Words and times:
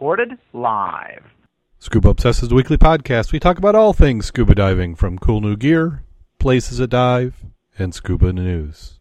recorded 0.00 0.38
live. 0.54 1.34
Scuba 1.78 2.08
Obsessed 2.08 2.42
is 2.42 2.48
the 2.48 2.54
weekly 2.54 2.78
podcast. 2.78 3.32
We 3.32 3.38
talk 3.38 3.58
about 3.58 3.74
all 3.74 3.92
things 3.92 4.24
scuba 4.24 4.54
diving, 4.54 4.94
from 4.94 5.18
cool 5.18 5.42
new 5.42 5.58
gear, 5.58 6.04
places 6.38 6.78
to 6.78 6.86
dive, 6.86 7.44
and 7.78 7.94
scuba 7.94 8.32
news. 8.32 8.98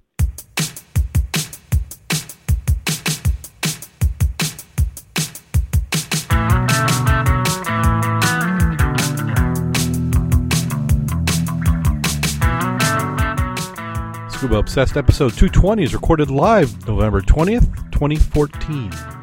Scuba 14.34 14.58
Obsessed 14.58 14.98
episode 14.98 15.32
220 15.32 15.82
is 15.82 15.94
recorded 15.94 16.30
live 16.30 16.86
November 16.86 17.22
20th, 17.22 17.74
2014. 17.94 19.19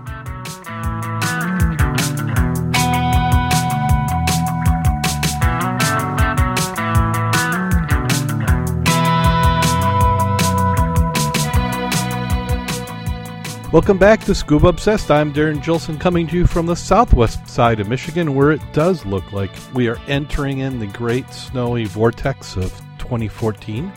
Welcome 13.77 13.99
back 13.99 14.25
to 14.25 14.35
Scuba 14.35 14.69
Obsessed. 14.69 15.11
I'm 15.11 15.35
Darren 15.35 15.63
Gilson 15.63 15.99
coming 15.99 16.27
to 16.29 16.35
you 16.35 16.47
from 16.47 16.65
the 16.65 16.75
southwest 16.75 17.47
side 17.47 17.79
of 17.79 17.91
Michigan 17.91 18.35
where 18.35 18.51
it 18.51 18.63
does 18.73 19.05
look 19.05 19.33
like 19.33 19.51
we 19.75 19.87
are 19.87 19.99
entering 20.09 20.61
in 20.61 20.79
the 20.79 20.87
great 20.87 21.31
snowy 21.31 21.85
vortex 21.85 22.57
of 22.57 22.73
2014. 22.97 23.93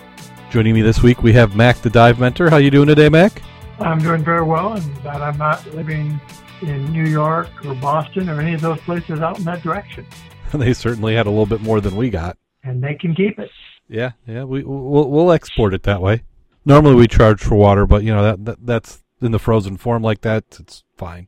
Joining 0.52 0.73
me 0.73 0.81
this 0.81 1.02
week 1.02 1.23
we 1.23 1.31
have 1.31 1.55
Mac 1.55 1.77
the 1.77 1.89
Dive 1.89 2.19
Mentor. 2.19 2.49
How 2.49 2.57
you 2.57 2.69
doing 2.69 2.89
today, 2.89 3.07
Mac? 3.07 3.41
I'm 3.79 3.99
doing 3.99 4.21
very 4.21 4.43
well 4.43 4.73
and 4.73 4.97
that 4.97 5.21
I'm 5.21 5.38
not 5.38 5.65
living 5.73 6.19
in 6.61 6.91
New 6.91 7.05
York 7.05 7.47
or 7.66 7.73
Boston 7.75 8.27
or 8.27 8.41
any 8.41 8.55
of 8.55 8.59
those 8.59 8.81
places 8.81 9.21
out 9.21 9.39
in 9.39 9.45
that 9.45 9.64
direction. 9.64 10.05
they 10.53 10.73
certainly 10.73 11.16
had 11.16 11.25
a 11.25 11.30
little 11.30 11.45
bit 11.45 11.61
more 11.61 11.80
than 11.80 11.95
we 11.95 12.09
got. 12.09 12.38
And 12.66 12.83
they 12.83 12.95
can 12.95 13.16
keep 13.16 13.39
it. 13.39 13.49
Yeah, 13.88 14.11
yeah, 14.27 14.43
we 14.43 14.61
we'll, 14.61 15.09
we'll 15.09 15.31
export 15.31 15.73
it 15.73 15.83
that 15.83 16.02
way. 16.02 16.23
Normally 16.66 16.95
we 16.95 17.08
charge 17.08 17.39
for 17.39 17.55
water, 17.55 17.86
but 17.86 18.03
you 18.03 18.14
know 18.14 18.23
that, 18.23 18.43
that 18.43 18.66
that's 18.66 19.03
in 19.22 19.31
the 19.31 19.39
frozen 19.39 19.78
form 19.78 20.03
like 20.03 20.22
that, 20.22 20.45
it's 20.59 20.84
fine. 20.98 21.28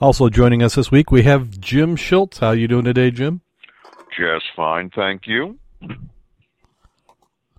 Also 0.00 0.28
joining 0.28 0.62
us 0.62 0.76
this 0.76 0.90
week, 0.90 1.10
we 1.10 1.22
have 1.24 1.60
Jim 1.60 1.96
Schultz. 1.96 2.38
How 2.38 2.52
you 2.52 2.68
doing 2.68 2.84
today, 2.84 3.10
Jim? 3.10 3.42
Just 4.16 4.46
fine, 4.56 4.90
thank 4.90 5.26
you. 5.26 5.58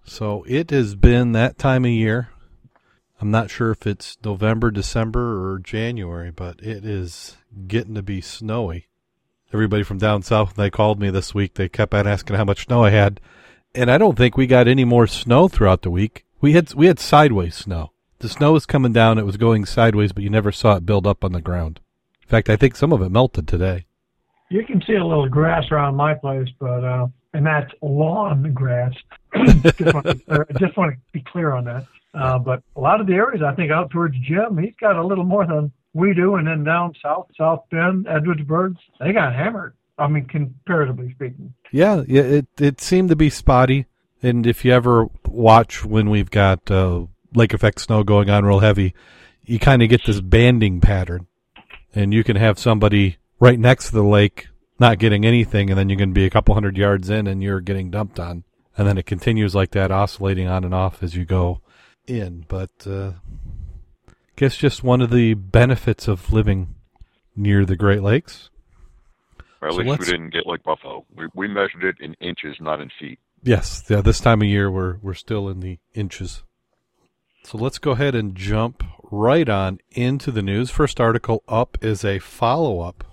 So 0.03 0.43
it 0.47 0.71
has 0.71 0.95
been 0.95 1.31
that 1.33 1.57
time 1.57 1.85
of 1.85 1.91
year. 1.91 2.29
I'm 3.21 3.31
not 3.31 3.51
sure 3.51 3.71
if 3.71 3.85
it's 3.85 4.17
November, 4.23 4.71
December, 4.71 5.53
or 5.53 5.59
January, 5.59 6.31
but 6.31 6.59
it 6.61 6.83
is 6.83 7.37
getting 7.67 7.93
to 7.93 8.01
be 8.01 8.19
snowy. 8.19 8.87
Everybody 9.53 9.83
from 9.83 9.99
down 9.99 10.23
south, 10.23 10.55
they 10.55 10.71
called 10.71 10.99
me 10.99 11.11
this 11.11 11.35
week. 11.35 11.53
They 11.53 11.69
kept 11.69 11.93
on 11.93 12.07
asking 12.07 12.37
how 12.37 12.45
much 12.45 12.65
snow 12.65 12.83
I 12.83 12.89
had, 12.89 13.21
and 13.75 13.91
I 13.91 13.97
don't 13.97 14.17
think 14.17 14.35
we 14.35 14.47
got 14.47 14.67
any 14.67 14.85
more 14.85 15.05
snow 15.05 15.47
throughout 15.47 15.83
the 15.83 15.91
week. 15.91 16.25
We 16.39 16.53
had 16.53 16.73
we 16.73 16.87
had 16.87 16.99
sideways 16.99 17.55
snow 17.55 17.91
the 18.21 18.29
snow 18.29 18.53
was 18.53 18.65
coming 18.65 18.93
down. 18.93 19.17
It 19.17 19.25
was 19.25 19.37
going 19.37 19.65
sideways, 19.65 20.11
but 20.11 20.23
you 20.23 20.29
never 20.29 20.51
saw 20.51 20.75
it 20.75 20.85
build 20.85 21.05
up 21.05 21.23
on 21.23 21.33
the 21.33 21.41
ground. 21.41 21.79
In 22.21 22.27
fact, 22.29 22.49
I 22.49 22.55
think 22.55 22.75
some 22.75 22.93
of 22.93 23.01
it 23.01 23.09
melted 23.09 23.47
today. 23.47 23.85
You 24.49 24.65
can 24.65 24.81
see 24.85 24.93
a 24.93 25.05
little 25.05 25.29
grass 25.29 25.65
around 25.71 25.95
my 25.95 26.13
place, 26.13 26.47
but 26.59 26.83
uh, 26.83 27.07
and 27.33 27.45
that's 27.45 27.71
lawn 27.81 28.53
grass. 28.53 28.93
just, 29.35 29.93
want 29.93 30.05
to, 30.05 30.45
just 30.59 30.77
want 30.77 30.93
to 30.93 30.97
be 31.13 31.21
clear 31.21 31.53
on 31.53 31.65
that. 31.65 31.85
Uh, 32.13 32.37
but 32.37 32.61
a 32.75 32.81
lot 32.81 32.99
of 32.99 33.07
the 33.07 33.13
areas, 33.13 33.41
I 33.41 33.55
think, 33.55 33.71
out 33.71 33.89
towards 33.89 34.15
Jim, 34.19 34.57
he's 34.57 34.75
got 34.79 34.97
a 34.97 35.05
little 35.05 35.23
more 35.23 35.45
than 35.45 35.71
we 35.93 36.13
do, 36.13 36.35
and 36.35 36.47
then 36.47 36.63
down 36.63 36.93
south, 37.01 37.27
South 37.37 37.63
Bend, 37.69 38.05
Edwardsburg, 38.05 38.75
they 38.99 39.13
got 39.13 39.33
hammered. 39.33 39.73
I 39.97 40.07
mean, 40.07 40.25
comparatively 40.25 41.11
speaking. 41.11 41.53
Yeah, 41.71 42.03
yeah, 42.07 42.21
it 42.21 42.47
it 42.59 42.81
seemed 42.81 43.09
to 43.09 43.15
be 43.15 43.29
spotty. 43.29 43.85
And 44.23 44.45
if 44.45 44.63
you 44.63 44.71
ever 44.71 45.07
watch 45.25 45.83
when 45.83 46.09
we've 46.09 46.29
got 46.29 46.69
uh, 46.69 47.05
lake 47.33 47.53
effect 47.53 47.81
snow 47.81 48.03
going 48.03 48.29
on 48.29 48.45
real 48.45 48.59
heavy, 48.59 48.93
you 49.43 49.59
kind 49.59 49.81
of 49.81 49.89
get 49.89 50.05
this 50.05 50.21
banding 50.21 50.81
pattern. 50.81 51.27
And 51.93 52.13
you 52.13 52.23
can 52.23 52.37
have 52.37 52.57
somebody 52.57 53.17
right 53.39 53.59
next 53.59 53.87
to 53.87 53.93
the 53.93 54.03
lake 54.03 54.47
not 54.79 54.97
getting 54.97 55.25
anything, 55.25 55.69
and 55.69 55.77
then 55.77 55.89
you 55.89 55.95
can 55.95 56.11
be 56.11 56.25
a 56.25 56.29
couple 56.29 56.55
hundred 56.55 56.75
yards 56.75 57.09
in 57.09 57.27
and 57.27 57.43
you're 57.43 57.61
getting 57.61 57.91
dumped 57.91 58.19
on. 58.19 58.43
And 58.75 58.87
then 58.87 58.97
it 58.97 59.05
continues 59.05 59.53
like 59.53 59.71
that, 59.71 59.91
oscillating 59.91 60.47
on 60.47 60.63
and 60.63 60.73
off 60.73 61.03
as 61.03 61.15
you 61.15 61.23
go 61.23 61.61
in. 62.07 62.45
But 62.47 62.71
uh, 62.87 63.11
I 64.09 64.13
guess 64.35 64.57
just 64.57 64.83
one 64.83 65.01
of 65.01 65.11
the 65.11 65.35
benefits 65.35 66.07
of 66.07 66.33
living 66.33 66.75
near 67.35 67.63
the 67.63 67.75
Great 67.75 68.01
Lakes. 68.01 68.49
Well, 69.61 69.69
at 69.69 69.75
so 69.75 69.81
least 69.81 69.99
we 69.99 70.05
didn't 70.05 70.31
get 70.31 70.47
like 70.47 70.63
Buffalo. 70.63 71.05
We, 71.15 71.27
we 71.35 71.47
measured 71.47 71.83
it 71.83 71.95
in 71.99 72.15
inches, 72.15 72.57
not 72.59 72.81
in 72.81 72.89
feet. 72.99 73.19
Yes, 73.43 73.83
yeah. 73.87 74.01
This 74.01 74.19
time 74.19 74.41
of 74.41 74.47
year, 74.47 74.71
we're 74.71 74.97
we're 75.01 75.13
still 75.13 75.47
in 75.49 75.59
the 75.59 75.77
inches. 75.93 76.43
So 77.43 77.57
let's 77.57 77.79
go 77.79 77.91
ahead 77.91 78.15
and 78.15 78.35
jump 78.35 78.83
right 79.11 79.49
on 79.49 79.79
into 79.91 80.31
the 80.31 80.41
news. 80.41 80.69
First 80.69 81.01
article 81.01 81.43
up 81.47 81.77
is 81.81 82.05
a 82.05 82.19
follow 82.19 82.79
up 82.79 83.03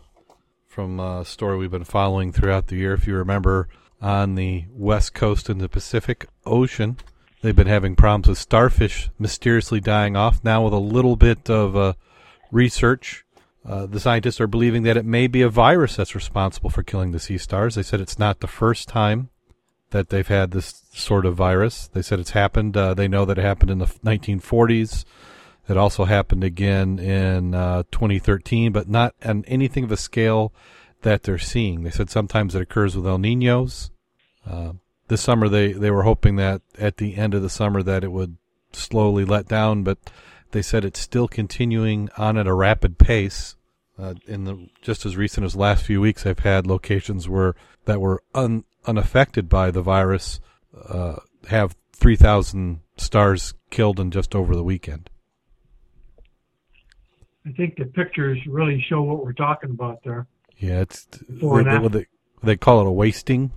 from 0.67 1.01
a 1.01 1.25
story 1.25 1.57
we've 1.57 1.71
been 1.71 1.85
following 1.85 2.31
throughout 2.31 2.69
the 2.69 2.77
year. 2.77 2.95
If 2.95 3.07
you 3.07 3.17
remember, 3.17 3.69
on 4.01 4.37
the 4.37 4.65
west 4.71 5.15
coast 5.15 5.51
in 5.51 5.59
the 5.59 5.69
Pacific 5.69 6.29
Ocean, 6.47 6.99
they've 7.43 7.57
been 7.57 7.67
having 7.67 7.97
problems 7.97 8.29
with 8.29 8.39
starfish 8.39 9.11
mysteriously 9.19 9.81
dying 9.81 10.17
off. 10.17 10.45
Now, 10.45 10.65
with 10.65 10.73
a 10.73 10.79
little 10.79 11.17
bit 11.17 11.51
of 11.51 11.77
uh, 11.77 11.95
research, 12.53 13.25
uh, 13.67 13.87
the 13.87 14.01
scientists 14.01 14.41
are 14.41 14.47
believing 14.47 14.85
that 14.85 14.97
it 14.97 15.05
may 15.05 15.27
be 15.27 15.43
a 15.43 15.49
virus 15.49 15.97
that's 15.97 16.15
responsible 16.15 16.71
for 16.71 16.83
killing 16.83 17.11
the 17.11 17.19
sea 17.19 17.39
stars. 17.39 17.75
They 17.75 17.83
said 17.83 18.01
it's 18.01 18.19
not 18.19 18.41
the 18.41 18.47
first 18.47 18.89
time 18.89 19.31
that 19.91 20.11
they've 20.11 20.29
had 20.29 20.51
this 20.51 20.83
sort 20.93 21.25
of 21.25 21.37
virus. 21.37 21.89
They 21.89 22.03
said 22.03 22.21
it's 22.21 22.31
happened. 22.31 22.77
Uh, 22.77 22.95
they 22.95 23.09
know 23.09 23.25
that 23.25 23.39
it 23.39 23.45
happened 23.45 23.71
in 23.71 23.79
the 23.79 23.87
1940s. 23.87 25.05
It 25.69 25.77
also 25.77 26.05
happened 26.05 26.45
again 26.45 26.99
in 26.99 27.55
uh, 27.55 27.83
2013, 27.91 28.73
but 28.73 28.89
not 28.89 29.15
on 29.25 29.45
anything 29.47 29.85
of 29.85 29.93
a 29.93 29.97
scale 29.97 30.53
that 31.03 31.23
they're 31.23 31.39
seeing. 31.39 31.83
They 31.83 31.91
said 31.91 32.11
sometimes 32.11 32.55
it 32.55 32.63
occurs 32.63 32.97
with 32.97 33.07
El 33.07 33.19
Ninos. 33.19 33.91
Uh, 34.47 34.73
this 35.09 35.21
summer, 35.21 35.49
they, 35.49 35.73
they 35.73 35.91
were 35.91 36.03
hoping 36.03 36.37
that 36.37 36.63
at 36.79 36.97
the 36.97 37.17
end 37.17 37.35
of 37.35 37.43
the 37.43 37.51
summer 37.51 37.83
that 37.83 38.05
it 38.05 38.13
would 38.13 38.37
slowly 38.73 39.25
let 39.25 39.49
down, 39.49 39.83
but 39.83 39.99
they 40.53 40.63
said 40.63 40.85
it's 40.85 41.01
still 41.01 41.29
continuing 41.29 42.09
on 42.17 42.39
at 42.39 42.47
a 42.47 42.55
rapid 42.55 42.99
pace. 42.99 43.55
Uh, 43.99 44.15
in 44.29 44.45
the 44.45 44.69
just 44.81 45.05
as 45.05 45.17
recent 45.17 45.45
as 45.45 45.57
last 45.57 45.85
few 45.85 46.01
weeks, 46.01 46.25
I've 46.25 46.39
had 46.41 46.69
locations 46.69 47.29
where 47.29 47.57
that 47.87 48.01
were 48.01 48.23
un, 48.33 48.65
unaffected 48.87 49.49
by 49.49 49.71
the 49.71 49.83
virus 49.83 50.41
uh, 50.89 51.17
have 51.49 51.77
3,000 51.93 52.81
stars 52.97 53.55
killed 53.71 53.99
in 54.01 54.11
just 54.11 54.35
over 54.35 54.55
the 54.55 54.63
weekend. 54.63 55.11
I 57.47 57.53
think 57.53 57.77
the 57.77 57.87
pictures 57.87 58.39
really 58.47 58.85
show 58.89 59.03
what 59.03 59.25
we're 59.25 59.33
talking 59.33 59.71
about 59.71 60.03
there. 60.05 60.27
Yeah, 60.59 60.81
it's 60.81 61.07
they, 61.29 61.89
they, 61.89 62.07
they, 62.43 62.57
call 62.57 62.81
it 62.81 62.87
a 62.87 62.91
wasting. 62.91 63.53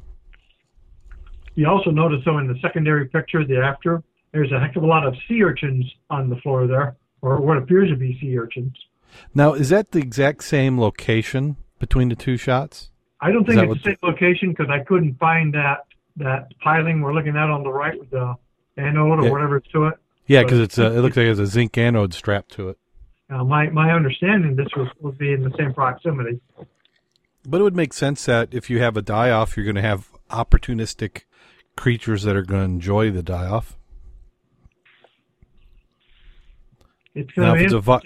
You 1.56 1.68
also 1.68 1.90
notice, 1.90 2.22
though, 2.24 2.38
in 2.38 2.48
the 2.48 2.58
secondary 2.62 3.08
picture, 3.08 3.44
the 3.44 3.58
after, 3.58 4.03
there's 4.32 4.52
a 4.52 4.59
heck 4.59 4.76
of 4.76 4.84
a 4.84 4.86
lot 4.86 5.06
of 5.06 5.16
sea 5.28 5.44
urchins 5.44 5.86
on 6.09 6.30
the 6.30 6.38
floor 6.38 6.68
there, 6.68 6.96
or 7.22 7.42
what 7.42 7.58
appears 7.58 7.90
to 7.90 7.96
be 7.96 8.18
sea 8.22 8.38
urchins. 8.38 8.74
Now, 9.34 9.53
is 9.53 9.70
that 9.70 9.92
the 9.92 10.00
exact 10.00 10.44
same 10.44 10.80
location 10.80 11.58
between 11.80 12.09
the 12.09 12.16
two 12.16 12.38
shots? 12.38 12.92
I 13.22 13.32
don't 13.32 13.46
think 13.46 13.62
it's 13.62 13.84
the 13.84 13.92
same 13.92 13.98
location 14.02 14.50
because 14.50 14.70
I 14.70 14.80
couldn't 14.84 15.20
find 15.20 15.54
that 15.54 15.86
that 16.18 16.48
piling 16.59 17.02
we're 17.02 17.14
looking 17.14 17.38
at 17.38 17.50
on 17.50 17.64
the 17.64 17.72
right 17.72 17.98
with 17.98 18.09
the 18.09 18.36
anode 18.78 19.20
or 19.20 19.26
yeah. 19.26 19.32
whatever 19.32 19.58
it's 19.58 19.68
to 19.70 19.86
it. 19.88 19.96
Yeah, 20.28 20.44
because 20.44 20.59
it's 20.59 20.78
a, 20.78 20.88
it 20.98 21.02
looks 21.02 21.18
like 21.18 21.28
it's 21.28 21.40
a 21.40 21.46
zinc 21.46 21.78
anode 21.78 22.14
strapped 22.14 22.52
to 22.53 22.70
it. 22.70 22.78
Uh, 23.29 23.44
my 23.44 23.70
my 23.70 23.91
understanding 23.91 24.56
this 24.56 24.68
was 24.76 24.88
would 25.00 25.18
be 25.18 25.34
in 25.34 25.44
the 25.44 25.52
same 25.58 25.73
proximity. 25.73 26.41
But 27.46 27.62
it 27.62 27.64
would 27.64 27.76
make 27.76 27.94
sense 27.94 28.26
that 28.26 28.53
if 28.53 28.70
you 28.70 28.79
have 28.82 28.97
a 28.97 29.02
die 29.02 29.29
off, 29.29 29.56
you're 29.56 29.66
going 29.66 29.76
to 29.76 29.82
have 29.82 30.09
opportunistic 30.29 31.23
creatures 31.76 32.23
that 32.23 32.35
are 32.35 32.44
going 32.44 32.62
to 32.62 32.66
enjoy 32.66 33.12
the 33.12 33.23
die 33.23 33.47
off. 33.47 33.78
It's 37.16 37.32
going 37.32 37.70
to 37.70 37.70
be. 37.70 37.79
Vi- 37.79 38.02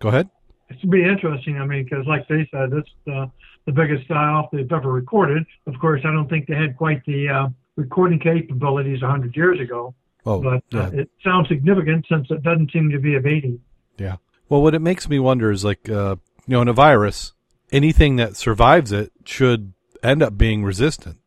Go 0.00 0.08
ahead. 0.08 0.28
It's 0.68 0.82
going 0.82 1.02
to 1.02 1.04
be 1.04 1.04
interesting. 1.04 1.58
I 1.58 1.64
mean, 1.64 1.84
because 1.84 2.06
like 2.06 2.26
they 2.28 2.48
said, 2.50 2.70
this 2.70 2.84
uh, 3.12 3.26
the 3.66 3.72
biggest 3.72 4.08
die-off 4.08 4.50
they've 4.52 4.70
ever 4.70 4.92
recorded. 4.92 5.44
Of 5.66 5.74
course, 5.80 6.02
I 6.04 6.12
don't 6.12 6.28
think 6.28 6.46
they 6.46 6.54
had 6.54 6.76
quite 6.76 7.04
the 7.06 7.28
uh, 7.28 7.48
recording 7.76 8.18
capabilities 8.18 9.02
100 9.02 9.34
years 9.36 9.60
ago. 9.60 9.94
Oh, 10.26 10.40
but 10.40 10.78
uh, 10.78 10.90
it 10.92 11.10
sounds 11.22 11.48
significant 11.48 12.06
since 12.10 12.26
it 12.30 12.42
doesn't 12.42 12.72
seem 12.72 12.90
to 12.90 12.98
be 12.98 13.16
abating. 13.16 13.60
Yeah. 13.98 14.16
Well, 14.48 14.62
what 14.62 14.74
it 14.74 14.80
makes 14.80 15.08
me 15.08 15.18
wonder 15.18 15.50
is 15.50 15.64
like, 15.64 15.88
uh, 15.88 16.16
you 16.46 16.52
know, 16.52 16.62
in 16.62 16.68
a 16.68 16.72
virus, 16.72 17.32
anything 17.72 18.16
that 18.16 18.36
survives 18.36 18.90
it 18.90 19.12
should 19.24 19.74
end 20.02 20.22
up 20.22 20.38
being 20.38 20.64
resistant. 20.64 21.18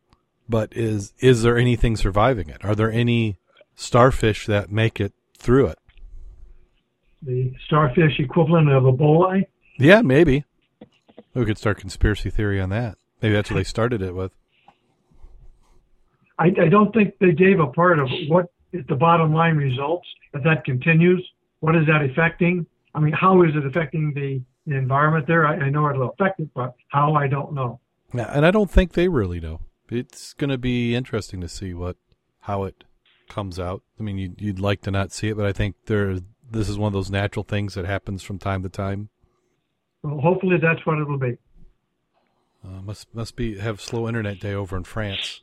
But 0.48 0.72
is 0.74 1.12
is 1.18 1.42
there 1.42 1.58
anything 1.58 1.96
surviving 1.96 2.48
it? 2.48 2.64
Are 2.64 2.74
there 2.74 2.90
any 2.90 3.38
starfish 3.74 4.46
that 4.46 4.72
make 4.72 4.98
it 4.98 5.12
through 5.36 5.66
it? 5.66 5.78
The 7.22 7.52
starfish 7.66 8.18
equivalent 8.18 8.70
of 8.70 8.84
Ebola? 8.84 9.44
Yeah, 9.78 10.00
maybe. 10.00 10.44
We 11.34 11.44
could 11.44 11.58
start 11.58 11.78
conspiracy 11.78 12.30
theory 12.30 12.60
on 12.60 12.70
that. 12.70 12.98
Maybe 13.22 13.34
that's 13.34 13.50
what 13.50 13.56
they 13.56 13.64
started 13.64 14.02
it 14.02 14.14
with. 14.14 14.32
I, 16.38 16.46
I 16.46 16.68
don't 16.68 16.92
think 16.94 17.14
they 17.18 17.32
gave 17.32 17.58
a 17.58 17.66
part 17.66 17.98
of 17.98 18.08
what 18.28 18.46
is 18.72 18.84
the 18.88 18.94
bottom 18.94 19.34
line 19.34 19.56
results. 19.56 20.06
If 20.34 20.44
that 20.44 20.64
continues, 20.64 21.26
what 21.60 21.74
is 21.74 21.86
that 21.86 22.02
affecting? 22.02 22.66
I 22.94 23.00
mean, 23.00 23.12
how 23.12 23.42
is 23.42 23.50
it 23.54 23.66
affecting 23.66 24.12
the, 24.14 24.40
the 24.66 24.76
environment 24.76 25.26
there? 25.26 25.46
I, 25.46 25.56
I 25.56 25.70
know 25.70 25.88
it'll 25.90 26.10
affect 26.10 26.40
it, 26.40 26.48
but 26.54 26.74
how 26.88 27.14
I 27.14 27.26
don't 27.26 27.54
know. 27.54 27.80
Yeah, 28.14 28.30
and 28.32 28.46
I 28.46 28.50
don't 28.50 28.70
think 28.70 28.92
they 28.92 29.08
really 29.08 29.40
know. 29.40 29.60
It's 29.90 30.32
going 30.34 30.50
to 30.50 30.58
be 30.58 30.94
interesting 30.94 31.40
to 31.40 31.48
see 31.48 31.74
what 31.74 31.96
how 32.40 32.64
it 32.64 32.84
comes 33.28 33.58
out. 33.58 33.82
I 33.98 34.02
mean, 34.02 34.18
you'd, 34.18 34.40
you'd 34.40 34.60
like 34.60 34.80
to 34.82 34.90
not 34.90 35.12
see 35.12 35.28
it, 35.28 35.36
but 35.36 35.46
I 35.46 35.52
think 35.52 35.76
there 35.86 36.18
this 36.50 36.68
is 36.68 36.78
one 36.78 36.88
of 36.88 36.92
those 36.92 37.10
natural 37.10 37.42
things 37.42 37.74
that 37.74 37.84
happens 37.84 38.22
from 38.22 38.38
time 38.38 38.62
to 38.62 38.68
time. 38.68 39.10
Well, 40.02 40.20
hopefully 40.20 40.56
that's 40.60 40.84
what 40.86 40.98
it'll 40.98 41.18
be. 41.18 41.36
Uh, 42.64 42.82
must 42.82 43.14
must 43.14 43.36
be 43.36 43.58
have 43.58 43.80
slow 43.80 44.08
internet 44.08 44.40
day 44.40 44.54
over 44.54 44.76
in 44.76 44.84
France. 44.84 45.40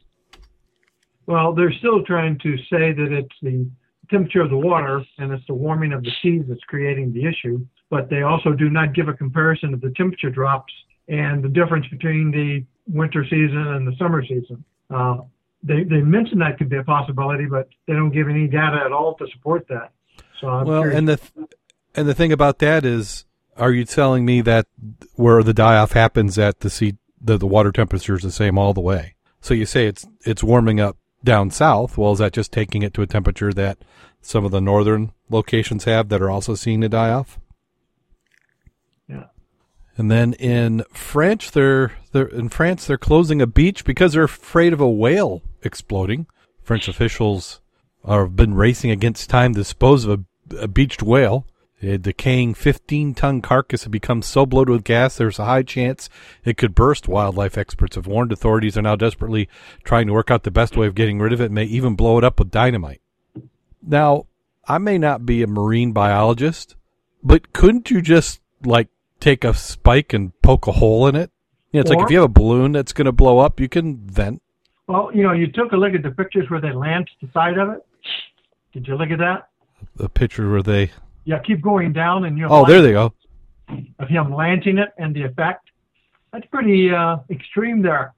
Well, 1.27 1.53
they're 1.53 1.73
still 1.73 2.03
trying 2.03 2.37
to 2.39 2.57
say 2.69 2.93
that 2.93 3.07
it's 3.11 3.35
the 3.41 3.67
temperature 4.09 4.41
of 4.41 4.49
the 4.49 4.57
water 4.57 5.03
and 5.17 5.31
it's 5.31 5.45
the 5.47 5.53
warming 5.53 5.91
of 5.91 6.03
the 6.03 6.11
seas 6.21 6.43
that's 6.47 6.63
creating 6.67 7.13
the 7.13 7.25
issue, 7.25 7.65
but 7.89 8.09
they 8.09 8.21
also 8.21 8.51
do 8.51 8.69
not 8.69 8.93
give 8.93 9.07
a 9.07 9.13
comparison 9.13 9.73
of 9.73 9.81
the 9.81 9.91
temperature 9.97 10.29
drops 10.29 10.71
and 11.07 11.43
the 11.43 11.49
difference 11.49 11.87
between 11.87 12.31
the 12.31 12.63
winter 12.87 13.23
season 13.23 13.57
and 13.57 13.87
the 13.87 13.95
summer 13.97 14.23
season. 14.23 14.63
Uh, 14.89 15.17
they 15.63 15.83
they 15.83 16.01
mention 16.01 16.39
that 16.39 16.57
could 16.57 16.69
be 16.69 16.77
a 16.77 16.83
possibility, 16.83 17.45
but 17.45 17.67
they 17.87 17.93
don't 17.93 18.11
give 18.11 18.29
any 18.29 18.47
data 18.47 18.81
at 18.85 18.91
all 18.91 19.15
to 19.15 19.25
support 19.33 19.67
that. 19.69 19.93
So 20.39 20.47
I'm 20.47 20.67
well, 20.67 20.81
curious. 20.81 20.97
and 20.99 21.09
the 21.09 21.17
th- 21.17 21.49
and 21.95 22.07
the 22.07 22.13
thing 22.13 22.31
about 22.31 22.59
that 22.59 22.85
is, 22.85 23.25
are 23.57 23.71
you 23.71 23.85
telling 23.85 24.25
me 24.25 24.41
that 24.41 24.67
where 25.13 25.43
the 25.43 25.53
die 25.53 25.77
off 25.77 25.93
happens 25.93 26.37
at 26.37 26.59
the 26.59 26.69
sea, 26.69 26.95
the 27.21 27.37
the 27.37 27.47
water 27.47 27.71
temperature 27.71 28.15
is 28.15 28.21
the 28.21 28.31
same 28.31 28.57
all 28.57 28.73
the 28.73 28.81
way? 28.81 29.15
So 29.41 29.53
you 29.53 29.65
say 29.65 29.87
it's 29.87 30.05
it's 30.21 30.43
warming 30.43 30.79
up 30.79 30.97
down 31.23 31.51
south. 31.51 31.97
Well, 31.97 32.13
is 32.13 32.19
that 32.19 32.33
just 32.33 32.51
taking 32.51 32.83
it 32.83 32.93
to 32.93 33.01
a 33.01 33.07
temperature 33.07 33.51
that 33.53 33.79
some 34.21 34.45
of 34.45 34.51
the 34.51 34.61
northern 34.61 35.11
locations 35.29 35.83
have 35.83 36.09
that 36.09 36.21
are 36.21 36.29
also 36.29 36.55
seeing 36.55 36.79
the 36.79 36.89
die 36.89 37.11
off? 37.11 37.39
Yeah. 39.07 39.25
And 39.97 40.09
then 40.09 40.33
in 40.33 40.83
France, 40.93 41.49
they're, 41.49 41.93
they're 42.11 42.27
in 42.27 42.49
France 42.49 42.85
they're 42.85 42.97
closing 42.97 43.41
a 43.41 43.47
beach 43.47 43.83
because 43.83 44.13
they're 44.13 44.23
afraid 44.23 44.73
of 44.73 44.81
a 44.81 44.89
whale 44.89 45.41
exploding. 45.63 46.27
French 46.61 46.87
officials 46.87 47.61
have 48.07 48.35
been 48.35 48.53
racing 48.53 48.91
against 48.91 49.29
time 49.29 49.53
to 49.53 49.59
dispose 49.59 50.05
of 50.05 50.25
a, 50.51 50.55
a 50.57 50.67
beached 50.67 51.03
whale. 51.03 51.45
Uh, 51.85 51.91
a 51.93 51.97
decaying 51.97 52.53
15 52.53 53.13
ton 53.13 53.41
carcass 53.41 53.83
had 53.83 53.91
become 53.91 54.21
so 54.21 54.45
bloated 54.45 54.71
with 54.71 54.83
gas 54.83 55.17
there's 55.17 55.39
a 55.39 55.45
high 55.45 55.63
chance 55.63 56.09
it 56.43 56.57
could 56.57 56.75
burst. 56.75 57.07
Wildlife 57.07 57.57
experts 57.57 57.95
have 57.95 58.07
warned 58.07 58.31
authorities 58.31 58.77
are 58.77 58.81
now 58.81 58.95
desperately 58.95 59.47
trying 59.83 60.07
to 60.07 60.13
work 60.13 60.31
out 60.31 60.43
the 60.43 60.51
best 60.51 60.75
way 60.77 60.87
of 60.87 60.95
getting 60.95 61.19
rid 61.19 61.33
of 61.33 61.41
it 61.41 61.45
and 61.45 61.55
may 61.55 61.65
even 61.65 61.95
blow 61.95 62.17
it 62.17 62.23
up 62.23 62.39
with 62.39 62.51
dynamite. 62.51 63.01
Now, 63.81 64.25
I 64.67 64.77
may 64.79 64.97
not 64.97 65.25
be 65.25 65.43
a 65.43 65.47
marine 65.47 65.91
biologist, 65.91 66.75
but 67.23 67.53
couldn't 67.53 67.91
you 67.91 68.01
just 68.01 68.41
like 68.63 68.87
take 69.19 69.43
a 69.43 69.53
spike 69.53 70.13
and 70.13 70.39
poke 70.41 70.67
a 70.67 70.73
hole 70.73 71.07
in 71.07 71.15
it? 71.15 71.31
You 71.71 71.79
know, 71.79 71.81
it's 71.81 71.91
Or- 71.91 71.95
like 71.95 72.05
if 72.05 72.11
you 72.11 72.17
have 72.17 72.25
a 72.25 72.29
balloon 72.33 72.71
that's 72.71 72.93
going 72.93 73.05
to 73.05 73.11
blow 73.11 73.39
up, 73.39 73.59
you 73.59 73.69
can 73.69 73.97
vent. 74.07 74.41
Well, 74.87 75.11
you 75.13 75.23
know, 75.23 75.33
you 75.33 75.47
took 75.47 75.71
a 75.71 75.77
look 75.77 75.93
at 75.93 76.03
the 76.03 76.11
pictures 76.11 76.49
where 76.49 76.61
they 76.61 76.71
lanced 76.71 77.13
the 77.21 77.27
side 77.33 77.57
of 77.57 77.69
it. 77.69 77.85
Did 78.71 78.87
you 78.87 78.95
look 78.95 79.09
at 79.09 79.19
that? 79.19 79.49
The 79.95 80.09
picture 80.09 80.49
where 80.49 80.61
they. 80.61 80.91
Yeah, 81.25 81.39
keep 81.39 81.61
going 81.61 81.91
down 81.93 82.25
and 82.25 82.37
you 82.37 82.47
Oh, 82.49 82.65
there 82.65 82.81
they 82.81 82.91
go. 82.93 83.13
of 83.99 84.07
him 84.07 84.31
launching 84.31 84.77
it 84.77 84.89
and 84.97 85.15
the 85.15 85.23
effect. 85.23 85.69
That's 86.31 86.45
pretty 86.47 86.91
uh, 86.93 87.17
extreme 87.29 87.81
there. 87.81 88.13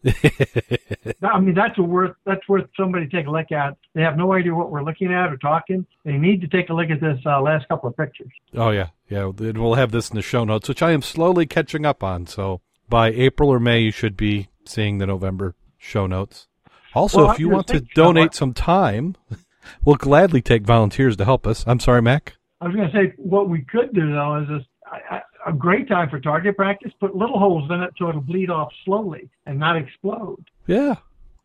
I 0.04 1.40
mean, 1.40 1.54
that's 1.54 1.76
a 1.78 1.82
worth 1.82 2.14
that's 2.24 2.46
worth 2.48 2.66
somebody 2.76 3.08
take 3.08 3.26
a 3.26 3.30
look 3.30 3.50
at. 3.50 3.76
They 3.94 4.02
have 4.02 4.16
no 4.16 4.32
idea 4.32 4.54
what 4.54 4.70
we're 4.70 4.84
looking 4.84 5.12
at 5.12 5.32
or 5.32 5.36
talking. 5.36 5.84
They 6.04 6.12
need 6.12 6.40
to 6.42 6.46
take 6.46 6.70
a 6.70 6.72
look 6.72 6.90
at 6.90 7.00
this 7.00 7.18
uh, 7.26 7.40
last 7.40 7.66
couple 7.68 7.88
of 7.88 7.96
pictures. 7.96 8.30
Oh 8.54 8.70
yeah, 8.70 8.88
yeah. 9.08 9.24
We'll 9.26 9.74
have 9.74 9.90
this 9.90 10.08
in 10.10 10.16
the 10.16 10.22
show 10.22 10.44
notes, 10.44 10.68
which 10.68 10.82
I 10.82 10.92
am 10.92 11.02
slowly 11.02 11.46
catching 11.46 11.84
up 11.84 12.04
on. 12.04 12.26
So 12.28 12.60
by 12.88 13.08
April 13.10 13.50
or 13.50 13.58
May, 13.58 13.80
you 13.80 13.90
should 13.90 14.16
be 14.16 14.48
seeing 14.64 14.98
the 14.98 15.06
November 15.06 15.56
show 15.78 16.06
notes. 16.06 16.46
Also, 16.94 17.24
Well, 17.24 17.32
if 17.32 17.40
you 17.40 17.48
want 17.48 17.66
to 17.68 17.74
think, 17.74 17.96
you 17.96 18.02
know 18.02 18.06
donate 18.12 18.34
some 18.34 18.54
time, 18.54 19.16
we'll 19.84 19.96
gladly 19.96 20.40
take 20.40 20.62
volunteers 20.62 21.16
to 21.16 21.24
help 21.24 21.44
us. 21.46 21.64
I'm 21.66 21.80
sorry, 21.80 22.02
Mac. 22.02 22.34
I 22.60 22.66
was 22.66 22.74
going 22.76 22.90
to 22.90 22.94
say 22.96 23.12
what 23.16 23.48
we 23.48 23.62
could 23.62 23.92
do 23.94 24.12
though 24.12 24.42
is 24.42 24.48
this, 24.48 24.62
I, 24.86 25.16
I, 25.16 25.22
a 25.50 25.52
great 25.52 25.88
time 25.88 26.10
for 26.10 26.18
target 26.18 26.56
practice. 26.56 26.92
Put 26.98 27.14
little 27.14 27.38
holes 27.38 27.70
in 27.70 27.80
it 27.82 27.92
so 27.98 28.08
it'll 28.08 28.20
bleed 28.20 28.50
off 28.50 28.72
slowly 28.84 29.28
and 29.46 29.58
not 29.58 29.76
explode. 29.76 30.44
Yeah, 30.66 30.96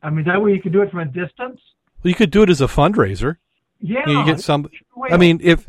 I 0.02 0.10
mean, 0.10 0.26
that 0.26 0.42
way 0.42 0.54
you 0.54 0.62
can 0.62 0.72
do 0.72 0.82
it 0.82 0.90
from 0.90 1.00
a 1.00 1.06
distance. 1.06 1.62
well, 2.04 2.10
you 2.10 2.16
could 2.16 2.32
do 2.32 2.44
it 2.44 2.50
as 2.50 2.62
a 2.62 2.68
fundraiser. 2.68 3.38
Yeah. 3.80 4.08
You 4.10 4.26
get 4.26 4.40
some. 4.40 4.70
I 5.12 5.18
mean, 5.18 5.40
if 5.44 5.68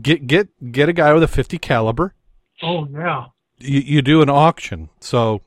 get 0.00 0.26
get 0.26 0.48
get 0.72 0.88
a 0.88 0.92
guy 0.92 1.12
with 1.12 1.22
a 1.22 1.28
50 1.28 1.58
caliber, 1.58 2.14
Oh 2.62 2.86
yeah. 2.90 3.26
you, 3.58 3.80
you 3.80 4.02
do 4.02 4.22
an 4.22 4.30
auction. 4.30 4.88
So 5.00 5.42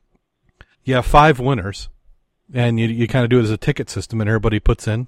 you 0.83 0.95
have 0.95 1.05
five 1.05 1.39
winners, 1.39 1.89
and 2.53 2.79
you 2.79 2.88
you 2.88 3.07
kind 3.07 3.23
of 3.23 3.29
do 3.29 3.39
it 3.39 3.43
as 3.43 3.51
a 3.51 3.57
ticket 3.57 3.89
system, 3.89 4.21
and 4.21 4.29
everybody 4.29 4.59
puts 4.59 4.88
in. 4.88 5.07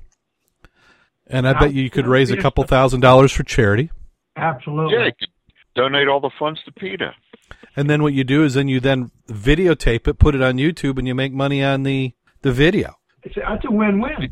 And 1.27 1.47
I 1.47 1.57
bet 1.57 1.73
you 1.73 1.89
could 1.89 2.07
raise 2.07 2.31
a 2.31 2.37
couple 2.37 2.63
thousand 2.63 2.99
dollars 3.01 3.31
for 3.31 3.43
charity. 3.43 3.91
Absolutely. 4.35 4.95
Yeah, 4.97 5.09
donate 5.75 6.07
all 6.07 6.19
the 6.19 6.31
funds 6.37 6.59
to 6.65 6.71
PETA. 6.71 7.13
And 7.75 7.89
then 7.89 8.03
what 8.03 8.13
you 8.13 8.23
do 8.23 8.43
is 8.43 8.53
then 8.53 8.67
you 8.67 8.79
then 8.79 9.11
videotape 9.27 10.07
it, 10.07 10.19
put 10.19 10.35
it 10.35 10.41
on 10.41 10.57
YouTube, 10.57 10.97
and 10.97 11.07
you 11.07 11.15
make 11.15 11.33
money 11.33 11.63
on 11.63 11.83
the 11.83 12.13
the 12.41 12.51
video. 12.51 12.95
It's, 13.23 13.35
that's 13.35 13.65
a 13.65 13.71
win-win. 13.71 14.31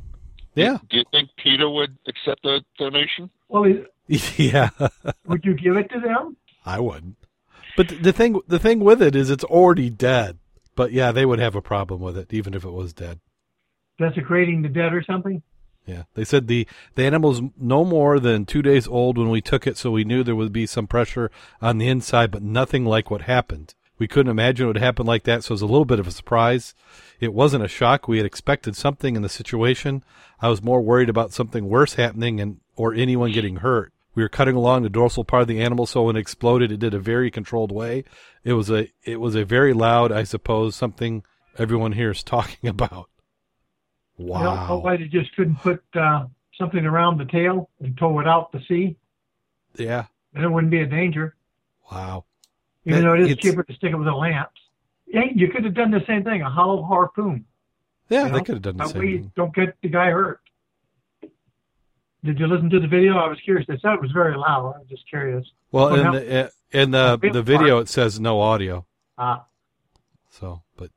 Yeah, 0.53 0.79
Do 0.89 0.97
you 0.97 1.03
think 1.11 1.29
PETA 1.37 1.69
would 1.69 1.97
accept 2.07 2.45
a 2.45 2.59
donation? 2.77 3.29
Well, 3.47 3.65
yeah. 4.07 4.69
would 5.25 5.45
you 5.45 5.53
give 5.53 5.77
it 5.77 5.89
to 5.91 5.99
them? 6.01 6.35
I 6.65 6.79
wouldn't. 6.79 7.15
But 7.77 7.87
th- 7.89 8.01
the 8.01 8.11
thing 8.11 8.39
the 8.47 8.59
thing 8.59 8.81
with 8.81 9.01
it 9.01 9.15
is 9.15 9.29
it's 9.29 9.45
already 9.45 9.89
dead. 9.89 10.39
But 10.75 10.91
yeah, 10.91 11.11
they 11.11 11.25
would 11.25 11.39
have 11.39 11.55
a 11.55 11.61
problem 11.61 12.01
with 12.01 12.17
it 12.17 12.33
even 12.33 12.53
if 12.53 12.65
it 12.65 12.71
was 12.71 12.93
dead. 12.93 13.19
Desecrating 13.97 14.61
the 14.61 14.69
dead 14.69 14.93
or 14.93 15.03
something? 15.03 15.41
Yeah, 15.91 16.03
they 16.13 16.23
said 16.23 16.47
the 16.47 16.65
the 16.95 17.03
animal's 17.03 17.41
no 17.57 17.83
more 17.83 18.17
than 18.17 18.45
two 18.45 18.61
days 18.61 18.87
old 18.87 19.17
when 19.17 19.29
we 19.29 19.41
took 19.41 19.67
it, 19.67 19.77
so 19.77 19.91
we 19.91 20.05
knew 20.05 20.23
there 20.23 20.37
would 20.37 20.53
be 20.53 20.65
some 20.65 20.87
pressure 20.87 21.29
on 21.61 21.79
the 21.79 21.89
inside, 21.89 22.31
but 22.31 22.41
nothing 22.41 22.85
like 22.85 23.11
what 23.11 23.23
happened. 23.23 23.75
We 23.99 24.07
couldn't 24.07 24.31
imagine 24.31 24.63
it 24.63 24.67
would 24.67 24.77
happen 24.77 25.05
like 25.05 25.25
that, 25.25 25.43
so 25.43 25.51
it 25.51 25.55
was 25.55 25.61
a 25.61 25.65
little 25.65 25.85
bit 25.85 25.99
of 25.99 26.07
a 26.07 26.11
surprise. 26.11 26.73
It 27.19 27.33
wasn't 27.33 27.65
a 27.65 27.67
shock. 27.67 28.07
We 28.07 28.17
had 28.17 28.25
expected 28.25 28.77
something 28.77 29.17
in 29.17 29.21
the 29.21 29.29
situation. 29.29 30.03
I 30.41 30.47
was 30.47 30.63
more 30.63 30.81
worried 30.81 31.09
about 31.09 31.33
something 31.33 31.67
worse 31.67 31.95
happening 31.95 32.39
and 32.39 32.61
or 32.77 32.93
anyone 32.93 33.33
getting 33.33 33.57
hurt. 33.57 33.91
We 34.15 34.23
were 34.23 34.29
cutting 34.29 34.55
along 34.55 34.83
the 34.83 34.89
dorsal 34.89 35.25
part 35.25 35.43
of 35.43 35.47
the 35.49 35.61
animal, 35.61 35.85
so 35.85 36.03
when 36.03 36.15
it 36.15 36.19
exploded, 36.21 36.71
it 36.71 36.79
did 36.79 36.93
a 36.93 36.99
very 36.99 37.29
controlled 37.29 37.71
way. 37.71 38.05
It 38.45 38.53
was 38.53 38.69
a 38.71 38.87
it 39.03 39.19
was 39.19 39.35
a 39.35 39.43
very 39.43 39.73
loud, 39.73 40.11
I 40.13 40.23
suppose, 40.23 40.73
something 40.75 41.23
everyone 41.57 41.91
here 41.91 42.11
is 42.11 42.23
talking 42.23 42.69
about. 42.75 43.09
Know, 44.27 44.81
Wow. 44.83 44.97
they 44.97 45.05
just 45.07 45.35
couldn't 45.35 45.55
put 45.57 45.83
uh, 45.95 46.25
something 46.57 46.85
around 46.85 47.17
the 47.17 47.25
tail 47.25 47.69
and 47.79 47.97
tow 47.97 48.19
it 48.19 48.27
out 48.27 48.51
to 48.53 48.61
sea? 48.67 48.95
Yeah. 49.75 50.05
Then 50.33 50.43
it 50.43 50.49
wouldn't 50.49 50.71
be 50.71 50.81
a 50.81 50.85
danger. 50.85 51.35
Wow. 51.91 52.25
Even 52.85 53.01
That- 53.01 53.07
though 53.07 53.13
it 53.15 53.31
is 53.31 53.37
cheaper 53.37 53.63
to 53.63 53.73
stick 53.73 53.91
it 53.91 53.95
with 53.95 54.07
a 54.07 54.13
lance. 54.15 54.49
Yeah, 55.07 55.25
you 55.33 55.49
could 55.49 55.65
have 55.65 55.73
done 55.73 55.91
the 55.91 56.03
same 56.07 56.23
thing, 56.23 56.41
a 56.41 56.49
hollow 56.49 56.83
harpoon. 56.83 57.45
Yeah, 58.09 58.27
you 58.27 58.31
they 58.33 58.39
could 58.41 58.55
have 58.55 58.61
done 58.61 58.77
the 58.77 58.83
That 58.85 58.89
same 58.93 59.01
way 59.01 59.17
thing. 59.17 59.31
don't 59.35 59.53
get 59.53 59.75
the 59.81 59.89
guy 59.89 60.09
hurt. 60.09 60.39
Did 62.23 62.39
you 62.39 62.47
listen 62.47 62.69
to 62.69 62.79
the 62.79 62.87
video? 62.87 63.17
I 63.17 63.27
was 63.27 63.39
curious. 63.43 63.65
They 63.67 63.77
said 63.79 63.93
it 63.93 64.01
was 64.01 64.11
very 64.11 64.37
loud. 64.37 64.75
I 64.75 64.79
was 64.79 64.87
just 64.89 65.07
curious. 65.09 65.45
Well, 65.71 65.95
in 65.95 66.11
the 66.11 66.51
in 66.71 66.91
the 66.91 67.17
Bit 67.19 67.33
the 67.33 67.41
video 67.41 67.79
it 67.79 67.89
says 67.89 68.19
no 68.19 68.39
audio. 68.41 68.85
Uh, 69.17 69.39
So, 70.29 70.61
but 70.77 70.91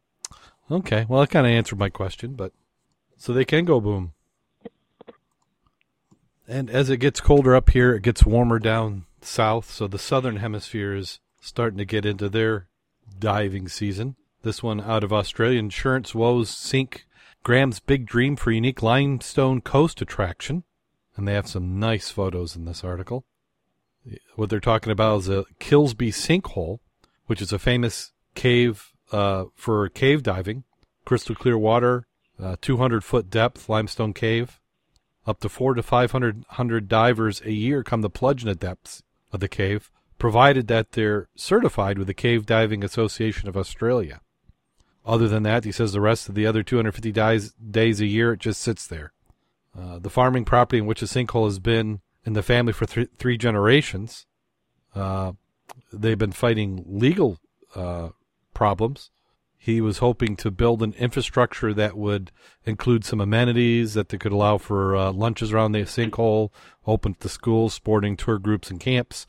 okay. 0.70 1.06
Well, 1.08 1.20
that 1.20 1.30
kind 1.30 1.46
of 1.46 1.50
answered 1.52 1.78
my 1.78 1.88
question, 1.88 2.34
but 2.34 2.52
so 3.24 3.32
they 3.32 3.46
can 3.46 3.64
go 3.64 3.80
boom. 3.80 4.12
And 6.46 6.68
as 6.68 6.90
it 6.90 6.98
gets 6.98 7.22
colder 7.22 7.56
up 7.56 7.70
here, 7.70 7.94
it 7.94 8.02
gets 8.02 8.26
warmer 8.26 8.58
down 8.58 9.06
south. 9.22 9.70
So 9.70 9.86
the 9.86 9.98
southern 9.98 10.36
hemisphere 10.36 10.94
is 10.94 11.20
starting 11.40 11.78
to 11.78 11.86
get 11.86 12.04
into 12.04 12.28
their 12.28 12.68
diving 13.18 13.66
season. 13.68 14.16
This 14.42 14.62
one 14.62 14.78
out 14.78 15.02
of 15.02 15.10
Australia, 15.10 15.58
Insurance 15.58 16.14
Woes 16.14 16.50
sink 16.50 17.06
Graham's 17.42 17.80
big 17.80 18.04
dream 18.04 18.36
for 18.36 18.50
unique 18.50 18.82
limestone 18.82 19.62
coast 19.62 20.02
attraction, 20.02 20.64
and 21.16 21.26
they 21.26 21.32
have 21.32 21.48
some 21.48 21.80
nice 21.80 22.10
photos 22.10 22.54
in 22.54 22.66
this 22.66 22.84
article. 22.84 23.24
What 24.34 24.50
they're 24.50 24.60
talking 24.60 24.92
about 24.92 25.20
is 25.20 25.28
a 25.30 25.46
Kilsby 25.60 26.10
sinkhole, 26.12 26.80
which 27.24 27.40
is 27.40 27.54
a 27.54 27.58
famous 27.58 28.12
cave 28.34 28.92
uh, 29.12 29.44
for 29.54 29.88
cave 29.88 30.22
diving. 30.22 30.64
Crystal 31.06 31.34
clear 31.34 31.56
water, 31.56 32.06
uh, 32.40 32.56
200 32.60 33.04
foot 33.04 33.30
depth 33.30 33.68
limestone 33.68 34.12
cave. 34.12 34.60
Up 35.26 35.40
to 35.40 35.48
four 35.48 35.74
to 35.74 35.82
500 35.82 36.44
hundred 36.50 36.88
divers 36.88 37.40
a 37.42 37.52
year 37.52 37.82
come 37.82 38.02
to 38.02 38.10
plunge 38.10 38.42
in 38.42 38.48
the 38.48 38.54
depths 38.54 39.02
of 39.32 39.40
the 39.40 39.48
cave. 39.48 39.90
provided 40.18 40.68
that 40.68 40.92
they're 40.92 41.28
certified 41.36 41.98
with 41.98 42.06
the 42.06 42.14
Cave 42.14 42.46
Diving 42.46 42.84
Association 42.84 43.48
of 43.48 43.56
Australia. 43.56 44.20
Other 45.04 45.28
than 45.28 45.42
that, 45.42 45.64
he 45.64 45.72
says 45.72 45.92
the 45.92 46.00
rest 46.00 46.28
of 46.28 46.34
the 46.34 46.46
other 46.46 46.62
250 46.62 47.12
days, 47.12 47.52
days 47.52 48.00
a 48.00 48.06
year, 48.06 48.32
it 48.32 48.40
just 48.40 48.60
sits 48.60 48.86
there. 48.86 49.12
Uh, 49.78 49.98
the 49.98 50.08
farming 50.08 50.44
property 50.44 50.78
in 50.78 50.86
which 50.86 51.00
the 51.00 51.06
sinkhole 51.06 51.44
has 51.46 51.58
been 51.58 52.00
in 52.24 52.32
the 52.32 52.42
family 52.42 52.72
for 52.72 52.86
th- 52.86 53.10
three 53.18 53.36
generations, 53.36 54.24
uh, 54.94 55.32
they've 55.92 56.16
been 56.16 56.32
fighting 56.32 56.84
legal 56.86 57.38
uh, 57.74 58.10
problems. 58.54 59.10
He 59.64 59.80
was 59.80 59.96
hoping 59.96 60.36
to 60.36 60.50
build 60.50 60.82
an 60.82 60.92
infrastructure 60.98 61.72
that 61.72 61.96
would 61.96 62.30
include 62.66 63.02
some 63.02 63.18
amenities 63.18 63.94
that 63.94 64.10
they 64.10 64.18
could 64.18 64.30
allow 64.30 64.58
for 64.58 64.94
uh, 64.94 65.10
lunches 65.10 65.54
around 65.54 65.72
the 65.72 65.86
sinkhole, 65.86 66.50
open 66.86 67.14
to 67.14 67.30
schools, 67.30 67.72
sporting 67.72 68.14
tour 68.14 68.38
groups, 68.38 68.70
and 68.70 68.78
camps. 68.78 69.26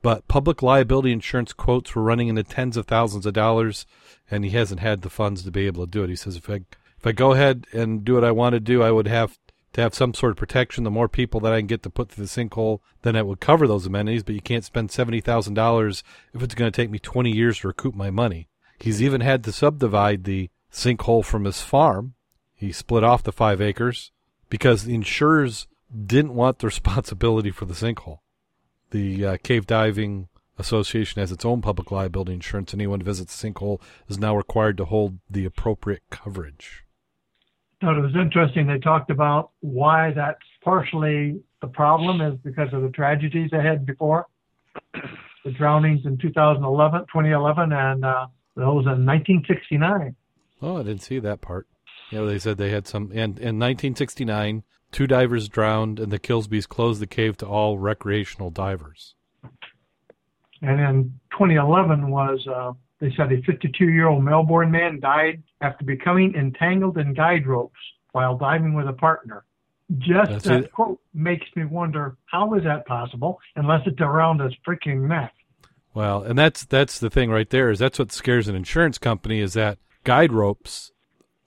But 0.00 0.26
public 0.26 0.62
liability 0.62 1.12
insurance 1.12 1.52
quotes 1.52 1.94
were 1.94 2.02
running 2.02 2.28
into 2.28 2.44
tens 2.44 2.78
of 2.78 2.86
thousands 2.86 3.26
of 3.26 3.34
dollars, 3.34 3.84
and 4.30 4.42
he 4.42 4.52
hasn't 4.52 4.80
had 4.80 5.02
the 5.02 5.10
funds 5.10 5.42
to 5.42 5.50
be 5.50 5.66
able 5.66 5.84
to 5.84 5.90
do 5.90 6.02
it. 6.02 6.08
He 6.08 6.16
says, 6.16 6.36
if 6.36 6.48
I 6.48 6.60
if 6.96 7.06
I 7.06 7.12
go 7.12 7.32
ahead 7.32 7.66
and 7.74 8.06
do 8.06 8.14
what 8.14 8.24
I 8.24 8.30
want 8.30 8.54
to 8.54 8.60
do, 8.60 8.82
I 8.82 8.90
would 8.90 9.06
have 9.06 9.38
to 9.74 9.82
have 9.82 9.94
some 9.94 10.14
sort 10.14 10.30
of 10.30 10.38
protection. 10.38 10.84
The 10.84 10.90
more 10.90 11.10
people 11.10 11.40
that 11.40 11.52
I 11.52 11.58
can 11.58 11.66
get 11.66 11.82
to 11.82 11.90
put 11.90 12.08
through 12.08 12.24
the 12.24 12.30
sinkhole, 12.30 12.78
then 13.02 13.16
it 13.16 13.26
would 13.26 13.40
cover 13.40 13.66
those 13.66 13.84
amenities. 13.84 14.22
But 14.22 14.34
you 14.34 14.40
can't 14.40 14.64
spend 14.64 14.90
seventy 14.90 15.20
thousand 15.20 15.52
dollars 15.52 16.02
if 16.32 16.42
it's 16.42 16.54
going 16.54 16.72
to 16.72 16.74
take 16.74 16.90
me 16.90 16.98
twenty 16.98 17.32
years 17.32 17.58
to 17.58 17.68
recoup 17.68 17.94
my 17.94 18.10
money. 18.10 18.48
He's 18.78 19.02
even 19.02 19.20
had 19.20 19.44
to 19.44 19.52
subdivide 19.52 20.24
the 20.24 20.50
sinkhole 20.72 21.24
from 21.24 21.44
his 21.44 21.62
farm. 21.62 22.14
He 22.54 22.72
split 22.72 23.04
off 23.04 23.22
the 23.22 23.32
five 23.32 23.60
acres 23.60 24.10
because 24.48 24.84
the 24.84 24.94
insurers 24.94 25.66
didn't 26.06 26.34
want 26.34 26.58
the 26.58 26.66
responsibility 26.74 27.50
for 27.50 27.64
the 27.64 27.74
sinkhole. 27.74 28.18
The 28.90 29.26
uh, 29.26 29.36
Cave 29.42 29.66
Diving 29.66 30.28
Association 30.58 31.20
has 31.20 31.32
its 31.32 31.44
own 31.44 31.62
public 31.62 31.90
liability 31.90 32.32
insurance. 32.32 32.72
Anyone 32.72 33.00
who 33.00 33.06
visits 33.06 33.40
the 33.40 33.50
sinkhole 33.50 33.80
is 34.08 34.18
now 34.18 34.36
required 34.36 34.76
to 34.76 34.84
hold 34.84 35.18
the 35.28 35.44
appropriate 35.44 36.02
coverage. 36.10 36.84
thought 37.80 37.98
it 37.98 38.02
was 38.02 38.14
interesting. 38.14 38.66
They 38.66 38.78
talked 38.78 39.10
about 39.10 39.50
why 39.60 40.12
that's 40.12 40.38
partially 40.62 41.40
the 41.60 41.66
problem 41.66 42.20
is 42.20 42.38
because 42.44 42.72
of 42.72 42.82
the 42.82 42.90
tragedies 42.90 43.50
they 43.50 43.62
had 43.62 43.84
before, 43.84 44.26
the 45.44 45.50
drownings 45.50 46.04
in 46.04 46.18
2011, 46.18 47.00
2011, 47.00 47.72
and 47.72 48.04
uh, 48.04 48.26
those 48.56 48.86
in 48.86 49.04
1969. 49.04 50.16
Oh, 50.62 50.78
I 50.78 50.82
didn't 50.82 51.02
see 51.02 51.18
that 51.18 51.40
part. 51.40 51.66
Yeah, 52.10 52.22
they 52.22 52.38
said 52.38 52.58
they 52.58 52.70
had 52.70 52.86
some. 52.86 53.10
And 53.10 53.38
in 53.38 53.58
1969, 53.58 54.62
two 54.92 55.06
divers 55.06 55.48
drowned, 55.48 55.98
and 55.98 56.12
the 56.12 56.18
Kilsbys 56.18 56.68
closed 56.68 57.00
the 57.00 57.06
cave 57.06 57.36
to 57.38 57.46
all 57.46 57.78
recreational 57.78 58.50
divers. 58.50 59.14
And 60.62 60.80
in 60.80 61.20
2011 61.32 62.10
was, 62.10 62.46
uh, 62.46 62.72
they 63.00 63.12
said 63.16 63.32
a 63.32 63.42
52 63.42 63.88
year 63.88 64.08
old 64.08 64.24
Melbourne 64.24 64.70
man 64.70 65.00
died 65.00 65.42
after 65.60 65.84
becoming 65.84 66.34
entangled 66.34 66.96
in 66.96 67.12
guide 67.12 67.46
ropes 67.46 67.78
while 68.12 68.38
diving 68.38 68.74
with 68.74 68.86
a 68.86 68.92
partner. 68.92 69.44
Just 69.98 70.30
That's 70.30 70.44
that 70.44 70.64
it. 70.64 70.72
quote 70.72 71.00
makes 71.12 71.46
me 71.54 71.66
wonder 71.66 72.16
how 72.26 72.54
is 72.54 72.64
that 72.64 72.86
possible 72.86 73.38
unless 73.56 73.82
it's 73.86 74.00
around 74.00 74.40
his 74.40 74.54
freaking 74.66 75.08
neck. 75.08 75.34
Well, 75.94 76.22
and 76.22 76.36
that's 76.36 76.64
that's 76.64 76.98
the 76.98 77.08
thing 77.08 77.30
right 77.30 77.48
there 77.48 77.70
is 77.70 77.78
that's 77.78 77.98
what 77.98 78.12
scares 78.12 78.48
an 78.48 78.56
insurance 78.56 78.98
company 78.98 79.40
is 79.40 79.54
that 79.54 79.78
guide 80.02 80.32
ropes 80.32 80.92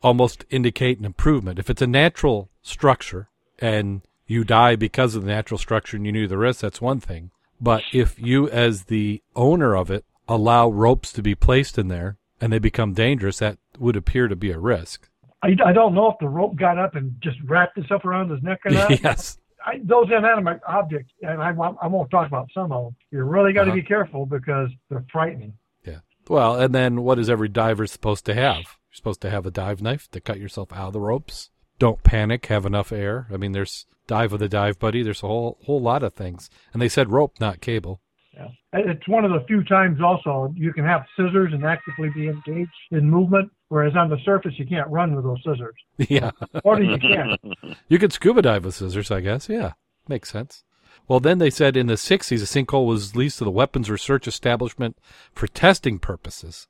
almost 0.01 0.45
indicate 0.49 0.99
an 0.99 1.05
improvement. 1.05 1.59
If 1.59 1.69
it's 1.69 1.81
a 1.81 1.87
natural 1.87 2.49
structure 2.61 3.29
and 3.59 4.01
you 4.25 4.43
die 4.43 4.75
because 4.75 5.15
of 5.15 5.23
the 5.23 5.29
natural 5.29 5.57
structure 5.57 5.97
and 5.97 6.05
you 6.05 6.11
knew 6.11 6.27
the 6.27 6.37
risk, 6.37 6.61
that's 6.61 6.81
one 6.81 6.99
thing. 6.99 7.31
But 7.59 7.83
if 7.91 8.19
you, 8.19 8.49
as 8.49 8.85
the 8.85 9.21
owner 9.35 9.75
of 9.75 9.89
it, 9.89 10.05
allow 10.27 10.69
ropes 10.69 11.11
to 11.13 11.21
be 11.21 11.35
placed 11.35 11.77
in 11.77 11.87
there 11.87 12.17
and 12.39 12.53
they 12.53 12.59
become 12.59 12.93
dangerous, 12.93 13.39
that 13.39 13.57
would 13.79 13.95
appear 13.95 14.27
to 14.27 14.35
be 14.35 14.51
a 14.51 14.59
risk. 14.59 15.09
I, 15.41 15.55
I 15.65 15.73
don't 15.73 15.93
know 15.93 16.11
if 16.11 16.17
the 16.19 16.29
rope 16.29 16.55
got 16.55 16.77
up 16.77 16.95
and 16.95 17.15
just 17.21 17.37
wrapped 17.45 17.77
itself 17.77 18.05
around 18.05 18.29
his 18.29 18.43
neck 18.43 18.59
or 18.65 18.71
not. 18.71 18.91
yes. 19.03 19.37
I, 19.67 19.79
those 19.83 20.07
inanimate 20.09 20.61
objects, 20.67 21.11
and 21.21 21.41
I, 21.41 21.51
won't- 21.51 21.77
I 21.81 21.87
won't 21.87 22.09
talk 22.09 22.27
about 22.27 22.47
some 22.53 22.71
of 22.71 22.83
them. 22.85 22.95
You 23.11 23.23
really 23.23 23.51
got 23.53 23.65
to 23.65 23.71
Uh-huh. 23.71 23.75
be 23.75 23.83
careful 23.83 24.25
because 24.25 24.69
they're 24.89 25.05
frightening. 25.11 25.53
Yeah. 25.85 25.99
Well, 26.29 26.55
and 26.59 26.73
then 26.73 27.01
what 27.03 27.19
is 27.19 27.29
every 27.29 27.49
diver 27.49 27.85
supposed 27.87 28.25
to 28.25 28.33
have? 28.33 28.57
You're 28.63 28.93
supposed 28.93 29.21
to 29.21 29.29
have 29.29 29.45
a 29.45 29.51
dive 29.51 29.81
knife 29.81 30.09
to 30.11 30.21
cut 30.21 30.39
yourself 30.39 30.71
out 30.71 30.87
of 30.87 30.93
the 30.93 31.01
ropes. 31.01 31.49
Don't 31.79 32.01
panic. 32.03 32.45
Have 32.47 32.65
enough 32.65 32.91
air. 32.91 33.27
I 33.31 33.37
mean, 33.37 33.51
there's 33.51 33.85
dive 34.07 34.31
with 34.31 34.41
a 34.41 34.49
dive 34.49 34.79
buddy. 34.79 35.03
There's 35.03 35.21
a 35.23 35.27
whole 35.27 35.57
whole 35.65 35.81
lot 35.81 36.01
of 36.03 36.13
things. 36.13 36.49
And 36.73 36.81
they 36.81 36.89
said 36.89 37.11
rope, 37.11 37.33
not 37.39 37.61
cable. 37.61 38.01
Yeah. 38.37 38.47
It's 38.73 39.07
one 39.07 39.25
of 39.25 39.31
the 39.31 39.43
few 39.47 39.63
times 39.63 39.99
also 39.99 40.53
you 40.55 40.71
can 40.71 40.85
have 40.85 41.05
scissors 41.15 41.53
and 41.53 41.65
actively 41.65 42.09
be 42.13 42.27
engaged 42.27 42.69
in 42.91 43.09
movement, 43.09 43.51
whereas 43.69 43.95
on 43.95 44.09
the 44.09 44.17
surface 44.23 44.53
you 44.57 44.65
can't 44.67 44.87
run 44.89 45.15
with 45.15 45.25
those 45.25 45.39
scissors. 45.43 45.75
yeah. 46.09 46.31
Or 46.63 46.79
you 46.81 46.97
can. 46.99 47.35
You 47.89 47.97
could 47.99 48.13
scuba 48.13 48.41
dive 48.43 48.65
with 48.65 48.75
scissors, 48.75 49.09
I 49.11 49.21
guess. 49.21 49.49
Yeah. 49.49 49.73
Makes 50.07 50.31
sense. 50.31 50.63
Well, 51.07 51.19
then 51.19 51.39
they 51.39 51.49
said 51.49 51.75
in 51.77 51.87
the 51.87 51.93
60s, 51.95 52.41
a 52.41 52.65
sinkhole 52.65 52.85
was 52.85 53.15
leased 53.15 53.37
to 53.39 53.43
the 53.45 53.51
Weapons 53.51 53.89
Research 53.89 54.27
Establishment 54.27 54.97
for 55.33 55.47
testing 55.47 55.99
purposes. 55.99 56.67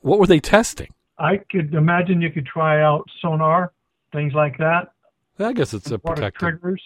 What 0.00 0.18
were 0.18 0.26
they 0.26 0.40
testing? 0.40 0.92
I 1.18 1.40
could 1.50 1.72
imagine 1.74 2.20
you 2.20 2.30
could 2.30 2.46
try 2.46 2.82
out 2.82 3.04
sonar, 3.20 3.72
things 4.12 4.32
like 4.34 4.58
that. 4.58 4.92
I 5.38 5.52
guess 5.52 5.72
it's 5.74 5.90
a 5.90 5.98
Water 5.98 6.14
protected. 6.16 6.40
triggers. 6.40 6.82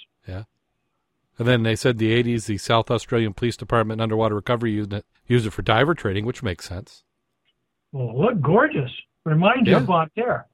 And 1.39 1.47
then 1.47 1.63
they 1.65 1.77
said 1.77 1.99
the 1.99 2.23
80s, 2.23 2.47
the 2.47 2.59
South 2.59 2.91
Australian 2.91 3.35
Police 3.35 3.57
Department 3.57 4.01
Underwater 4.01 4.35
Recovery 4.35 4.73
Unit 4.73 5.05
used 5.27 5.47
it 5.47 5.51
for 5.51 5.63
diver 5.63 5.95
training, 5.95 6.25
which 6.25 6.43
makes 6.43 6.67
sense. 6.67 7.03
Well, 7.93 8.11
it 8.11 8.17
looked 8.17 8.43
gorgeous. 8.43 8.91
Reminds 9.25 9.67
you 9.69 9.73
Yeah. 9.75 9.81
of 9.81 9.87
Bonne 9.87 10.11
Terre. 10.15 10.47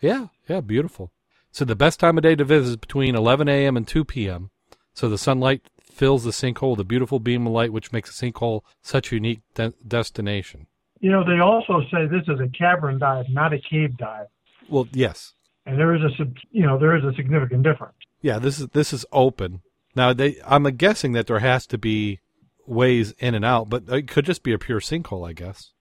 Yeah, 0.00 0.28
yeah, 0.48 0.60
beautiful. 0.60 1.12
So 1.50 1.64
the 1.64 1.76
best 1.76 2.00
time 2.00 2.16
of 2.16 2.22
day 2.22 2.36
to 2.36 2.44
visit 2.44 2.70
is 2.70 2.76
between 2.76 3.14
11 3.16 3.48
a.m. 3.48 3.76
and 3.76 3.86
2 3.86 4.04
p.m. 4.04 4.50
So 4.94 5.08
the 5.08 5.18
sunlight 5.18 5.62
fills 5.82 6.24
the 6.24 6.30
sinkhole 6.30 6.70
with 6.70 6.80
a 6.80 6.84
beautiful 6.84 7.18
beam 7.18 7.46
of 7.46 7.52
light, 7.52 7.72
which 7.72 7.92
makes 7.92 8.16
the 8.18 8.32
sinkhole 8.32 8.62
such 8.82 9.10
a 9.12 9.16
unique 9.16 9.40
de- 9.54 9.74
destination. 9.86 10.66
You 11.00 11.10
know, 11.10 11.24
they 11.24 11.40
also 11.40 11.80
say 11.92 12.06
this 12.06 12.28
is 12.28 12.40
a 12.40 12.48
cavern 12.48 12.98
dive, 12.98 13.26
not 13.28 13.52
a 13.52 13.58
cave 13.58 13.96
dive. 13.96 14.26
Well, 14.68 14.86
yes, 14.92 15.34
And 15.66 15.78
there 15.78 15.94
is 15.94 16.02
a, 16.02 16.24
you 16.50 16.66
know, 16.66 16.78
there 16.78 16.96
is 16.96 17.04
a 17.04 17.12
significant 17.14 17.62
difference. 17.64 17.96
yeah. 18.22 18.38
This 18.38 18.60
is 18.60 18.68
this 18.68 18.92
is 18.92 19.04
open. 19.12 19.62
Now 19.96 20.12
they, 20.12 20.36
I'm 20.46 20.64
guessing 20.76 21.12
that 21.12 21.26
there 21.26 21.38
has 21.40 21.66
to 21.68 21.78
be 21.78 22.20
ways 22.66 23.12
in 23.18 23.34
and 23.34 23.44
out, 23.44 23.68
but 23.68 23.88
it 23.88 24.06
could 24.08 24.24
just 24.24 24.42
be 24.42 24.52
a 24.52 24.58
pure 24.58 24.80
sinkhole. 24.80 25.28
I 25.28 25.32
guess 25.32 25.72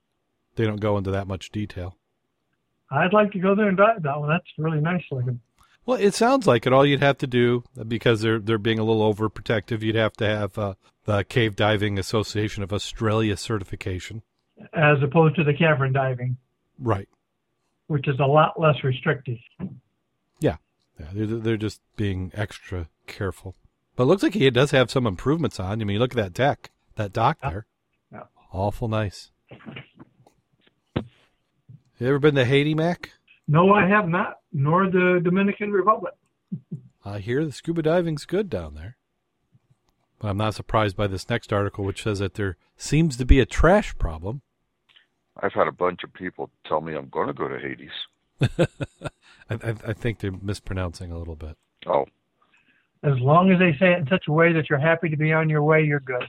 they 0.55 0.65
don't 0.65 0.81
go 0.81 0.97
into 0.97 1.11
that 1.11 1.27
much 1.27 1.51
detail. 1.51 1.95
I'd 2.91 3.13
like 3.13 3.31
to 3.33 3.39
go 3.39 3.53
there 3.55 3.67
and 3.67 3.77
dive 3.77 4.01
that 4.03 4.19
one. 4.19 4.29
That's 4.29 4.47
really 4.57 4.81
nice 4.81 5.03
looking. 5.11 5.39
Well, 5.85 5.99
it 5.99 6.13
sounds 6.15 6.47
like 6.47 6.65
it. 6.65 6.73
All 6.73 6.85
you'd 6.85 7.01
have 7.03 7.17
to 7.19 7.27
do, 7.27 7.63
because 7.87 8.21
they're 8.21 8.39
they're 8.39 8.57
being 8.57 8.79
a 8.79 8.83
little 8.83 9.13
overprotective, 9.13 9.81
you'd 9.81 9.95
have 9.95 10.13
to 10.13 10.25
have 10.25 10.57
uh, 10.57 10.73
the 11.05 11.23
Cave 11.23 11.55
Diving 11.55 11.97
Association 11.99 12.63
of 12.63 12.73
Australia 12.73 13.37
certification. 13.37 14.21
as 14.73 14.97
opposed 15.03 15.35
to 15.35 15.43
the 15.43 15.53
cavern 15.53 15.93
diving, 15.93 16.37
Right. 16.79 17.07
which 17.87 18.07
is 18.07 18.19
a 18.19 18.25
lot 18.25 18.59
less 18.59 18.83
restrictive. 18.83 19.37
Yeah, 20.39 20.57
they're 21.13 21.25
they're 21.27 21.57
just 21.57 21.79
being 21.95 22.31
extra 22.33 22.89
careful. 23.07 23.55
But 24.00 24.06
it 24.06 24.08
looks 24.08 24.24
like 24.24 24.34
he 24.34 24.50
does 24.50 24.72
have 24.72 24.89
some 24.89 25.06
improvements 25.06 25.60
on. 25.60 25.82
I 25.82 25.84
mean, 25.84 26.00
look 26.00 26.13
at 26.13 26.15
that 26.15 26.32
deck, 26.32 26.72
that 26.96 27.12
dock 27.12 27.38
Yeah. 27.44 27.50
there. 27.50 27.65
Yeah. 28.13 28.24
Awful 28.53 28.88
nice. 28.88 29.32
Have 30.96 31.03
you 32.00 32.08
ever 32.08 32.18
been 32.20 32.36
to 32.36 32.46
Haiti, 32.46 32.74
Mac? 32.74 33.12
No, 33.46 33.74
I 33.74 33.86
have 33.88 34.08
not, 34.08 34.38
nor 34.53 34.89
the 34.89 35.20
Dominican 35.22 35.74
Republic. 35.74 36.13
I 37.03 37.20
hear 37.20 37.44
the 37.44 37.51
scuba 37.51 37.82
diving's 37.82 38.25
good 38.25 38.50
down 38.50 38.74
there. 38.75 38.96
But 40.18 40.29
I'm 40.29 40.38
not 40.38 40.56
surprised 40.56 40.96
by 40.96 41.08
this 41.08 41.29
next 41.29 41.51
article, 41.51 41.84
which 41.84 42.03
says 42.03 42.20
that 42.20 42.36
there 42.36 42.56
seems 42.77 43.18
to 43.18 43.25
be 43.25 43.41
a 43.41 43.46
trash 43.46 43.98
problem. 43.98 44.44
I've 45.44 45.51
had 45.51 45.68
a 45.68 45.74
bunch 45.74 46.06
of 46.06 46.13
people 46.13 46.50
tell 46.65 46.79
me 46.79 46.96
I'm 46.96 47.10
going 47.10 47.27
to 47.27 47.34
go 47.34 47.50
to 47.50 47.60
Hades. 47.60 47.91
I, 49.50 49.56
I, 49.56 49.75
I 49.88 49.91
think 49.94 50.20
they're 50.20 50.32
mispronouncing 50.32 51.12
a 51.12 51.18
little 51.18 51.36
bit. 51.36 51.58
Oh, 51.86 52.06
As 53.03 53.18
long 53.20 53.51
as 53.51 53.60
they 53.60 53.74
say 53.79 53.94
it 53.94 54.00
in 54.00 54.08
such 54.08 54.27
a 54.27 54.32
way 54.32 54.51
that 54.53 54.70
you're 54.70 54.79
happy 54.79 55.10
to 55.10 55.18
be 55.18 55.32
on 55.32 55.50
your 55.50 55.63
way, 55.63 55.84
you're 55.84 56.01
good. 56.01 56.25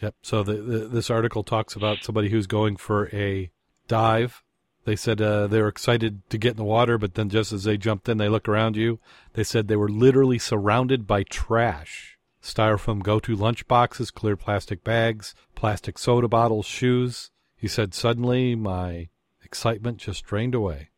Yep. 0.00 0.14
So 0.22 0.42
the, 0.42 0.54
the 0.54 0.78
this 0.88 1.10
article 1.10 1.42
talks 1.42 1.76
about 1.76 2.02
somebody 2.02 2.28
who's 2.30 2.46
going 2.46 2.76
for 2.76 3.08
a 3.14 3.50
dive. 3.88 4.42
They 4.84 4.96
said 4.96 5.20
uh, 5.20 5.48
they 5.48 5.60
were 5.60 5.68
excited 5.68 6.28
to 6.30 6.38
get 6.38 6.52
in 6.52 6.56
the 6.56 6.64
water, 6.64 6.96
but 6.96 7.14
then 7.14 7.28
just 7.28 7.52
as 7.52 7.64
they 7.64 7.76
jumped 7.76 8.08
in, 8.08 8.18
they 8.18 8.28
look 8.28 8.48
around 8.48 8.76
you. 8.76 9.00
They 9.32 9.44
said 9.44 9.68
they 9.68 9.76
were 9.76 9.88
literally 9.88 10.38
surrounded 10.38 11.06
by 11.06 11.24
trash: 11.24 12.18
styrofoam 12.42 13.02
go-to 13.02 13.34
lunch 13.34 13.66
boxes, 13.66 14.10
clear 14.10 14.36
plastic 14.36 14.84
bags, 14.84 15.34
plastic 15.54 15.98
soda 15.98 16.28
bottles, 16.28 16.66
shoes. 16.66 17.30
He 17.56 17.68
said 17.68 17.94
suddenly 17.94 18.54
my 18.54 19.08
excitement 19.42 19.98
just 19.98 20.24
drained 20.24 20.54
away. 20.54 20.90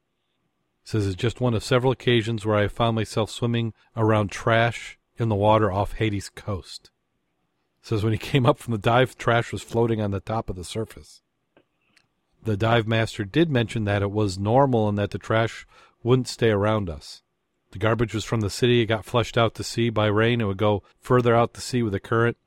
Says 0.88 1.06
it's 1.06 1.16
just 1.16 1.38
one 1.38 1.52
of 1.52 1.62
several 1.62 1.92
occasions 1.92 2.46
where 2.46 2.56
I 2.56 2.66
found 2.66 2.96
myself 2.96 3.30
swimming 3.30 3.74
around 3.94 4.30
trash 4.30 4.98
in 5.18 5.28
the 5.28 5.34
water 5.34 5.70
off 5.70 5.92
Haiti's 5.92 6.30
coast. 6.30 6.90
says 7.82 8.02
when 8.02 8.14
he 8.14 8.18
came 8.18 8.46
up 8.46 8.58
from 8.58 8.72
the 8.72 8.78
dive, 8.78 9.14
trash 9.18 9.52
was 9.52 9.60
floating 9.60 10.00
on 10.00 10.12
the 10.12 10.20
top 10.20 10.48
of 10.48 10.56
the 10.56 10.64
surface. 10.64 11.20
The 12.42 12.56
dive 12.56 12.88
master 12.88 13.26
did 13.26 13.50
mention 13.50 13.84
that 13.84 14.00
it 14.00 14.10
was 14.10 14.38
normal 14.38 14.88
and 14.88 14.96
that 14.96 15.10
the 15.10 15.18
trash 15.18 15.66
wouldn't 16.02 16.26
stay 16.26 16.48
around 16.48 16.88
us. 16.88 17.22
The 17.72 17.78
garbage 17.78 18.14
was 18.14 18.24
from 18.24 18.40
the 18.40 18.48
city. 18.48 18.80
It 18.80 18.86
got 18.86 19.04
flushed 19.04 19.36
out 19.36 19.56
to 19.56 19.64
sea 19.64 19.90
by 19.90 20.06
rain. 20.06 20.40
It 20.40 20.46
would 20.46 20.56
go 20.56 20.82
further 21.00 21.36
out 21.36 21.52
to 21.52 21.60
sea 21.60 21.82
with 21.82 21.92
the 21.92 22.00
current. 22.00 22.38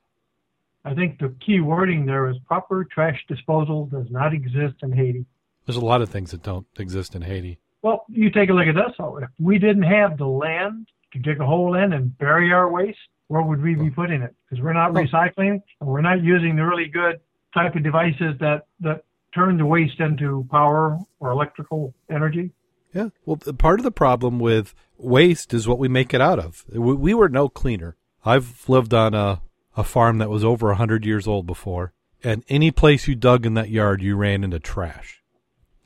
I 0.84 0.96
think 0.96 1.20
the 1.20 1.36
key 1.46 1.60
wording 1.60 2.08
there 2.08 2.28
is 2.28 2.38
proper 2.48 2.86
trash 2.86 3.24
disposal 3.28 3.86
does 3.86 4.10
not 4.10 4.34
exist 4.34 4.78
in 4.82 4.94
Haiti. 4.94 5.28
There's 5.68 5.78
a 5.78 5.86
lot 5.86 6.02
of 6.02 6.10
things 6.10 6.32
that 6.32 6.42
don't 6.42 6.66
exist 6.80 7.14
in 7.14 7.22
Haiti. 7.22 7.60
Well, 7.82 8.06
you 8.10 8.30
take 8.30 8.50
a 8.50 8.54
look 8.54 8.68
at 8.68 8.78
us. 8.78 8.94
If 9.00 9.30
we 9.40 9.58
didn't 9.58 9.84
have 9.84 10.18
the 10.18 10.28
land 10.28 10.88
to 11.14 11.20
dig 11.20 11.40
a 11.40 11.46
hole 11.46 11.76
in 11.76 11.94
and 11.94 12.18
bury 12.18 12.54
our 12.54 12.70
waste, 12.70 13.00
where 13.28 13.42
would 13.42 13.62
we 13.62 13.76
be 13.76 13.90
putting 13.90 14.22
it? 14.22 14.36
Because 14.50 14.64
we're 14.64 14.74
not 14.74 14.92
recycling 14.94 15.62
and 15.80 15.90
we're 15.90 16.02
not 16.02 16.22
using 16.24 16.56
the 16.56 16.66
really 16.66 16.88
good 16.88 17.20
type 17.54 17.76
of 17.76 17.84
devices 17.84 18.36
that, 18.40 18.66
that 18.82 19.04
turn 19.34 19.58
the 19.58 19.66
waste 19.66 20.00
into 20.00 20.48
power 20.52 21.00
or 21.20 21.32
electrical 21.32 21.94
energy. 22.10 22.52
Yeah. 22.94 23.10
Well, 23.26 23.38
part 23.38 23.80
of 23.80 23.84
the 23.84 23.92
problem 23.92 24.40
with 24.40 24.74
waste 24.98 25.54
is 25.54 25.68
what 25.68 25.80
we 25.80 25.88
make 25.88 26.14
it 26.14 26.22
out 26.22 26.40
of. 26.40 26.66
We 26.74 27.14
were 27.14 27.30
no 27.30 27.48
cleaner. 27.50 27.96
I've 28.26 28.68
lived 28.68 28.94
on 28.94 29.14
a, 29.14 29.42
a 29.76 29.84
farm 29.84 30.18
that 30.18 30.30
was 30.30 30.44
over 30.44 30.70
a 30.70 30.76
hundred 30.76 31.06
years 31.06 31.28
old 31.28 31.48
before, 31.48 31.94
and 32.24 32.44
any 32.50 32.70
place 32.70 33.08
you 33.08 33.16
dug 33.16 33.46
in 33.46 33.54
that 33.56 33.70
yard, 33.70 34.02
you 34.02 34.16
ran 34.16 34.44
into 34.44 34.60
trash. 34.60 35.21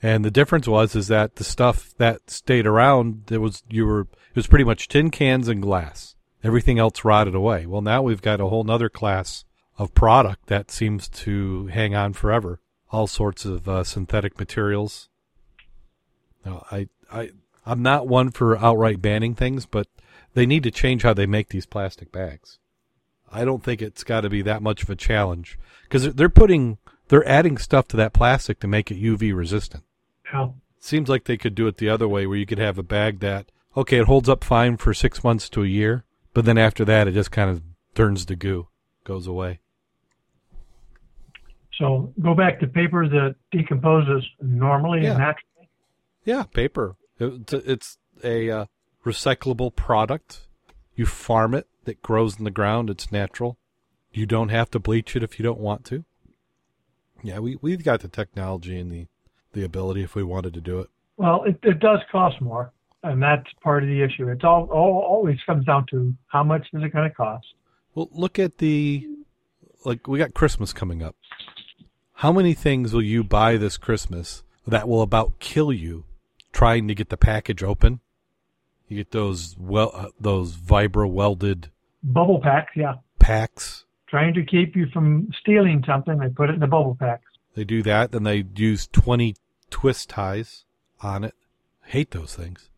And 0.06 0.24
the 0.24 0.30
difference 0.30 0.68
was 0.68 0.96
is 0.96 1.08
that 1.08 1.38
the 1.38 1.44
stuff 1.44 1.96
that 1.98 2.30
stayed 2.30 2.68
around, 2.68 3.24
there 3.26 3.42
was 3.42 3.64
you 3.68 3.88
were 3.88 4.02
it 4.02 4.36
was 4.36 4.46
pretty 4.46 4.64
much 4.64 4.88
tin 4.88 5.10
cans 5.10 5.48
and 5.48 5.64
glass. 5.64 6.14
Everything 6.44 6.78
else 6.78 7.04
rotted 7.04 7.34
away. 7.34 7.66
Well, 7.66 7.82
now 7.82 8.04
we've 8.04 8.22
got 8.22 8.40
a 8.40 8.46
whole 8.46 8.64
nother 8.64 8.88
class 8.88 9.46
of 9.80 9.96
product 9.96 10.46
that 10.46 10.70
seems 10.70 11.10
to 11.10 11.66
hang 11.68 11.96
on 11.96 12.14
forever. 12.14 12.60
All 12.92 13.08
sorts 13.08 13.46
of 13.46 13.68
uh, 13.68 13.84
synthetic 13.84 14.38
materials. 14.38 15.10
Now, 16.46 16.68
I 16.70 16.88
I 17.12 17.32
I'm 17.66 17.82
not 17.82 18.08
one 18.08 18.30
for 18.30 18.64
outright 18.64 19.02
banning 19.02 19.34
things, 19.34 19.66
but 19.66 19.88
they 20.36 20.46
need 20.46 20.62
to 20.66 20.72
change 20.72 21.02
how 21.02 21.16
they 21.16 21.26
make 21.26 21.50
these 21.50 21.66
plastic 21.66 22.12
bags. 22.12 22.60
I 23.32 23.44
don't 23.44 23.64
think 23.64 23.82
it's 23.82 24.04
got 24.04 24.22
to 24.22 24.30
be 24.30 24.44
that 24.44 24.62
much 24.62 24.84
of 24.84 24.92
a 24.92 24.96
challenge 24.96 25.58
because 25.86 26.14
they're 26.14 26.30
putting 26.30 26.78
they're 27.08 27.28
adding 27.28 27.58
stuff 27.58 27.88
to 27.88 27.98
that 27.98 28.14
plastic 28.14 28.60
to 28.60 28.68
make 28.68 28.92
it 28.92 29.02
UV 29.02 29.36
resistant. 29.36 29.84
Yeah. 30.36 30.50
Seems 30.80 31.10
like 31.10 31.24
they 31.24 31.38
could 31.38 31.56
do 31.56 31.68
it 31.68 31.78
the 31.78 31.90
other 31.90 32.08
way, 32.08 32.28
where 32.28 32.38
you 32.38 32.46
could 32.46 32.60
have 32.60 32.78
a 32.78 32.84
bag 32.84 33.20
that 33.20 33.52
okay, 33.76 33.98
it 33.98 34.06
holds 34.06 34.30
up 34.30 34.44
fine 34.44 34.78
for 34.78 34.94
six 34.94 35.24
months 35.24 35.50
to 35.50 35.64
a 35.64 35.68
year, 35.68 36.06
but 36.34 36.46
then 36.46 36.58
after 36.58 36.86
that, 36.86 37.08
it 37.08 37.14
just 37.14 37.32
kind 37.32 37.50
of 37.50 37.62
turns 37.94 38.26
to 38.26 38.36
goo, 38.36 38.68
goes 39.04 39.28
away. 39.28 39.60
So 41.78 42.14
go 42.22 42.34
back 42.34 42.60
to 42.62 42.68
paper 42.68 43.08
that 43.08 43.36
decomposes 43.52 44.24
normally 44.42 45.04
yeah. 45.04 45.12
and 45.12 45.20
naturally. 45.20 45.70
Yeah, 46.24 46.44
paper. 46.44 46.96
It's 47.20 47.54
a, 47.54 47.72
it's 47.72 47.98
a 48.24 48.50
uh, 48.50 48.66
recyclable 49.06 49.76
product. 49.76 50.48
You 50.96 51.06
farm 51.06 51.54
it, 51.54 51.68
it 51.86 52.02
grows 52.02 52.38
in 52.38 52.46
the 52.46 52.52
ground, 52.52 52.90
it's 52.90 53.12
natural. 53.12 53.58
You 54.12 54.26
don't 54.26 54.50
have 54.50 54.72
to 54.72 54.80
bleach 54.80 55.16
it 55.16 55.24
if 55.24 55.38
you 55.38 55.44
don't 55.44 55.60
want 55.60 55.84
to. 55.86 56.06
Yeah, 57.22 57.40
we, 57.40 57.58
we've 57.62 57.84
got 57.84 58.00
the 58.00 58.08
technology 58.08 58.80
and 58.80 58.92
the, 58.92 59.08
the 59.56 59.64
ability 59.64 60.04
if 60.04 60.14
we 60.14 60.22
wanted 60.22 60.54
to 60.54 60.62
do 60.62 60.80
it. 60.80 60.90
Well, 61.18 61.44
it, 61.44 61.58
it 61.64 61.80
does 61.80 62.00
cost 62.12 62.40
more, 62.40 62.72
and 63.02 63.24
that's 63.24 63.48
part 63.64 63.82
of 63.82 63.90
the 63.90 64.04
issue. 64.04 64.30
It's 64.30 64.44
all, 64.44 64.70
all 64.72 65.04
always 65.08 65.38
comes 65.48 65.66
down 65.66 65.88
to 65.90 66.14
how 66.28 66.44
much 66.44 66.68
is 66.74 66.84
it 66.84 66.94
going 66.94 67.10
to 67.10 67.16
cost. 67.16 67.48
Well, 67.96 68.10
look 68.12 68.38
at 68.38 68.60
the 68.60 69.08
like 69.84 70.08
we 70.08 70.20
got 70.20 70.36
Christmas 70.36 70.74
coming 70.74 71.02
up. 71.02 71.16
How 72.20 72.32
many 72.32 72.54
things 72.54 72.94
will 72.94 73.02
you 73.02 73.24
buy 73.24 73.58
this 73.58 73.78
Christmas 73.78 74.44
that 74.68 74.88
will 74.88 75.02
about 75.02 75.40
kill 75.40 75.72
you 75.72 76.06
trying 76.56 76.88
to 76.88 76.96
get 76.96 77.10
the 77.10 77.18
package 77.18 77.62
open. 77.62 78.00
You 78.88 78.98
get 78.98 79.12
those 79.12 79.56
well 79.60 79.92
uh, 79.94 80.10
those 80.20 80.56
vibro 80.56 81.10
welded 81.10 81.72
bubble 82.04 82.40
packs, 82.42 82.72
yeah. 82.76 82.96
Packs. 83.20 83.86
Trying 84.08 84.34
to 84.36 84.46
keep 84.46 84.76
you 84.76 84.88
from 84.94 85.30
stealing 85.42 85.84
something, 85.86 86.18
they 86.18 86.30
put 86.30 86.50
it 86.50 86.54
in 86.54 86.60
the 86.60 86.68
bubble 86.68 86.96
packs. 87.00 87.26
They 87.56 87.64
do 87.64 87.84
that, 87.84 88.12
then 88.12 88.24
they 88.24 88.46
use 88.56 88.88
twenty 88.88 89.36
twist 89.76 90.08
ties 90.08 90.64
on 91.02 91.26
it. 91.26 91.36
Hate 91.88 92.12
those 92.12 92.34
things. 92.34 92.70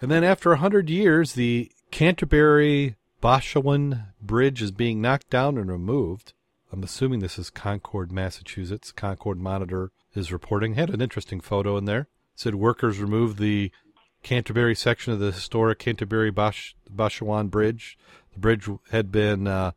And 0.00 0.08
then 0.08 0.22
after 0.22 0.52
a 0.52 0.58
hundred 0.58 0.88
years, 0.88 1.32
the 1.32 1.72
Canterbury 1.90 2.94
Boscawen 3.20 4.12
Bridge 4.22 4.62
is 4.62 4.70
being 4.70 5.00
knocked 5.00 5.30
down 5.30 5.58
and 5.58 5.68
removed. 5.68 6.32
I'm 6.72 6.84
assuming 6.84 7.18
this 7.18 7.40
is 7.40 7.50
Concord, 7.50 8.12
Massachusetts. 8.12 8.92
Concord 8.92 9.40
Monitor 9.40 9.90
is 10.14 10.30
reporting. 10.30 10.74
Had 10.74 10.90
an 10.90 11.00
interesting 11.00 11.40
photo 11.40 11.76
in 11.76 11.84
there. 11.84 12.02
It 12.02 12.06
said 12.36 12.54
workers 12.54 13.00
removed 13.00 13.40
the 13.40 13.72
Canterbury 14.22 14.76
section 14.76 15.12
of 15.12 15.18
the 15.18 15.32
historic 15.32 15.80
Canterbury 15.80 16.30
Bosch, 16.30 16.74
Boscawen 16.88 17.50
Bridge. 17.50 17.98
The 18.32 18.38
bridge 18.38 18.68
had 18.92 19.10
been 19.10 19.48
uh, 19.48 19.72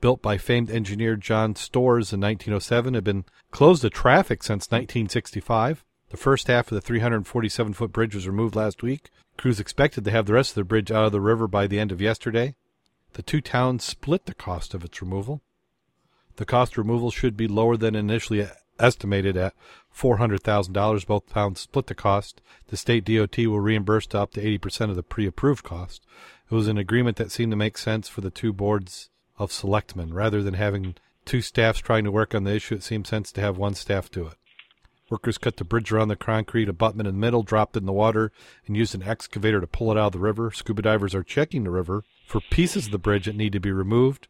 built 0.00 0.22
by 0.22 0.38
famed 0.38 0.70
engineer 0.70 1.16
John 1.16 1.56
Storrs 1.56 2.12
in 2.12 2.20
1907. 2.20 2.94
Had 2.94 3.02
been 3.02 3.24
closed 3.54 3.82
to 3.82 3.88
traffic 3.88 4.42
since 4.42 4.66
1965. 4.66 5.84
The 6.10 6.16
first 6.16 6.48
half 6.48 6.72
of 6.72 6.74
the 6.74 6.80
347 6.80 7.72
foot 7.72 7.92
bridge 7.92 8.12
was 8.12 8.26
removed 8.26 8.56
last 8.56 8.82
week. 8.82 9.10
Crews 9.38 9.60
expected 9.60 10.04
to 10.04 10.10
have 10.10 10.26
the 10.26 10.32
rest 10.32 10.50
of 10.50 10.54
the 10.56 10.64
bridge 10.64 10.90
out 10.90 11.04
of 11.04 11.12
the 11.12 11.20
river 11.20 11.46
by 11.46 11.68
the 11.68 11.78
end 11.78 11.92
of 11.92 12.00
yesterday. 12.00 12.56
The 13.12 13.22
two 13.22 13.40
towns 13.40 13.84
split 13.84 14.26
the 14.26 14.34
cost 14.34 14.74
of 14.74 14.84
its 14.84 15.00
removal. 15.00 15.40
The 16.34 16.44
cost 16.44 16.76
removal 16.76 17.12
should 17.12 17.36
be 17.36 17.46
lower 17.46 17.76
than 17.76 17.94
initially 17.94 18.44
estimated 18.80 19.36
at 19.36 19.54
$400,000. 19.96 21.06
Both 21.06 21.32
towns 21.32 21.60
split 21.60 21.86
the 21.86 21.94
cost. 21.94 22.42
The 22.66 22.76
state 22.76 23.04
DOT 23.04 23.38
will 23.38 23.60
reimburse 23.60 24.12
up 24.16 24.32
to 24.32 24.42
80% 24.42 24.90
of 24.90 24.96
the 24.96 25.04
pre-approved 25.04 25.62
cost. 25.62 26.04
It 26.50 26.54
was 26.56 26.66
an 26.66 26.76
agreement 26.76 27.18
that 27.18 27.30
seemed 27.30 27.52
to 27.52 27.56
make 27.56 27.78
sense 27.78 28.08
for 28.08 28.20
the 28.20 28.30
two 28.30 28.52
boards 28.52 29.10
of 29.38 29.52
selectmen. 29.52 30.12
Rather 30.12 30.42
than 30.42 30.54
having 30.54 30.96
two 31.24 31.40
staffs 31.40 31.80
trying 31.80 32.04
to 32.04 32.10
work 32.10 32.34
on 32.34 32.44
the 32.44 32.54
issue, 32.54 32.74
it 32.74 32.82
seemed 32.82 33.06
sense 33.06 33.32
to 33.32 33.40
have 33.40 33.56
one 33.56 33.74
staff 33.74 34.10
do 34.10 34.26
it. 34.26 34.34
Workers 35.10 35.38
cut 35.38 35.58
the 35.58 35.64
bridge 35.64 35.92
around 35.92 36.08
the 36.08 36.16
concrete 36.16 36.68
abutment 36.68 37.06
in 37.06 37.14
the 37.14 37.20
middle, 37.20 37.42
dropped 37.42 37.76
it 37.76 37.80
in 37.80 37.86
the 37.86 37.92
water, 37.92 38.32
and 38.66 38.76
used 38.76 38.94
an 38.94 39.02
excavator 39.02 39.60
to 39.60 39.66
pull 39.66 39.90
it 39.90 39.98
out 39.98 40.06
of 40.06 40.12
the 40.12 40.18
river. 40.18 40.50
Scuba 40.50 40.82
divers 40.82 41.14
are 41.14 41.22
checking 41.22 41.64
the 41.64 41.70
river 41.70 42.04
for 42.26 42.40
pieces 42.40 42.86
of 42.86 42.92
the 42.92 42.98
bridge 42.98 43.26
that 43.26 43.36
need 43.36 43.52
to 43.52 43.60
be 43.60 43.70
removed. 43.70 44.28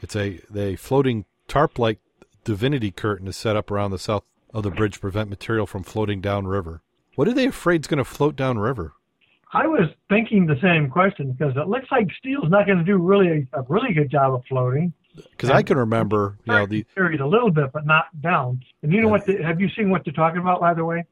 It's 0.00 0.16
a, 0.16 0.40
a 0.54 0.76
floating 0.76 1.24
tarp-like 1.48 1.98
turbidity 2.44 2.90
curtain 2.92 3.28
is 3.28 3.36
set 3.36 3.56
up 3.56 3.70
around 3.70 3.90
the 3.90 3.98
south 3.98 4.24
of 4.54 4.62
the 4.62 4.70
bridge 4.70 4.94
to 4.94 5.00
prevent 5.00 5.30
material 5.30 5.66
from 5.66 5.82
floating 5.82 6.20
downriver. 6.20 6.82
What 7.14 7.28
are 7.28 7.34
they 7.34 7.46
afraid 7.46 7.82
is 7.82 7.86
going 7.86 7.98
to 7.98 8.04
float 8.04 8.36
downriver? 8.36 8.92
I 9.52 9.66
was 9.66 9.90
thinking 10.08 10.46
the 10.46 10.58
same 10.62 10.88
question 10.88 11.32
because 11.32 11.54
it 11.56 11.68
looks 11.68 11.90
like 11.90 12.08
steel's 12.18 12.48
not 12.48 12.66
going 12.66 12.78
to 12.78 12.84
do 12.84 12.96
really 12.96 13.46
a, 13.52 13.58
a 13.58 13.62
really 13.68 13.92
good 13.92 14.10
job 14.10 14.34
of 14.34 14.42
floating. 14.48 14.92
Because 15.14 15.50
I 15.50 15.62
can 15.62 15.76
remember, 15.76 16.38
you 16.44 16.52
know, 16.52 16.66
the 16.66 16.84
carried 16.94 17.20
a 17.20 17.26
little 17.26 17.50
bit, 17.50 17.72
but 17.72 17.84
not 17.84 18.06
down. 18.20 18.62
And 18.82 18.92
you 18.92 19.02
know 19.02 19.08
what? 19.08 19.26
The, 19.26 19.42
have 19.42 19.60
you 19.60 19.68
seen 19.76 19.90
what 19.90 20.04
they're 20.04 20.14
talking 20.14 20.40
about? 20.40 20.60
By 20.60 20.74
the 20.74 20.84
way, 20.84 21.04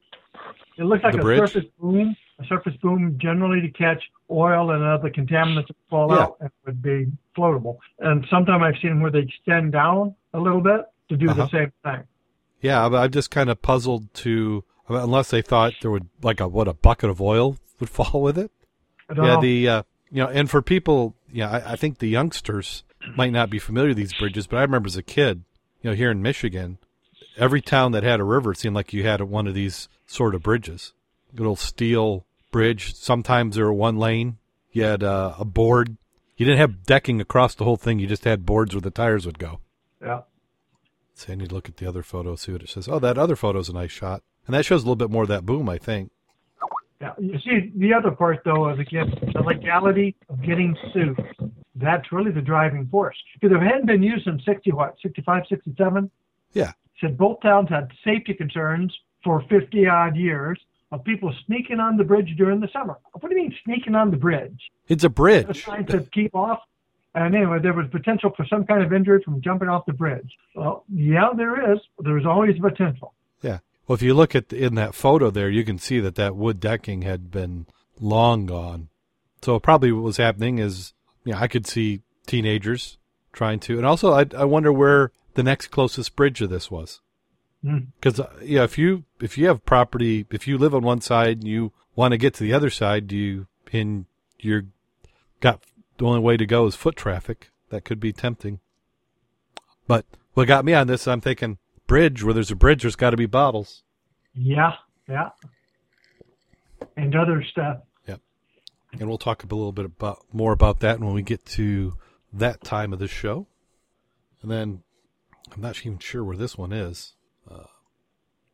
it 0.77 0.83
looks 0.83 1.03
like 1.03 1.13
a 1.13 1.19
bridge? 1.19 1.39
surface 1.39 1.69
boom. 1.79 2.15
A 2.39 2.45
surface 2.47 2.73
boom 2.81 3.17
generally 3.21 3.61
to 3.61 3.69
catch 3.69 4.01
oil 4.31 4.71
and 4.71 4.83
other 4.83 5.09
contaminants 5.09 5.67
that 5.67 5.75
fall 5.89 6.09
yeah. 6.09 6.21
out 6.21 6.37
and 6.39 6.49
would 6.65 6.81
be 6.81 7.05
floatable. 7.37 7.77
And 7.99 8.25
sometimes 8.29 8.63
I've 8.63 8.81
seen 8.81 9.01
where 9.01 9.11
they 9.11 9.19
extend 9.19 9.73
down 9.73 10.15
a 10.33 10.39
little 10.39 10.61
bit 10.61 10.81
to 11.09 11.17
do 11.17 11.29
uh-huh. 11.29 11.45
the 11.45 11.49
same 11.49 11.71
thing. 11.83 12.03
Yeah, 12.61 12.89
but 12.89 12.97
I'm 12.97 13.11
just 13.11 13.29
kind 13.29 13.49
of 13.49 13.61
puzzled 13.61 14.13
to 14.15 14.63
unless 14.87 15.29
they 15.29 15.41
thought 15.41 15.73
there 15.81 15.91
would 15.91 16.09
like 16.21 16.39
a 16.39 16.47
what 16.47 16.67
a 16.67 16.73
bucket 16.73 17.09
of 17.09 17.21
oil 17.21 17.57
would 17.79 17.89
fall 17.91 18.21
with 18.21 18.37
it. 18.37 18.51
yeah, 19.09 19.15
know. 19.15 19.41
the 19.41 19.69
uh, 19.69 19.83
you 20.09 20.23
know, 20.23 20.29
and 20.29 20.49
for 20.49 20.61
people, 20.61 21.15
yeah, 21.31 21.49
I, 21.49 21.73
I 21.73 21.75
think 21.75 21.99
the 21.99 22.09
youngsters 22.09 22.83
might 23.15 23.31
not 23.31 23.49
be 23.49 23.59
familiar 23.59 23.89
with 23.89 23.97
these 23.97 24.13
bridges, 24.13 24.47
but 24.47 24.57
I 24.57 24.61
remember 24.61 24.87
as 24.87 24.97
a 24.97 25.03
kid, 25.03 25.43
you 25.81 25.89
know, 25.89 25.95
here 25.95 26.11
in 26.11 26.21
Michigan, 26.21 26.77
every 27.37 27.61
town 27.61 27.91
that 27.91 28.03
had 28.03 28.19
a 28.19 28.23
river 28.23 28.51
it 28.51 28.57
seemed 28.57 28.75
like 28.75 28.93
you 28.93 29.03
had 29.03 29.21
one 29.21 29.47
of 29.47 29.53
these 29.53 29.89
sort 30.05 30.35
of 30.35 30.43
bridges. 30.43 30.93
Good 31.35 31.47
old 31.47 31.59
steel 31.59 32.25
bridge. 32.51 32.93
Sometimes 32.95 33.55
there 33.55 33.65
were 33.65 33.73
one 33.73 33.97
lane. 33.97 34.37
You 34.71 34.83
had 34.83 35.03
uh, 35.03 35.35
a 35.39 35.45
board. 35.45 35.97
You 36.37 36.45
didn't 36.45 36.59
have 36.59 36.83
decking 36.83 37.21
across 37.21 37.55
the 37.55 37.63
whole 37.63 37.77
thing. 37.77 37.99
You 37.99 38.07
just 38.07 38.23
had 38.23 38.45
boards 38.45 38.73
where 38.73 38.81
the 38.81 38.91
tires 38.91 39.25
would 39.25 39.39
go. 39.39 39.59
Yeah. 40.01 40.21
So 41.13 41.31
I 41.31 41.35
need 41.35 41.49
to 41.49 41.55
look 41.55 41.69
at 41.69 41.77
the 41.77 41.87
other 41.87 42.03
photo, 42.03 42.35
see 42.35 42.51
what 42.51 42.63
it 42.63 42.69
says. 42.69 42.87
Oh, 42.87 42.99
that 42.99 43.17
other 43.17 43.35
photo's 43.35 43.69
a 43.69 43.73
nice 43.73 43.91
shot. 43.91 44.23
And 44.47 44.55
that 44.55 44.65
shows 44.65 44.81
a 44.81 44.85
little 44.85 44.95
bit 44.95 45.11
more 45.11 45.23
of 45.23 45.29
that 45.29 45.45
boom, 45.45 45.69
I 45.69 45.77
think. 45.77 46.11
Yeah, 46.99 47.13
you 47.19 47.37
see, 47.39 47.71
the 47.75 47.93
other 47.93 48.11
part, 48.11 48.41
though, 48.43 48.69
is 48.69 48.79
again, 48.79 49.11
the 49.33 49.41
legality 49.41 50.15
of 50.29 50.41
getting 50.41 50.75
sued. 50.93 51.19
That's 51.81 52.11
really 52.11 52.31
the 52.31 52.41
driving 52.41 52.87
force. 52.87 53.17
Because 53.33 53.55
if 53.55 53.61
it 53.61 53.65
hadn't 53.65 53.87
been 53.87 54.03
used 54.03 54.27
in 54.27 54.39
60, 54.39 54.71
what, 54.71 54.95
65, 55.01 55.43
67? 55.49 56.09
Yeah. 56.53 56.73
Said 56.99 57.17
both 57.17 57.41
towns 57.41 57.69
had 57.69 57.91
safety 58.03 58.33
concerns 58.33 58.95
for 59.23 59.43
50 59.49 59.87
odd 59.87 60.15
years 60.15 60.59
of 60.91 61.03
people 61.03 61.33
sneaking 61.45 61.79
on 61.79 61.97
the 61.97 62.03
bridge 62.03 62.33
during 62.37 62.59
the 62.59 62.67
summer. 62.73 62.97
What 63.13 63.29
do 63.29 63.35
you 63.35 63.43
mean 63.43 63.55
sneaking 63.63 63.95
on 63.95 64.11
the 64.11 64.17
bridge? 64.17 64.59
It's 64.87 65.03
a 65.03 65.09
bridge. 65.09 65.45
They're 65.45 65.53
trying 65.53 65.85
to 65.87 66.01
keep 66.11 66.35
off 66.35 66.59
And 67.13 67.35
anyway, 67.35 67.59
there 67.61 67.73
was 67.73 67.87
potential 67.91 68.31
for 68.35 68.45
some 68.45 68.65
kind 68.65 68.83
of 68.83 68.93
injury 68.93 69.21
from 69.23 69.41
jumping 69.41 69.67
off 69.67 69.85
the 69.85 69.93
bridge. 69.93 70.31
Well, 70.55 70.85
yeah, 70.93 71.29
there 71.35 71.73
is. 71.73 71.79
There's 71.99 72.25
always 72.25 72.57
potential. 72.59 73.13
Yeah. 73.41 73.59
Well, 73.87 73.95
if 73.95 74.01
you 74.01 74.13
look 74.13 74.33
at 74.33 74.49
the, 74.49 74.63
in 74.63 74.75
that 74.75 74.95
photo 74.95 75.29
there, 75.29 75.49
you 75.49 75.65
can 75.65 75.77
see 75.77 75.99
that 75.99 76.15
that 76.15 76.35
wood 76.35 76.59
decking 76.59 77.01
had 77.01 77.29
been 77.29 77.65
long 77.99 78.45
gone. 78.45 78.87
So 79.41 79.59
probably 79.59 79.91
what 79.91 80.03
was 80.03 80.17
happening 80.17 80.59
is, 80.59 80.93
yeah, 81.23 81.39
I 81.39 81.47
could 81.47 81.67
see 81.67 82.01
teenagers 82.25 82.97
trying 83.33 83.59
to, 83.61 83.77
and 83.77 83.85
also 83.85 84.13
I, 84.13 84.25
I 84.37 84.45
wonder 84.45 84.71
where 84.71 85.11
the 85.33 85.43
next 85.43 85.67
closest 85.67 86.15
bridge 86.15 86.39
to 86.39 86.47
this 86.47 86.69
was. 86.69 87.01
Because 87.63 88.15
mm. 88.15 88.25
uh, 88.25 88.29
yeah, 88.43 88.63
if 88.63 88.77
you 88.77 89.05
if 89.19 89.37
you 89.37 89.47
have 89.47 89.65
property, 89.65 90.25
if 90.31 90.47
you 90.47 90.57
live 90.57 90.73
on 90.73 90.81
one 90.81 91.01
side 91.01 91.37
and 91.37 91.47
you 91.47 91.71
want 91.95 92.11
to 92.11 92.17
get 92.17 92.33
to 92.35 92.43
the 92.43 92.53
other 92.53 92.71
side, 92.71 93.07
do 93.07 93.15
you 93.15 93.47
and 93.71 94.05
you're 94.39 94.65
got 95.39 95.63
the 95.97 96.05
only 96.05 96.19
way 96.19 96.37
to 96.37 96.45
go 96.45 96.65
is 96.65 96.75
foot 96.75 96.95
traffic. 96.95 97.51
That 97.69 97.85
could 97.85 97.99
be 97.99 98.11
tempting. 98.11 98.59
But 99.87 100.05
what 100.33 100.47
got 100.47 100.65
me 100.65 100.73
on 100.73 100.87
this, 100.87 101.07
I'm 101.07 101.21
thinking 101.21 101.57
bridge. 101.87 102.23
Where 102.23 102.33
there's 102.33 102.51
a 102.51 102.55
bridge, 102.55 102.81
there's 102.81 102.95
got 102.95 103.11
to 103.11 103.17
be 103.17 103.27
bottles. 103.27 103.83
Yeah, 104.33 104.73
yeah, 105.07 105.29
and 106.97 107.15
other 107.15 107.43
stuff. 107.43 107.77
And 108.99 109.07
we'll 109.07 109.17
talk 109.17 109.43
a 109.43 109.47
little 109.47 109.71
bit 109.71 109.85
about 109.85 110.25
more 110.33 110.51
about 110.51 110.81
that 110.81 110.99
when 110.99 111.13
we 111.13 111.21
get 111.21 111.45
to 111.47 111.97
that 112.33 112.63
time 112.63 112.93
of 112.93 112.99
the 112.99 113.07
show. 113.07 113.47
And 114.41 114.51
then 114.51 114.83
I'm 115.53 115.61
not 115.61 115.79
even 115.79 115.99
sure 115.99 116.23
where 116.23 116.37
this 116.37 116.57
one 116.57 116.73
is. 116.73 117.13
Uh, 117.49 117.65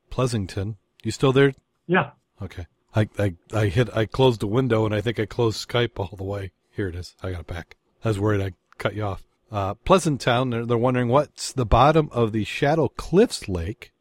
Pleasanton. 0.09 0.77
You 1.03 1.11
still 1.11 1.31
there? 1.31 1.53
Yeah. 1.87 2.11
Okay. 2.41 2.67
I, 2.95 3.09
I, 3.17 3.33
I 3.53 3.65
hit, 3.67 3.95
I 3.95 4.05
closed 4.05 4.39
the 4.39 4.47
window 4.47 4.85
and 4.85 4.93
I 4.93 5.01
think 5.01 5.19
I 5.19 5.25
closed 5.25 5.67
Skype 5.67 5.99
all 5.99 6.15
the 6.15 6.23
way. 6.23 6.51
Here 6.71 6.87
it 6.87 6.95
is. 6.95 7.15
I 7.21 7.31
got 7.31 7.41
it 7.41 7.47
back. 7.47 7.75
I 8.03 8.09
was 8.09 8.19
worried 8.19 8.41
I 8.41 8.53
cut 8.77 8.95
you 8.95 9.03
off. 9.03 9.23
Uh, 9.51 9.73
Pleasant 9.75 10.19
Town, 10.19 10.49
they're, 10.49 10.65
they're 10.65 10.77
wondering 10.77 11.07
what's 11.07 11.51
the 11.51 11.65
bottom 11.65 12.09
of 12.11 12.31
the 12.31 12.43
Shadow 12.43 12.89
Cliffs 12.89 13.47
Lake. 13.47 13.91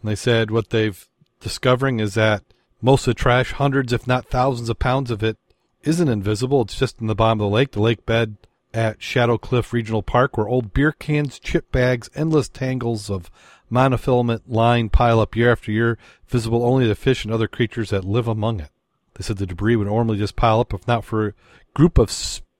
And 0.00 0.10
they 0.10 0.16
said 0.16 0.50
what 0.50 0.70
they've 0.70 1.08
discovering 1.40 2.00
is 2.00 2.14
that 2.14 2.42
most 2.80 3.06
of 3.06 3.14
the 3.14 3.20
trash, 3.20 3.52
hundreds 3.52 3.92
if 3.92 4.06
not 4.06 4.26
thousands 4.26 4.68
of 4.68 4.78
pounds 4.78 5.10
of 5.10 5.22
it, 5.22 5.36
isn't 5.82 6.08
invisible. 6.08 6.62
It's 6.62 6.78
just 6.78 7.00
in 7.00 7.06
the 7.06 7.14
bottom 7.14 7.40
of 7.40 7.50
the 7.50 7.54
lake. 7.54 7.72
The 7.72 7.80
lake 7.80 8.04
bed 8.06 8.36
at 8.74 9.02
Shadow 9.02 9.38
Cliff 9.38 9.72
Regional 9.72 10.02
Park, 10.02 10.36
where 10.36 10.48
old 10.48 10.72
beer 10.72 10.92
cans, 10.92 11.38
chip 11.38 11.72
bags, 11.72 12.10
endless 12.14 12.48
tangles 12.48 13.10
of 13.10 13.30
monofilament 13.70 14.42
line 14.46 14.88
pile 14.88 15.20
up 15.20 15.36
year 15.36 15.52
after 15.52 15.72
year, 15.72 15.98
visible 16.26 16.64
only 16.64 16.86
to 16.86 16.94
fish 16.94 17.24
and 17.24 17.32
other 17.32 17.48
creatures 17.48 17.90
that 17.90 18.04
live 18.04 18.28
among 18.28 18.60
it. 18.60 18.70
They 19.14 19.22
said 19.24 19.38
the 19.38 19.46
debris 19.46 19.76
would 19.76 19.88
normally 19.88 20.18
just 20.18 20.36
pile 20.36 20.60
up 20.60 20.72
if 20.72 20.86
not 20.86 21.04
for 21.04 21.28
a 21.28 21.34
group 21.74 21.98
of 21.98 22.10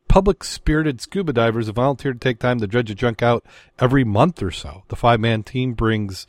public 0.08 0.42
spirited 0.42 1.00
scuba 1.00 1.32
divers 1.32 1.66
who 1.66 1.72
volunteer 1.72 2.12
to 2.12 2.18
take 2.18 2.38
time 2.38 2.58
to 2.58 2.66
dredge 2.66 2.88
the 2.88 2.94
junk 2.94 3.22
out 3.22 3.44
every 3.78 4.04
month 4.04 4.42
or 4.42 4.50
so. 4.50 4.82
The 4.88 4.96
five 4.96 5.20
man 5.20 5.42
team 5.42 5.74
brings 5.74 6.26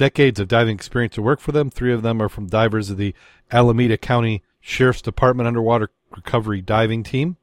decades 0.00 0.40
of 0.40 0.48
diving 0.48 0.74
experience 0.74 1.14
to 1.14 1.20
work 1.20 1.40
for 1.40 1.52
them. 1.52 1.68
Three 1.68 1.92
of 1.92 2.00
them 2.00 2.22
are 2.22 2.30
from 2.30 2.46
divers 2.46 2.88
of 2.88 2.96
the 2.96 3.14
Alameda 3.52 3.98
County 3.98 4.42
Sheriff's 4.58 5.02
Department 5.02 5.46
Underwater 5.46 5.90
Recovery 6.16 6.62
Diving 6.62 7.02
Team. 7.02 7.36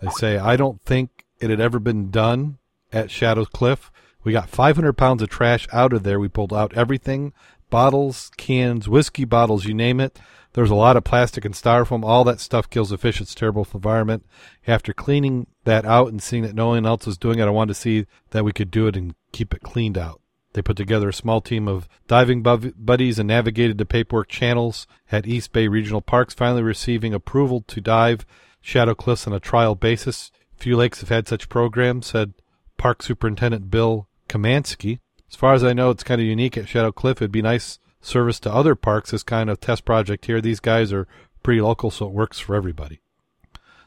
They 0.00 0.08
say, 0.08 0.38
I 0.38 0.56
don't 0.56 0.80
think 0.80 1.26
it 1.40 1.50
had 1.50 1.60
ever 1.60 1.78
been 1.78 2.10
done 2.10 2.56
at 2.90 3.10
Shadow 3.10 3.44
Cliff. 3.44 3.92
We 4.24 4.32
got 4.32 4.48
500 4.48 4.94
pounds 4.94 5.20
of 5.20 5.28
trash 5.28 5.68
out 5.70 5.92
of 5.92 6.04
there. 6.04 6.18
We 6.18 6.28
pulled 6.28 6.54
out 6.54 6.72
everything 6.74 7.34
bottles, 7.68 8.30
cans, 8.38 8.88
whiskey 8.88 9.26
bottles, 9.26 9.66
you 9.66 9.74
name 9.74 10.00
it. 10.00 10.18
There's 10.54 10.70
a 10.70 10.74
lot 10.74 10.96
of 10.96 11.04
plastic 11.04 11.44
and 11.44 11.54
styrofoam. 11.54 12.02
All 12.02 12.24
that 12.24 12.40
stuff 12.40 12.70
kills 12.70 12.88
the 12.88 12.96
fish. 12.96 13.20
It's 13.20 13.34
terrible 13.34 13.66
for 13.66 13.72
the 13.72 13.76
environment. 13.76 14.24
After 14.66 14.94
cleaning 14.94 15.48
that 15.64 15.84
out 15.84 16.08
and 16.08 16.22
seeing 16.22 16.44
that 16.44 16.54
no 16.54 16.68
one 16.68 16.86
else 16.86 17.04
was 17.04 17.18
doing 17.18 17.40
it, 17.40 17.44
I 17.44 17.50
wanted 17.50 17.74
to 17.74 17.80
see 17.80 18.06
that 18.30 18.42
we 18.42 18.54
could 18.54 18.70
do 18.70 18.86
it 18.86 18.96
and 18.96 19.14
keep 19.32 19.52
it 19.52 19.60
cleaned 19.60 19.98
out. 19.98 20.22
They 20.58 20.62
put 20.62 20.76
together 20.76 21.08
a 21.08 21.12
small 21.12 21.40
team 21.40 21.68
of 21.68 21.88
diving 22.08 22.42
buddies 22.42 23.20
and 23.20 23.28
navigated 23.28 23.78
the 23.78 23.84
paperwork 23.84 24.26
channels 24.26 24.88
at 25.12 25.24
East 25.24 25.52
Bay 25.52 25.68
Regional 25.68 26.00
Parks, 26.00 26.34
finally 26.34 26.64
receiving 26.64 27.14
approval 27.14 27.62
to 27.68 27.80
dive 27.80 28.26
Shadow 28.60 28.96
Cliffs 28.96 29.28
on 29.28 29.32
a 29.32 29.38
trial 29.38 29.76
basis. 29.76 30.32
Few 30.56 30.76
lakes 30.76 30.98
have 30.98 31.10
had 31.10 31.28
such 31.28 31.48
programs, 31.48 32.08
said 32.08 32.34
Park 32.76 33.04
Superintendent 33.04 33.70
Bill 33.70 34.08
Kamansky. 34.28 34.98
As 35.30 35.36
far 35.36 35.54
as 35.54 35.62
I 35.62 35.74
know, 35.74 35.90
it's 35.90 36.02
kind 36.02 36.20
of 36.20 36.26
unique 36.26 36.58
at 36.58 36.66
Shadow 36.66 36.90
Cliff. 36.90 37.18
It'd 37.18 37.30
be 37.30 37.40
nice 37.40 37.78
service 38.00 38.40
to 38.40 38.52
other 38.52 38.74
parks, 38.74 39.12
this 39.12 39.22
kind 39.22 39.48
of 39.48 39.60
test 39.60 39.84
project 39.84 40.26
here. 40.26 40.40
These 40.40 40.58
guys 40.58 40.92
are 40.92 41.06
pretty 41.44 41.60
local, 41.60 41.92
so 41.92 42.06
it 42.06 42.12
works 42.12 42.40
for 42.40 42.56
everybody. 42.56 42.98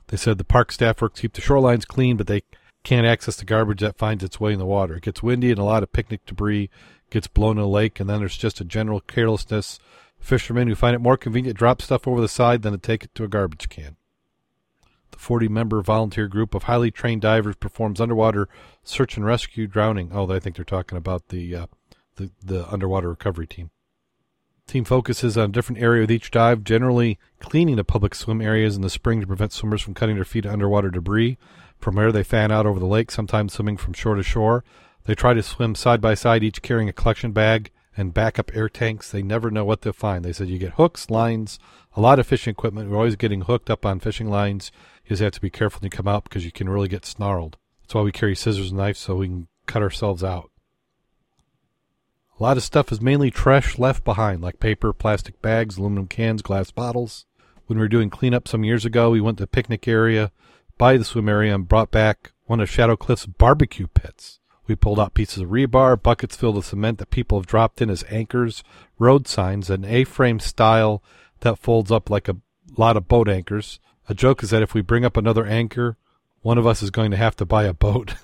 They 0.08 0.16
said 0.16 0.38
the 0.38 0.46
park 0.46 0.72
staff 0.72 1.02
works 1.02 1.20
keep 1.20 1.34
the 1.34 1.42
shorelines 1.42 1.86
clean, 1.86 2.16
but 2.16 2.28
they 2.28 2.44
can't 2.84 3.06
access 3.06 3.36
the 3.36 3.46
garbage 3.46 3.82
that 3.82 3.98
finds 3.98 4.24
its 4.24 4.40
way 4.40 4.54
in 4.54 4.60
the 4.60 4.66
water. 4.66 4.96
It 4.96 5.04
gets 5.04 5.24
windy 5.24 5.52
and 5.52 5.60
a 5.60 5.64
lot 5.64 5.84
of 5.84 5.94
picnic 5.94 6.26
debris 6.26 6.70
gets 7.10 7.28
blown 7.28 7.58
in 7.58 7.64
the 7.64 7.68
lake, 7.68 8.00
and 8.00 8.10
then 8.10 8.20
there's 8.20 8.38
just 8.38 8.62
a 8.62 8.66
general 8.66 9.02
carelessness. 9.02 9.80
Fishermen 10.20 10.68
who 10.68 10.76
find 10.76 10.96
it 10.96 11.00
more 11.02 11.18
convenient 11.18 11.58
drop 11.58 11.82
stuff 11.82 12.08
over 12.08 12.22
the 12.22 12.28
side 12.28 12.62
than 12.62 12.72
to 12.72 12.80
take 12.80 13.04
it 13.04 13.14
to 13.16 13.24
a 13.24 13.28
garbage 13.28 13.70
can. 13.70 13.98
The 15.12 15.18
40 15.18 15.48
member 15.50 15.82
volunteer 15.82 16.28
group 16.28 16.56
of 16.56 16.64
highly 16.64 16.90
trained 16.90 17.22
divers 17.22 17.56
performs 17.56 18.00
underwater 18.00 18.48
search 18.84 19.18
and 19.18 19.26
rescue 19.26 19.68
drowning. 19.68 20.12
Oh, 20.14 20.32
I 20.32 20.40
think 20.40 20.56
they're 20.56 20.66
talking 20.66 20.98
about 20.98 21.28
the, 21.28 21.56
uh, 21.56 21.68
the, 22.16 22.32
the 22.42 22.72
underwater 22.72 23.10
recovery 23.10 23.48
team. 23.48 23.72
Team 24.68 24.86
focuses 24.86 25.38
on 25.38 25.50
a 25.50 25.52
different 25.52 25.82
area 25.82 26.02
with 26.02 26.12
each 26.12 26.32
dive, 26.32 26.64
generally 26.64 27.20
cleaning 27.40 27.76
the 27.76 27.84
public 27.84 28.16
swim 28.16 28.42
areas 28.42 28.76
in 28.76 28.82
the 28.82 28.90
spring 28.90 29.20
to 29.20 29.28
prevent 29.28 29.52
swimmers 29.52 29.82
from 29.82 29.94
cutting 29.94 30.16
their 30.16 30.24
feet 30.24 30.46
underwater 30.46 30.90
debris. 30.90 31.38
From 31.82 31.96
where 31.96 32.12
they 32.12 32.24
fan 32.24 32.52
out 32.52 32.68
over 32.68 32.80
the 32.80 32.86
lake, 32.86 33.10
sometimes 33.10 33.54
swimming 33.54 33.76
from 33.76 33.94
shore 33.94 34.14
to 34.14 34.22
shore. 34.22 34.64
They 35.06 35.16
try 35.16 35.34
to 35.34 35.42
swim 35.42 35.74
side 35.74 36.00
by 36.00 36.14
side, 36.14 36.44
each 36.44 36.62
carrying 36.62 36.88
a 36.88 36.94
collection 36.94 37.32
bag 37.32 37.72
and 37.98 38.14
backup 38.14 38.56
air 38.56 38.70
tanks. 38.70 39.10
They 39.10 39.24
never 39.24 39.50
know 39.50 39.66
what 39.66 39.82
they'll 39.82 39.92
find. 39.92 40.24
They 40.24 40.32
said 40.32 40.48
you 40.48 40.60
get 40.60 40.74
hooks, 40.74 41.10
lines, 41.10 41.58
a 41.96 42.02
lot 42.02 42.20
of 42.20 42.28
fishing 42.28 42.52
equipment. 42.52 42.92
We're 42.92 42.98
always 42.98 43.16
getting 43.16 43.42
hooked 43.42 43.72
up 43.72 43.84
on 43.84 44.00
fishing 44.00 44.30
lines. 44.30 44.72
You 45.04 45.10
just 45.10 45.24
have 45.24 45.32
to 45.34 45.42
be 45.42 45.50
careful 45.50 45.80
when 45.80 45.88
you 45.88 45.90
come 45.90 46.08
out 46.08 46.24
because 46.26 46.46
you 46.46 46.52
can 46.52 46.70
really 46.70 46.88
get 46.88 47.04
snarled. 47.04 47.58
That's 47.82 47.96
why 47.96 48.02
we 48.02 48.12
carry 48.12 48.36
scissors 48.36 48.70
and 48.70 48.78
knives 48.78 49.00
so 49.00 49.16
we 49.16 49.28
can 49.28 49.48
cut 49.66 49.82
ourselves 49.82 50.24
out. 50.24 50.52
A 52.40 52.44
lot 52.44 52.58
of 52.58 52.64
stuff 52.64 52.92
is 52.92 53.02
mainly 53.02 53.32
trash 53.32 53.80
left 53.80 54.04
behind, 54.04 54.42
like 54.42 54.60
paper, 54.60 54.94
plastic 54.94 55.42
bags, 55.42 55.78
aluminum 55.78 56.08
cans, 56.08 56.44
glass 56.44 56.70
bottles. 56.70 57.26
When 57.66 57.80
we 57.80 57.84
were 57.84 57.90
doing 57.90 58.12
cleanup 58.12 58.48
some 58.48 58.64
years 58.64 58.86
ago, 58.86 59.10
we 59.10 59.22
went 59.22 59.40
to 59.40 59.46
a 59.46 59.48
picnic 59.48 59.88
area 59.88 60.32
by 60.82 60.98
the 60.98 61.06
swim 61.06 61.30
area 61.30 61.54
and 61.54 61.68
brought 61.68 61.92
back 61.92 62.32
one 62.48 62.60
of 62.60 62.68
Shadow 62.68 62.96
Cliff's 62.96 63.28
barbecue 63.28 63.86
pits. 63.86 64.40
We 64.66 64.74
pulled 64.74 65.00
out 65.00 65.14
pieces 65.14 65.44
of 65.44 65.50
rebar, 65.50 66.02
buckets 66.02 66.36
filled 66.36 66.56
with 66.56 66.66
cement 66.66 66.98
that 66.98 67.12
people 67.12 67.38
have 67.38 67.46
dropped 67.46 67.84
in 67.84 67.92
as 67.92 68.04
anchors, 68.10 68.64
road 68.98 69.28
signs, 69.28 69.70
an 69.70 69.86
A-frame 69.86 70.40
style 70.40 71.04
that 71.42 71.60
folds 71.60 71.92
up 71.92 72.10
like 72.10 72.28
a 72.28 72.38
lot 72.76 72.98
of 72.98 73.08
boat 73.08 73.30
anchors, 73.30 73.80
a 74.10 74.16
joke 74.16 74.42
is 74.42 74.50
that 74.50 74.64
if 74.64 74.74
we 74.74 74.82
bring 74.82 75.06
up 75.06 75.18
another 75.18 75.46
anchor, 75.46 75.98
one 76.42 76.58
of 76.58 76.66
us 76.66 76.82
is 76.82 76.90
going 76.90 77.12
to 77.12 77.18
have 77.18 77.36
to 77.36 77.46
buy 77.46 77.66
a 77.66 77.74
boat. 77.74 78.16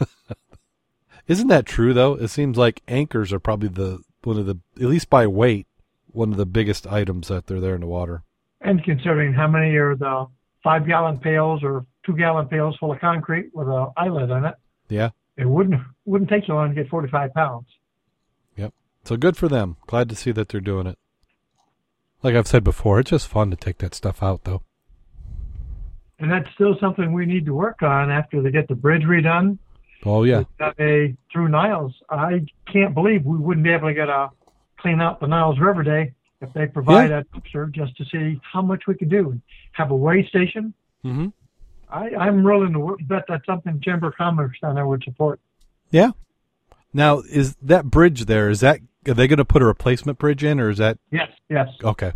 Isn't 1.27 1.49
that 1.49 1.67
true 1.67 1.93
though? 1.93 2.15
It 2.15 2.29
seems 2.29 2.57
like 2.57 2.81
anchors 2.87 3.31
are 3.31 3.39
probably 3.39 3.69
the 3.69 3.99
one 4.23 4.39
of 4.39 4.47
the 4.47 4.57
at 4.77 4.89
least 4.89 5.11
by 5.11 5.27
weight 5.27 5.67
one 6.11 6.31
of 6.31 6.37
the 6.37 6.45
biggest 6.47 6.87
items 6.87 7.27
that 7.27 7.45
they're 7.45 7.61
there 7.61 7.75
in 7.75 7.81
the 7.81 7.87
water. 7.87 8.23
And 8.61 8.83
considering 8.83 9.31
how 9.33 9.47
many 9.47 9.75
are 9.75 9.95
the 9.95 10.25
five 10.63 10.87
gallon 10.87 11.19
pails 11.19 11.61
or 11.63 11.85
two 12.07 12.17
gallon 12.17 12.47
pails 12.47 12.75
full 12.77 12.91
of 12.91 12.99
concrete 12.99 13.51
with 13.53 13.67
an 13.67 13.87
eyelet 13.95 14.31
on 14.31 14.45
it. 14.45 14.55
Yeah. 14.89 15.11
It 15.37 15.47
wouldn't 15.47 15.79
wouldn't 16.05 16.31
take 16.31 16.47
you 16.47 16.55
long 16.55 16.69
to 16.69 16.75
get 16.75 16.89
forty 16.89 17.09
five 17.09 17.33
pounds. 17.35 17.67
Yep. 18.55 18.73
So 19.03 19.17
good 19.17 19.37
for 19.37 19.47
them. 19.47 19.77
Glad 19.85 20.09
to 20.09 20.15
see 20.15 20.31
that 20.31 20.49
they're 20.49 20.59
doing 20.61 20.87
it. 20.87 20.97
Like 22.23 22.33
I've 22.33 22.47
said 22.47 22.63
before, 22.63 22.99
it's 22.99 23.11
just 23.11 23.27
fun 23.27 23.51
to 23.51 23.55
take 23.55 23.77
that 23.77 23.93
stuff 23.93 24.23
out 24.23 24.45
though 24.45 24.63
and 26.19 26.31
that's 26.31 26.49
still 26.53 26.75
something 26.79 27.13
we 27.13 27.25
need 27.25 27.45
to 27.45 27.53
work 27.53 27.81
on 27.83 28.09
after 28.09 28.41
they 28.41 28.51
get 28.51 28.67
the 28.67 28.75
bridge 28.75 29.03
redone. 29.03 29.57
Oh 30.05 30.23
yeah. 30.23 30.43
A, 30.79 31.15
through 31.31 31.49
Niles, 31.49 31.93
I 32.09 32.45
can't 32.71 32.93
believe 32.93 33.25
we 33.25 33.37
wouldn't 33.37 33.63
be 33.63 33.71
able 33.71 33.87
to 33.87 33.93
get 33.93 34.09
a 34.09 34.29
clean 34.77 35.01
out 35.01 35.19
the 35.19 35.27
Niles 35.27 35.59
River 35.59 35.83
Day 35.83 36.13
if 36.41 36.53
they 36.53 36.67
provide 36.67 37.09
yeah. 37.09 37.19
a 37.19 37.23
dumpster 37.23 37.71
just 37.71 37.95
to 37.97 38.05
see 38.05 38.39
how 38.41 38.61
much 38.61 38.83
we 38.87 38.95
could 38.95 39.09
do. 39.09 39.39
Have 39.73 39.91
a 39.91 39.95
weigh 39.95 40.27
station. 40.27 40.73
Mm-hmm. 41.03 41.27
I, 41.89 42.09
I'm 42.15 42.43
willing 42.43 42.73
to 42.73 42.97
bet 43.05 43.25
that's 43.27 43.45
something 43.45 43.79
Chamber 43.81 44.07
of 44.07 44.15
Commerce 44.15 44.57
down 44.61 44.75
there 44.75 44.87
would 44.87 45.03
support. 45.03 45.39
Yeah. 45.89 46.11
Now, 46.93 47.19
is 47.19 47.55
that 47.61 47.85
bridge 47.85 48.25
there? 48.25 48.49
Is 48.49 48.59
that 48.59 48.79
are 49.07 49.13
they 49.13 49.27
going 49.27 49.37
to 49.37 49.45
put 49.45 49.61
a 49.61 49.65
replacement 49.65 50.17
bridge 50.17 50.43
in, 50.43 50.59
or 50.59 50.69
is 50.69 50.79
that? 50.79 50.97
Yes. 51.11 51.29
Yes. 51.49 51.69
Okay. 51.83 52.11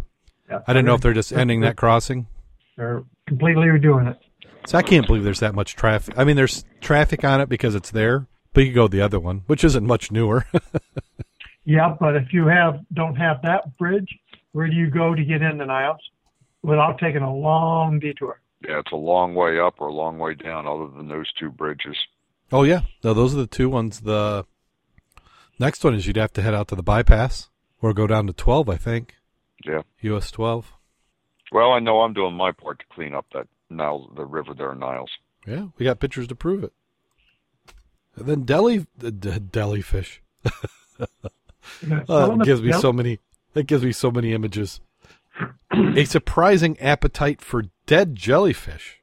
Yeah, 0.50 0.60
I 0.68 0.74
didn't 0.74 0.86
know 0.86 0.96
if 0.96 1.02
they're 1.02 1.14
just 1.14 1.32
ending 1.32 1.62
that 1.62 1.78
crossing. 1.78 2.28
They're 2.76 3.04
completely 3.28 3.68
redoing 3.68 4.10
it. 4.12 4.20
So 4.66 4.78
I 4.78 4.82
can't 4.82 5.08
believe 5.08 5.24
there's 5.24 5.40
that 5.40 5.56
much 5.56 5.76
traffic. 5.76 6.16
I 6.18 6.24
mean, 6.24 6.36
there's 6.36 6.66
traffic 6.82 7.24
on 7.24 7.42
it 7.42 7.50
because 7.50 7.74
it's 7.74 7.92
there, 7.92 8.28
but 8.54 8.62
you 8.62 8.68
could 8.68 8.76
go 8.76 8.88
the 8.88 9.02
other 9.02 9.20
one, 9.20 9.44
which 9.48 9.64
isn't 9.64 9.88
much 9.88 10.12
newer. 10.12 10.46
yeah, 11.66 11.96
but 12.00 12.16
if 12.16 12.34
you 12.34 12.48
have 12.48 12.80
don't 12.94 13.16
have 13.16 13.42
that 13.44 13.78
bridge, 13.78 14.10
where 14.52 14.68
do 14.68 14.76
you 14.76 14.90
go 14.90 15.16
to 15.16 15.24
get 15.24 15.42
in 15.42 15.58
the 15.58 15.66
Niles 15.66 16.02
without 16.62 17.00
taking 17.00 17.22
a 17.22 17.34
long 17.34 18.00
detour? 18.00 18.41
Yeah, 18.68 18.80
it's 18.80 18.92
a 18.92 18.98
long 18.98 19.34
way 19.34 19.60
up 19.60 19.76
or 19.80 19.88
a 19.88 19.94
long 19.94 20.18
way 20.18 20.36
down, 20.36 20.68
other 20.68 20.88
than 20.88 21.08
those 21.08 21.32
two 21.40 21.50
bridges. 21.50 21.98
Oh 22.52 22.64
yeah, 22.64 22.82
no, 23.04 23.14
those 23.14 23.34
are 23.34 23.40
the 23.40 23.48
two 23.48 23.70
ones. 23.70 24.02
The 24.02 24.46
next 25.58 25.84
one 25.84 25.96
is 25.96 26.06
you'd 26.06 26.18
have 26.18 26.34
to 26.34 26.42
head 26.42 26.54
out 26.54 26.68
to 26.70 26.76
the 26.76 26.84
bypass 26.84 27.50
or 27.82 27.94
go 27.94 28.08
down 28.08 28.28
to 28.28 28.34
twelve, 28.34 28.70
I 28.70 28.78
think. 28.78 29.16
Yeah. 29.66 29.82
US 30.02 30.32
twelve. 30.32 30.74
Well, 31.52 31.72
I 31.72 31.80
know 31.80 32.02
I'm 32.02 32.14
doing 32.14 32.36
my 32.36 32.52
part 32.52 32.80
to 32.80 32.86
clean 32.94 33.14
up 33.14 33.26
that 33.34 33.48
Nile, 33.70 34.10
the 34.16 34.26
river 34.26 34.54
there, 34.54 34.76
Niles. 34.76 35.12
Yeah, 35.48 35.68
we 35.78 35.86
got 35.86 36.00
pictures 36.00 36.28
to 36.28 36.36
prove 36.36 36.64
it. 36.64 36.74
And 38.16 38.28
then 38.28 38.44
deli, 38.44 38.80
uh, 38.80 38.84
the 39.00 39.40
deli 39.40 39.82
fish. 39.82 40.22
Oh, 42.10 42.40
it 42.40 42.46
gives 42.46 42.62
me 42.62 42.72
so 42.74 42.92
many. 42.92 43.20
It 43.56 43.68
gives 43.68 43.84
me 43.84 43.92
so 43.92 44.12
many 44.12 44.34
images. 44.34 44.82
A 45.72 46.06
surprising 46.06 46.80
appetite 46.80 47.42
for 47.42 47.64
dead 47.92 48.16
jellyfish. 48.16 49.02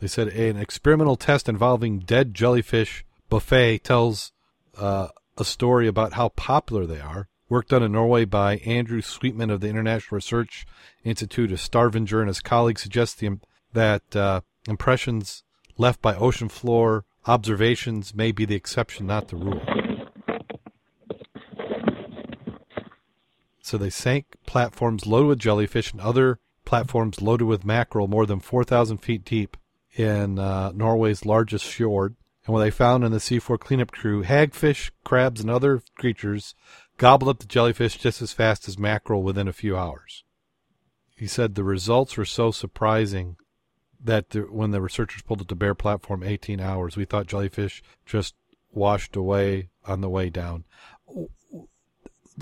They 0.00 0.08
said 0.08 0.26
an 0.26 0.56
experimental 0.56 1.14
test 1.14 1.48
involving 1.48 2.00
dead 2.00 2.34
jellyfish 2.34 3.04
buffet 3.28 3.84
tells 3.84 4.32
uh, 4.76 5.10
a 5.38 5.44
story 5.44 5.86
about 5.86 6.14
how 6.14 6.30
popular 6.30 6.86
they 6.86 6.98
are. 6.98 7.28
Work 7.48 7.68
done 7.68 7.84
in 7.84 7.92
Norway 7.92 8.24
by 8.24 8.56
Andrew 8.66 9.00
Sweetman 9.00 9.48
of 9.48 9.60
the 9.60 9.68
International 9.68 10.16
Research 10.16 10.66
Institute 11.04 11.52
of 11.52 11.60
Stavanger 11.60 12.18
and 12.18 12.26
his 12.26 12.40
colleagues 12.40 12.82
suggest 12.82 13.20
the, 13.20 13.38
that 13.72 14.16
uh, 14.16 14.40
impressions 14.66 15.44
left 15.78 16.02
by 16.02 16.16
ocean 16.16 16.48
floor 16.48 17.04
observations 17.26 18.12
may 18.12 18.32
be 18.32 18.44
the 18.44 18.56
exception, 18.56 19.06
not 19.06 19.28
the 19.28 19.36
rule. 19.36 19.60
So 23.62 23.78
they 23.78 23.90
sank 23.90 24.36
platforms 24.44 25.06
loaded 25.06 25.28
with 25.28 25.38
jellyfish 25.38 25.92
and 25.92 26.00
other 26.00 26.40
platforms 26.64 27.22
loaded 27.22 27.44
with 27.44 27.64
mackerel 27.64 28.08
more 28.08 28.26
than 28.26 28.40
4,000 28.40 28.98
feet 28.98 29.24
deep 29.24 29.56
in 29.94 30.38
uh, 30.38 30.72
Norway's 30.74 31.24
largest 31.24 31.64
fjord. 31.64 32.16
And 32.44 32.52
what 32.52 32.60
they 32.60 32.70
found 32.70 33.04
in 33.04 33.12
the 33.12 33.18
seafloor 33.18 33.60
cleanup 33.60 33.92
crew, 33.92 34.24
hagfish, 34.24 34.90
crabs, 35.04 35.40
and 35.40 35.48
other 35.48 35.80
creatures 35.96 36.56
gobbled 36.98 37.28
up 37.28 37.38
the 37.38 37.46
jellyfish 37.46 37.96
just 37.98 38.20
as 38.20 38.32
fast 38.32 38.66
as 38.66 38.78
mackerel 38.78 39.22
within 39.22 39.46
a 39.46 39.52
few 39.52 39.76
hours. 39.76 40.24
He 41.16 41.28
said 41.28 41.54
the 41.54 41.62
results 41.62 42.16
were 42.16 42.24
so 42.24 42.50
surprising 42.50 43.36
that 44.02 44.30
the, 44.30 44.40
when 44.40 44.72
the 44.72 44.80
researchers 44.80 45.22
pulled 45.22 45.40
up 45.40 45.46
the 45.46 45.54
bare 45.54 45.76
platform 45.76 46.24
18 46.24 46.58
hours, 46.58 46.96
we 46.96 47.04
thought 47.04 47.28
jellyfish 47.28 47.80
just 48.04 48.34
washed 48.72 49.14
away 49.14 49.68
on 49.86 50.00
the 50.00 50.10
way 50.10 50.28
down. 50.28 50.64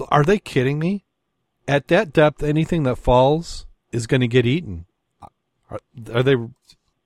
Are 0.08 0.24
they 0.24 0.38
kidding 0.38 0.78
me? 0.78 1.04
At 1.70 1.86
that 1.86 2.12
depth, 2.12 2.42
anything 2.42 2.82
that 2.82 2.96
falls 2.96 3.64
is 3.92 4.08
going 4.08 4.22
to 4.22 4.26
get 4.26 4.44
eaten. 4.44 4.86
Are, 5.70 5.78
are 6.12 6.22
they? 6.24 6.34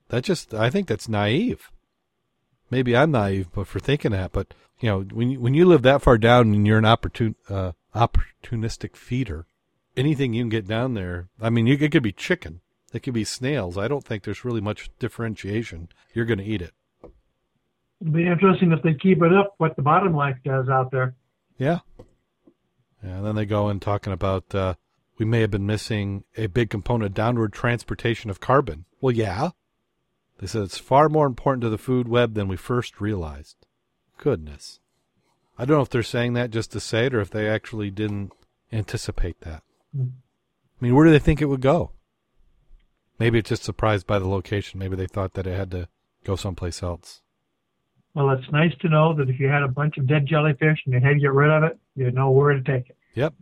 That 0.09 0.23
just 0.23 0.55
I 0.55 0.71
think 0.71 0.87
that's 0.87 1.07
naive. 1.07 1.69
Maybe 2.71 2.97
I'm 2.97 3.11
naive, 3.11 3.49
but 3.53 3.67
for 3.67 3.79
thinking 3.79 4.13
that. 4.13 4.31
But 4.31 4.55
you 4.79 4.89
know, 4.89 5.01
when 5.01 5.29
you, 5.29 5.39
when 5.39 5.53
you 5.53 5.65
live 5.65 5.83
that 5.83 6.01
far 6.01 6.17
down 6.17 6.51
and 6.51 6.65
you're 6.65 6.79
an 6.79 6.83
opportun 6.83 7.35
uh, 7.47 7.73
opportunistic 7.93 8.95
feeder, 8.95 9.45
anything 9.95 10.33
you 10.33 10.41
can 10.41 10.49
get 10.49 10.67
down 10.67 10.95
there. 10.95 11.27
I 11.39 11.51
mean, 11.51 11.67
you, 11.67 11.77
it 11.79 11.91
could 11.91 12.01
be 12.01 12.11
chicken, 12.11 12.61
it 12.91 13.03
could 13.03 13.13
be 13.13 13.23
snails. 13.23 13.77
I 13.77 13.87
don't 13.87 14.03
think 14.03 14.23
there's 14.23 14.43
really 14.43 14.61
much 14.61 14.89
differentiation. 14.97 15.89
You're 16.15 16.25
going 16.25 16.39
to 16.39 16.43
eat 16.43 16.63
it. 16.63 16.73
It'll 18.01 18.13
be 18.13 18.25
interesting 18.25 18.71
if 18.71 18.81
they 18.81 18.95
keep 18.95 19.21
it 19.21 19.31
up. 19.31 19.53
What 19.59 19.75
the 19.75 19.83
bottom 19.83 20.15
life 20.15 20.37
does 20.43 20.69
out 20.69 20.89
there. 20.89 21.13
Yeah. 21.59 21.81
And 23.05 23.25
then 23.25 23.35
they 23.35 23.45
go 23.45 23.69
in 23.69 23.79
talking 23.79 24.13
about 24.13 24.53
uh, 24.55 24.75
we 25.17 25.25
may 25.25 25.41
have 25.41 25.51
been 25.51 25.65
missing 25.65 26.23
a 26.35 26.47
big 26.47 26.69
component 26.69 27.13
downward 27.13 27.53
transportation 27.53 28.29
of 28.29 28.39
carbon. 28.39 28.85
Well, 28.99 29.15
yeah. 29.15 29.51
They 30.39 30.47
said 30.47 30.63
it's 30.63 30.77
far 30.77 31.07
more 31.07 31.27
important 31.27 31.61
to 31.61 31.69
the 31.69 31.77
food 31.77 32.07
web 32.07 32.33
than 32.33 32.47
we 32.47 32.57
first 32.57 32.99
realized. 32.99 33.55
Goodness. 34.17 34.79
I 35.57 35.65
don't 35.65 35.77
know 35.77 35.83
if 35.83 35.89
they're 35.89 36.03
saying 36.03 36.33
that 36.33 36.51
just 36.51 36.71
to 36.73 36.79
say 36.79 37.05
it 37.05 37.13
or 37.13 37.21
if 37.21 37.29
they 37.29 37.47
actually 37.47 37.89
didn't 37.89 38.33
anticipate 38.73 39.39
that. 39.41 39.63
Mm. 39.95 40.11
I 40.11 40.83
mean, 40.83 40.95
where 40.95 41.05
do 41.05 41.11
they 41.11 41.19
think 41.19 41.41
it 41.41 41.45
would 41.45 41.61
go? 41.61 41.91
Maybe 43.17 43.39
it's 43.39 43.49
just 43.49 43.63
surprised 43.63 44.05
by 44.05 44.19
the 44.19 44.27
location. 44.27 44.79
Maybe 44.79 44.97
they 44.97 45.07
thought 45.07 45.33
that 45.35 45.47
it 45.47 45.55
had 45.55 45.71
to 45.71 45.87
go 46.25 46.35
someplace 46.35 46.83
else. 46.83 47.21
Well, 48.15 48.29
it's 48.29 48.49
nice 48.49 48.73
to 48.79 48.87
know 48.87 49.13
that 49.13 49.29
if 49.29 49.41
you 49.41 49.49
had 49.49 49.61
a 49.61 49.67
bunch 49.67 49.97
of 49.97 50.07
dead 50.07 50.25
jellyfish 50.25 50.81
and 50.85 50.93
you 50.93 51.01
had 51.01 51.15
to 51.15 51.19
get 51.19 51.33
rid 51.33 51.51
of 51.51 51.63
it, 51.63 51.77
you'd 51.95 52.15
know 52.15 52.31
where 52.31 52.53
to 52.53 52.61
take 52.61 52.89
it. 52.89 52.97
Yep. 53.13 53.33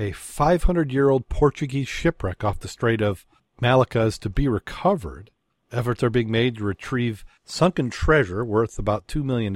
A 0.00 0.12
500 0.12 0.92
year 0.92 1.10
old 1.10 1.28
Portuguese 1.28 1.88
shipwreck 1.88 2.42
off 2.42 2.60
the 2.60 2.68
Strait 2.68 3.02
of 3.02 3.26
Malacca 3.60 4.00
is 4.00 4.18
to 4.20 4.30
be 4.30 4.48
recovered. 4.48 5.30
Efforts 5.70 6.02
are 6.02 6.10
being 6.10 6.30
made 6.30 6.56
to 6.56 6.64
retrieve 6.64 7.22
sunken 7.44 7.90
treasure 7.90 8.44
worth 8.46 8.78
about 8.78 9.06
$2 9.06 9.22
million 9.22 9.54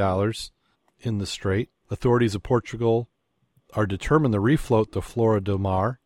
in 1.00 1.18
the 1.18 1.26
strait. 1.26 1.70
Authorities 1.90 2.34
of 2.34 2.42
Portugal 2.42 3.08
are 3.72 3.86
determined 3.86 4.34
to 4.34 4.40
refloat 4.40 4.92
the 4.92 5.00
Flora 5.00 5.40
do 5.40 5.56
Mar. 5.56 5.98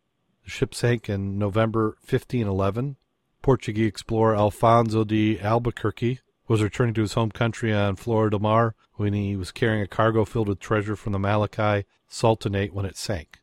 The 0.45 0.49
ship 0.49 0.73
sank 0.73 1.09
in 1.09 1.37
November 1.37 1.97
1511. 1.99 2.95
Portuguese 3.41 3.87
explorer 3.87 4.35
Alfonso 4.35 5.03
de 5.03 5.37
Albuquerque 5.39 6.19
was 6.51 6.61
returning 6.61 6.93
to 6.93 7.01
his 7.01 7.13
home 7.13 7.31
country 7.31 7.73
on 7.73 7.95
Flora 7.95 8.29
do 8.29 8.37
Mar 8.37 8.75
when 8.95 9.13
he 9.13 9.37
was 9.37 9.53
carrying 9.53 9.81
a 9.81 9.87
cargo 9.87 10.25
filled 10.25 10.49
with 10.49 10.59
treasure 10.59 10.97
from 10.97 11.13
the 11.13 11.19
Malacca 11.19 11.85
Sultanate 12.09 12.73
when 12.73 12.85
it 12.85 12.97
sank. 12.97 13.39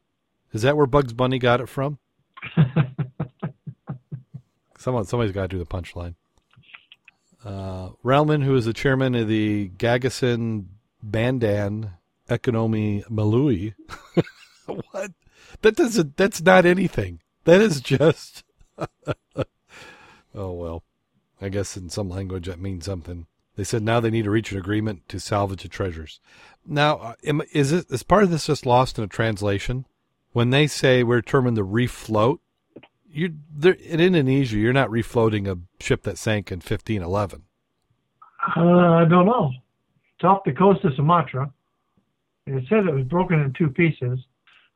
Is 0.53 0.61
that 0.61 0.77
where 0.77 0.87
Bugs 0.87 1.15
Bunny 1.15 1.39
got 1.39 1.63
it 1.63 1.71
from? 1.71 1.99
Someone, 4.79 5.07
somebody's 5.07 5.33
got 5.33 5.43
to 5.43 5.49
do 5.49 5.59
the 5.59 5.65
punchline. 5.65 6.17
Uh, 7.43 7.91
Relman, 8.05 8.45
who 8.45 8.55
is 8.55 8.67
the 8.67 8.75
chairman 8.75 9.15
of 9.15 9.27
the 9.27 9.71
Gagasan 9.71 10.67
Bandan 11.03 11.93
Economy 12.29 13.05
Malui. 13.11 13.73
what? 14.67 15.13
That 15.63 15.77
doesn't. 15.77 16.19
That's 16.19 16.43
not 16.43 16.67
anything. 16.67 17.21
That 17.45 17.63
is 17.63 17.81
just. 17.81 18.45
oh 18.77 19.45
well. 20.35 20.83
I 21.41 21.49
guess 21.49 21.77
in 21.77 21.89
some 21.89 22.09
language 22.09 22.47
that 22.47 22.61
means 22.61 22.85
something. 22.85 23.27
They 23.57 23.65
said 23.65 23.83
now 23.83 24.01
they 24.01 24.11
need 24.11 24.25
to 24.25 24.31
reach 24.31 24.53
an 24.53 24.59
agreement 24.59 25.09
to 25.09 25.19
salvage 25.19 25.63
the 25.63 25.69
treasures. 25.69 26.21
Now, 26.65 26.97
uh, 26.99 27.43
is 27.53 27.73
it 27.73 27.87
is 27.91 28.03
part 28.03 28.23
of 28.23 28.31
this 28.31 28.47
just 28.47 28.67
lost 28.67 28.99
in 28.99 29.05
a 29.05 29.09
translation? 29.09 29.87
When 30.33 30.51
they 30.51 30.67
say 30.67 31.03
we're 31.03 31.23
determined 31.23 31.57
to 31.57 31.65
refloat, 31.65 32.39
you 33.11 33.35
in 33.63 34.01
Indonesia, 34.01 34.59
you're 34.59 34.73
not 34.73 34.91
refloating 34.91 35.49
a 35.49 35.59
ship 35.83 36.03
that 36.03 36.19
sank 36.19 36.53
in 36.53 36.59
1511. 36.59 37.43
Uh, 38.57 38.61
I 38.61 39.05
don't 39.05 39.27
know. 39.27 39.51
It's 40.15 40.25
off 40.25 40.45
the 40.45 40.53
coast 40.53 40.85
of 40.85 40.95
Sumatra. 40.95 41.51
It 42.47 42.65
said 42.69 42.87
it 42.87 42.95
was 42.95 43.05
broken 43.05 43.41
in 43.41 43.53
two 43.53 43.69
pieces. 43.69 44.19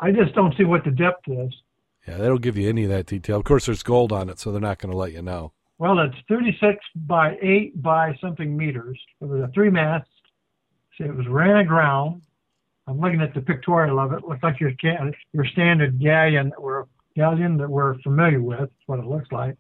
I 0.00 0.10
just 0.10 0.34
don't 0.34 0.56
see 0.56 0.64
what 0.64 0.84
the 0.84 0.90
depth 0.90 1.28
is. 1.28 1.52
Yeah, 2.06 2.16
they 2.16 2.26
don't 2.26 2.42
give 2.42 2.58
you 2.58 2.68
any 2.68 2.84
of 2.84 2.90
that 2.90 3.06
detail. 3.06 3.38
Of 3.38 3.44
course, 3.44 3.66
there's 3.66 3.82
gold 3.82 4.12
on 4.12 4.28
it, 4.28 4.38
so 4.40 4.50
they're 4.50 4.60
not 4.60 4.78
going 4.78 4.90
to 4.90 4.96
let 4.96 5.12
you 5.12 5.22
know. 5.22 5.52
Well, 5.82 5.98
it's 5.98 6.14
36 6.28 6.78
by 6.94 7.36
8 7.42 7.82
by 7.82 8.16
something 8.20 8.56
meters. 8.56 9.00
It 9.20 9.24
was 9.24 9.40
a 9.40 9.48
three 9.48 9.68
mast. 9.68 10.08
So 10.96 11.02
it 11.06 11.16
was 11.16 11.26
ran 11.26 11.56
aground. 11.56 12.22
I'm 12.86 13.00
looking 13.00 13.20
at 13.20 13.34
the 13.34 13.40
pictorial 13.40 13.98
of 13.98 14.12
it. 14.12 14.18
it 14.18 14.28
looks 14.28 14.44
like 14.44 14.60
your 14.60 14.70
your 15.32 15.44
standard 15.46 15.98
galleon 15.98 16.50
that 16.50 16.62
we're 16.62 16.84
galleon 17.16 17.56
that 17.56 17.68
we're 17.68 17.98
familiar 18.02 18.40
with. 18.40 18.70
What 18.86 19.00
it 19.00 19.06
looks 19.06 19.26
like. 19.32 19.56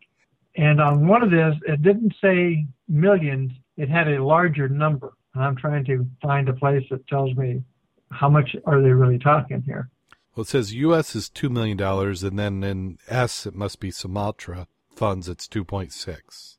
And 0.54 0.80
on 0.80 1.08
one 1.08 1.24
of 1.24 1.32
this, 1.32 1.56
it 1.66 1.82
didn't 1.82 2.14
say 2.22 2.68
millions. 2.86 3.50
It 3.76 3.88
had 3.88 4.06
a 4.06 4.24
larger 4.24 4.68
number. 4.68 5.14
And 5.34 5.42
I'm 5.42 5.56
trying 5.56 5.84
to 5.86 6.06
find 6.22 6.48
a 6.48 6.52
place 6.52 6.84
that 6.92 7.04
tells 7.08 7.34
me 7.36 7.64
how 8.12 8.28
much 8.28 8.54
are 8.64 8.80
they 8.80 8.90
really 8.90 9.18
talking 9.18 9.60
here. 9.62 9.90
Well, 10.36 10.42
it 10.42 10.48
says 10.48 10.72
U.S. 10.72 11.16
is 11.16 11.28
two 11.28 11.48
million 11.48 11.76
dollars, 11.76 12.22
and 12.22 12.38
then 12.38 12.62
in 12.62 12.98
S 13.08 13.44
it 13.44 13.56
must 13.56 13.80
be 13.80 13.90
Sumatra 13.90 14.68
funds. 15.02 15.28
It's 15.28 15.48
two 15.48 15.64
point 15.64 15.92
six. 15.92 16.58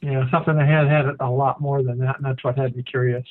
Yeah, 0.00 0.28
something 0.32 0.56
that 0.56 0.66
had 0.66 0.88
had 0.88 1.04
a 1.20 1.30
lot 1.30 1.60
more 1.60 1.84
than 1.84 1.98
that, 1.98 2.16
and 2.16 2.24
that's 2.24 2.42
what 2.42 2.58
had 2.58 2.74
me 2.74 2.82
curious. 2.82 3.24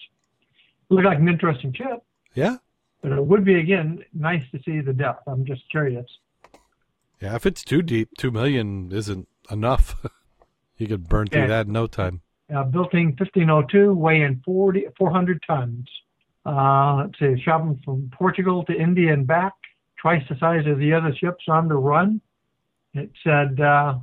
It 0.90 0.94
looked 0.94 1.06
like 1.06 1.20
an 1.20 1.28
interesting 1.28 1.74
chip. 1.74 2.02
Yeah. 2.34 2.56
But 3.02 3.12
it 3.12 3.26
would 3.26 3.44
be 3.44 3.56
again 3.56 4.06
nice 4.14 4.44
to 4.52 4.62
see 4.64 4.80
the 4.80 4.94
depth. 4.94 5.28
I'm 5.28 5.44
just 5.44 5.70
curious. 5.70 6.06
Yeah, 7.22 7.36
if 7.36 7.46
it's 7.46 7.66
too 7.66 7.82
deep, 7.82 8.12
two 8.18 8.32
million 8.32 8.94
isn't 8.94 9.28
enough. 9.52 9.98
you 10.78 10.88
could 10.88 11.10
burn 11.10 11.28
through 11.28 11.42
yeah. 11.42 11.48
that 11.48 11.68
in 11.68 11.74
no 11.74 11.88
time. 11.88 12.22
Uh, 12.54 12.64
built 12.64 12.94
in 12.94 13.08
1502, 13.08 13.94
weighing 13.94 14.42
40, 14.46 14.86
400 14.98 15.44
tons. 15.46 15.90
Uh, 16.46 16.96
let's 16.96 17.20
see, 17.20 17.42
shopping 17.44 17.78
from 17.84 18.10
Portugal 18.18 18.64
to 18.64 18.74
India 18.74 19.12
and 19.12 19.28
back, 19.28 19.54
twice 20.02 20.24
the 20.30 20.38
size 20.40 20.66
of 20.66 20.80
the 20.80 20.94
other 20.94 21.14
ships 21.14 21.44
on 21.50 21.68
the 21.68 21.76
run. 21.76 22.22
It 22.94 23.12
said 23.22 23.60
uh, 23.60 23.96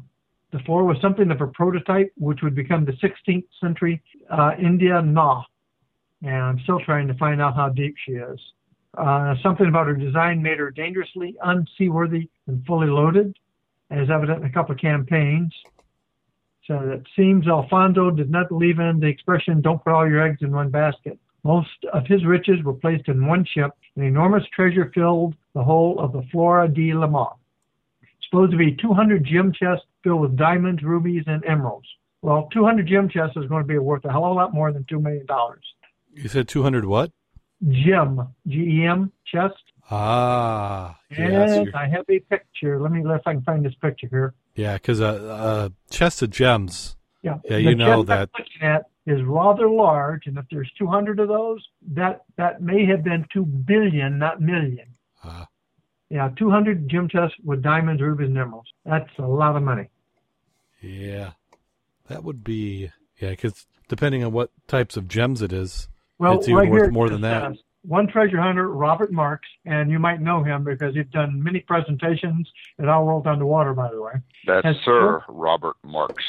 the 0.53 0.59
floor 0.61 0.85
was 0.85 0.97
something 1.01 1.31
of 1.31 1.41
a 1.41 1.47
prototype, 1.47 2.13
which 2.17 2.41
would 2.43 2.55
become 2.55 2.85
the 2.85 2.93
16th 2.93 3.47
century 3.61 4.03
uh, 4.31 4.53
India 4.59 5.01
Na. 5.01 5.43
And 6.23 6.35
I'm 6.35 6.61
still 6.65 6.81
trying 6.81 7.09
to 7.09 7.15
find 7.15 7.41
out 7.41 7.55
how 7.55 7.69
deep 7.69 7.95
she 8.05 8.13
is. 8.13 8.39
Uh, 8.99 9.35
something 9.43 9.69
about 9.69 9.87
her 9.87 9.95
design 9.95 10.43
made 10.43 10.59
her 10.59 10.71
dangerously 10.71 11.37
unseaworthy 11.45 12.29
and 12.49 12.65
fully 12.67 12.89
loaded. 12.89 13.37
as 13.91 14.11
evident 14.11 14.41
in 14.41 14.51
a 14.51 14.53
couple 14.53 14.75
of 14.75 14.81
campaigns. 14.81 15.53
So 16.67 16.79
it 16.91 17.07
seems 17.17 17.49
Alfonso 17.49 18.11
did 18.11 18.31
not 18.31 18.49
believe 18.49 18.79
in 18.79 19.01
the 19.01 19.07
expression, 19.07 19.61
don't 19.61 19.83
put 19.83 19.93
all 19.93 20.09
your 20.09 20.25
eggs 20.25 20.39
in 20.41 20.53
one 20.53 20.71
basket. 20.71 21.19
Most 21.43 21.85
of 21.93 22.07
his 22.07 22.25
riches 22.25 22.63
were 22.63 22.75
placed 22.75 23.09
in 23.09 23.27
one 23.27 23.45
ship. 23.45 23.73
An 23.97 24.03
enormous 24.05 24.45
treasure 24.55 24.91
filled 24.95 25.35
the 25.55 25.65
whole 25.65 25.99
of 25.99 26.13
the 26.13 26.23
Flora 26.31 26.69
de 26.69 26.93
la 26.93 27.07
Mar. 27.07 27.35
Supposed 28.31 28.53
to 28.53 28.57
be 28.57 28.77
200 28.77 29.25
gem 29.25 29.53
chests 29.53 29.85
filled 30.05 30.21
with 30.21 30.37
diamonds, 30.37 30.83
rubies, 30.83 31.25
and 31.27 31.45
emeralds. 31.45 31.89
Well, 32.23 32.49
200 32.53 32.87
gem 32.87 33.09
chests 33.09 33.37
is 33.37 33.47
going 33.47 33.63
to 33.63 33.67
be 33.67 33.79
worth 33.79 34.05
a 34.05 34.11
hell 34.11 34.25
of 34.25 34.31
a 34.31 34.35
lot 34.35 34.55
more 34.55 34.73
than 34.73 34.85
$2 34.85 35.03
million. 35.03 35.27
You 36.15 36.29
said 36.29 36.47
200 36.47 36.85
what? 36.85 37.11
Gem, 37.69 38.29
G-E-M, 38.47 39.13
chest. 39.27 39.55
Ah. 39.91 40.99
And 41.11 41.75
I 41.75 41.89
have 41.89 42.05
a 42.09 42.21
picture. 42.21 42.81
Let 42.81 42.93
me, 42.93 43.05
let 43.05 43.21
if 43.21 43.27
I 43.27 43.33
can 43.33 43.43
find 43.43 43.65
this 43.65 43.75
picture 43.83 44.07
here. 44.09 44.35
Yeah, 44.55 44.75
because 44.75 45.01
a, 45.01 45.05
a 45.05 45.73
chest 45.93 46.23
of 46.23 46.31
gems. 46.31 46.97
Yeah, 47.23 47.39
yeah, 47.45 47.57
you 47.57 47.75
know 47.75 48.03
that. 48.05 48.31
I'm 48.35 48.45
looking 48.45 48.63
at 48.63 48.87
is 49.07 49.23
rather 49.25 49.69
large, 49.69 50.27
and 50.27 50.39
if 50.39 50.45
there's 50.51 50.71
200 50.79 51.19
of 51.21 51.29
those, 51.29 51.67
that 51.93 52.25
that 52.37 52.63
may 52.63 52.87
have 52.87 53.03
been 53.03 53.27
two 53.33 53.45
billion, 53.45 54.19
not 54.19 54.41
million. 54.41 54.95
Uh, 55.23 55.45
yeah, 56.11 56.29
200 56.37 56.89
gem 56.89 57.09
chests 57.09 57.37
with 57.45 57.63
diamonds, 57.63 58.03
rubies, 58.03 58.29
and 58.29 58.39
emeralds. 58.39 58.69
That's 58.85 59.11
a 59.19 59.23
lot 59.23 59.57
of 59.57 59.63
money. 59.63 59.89
Yeah, 60.81 61.33
that 62.09 62.25
would 62.25 62.43
be 62.43 62.91
yeah, 63.21 63.31
because 63.31 63.67
depending 63.89 64.25
on 64.25 64.33
what 64.33 64.51
types 64.67 64.97
of 64.97 65.09
gems 65.09 65.43
it 65.43 65.53
is, 65.53 65.89
well, 66.19 66.39
it's 66.39 66.49
even 66.49 66.57
right 66.57 66.71
worth 66.71 66.83
here, 66.83 66.91
more 66.91 67.09
than 67.09 67.21
that. 67.21 67.53
Says, 67.53 67.59
one 67.83 68.07
treasure 68.09 68.41
hunter, 68.41 68.69
Robert 68.69 69.13
Marx, 69.13 69.47
and 69.65 69.91
you 69.91 69.99
might 69.99 70.21
know 70.21 70.43
him 70.43 70.65
because 70.65 70.95
he's 70.95 71.07
done 71.13 71.43
many 71.43 71.61
presentations 71.61 72.49
at 72.79 72.89
Our 72.89 73.05
World 73.05 73.27
Underwater, 73.27 73.73
by 73.73 73.91
the 73.91 74.03
way. 74.03 74.13
That's 74.47 74.67
Has 74.67 74.77
Sir 74.85 75.23
Robert 75.29 75.77
Marx. 75.83 76.23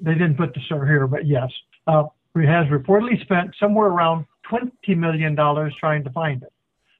They 0.00 0.12
didn't 0.12 0.36
put 0.36 0.52
the 0.54 0.60
sir 0.68 0.84
here, 0.84 1.06
but 1.06 1.26
yes. 1.26 1.50
Uh, 1.86 2.04
he 2.34 2.44
has 2.44 2.66
reportedly 2.66 3.20
spent 3.22 3.54
somewhere 3.58 3.86
around 3.86 4.26
$20 4.50 4.96
million 4.96 5.36
trying 5.78 6.04
to 6.04 6.10
find 6.10 6.42
it. 6.42 6.52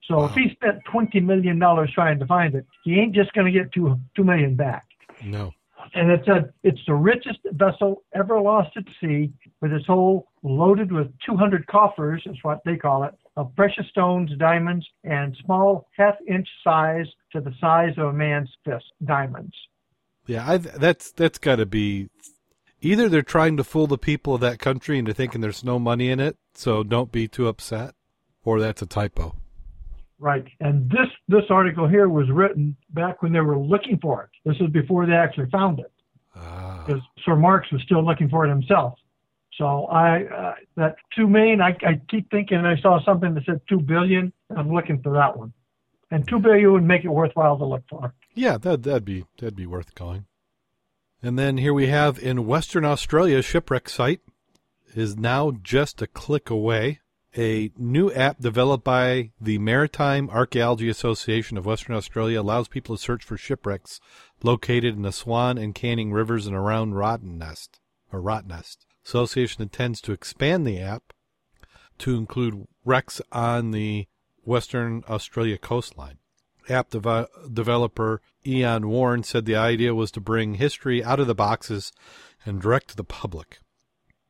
So 0.07 0.19
Wow. 0.19 0.25
if 0.27 0.33
he 0.33 0.51
spent 0.53 0.85
$20 0.85 1.23
million 1.25 1.59
trying 1.93 2.19
to 2.19 2.27
find 2.27 2.55
it, 2.55 2.67
he 2.85 2.99
ain't 2.99 3.15
just 3.15 3.33
going 3.33 3.47
to 3.47 3.53
get 3.53 3.73
two, 3.73 3.99
2 4.15 4.25
million 4.25 4.55
back. 4.55 4.85
No. 5.25 5.53
And 5.95 6.11
it's 6.11 6.27
a, 6.29 6.53
it's 6.63 6.81
the 6.87 6.95
richest 6.95 7.39
vessel 7.53 8.03
ever 8.15 8.41
lost 8.41 8.71
at 8.77 8.85
sea 9.01 9.33
with 9.61 9.73
its 9.73 9.87
hull 9.87 10.27
loaded 10.43 10.91
with 10.93 11.09
200 11.25 11.67
coffers, 11.67 12.23
is 12.27 12.37
what 12.43 12.61
they 12.65 12.77
call 12.77 13.05
it, 13.05 13.15
of 13.37 13.55
precious 13.57 13.87
stones, 13.91 14.31
diamonds, 14.39 14.87
and 15.05 15.37
small 15.45 15.89
half 15.97 16.15
inch 16.29 16.49
size 16.65 17.07
to 17.33 17.41
the 17.41 17.53
size 17.61 17.93
of 17.99 18.07
a 18.07 18.13
man's 18.13 18.51
fist 18.65 18.85
diamonds. 19.05 19.55
Yeah, 20.27 20.49
I, 20.51 20.57
that's 20.57 21.13
that's 21.13 21.39
got 21.39 21.57
to 21.57 21.67
be 21.67 22.09
either 22.81 23.09
they're 23.09 23.23
trying 23.23 23.57
to 23.59 23.65
fool 23.65 23.87
the 23.87 23.99
people 23.99 24.35
of 24.35 24.41
that 24.41 24.59
country 24.59 24.99
into 24.99 25.15
thinking 25.15 25.41
there's 25.41 25.63
no 25.63 25.79
money 25.79 26.11
in 26.11 26.19
it, 26.19 26.37
so 26.55 26.83
don't 26.83 27.13
be 27.13 27.29
too 27.29 27.47
upset, 27.47 27.95
or 28.45 28.59
that's 28.59 28.83
a 28.83 28.87
typo. 28.87 29.37
Right. 30.19 30.47
And 30.61 30.89
this, 30.91 31.09
this 31.29 31.45
article 31.51 31.87
here 31.87 32.09
was 32.09 32.31
written 32.31 32.77
back 32.91 33.23
when 33.23 33.33
they 33.33 33.41
were 33.41 33.59
looking 33.59 33.99
for 34.01 34.23
it. 34.25 34.31
This 34.49 34.57
is 34.61 34.71
before 34.73 35.05
they 35.07 35.13
actually 35.13 35.51
found 35.51 35.79
it 35.79 35.93
Ah, 36.35 36.85
because 36.87 37.03
Sir 37.25 37.37
Marx 37.37 37.71
was 37.71 37.83
still 37.83 38.05
looking 38.05 38.29
for 38.29 38.47
it 38.47 38.49
himself. 38.49 38.99
So 39.59 39.87
I, 39.87 40.25
uh, 40.25 40.55
that 40.77 40.97
two 41.15 41.27
million, 41.27 41.61
I, 41.61 41.77
I 41.87 42.01
keep 42.11 42.31
thinking 42.31 42.59
I 42.59 42.79
saw 42.81 43.03
something 43.05 43.35
that 43.35 43.45
said 43.45 43.61
two 43.69 43.81
billion. 43.81 44.33
I'm 44.55 44.73
looking 44.73 45.01
for 45.03 45.13
that 45.15 45.37
one. 45.37 45.53
And 46.11 46.27
two 46.29 46.39
billion 46.39 46.73
would 46.73 46.85
make 46.85 47.05
it 47.05 47.09
worthwhile 47.09 47.59
to 47.59 47.65
look 47.65 47.83
for. 47.89 48.15
yeah, 48.35 48.59
that 48.59 48.83
that'd 48.85 49.05
be 49.05 49.25
that'd 49.39 49.57
be 49.57 49.67
worth 49.67 49.95
going. 49.95 50.27
And 51.23 51.39
then 51.39 51.57
here 51.59 51.75
we 51.75 51.89
have 51.89 52.19
in 52.19 52.47
Western 52.47 52.85
Australia, 52.85 53.43
shipwreck 53.43 53.89
site 53.89 54.21
is 54.95 55.17
now 55.17 55.53
just 55.63 56.01
a 56.03 56.07
click 56.07 56.49
away. 56.51 57.01
A 57.39 57.71
new 57.77 58.11
app 58.13 58.39
developed 58.39 58.83
by 58.83 59.33
the 59.39 59.59
Maritime 59.59 60.31
Archaeology 60.31 60.89
Association 60.89 61.59
of 61.59 61.67
Western 61.67 61.95
Australia 61.95 62.41
allows 62.41 62.67
people 62.67 62.97
to 62.97 63.03
search 63.03 63.23
for 63.23 63.37
shipwrecks 63.37 64.01
located 64.43 64.97
in 64.97 65.03
the 65.03 65.13
Swan 65.13 65.59
and 65.59 65.75
Canning 65.75 66.13
rivers 66.13 66.47
and 66.47 66.57
around 66.57 66.95
Rottennest 66.95 67.79
or 68.11 68.23
Rottnest. 68.23 68.87
Association 69.05 69.61
intends 69.61 70.01
to 70.01 70.13
expand 70.13 70.67
the 70.67 70.81
app 70.81 71.13
to 71.99 72.17
include 72.17 72.67
wrecks 72.87 73.21
on 73.31 73.71
the 73.71 74.07
Western 74.43 75.05
Australia 75.07 75.59
coastline. 75.59 76.17
App 76.71 76.89
dev- 76.89 77.29
developer 77.53 78.23
Ian 78.47 78.89
Warren 78.89 79.23
said 79.23 79.45
the 79.45 79.57
idea 79.57 79.95
was 79.95 80.11
to 80.13 80.21
bring 80.21 80.55
history 80.55 81.05
out 81.05 81.21
of 81.21 81.27
the 81.27 81.35
boxes 81.35 81.93
and 82.47 82.63
direct 82.63 82.89
to 82.89 82.97
the 82.97 83.05
public. 83.05 83.59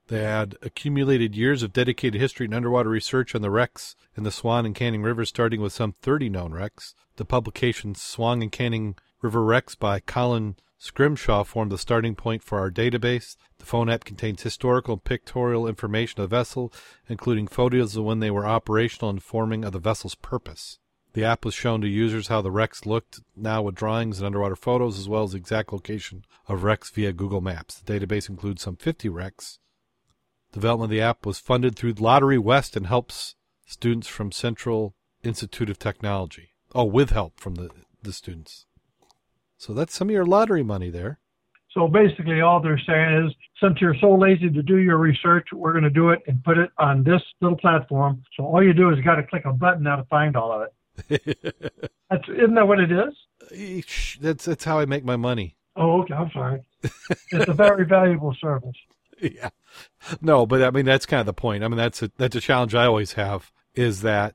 They 0.09 0.23
had 0.23 0.57
accumulated 0.63 1.35
years 1.35 1.65
of 1.65 1.73
dedicated 1.73 2.21
history 2.21 2.47
and 2.47 2.55
underwater 2.55 2.89
research 2.89 3.35
on 3.35 3.43
the 3.43 3.51
wrecks 3.51 3.97
in 4.17 4.23
the 4.23 4.31
Swan 4.31 4.65
and 4.65 4.75
Canning 4.75 5.03
rivers, 5.03 5.29
starting 5.29 5.61
with 5.61 5.73
some 5.73 5.97
30 6.01 6.29
known 6.29 6.53
wrecks. 6.53 6.95
The 7.17 7.25
publication 7.25 7.97
Swan 7.97 8.41
and 8.41 8.53
Canning 8.53 8.95
River 9.21 9.43
Wrecks 9.43 9.75
by 9.75 9.99
Colin 9.99 10.57
Scrimshaw 10.79 11.43
formed 11.43 11.73
the 11.73 11.79
starting 11.79 12.15
point 12.15 12.45
for 12.45 12.61
our 12.61 12.71
database. 12.71 13.37
The 13.59 13.67
phone 13.67 13.89
app 13.89 14.05
contains 14.05 14.43
historical 14.43 14.95
and 14.95 15.03
pictorial 15.03 15.67
information 15.67 16.21
of 16.21 16.31
the 16.31 16.37
vessel, 16.37 16.73
including 17.09 17.49
photos 17.49 17.97
of 17.97 18.05
when 18.05 18.21
they 18.21 18.31
were 18.31 18.47
operational 18.47 19.11
and 19.11 19.17
informing 19.17 19.65
of 19.65 19.73
the 19.73 19.81
vessel's 19.81 20.15
purpose. 20.15 20.79
The 21.15 21.25
app 21.25 21.45
was 21.45 21.55
shown 21.55 21.81
to 21.81 21.89
users 21.89 22.29
how 22.29 22.43
the 22.43 22.51
wrecks 22.53 22.87
looked 22.87 23.21
now 23.35 23.63
with 23.63 23.75
drawings 23.75 24.19
and 24.19 24.27
underwater 24.27 24.55
photos, 24.55 24.99
as 24.99 25.09
well 25.09 25.25
as 25.25 25.35
exact 25.35 25.73
location 25.73 26.25
of 26.47 26.63
wrecks 26.63 26.91
via 26.91 27.13
Google 27.13 27.41
Maps. 27.41 27.81
The 27.81 27.99
database 27.99 28.29
includes 28.29 28.63
some 28.63 28.77
50 28.77 29.09
wrecks. 29.09 29.59
Development 30.57 30.91
of 30.91 30.91
the 30.91 31.03
app 31.03 31.27
was 31.27 31.39
funded 31.39 31.77
through 31.77 31.93
Lottery 31.99 32.39
West 32.39 32.79
and 32.79 32.87
helps 32.87 33.35
students 33.67 34.09
from 34.09 34.33
Central 34.33 34.95
Institute 35.23 35.69
of 35.69 35.79
Technology. 35.79 36.49
Oh, 36.75 36.85
with 36.85 37.11
help 37.11 37.39
from 37.39 37.57
the, 37.57 37.69
the 38.03 38.15
students. 38.15 38.65
So 39.59 39.75
that's 39.75 39.95
some 39.95 40.09
of 40.09 40.15
your 40.15 40.25
lottery 40.25 40.63
money 40.63 40.89
there. 40.89 41.19
So 41.73 41.89
basically, 41.89 42.41
all 42.41 42.63
they're 42.63 42.81
saying 42.87 43.27
is, 43.27 43.35
since 43.61 43.83
you're 43.83 43.97
so 44.01 44.15
lazy 44.15 44.49
to 44.49 44.63
do 44.63 44.79
your 44.79 44.97
research, 44.97 45.47
we're 45.53 45.73
going 45.73 45.85
to 45.85 45.91
do 45.91 46.09
it 46.09 46.23
and 46.27 46.43
put 46.43 46.57
it 46.57 46.71
on 46.79 47.05
this 47.05 47.21
little 47.43 47.59
platform. 47.59 48.23
So 48.35 48.47
all 48.47 48.65
you 48.65 48.73
do 48.73 48.89
is 48.89 49.05
got 49.05 49.17
to 49.17 49.25
click 49.25 49.45
a 49.45 49.53
button 49.53 49.83
now 49.83 49.97
to 49.97 50.05
find 50.05 50.37
all 50.37 50.53
of 50.53 50.69
it. 51.11 51.37
That's 52.11 52.27
isn't 52.31 52.55
that 52.55 52.67
what 52.67 52.81
it 52.81 52.91
is? 52.91 53.85
That's 54.23 54.47
that's 54.47 54.65
how 54.65 54.79
I 54.79 54.87
make 54.87 55.05
my 55.05 55.17
money. 55.17 55.59
Oh, 55.77 56.01
okay. 56.01 56.15
I'm 56.15 56.31
sorry. 56.31 56.63
it's 56.83 57.47
a 57.47 57.53
very 57.53 57.85
valuable 57.85 58.35
service. 58.41 58.73
yeah. 59.21 59.51
No, 60.21 60.47
but 60.47 60.63
I 60.63 60.71
mean 60.71 60.87
that's 60.87 61.07
kind 61.07 61.21
of 61.21 61.27
the 61.27 61.33
point. 61.33 61.65
I 61.65 61.69
mean 61.69 61.77
that's 61.77 62.03
a 62.03 62.11
that's 62.17 62.37
a 62.37 62.41
challenge 62.41 62.75
I 62.75 62.87
always 62.87 63.15
have 63.15 63.53
is 63.75 64.03
that 64.03 64.35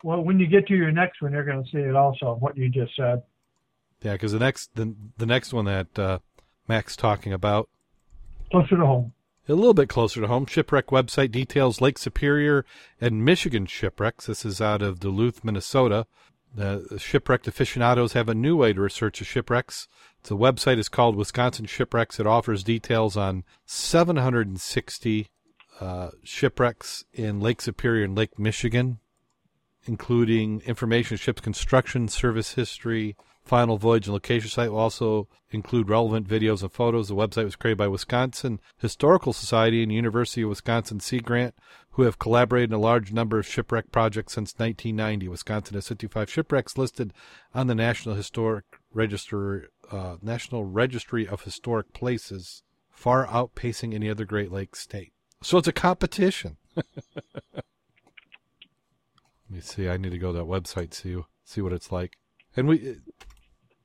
Well, 0.04 0.24
when 0.24 0.40
you 0.40 0.48
get 0.48 0.66
to 0.68 0.76
your 0.76 0.92
next 0.92 1.22
one, 1.22 1.34
you're 1.34 1.44
going 1.44 1.64
to 1.64 1.70
see 1.70 1.78
it 1.78 1.96
also, 1.96 2.38
what 2.40 2.58
you 2.58 2.68
just 2.70 2.96
said. 2.96 3.22
Yeah, 4.02 4.14
because 4.14 4.32
the 4.32 4.40
next 4.40 4.76
the, 4.76 4.96
the 5.18 5.26
next 5.26 5.54
one 5.54 5.66
that 5.66 5.98
uh, 6.00 6.20
Mac's 6.68 6.96
talking 6.96 7.34
about 7.34 7.70
Closer 8.50 8.78
to 8.78 8.86
home. 8.86 9.14
a 9.48 9.54
little 9.54 9.74
bit 9.74 9.90
closer 9.90 10.20
to 10.22 10.28
home. 10.28 10.46
Shipwreck 10.46 10.88
website 10.88 11.32
details 11.32 11.80
Lake 11.80 11.98
Superior 11.98 12.66
and 13.00 13.24
Michigan 13.24 13.66
shipwrecks. 13.66 14.26
This 14.26 14.44
is 14.44 14.60
out 14.60 14.82
of 14.82 15.00
Duluth, 15.00 15.44
Minnesota. 15.44 16.06
The 16.54 16.98
shipwrecked 16.98 17.48
aficionados 17.48 18.12
have 18.12 18.28
a 18.28 18.36
new 18.36 18.58
way 18.58 18.74
to 18.74 18.82
research 18.82 19.20
the 19.20 19.26
shipwrecks. 19.26 19.88
The 20.24 20.36
website 20.36 20.78
is 20.80 20.90
called 20.90 21.16
Wisconsin 21.16 21.66
Shipwrecks. 21.66 22.20
It 22.20 22.28
offers 22.28 22.64
details 22.64 23.16
on 23.16 23.46
760 23.66 25.30
uh, 25.80 26.10
shipwrecks 26.24 27.06
in 27.14 27.40
Lake 27.40 27.62
Superior 27.62 28.04
and 28.04 28.18
Lake 28.18 28.38
Michigan, 28.38 29.00
including 29.86 30.62
information 30.66 31.16
ship's 31.16 31.42
construction, 31.42 32.10
service 32.10 32.54
history, 32.56 33.16
final 33.52 33.78
voyage, 33.78 34.08
and 34.08 34.14
location 34.14 34.50
site. 34.50 34.72
Will 34.72 34.80
also 34.80 35.28
include 35.50 35.90
relevant 35.90 36.26
videos 36.26 36.62
and 36.62 36.72
photos. 36.72 37.10
The 37.10 37.16
website 37.16 37.44
was 37.44 37.58
created 37.58 37.80
by 37.80 37.90
Wisconsin 37.90 38.62
Historical 38.78 39.34
Society 39.34 39.84
and 39.84 39.92
University 39.92 40.44
of 40.44 40.48
Wisconsin 40.48 41.02
Sea 41.02 41.20
Grant, 41.20 41.54
who 41.90 42.04
have 42.04 42.18
collaborated 42.18 42.70
in 42.70 42.76
a 42.76 42.80
large 42.80 43.12
number 43.12 43.40
of 43.40 43.46
shipwreck 43.46 43.92
projects 43.92 44.32
since 44.32 44.54
1990. 44.54 45.28
Wisconsin 45.28 45.74
has 45.74 45.90
55 45.90 46.32
shipwrecks 46.32 46.78
listed 46.78 47.12
on 47.54 47.68
the 47.68 47.76
National 47.76 48.16
Historic 48.16 48.64
Register, 48.94 49.70
uh, 49.92 50.16
National 50.22 50.64
Registry 50.64 51.28
of 51.28 51.44
Historic 51.44 51.92
Places, 51.92 52.64
far 52.90 53.28
outpacing 53.28 53.94
any 53.94 54.10
other 54.10 54.24
Great 54.24 54.54
Lakes 54.54 54.80
state. 54.80 55.12
So 55.44 55.58
it's 55.58 55.68
a 55.68 55.74
competition. 55.74 56.56
Let 56.78 56.86
me 59.50 59.60
see. 59.60 59.90
I 59.90 59.98
need 59.98 60.12
to 60.12 60.18
go 60.18 60.32
to 60.32 60.38
that 60.38 60.46
website 60.46 60.94
see 60.94 61.22
see 61.44 61.60
what 61.60 61.74
it's 61.74 61.92
like. 61.92 62.18
And 62.56 62.68
we, 62.68 62.98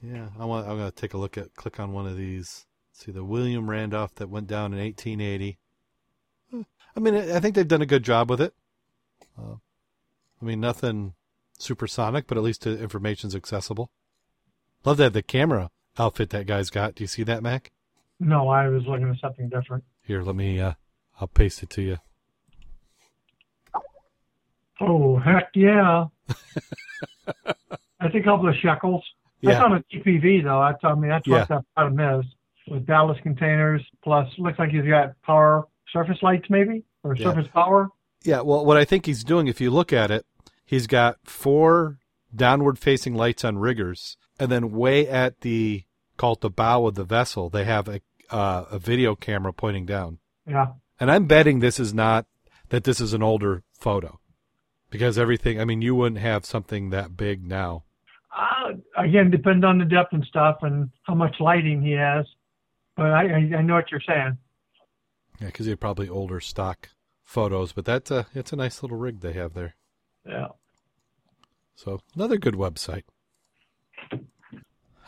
Yeah, 0.03 0.29
I 0.39 0.45
want. 0.45 0.67
I'm 0.67 0.79
gonna 0.79 0.91
take 0.91 1.15
a 1.15 1.19
look 1.19 1.37
at. 1.37 1.55
Click 1.55 1.79
on 1.79 1.93
one 1.93 2.07
of 2.07 2.17
these. 2.17 2.67
See 2.93 3.13
the 3.13 3.25
William 3.25 3.69
Randolph 3.69 4.15
that 4.17 4.29
went 4.29 4.47
down 4.47 4.73
in 4.73 4.79
1880. 4.79 5.59
I 6.97 7.01
mean, 7.01 7.15
I 7.15 7.39
think 7.41 7.55
they've 7.55 7.69
done 7.69 7.83
a 7.83 7.87
good 7.87 8.03
job 8.03 8.29
with 8.29 8.41
it. 8.41 8.53
Uh, 9.39 9.55
I 10.41 10.45
mean, 10.45 10.61
nothing 10.61 11.15
supersonic, 11.59 12.27
but 12.27 12.37
at 12.37 12.43
least 12.43 12.63
the 12.63 12.79
information's 12.79 13.35
accessible. 13.35 13.91
Love 14.85 14.97
that 14.99 15.13
the 15.13 15.23
camera 15.23 15.71
outfit 15.99 16.31
that 16.31 16.47
guy's 16.47 16.71
got. 16.71 16.95
Do 16.95 17.05
you 17.05 17.09
see 17.09 17.23
that, 17.25 17.43
Mac? 17.43 17.71
No, 18.19 18.49
I 18.49 18.69
was 18.69 18.85
looking 18.87 19.09
at 19.09 19.19
something 19.21 19.49
different. 19.49 19.85
Here, 20.03 20.23
let 20.23 20.37
me. 20.37 20.61
Uh, 20.61 20.75
I'll 21.21 21.29
paste 21.29 21.63
it 21.63 21.71
to 21.71 21.83
you. 21.83 21.99
Oh 24.81 25.19
heck 25.19 25.51
yeah! 25.55 26.07
That's 28.01 28.15
a 28.15 28.23
couple 28.25 28.49
of 28.49 28.55
shekels. 28.63 29.05
That's 29.43 29.63
on 29.63 29.75
a 29.75 29.85
TPV 29.95 30.43
though. 30.43 30.67
That's 30.67 30.83
I 30.83 30.95
mean 30.95 31.11
that's 31.11 31.27
yeah. 31.27 31.41
what 31.41 31.49
that 31.49 31.65
bottom 31.77 32.01
is 32.01 32.27
with 32.69 32.87
ballast 32.87 33.23
containers 33.23 33.83
plus 34.03 34.27
looks 34.39 34.59
like 34.59 34.71
he's 34.71 34.85
got 34.85 35.21
power 35.23 35.67
surface 35.93 36.19
lights 36.23 36.47
maybe 36.49 36.83
or 37.03 37.15
yeah. 37.15 37.25
surface 37.25 37.49
power. 37.53 37.89
Yeah, 38.23 38.43
well, 38.43 38.65
what 38.65 38.77
I 38.77 38.85
think 38.85 39.07
he's 39.07 39.25
doing, 39.25 39.49
if 39.49 39.61
you 39.61 39.71
look 39.71 39.93
at 39.93 40.11
it, 40.11 40.27
he's 40.65 40.87
got 40.87 41.17
four 41.25 41.99
downward 42.35 42.79
facing 42.79 43.15
lights 43.15 43.45
on 43.45 43.59
riggers, 43.59 44.17
and 44.41 44.51
then 44.51 44.73
way 44.73 45.07
at 45.07 45.43
the 45.43 45.85
called 46.17 46.41
the 46.41 46.51
bow 46.51 46.87
of 46.87 46.95
the 46.97 47.05
vessel, 47.05 47.49
they 47.49 47.65
have 47.65 47.89
a 47.89 48.01
uh, 48.31 48.65
a 48.71 48.79
video 48.79 49.15
camera 49.15 49.53
pointing 49.53 49.87
down. 49.87 50.19
Yeah. 50.47 50.69
And 50.99 51.11
I'm 51.11 51.27
betting 51.27 51.61
this 51.61 51.79
is 51.79 51.95
not 51.95 52.27
that 52.71 52.85
this 52.85 53.01
is 53.01 53.13
an 53.13 53.23
older 53.23 53.63
photo, 53.79 54.21
because 54.91 55.19
everything. 55.19 55.61
I 55.61 55.65
mean, 55.65 55.83
you 55.83 55.95
wouldn't 55.95 56.21
have 56.21 56.45
something 56.45 56.91
that 56.91 57.17
big 57.17 57.47
now. 57.47 57.85
Uh, 58.37 58.75
again, 58.97 59.31
depend 59.31 59.65
on 59.65 59.79
the 59.79 59.85
depth 59.85 60.13
and 60.13 60.25
stuff, 60.25 60.59
and 60.63 60.91
how 61.03 61.15
much 61.15 61.37
lighting 61.41 61.83
he 61.83 61.93
has. 61.93 62.27
But 62.97 63.07
I, 63.07 63.23
I, 63.23 63.59
I 63.59 63.63
know 63.63 63.75
what 63.75 63.91
you're 63.91 64.01
saying. 64.07 64.39
Yeah, 65.41 65.47
because 65.47 65.67
they're 65.67 65.77
probably 65.77 66.09
older 66.09 66.41
stock 66.41 66.91
photos, 67.25 67.73
but 67.73 67.85
that's 67.85 68.11
a 68.11 68.27
it's 68.35 68.53
a 68.53 68.57
nice 68.57 68.83
little 68.83 68.99
rig 68.99 69.21
they 69.21 69.33
have 69.33 69.55
there. 69.55 69.75
Yeah. 70.27 70.49
So 71.75 72.01
another 72.15 72.37
good 72.37 72.55
website. 72.55 73.05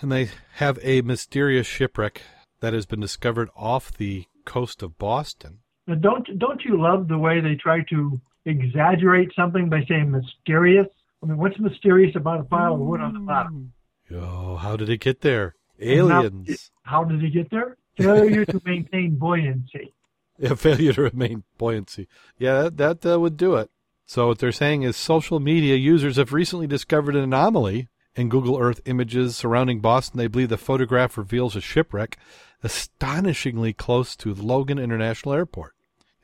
And 0.02 0.10
they 0.10 0.30
have 0.54 0.80
a 0.82 1.00
mysterious 1.02 1.66
shipwreck 1.66 2.22
that 2.58 2.72
has 2.72 2.86
been 2.86 2.98
discovered 2.98 3.48
off 3.54 3.96
the 3.96 4.26
coast 4.44 4.82
of 4.82 4.98
Boston. 4.98 5.60
Now 5.86 5.94
don't 5.94 6.26
don't 6.38 6.60
you 6.64 6.80
love 6.80 7.06
the 7.06 7.18
way 7.18 7.40
they 7.40 7.54
try 7.54 7.84
to 7.90 8.20
exaggerate 8.44 9.30
something 9.36 9.68
by 9.68 9.84
saying 9.88 10.10
mysterious? 10.10 10.88
I 11.22 11.26
mean, 11.26 11.38
what's 11.38 11.58
mysterious 11.60 12.16
about 12.16 12.40
a 12.40 12.44
pile 12.44 12.74
of 12.74 12.80
wood 12.80 13.00
on 13.00 13.14
the 13.14 13.20
bottom? 13.20 13.72
Oh, 14.12 14.56
how 14.56 14.76
did 14.76 14.88
it 14.88 14.98
get 14.98 15.20
there? 15.20 15.54
Aliens. 15.80 16.70
how 16.82 17.04
did 17.04 17.22
it 17.22 17.30
get 17.30 17.50
there? 17.50 17.76
Failure 17.96 18.44
to 18.44 18.60
maintain 18.64 19.16
buoyancy. 19.16 19.94
Yeah, 20.38 20.54
failure 20.54 20.94
to 20.94 21.02
remain 21.02 21.44
buoyancy. 21.58 22.08
Yeah, 22.36 22.62
that, 22.62 23.02
that 23.02 23.06
uh, 23.06 23.20
would 23.20 23.36
do 23.36 23.54
it. 23.54 23.70
So 24.06 24.28
what 24.28 24.38
they're 24.38 24.50
saying 24.50 24.82
is 24.82 24.96
social 24.96 25.38
media 25.38 25.76
users 25.76 26.16
have 26.16 26.32
recently 26.32 26.66
discovered 26.66 27.14
an 27.14 27.22
anomaly 27.22 27.88
in 28.14 28.28
Google 28.28 28.58
Earth 28.58 28.80
images 28.84 29.36
surrounding 29.36 29.80
Boston. 29.80 30.18
They 30.18 30.26
believe 30.26 30.48
the 30.48 30.56
photograph 30.56 31.16
reveals 31.16 31.56
a 31.56 31.60
shipwreck 31.60 32.16
astonishingly 32.62 33.72
close 33.72 34.14
to 34.16 34.34
Logan 34.34 34.78
International 34.78 35.34
Airport. 35.34 35.74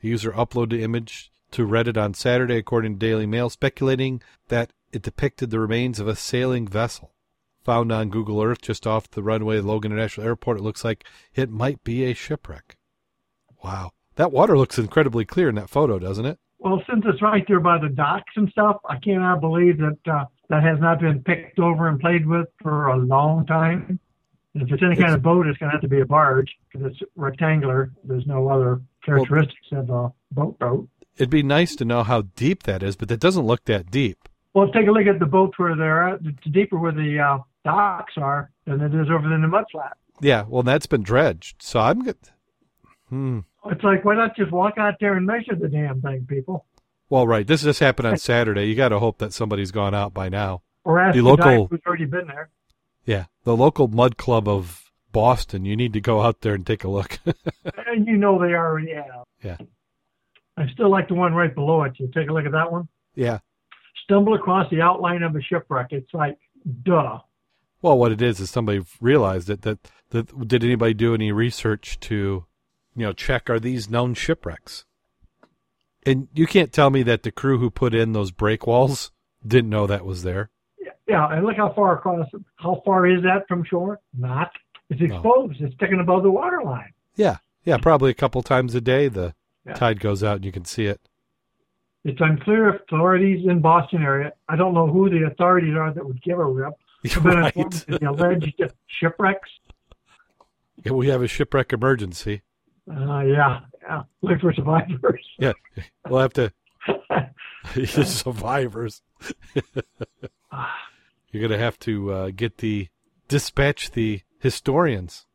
The 0.01 0.09
user 0.09 0.31
uploaded 0.31 0.71
the 0.71 0.83
image 0.83 1.31
to 1.51 1.67
Reddit 1.67 1.97
on 1.97 2.13
Saturday, 2.13 2.57
according 2.57 2.93
to 2.93 2.99
Daily 2.99 3.25
Mail, 3.25 3.49
speculating 3.49 4.21
that 4.47 4.71
it 4.91 5.01
depicted 5.01 5.49
the 5.49 5.59
remains 5.59 5.99
of 5.99 6.07
a 6.07 6.15
sailing 6.15 6.67
vessel. 6.67 7.11
Found 7.63 7.91
on 7.91 8.09
Google 8.09 8.41
Earth 8.41 8.61
just 8.61 8.87
off 8.87 9.11
the 9.11 9.23
runway 9.23 9.57
of 9.57 9.65
Logan 9.65 9.91
International 9.91 10.25
Airport, 10.25 10.57
it 10.57 10.63
looks 10.63 10.83
like 10.83 11.03
it 11.35 11.49
might 11.49 11.83
be 11.83 12.05
a 12.05 12.13
shipwreck. 12.13 12.77
Wow. 13.63 13.91
That 14.15 14.31
water 14.31 14.57
looks 14.57 14.77
incredibly 14.77 15.25
clear 15.25 15.49
in 15.49 15.55
that 15.55 15.69
photo, 15.69 15.99
doesn't 15.99 16.25
it? 16.25 16.39
Well, 16.59 16.81
since 16.89 17.03
it's 17.05 17.21
right 17.21 17.45
there 17.47 17.59
by 17.59 17.77
the 17.79 17.89
docks 17.89 18.33
and 18.35 18.49
stuff, 18.49 18.77
I 18.87 18.97
cannot 18.97 19.41
believe 19.41 19.77
that 19.77 19.97
uh, 20.11 20.25
that 20.49 20.63
has 20.63 20.79
not 20.79 20.99
been 20.99 21.21
picked 21.23 21.59
over 21.59 21.87
and 21.87 21.99
played 21.99 22.25
with 22.25 22.47
for 22.61 22.87
a 22.87 22.97
long 22.97 23.45
time. 23.45 23.99
If 24.55 24.71
it's 24.71 24.81
any 24.81 24.93
it's, 24.93 25.01
kind 25.01 25.13
of 25.13 25.21
boat, 25.21 25.47
it's 25.47 25.57
going 25.59 25.69
to 25.69 25.73
have 25.73 25.81
to 25.81 25.87
be 25.87 26.01
a 26.01 26.05
barge 26.05 26.49
because 26.71 26.91
it's 26.91 26.99
rectangular. 27.15 27.91
There's 28.03 28.25
no 28.25 28.49
other 28.49 28.81
characteristics 29.05 29.67
well, 29.71 29.81
of 29.81 29.89
a 29.89 30.11
boat 30.33 30.59
boat. 30.59 30.89
It'd 31.17 31.29
be 31.29 31.43
nice 31.43 31.75
to 31.75 31.85
know 31.85 32.03
how 32.03 32.23
deep 32.35 32.63
that 32.63 32.81
is, 32.81 32.95
but 32.95 33.11
it 33.11 33.19
doesn't 33.19 33.45
look 33.45 33.65
that 33.65 33.91
deep. 33.91 34.27
Well, 34.53 34.71
take 34.71 34.87
a 34.87 34.91
look 34.91 35.05
at 35.05 35.19
the 35.19 35.25
boats 35.25 35.59
where 35.59 35.75
they're 35.75 36.09
at. 36.09 36.21
It's 36.23 36.51
deeper 36.51 36.79
where 36.79 36.91
the 36.91 37.19
uh, 37.19 37.37
docks 37.63 38.13
are 38.17 38.49
than 38.65 38.81
it 38.81 38.93
is 38.95 39.09
over 39.09 39.33
in 39.33 39.41
the 39.41 39.47
mudflat. 39.47 39.93
Yeah, 40.21 40.45
well, 40.47 40.63
that's 40.63 40.87
been 40.87 41.03
dredged, 41.03 41.61
so 41.61 41.79
I'm 41.79 42.03
good. 42.03 42.17
Hmm. 43.09 43.39
It's 43.65 43.83
like, 43.83 44.03
why 44.03 44.15
not 44.15 44.35
just 44.35 44.51
walk 44.51 44.77
out 44.77 44.95
there 44.99 45.13
and 45.13 45.25
measure 45.25 45.55
the 45.55 45.67
damn 45.67 46.01
thing, 46.01 46.25
people? 46.27 46.65
Well, 47.09 47.27
right. 47.27 47.45
This 47.45 47.63
just 47.63 47.79
happened 47.79 48.07
on 48.07 48.17
Saturday. 48.17 48.65
You 48.65 48.75
got 48.75 48.89
to 48.89 48.99
hope 48.99 49.17
that 49.19 49.33
somebody's 49.33 49.71
gone 49.71 49.95
out 49.95 50.13
by 50.13 50.29
now. 50.29 50.61
Or 50.83 50.99
ask 50.99 51.15
the, 51.15 51.21
the 51.21 51.27
local 51.27 51.67
who's 51.67 51.81
already 51.85 52.05
been 52.05 52.27
there. 52.27 52.49
Yeah, 53.05 53.25
the 53.43 53.55
local 53.55 53.87
mud 53.87 54.17
club 54.17 54.47
of 54.47 54.91
Boston. 55.11 55.65
You 55.65 55.75
need 55.75 55.93
to 55.93 56.01
go 56.01 56.21
out 56.21 56.41
there 56.41 56.53
and 56.53 56.65
take 56.65 56.83
a 56.83 56.89
look. 56.89 57.19
and 57.87 58.07
you 58.07 58.17
know 58.17 58.39
they 58.39 58.53
already 58.53 58.93
have. 58.93 59.25
Yeah. 59.43 59.57
I 60.57 60.67
still 60.73 60.89
like 60.89 61.07
the 61.07 61.15
one 61.15 61.33
right 61.33 61.53
below 61.53 61.83
it. 61.83 61.93
You 61.97 62.09
take 62.13 62.29
a 62.29 62.33
look 62.33 62.45
at 62.45 62.51
that 62.51 62.71
one. 62.71 62.87
Yeah. 63.15 63.39
Stumble 64.03 64.35
across 64.35 64.69
the 64.69 64.81
outline 64.81 65.23
of 65.23 65.35
a 65.35 65.41
shipwreck. 65.41 65.87
It's 65.91 66.13
like, 66.13 66.37
duh. 66.83 67.19
Well, 67.81 67.97
what 67.97 68.11
it 68.11 68.21
is 68.21 68.39
is 68.39 68.49
somebody 68.49 68.81
realized 68.99 69.49
it. 69.49 69.61
That, 69.61 69.79
that 70.09 70.47
did 70.47 70.63
anybody 70.63 70.93
do 70.93 71.13
any 71.13 71.31
research 71.31 71.99
to 72.01 72.45
you 72.99 73.05
know, 73.05 73.13
check 73.13 73.49
are 73.49 73.59
these 73.59 73.89
known 73.89 74.13
shipwrecks? 74.13 74.85
And 76.05 76.27
you 76.33 76.47
can't 76.47 76.71
tell 76.71 76.89
me 76.89 77.03
that 77.03 77.23
the 77.23 77.31
crew 77.31 77.57
who 77.59 77.69
put 77.69 77.93
in 77.93 78.13
those 78.13 78.31
break 78.31 78.65
walls 78.65 79.11
didn't 79.45 79.69
know 79.69 79.85
that 79.87 80.05
was 80.05 80.23
there. 80.23 80.49
Yeah, 81.07 81.27
and 81.31 81.45
look 81.45 81.57
how 81.57 81.73
far 81.73 81.97
across. 81.97 82.27
How 82.57 82.81
far 82.85 83.07
is 83.07 83.23
that 83.23 83.47
from 83.47 83.63
shore? 83.63 83.99
Not. 84.17 84.51
It's 84.89 85.01
exposed. 85.01 85.59
It's 85.61 85.73
sticking 85.75 85.99
above 85.99 86.23
the 86.23 86.31
water 86.31 86.61
line. 86.63 86.93
Yeah, 87.15 87.37
yeah, 87.63 87.77
probably 87.77 88.11
a 88.11 88.15
couple 88.15 88.41
times 88.43 88.75
a 88.75 88.81
day 88.81 89.07
the 89.07 89.33
Yeah. 89.65 89.73
tide 89.73 89.99
goes 89.99 90.23
out 90.23 90.37
and 90.37 90.45
you 90.45 90.51
can 90.51 90.65
see 90.65 90.85
it. 90.85 91.01
It's 92.05 92.21
unclear 92.21 92.69
if 92.69 92.81
authorities 92.83 93.45
in 93.47 93.59
Boston 93.59 94.03
area. 94.03 94.33
I 94.47 94.55
don't 94.55 94.73
know 94.73 94.87
who 94.87 95.09
the 95.09 95.25
authorities 95.25 95.75
are 95.75 95.91
that 95.93 96.05
would 96.05 96.21
give 96.23 96.39
a 96.39 96.45
rip. 96.45 96.73
Right. 97.23 97.53
the 97.87 98.09
alleged 98.09 98.61
shipwrecks. 98.87 99.49
Yeah, 100.83 100.93
we 100.93 101.07
have 101.09 101.21
a 101.21 101.27
shipwreck 101.27 101.73
emergency. 101.73 102.41
Uh, 102.89 103.19
yeah, 103.21 103.59
yeah. 103.89 104.03
Look 104.21 104.39
for 104.41 104.53
survivors. 104.53 105.25
Yeah, 105.39 105.53
we'll 106.07 106.19
have 106.21 106.33
to 106.33 106.51
survivors. 108.05 109.01
You're 111.31 111.47
gonna 111.47 111.57
have 111.61 111.77
to 111.79 112.11
uh, 112.11 112.29
get 112.35 112.57
the 112.57 112.87
dispatch 113.27 113.91
the 113.91 114.21
historians. 114.39 115.25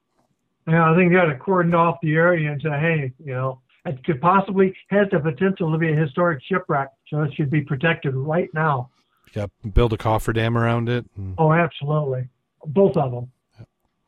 Yeah, 0.67 0.91
I 0.91 0.97
think 0.97 1.13
you 1.13 1.17
got 1.19 1.27
to 1.27 1.37
cordon 1.37 1.75
off 1.75 1.99
the 2.03 2.15
area 2.15 2.51
and 2.51 2.61
say, 2.61 2.71
hey, 2.71 3.13
you 3.25 3.33
know, 3.35 3.61
it 3.85 4.03
could 4.05 4.21
possibly 4.21 4.75
has 4.89 5.09
the 5.13 5.21
potential 5.21 5.71
to 5.71 5.79
be 5.79 5.93
a 5.93 5.97
historic 5.97 6.43
shipwreck, 6.43 6.89
so 7.09 7.23
it 7.23 7.35
should 7.35 7.51
be 7.51 7.61
protected 7.61 8.15
right 8.15 8.49
now. 8.55 8.91
Yeah, 9.35 9.47
build 9.75 9.93
a 9.93 9.97
cofferdam 9.99 10.57
around 10.57 10.89
it. 10.89 11.05
And, 11.17 11.35
Oh, 11.39 11.53
absolutely, 11.53 12.29
both 12.67 12.97
of 12.97 13.13
them. 13.13 13.31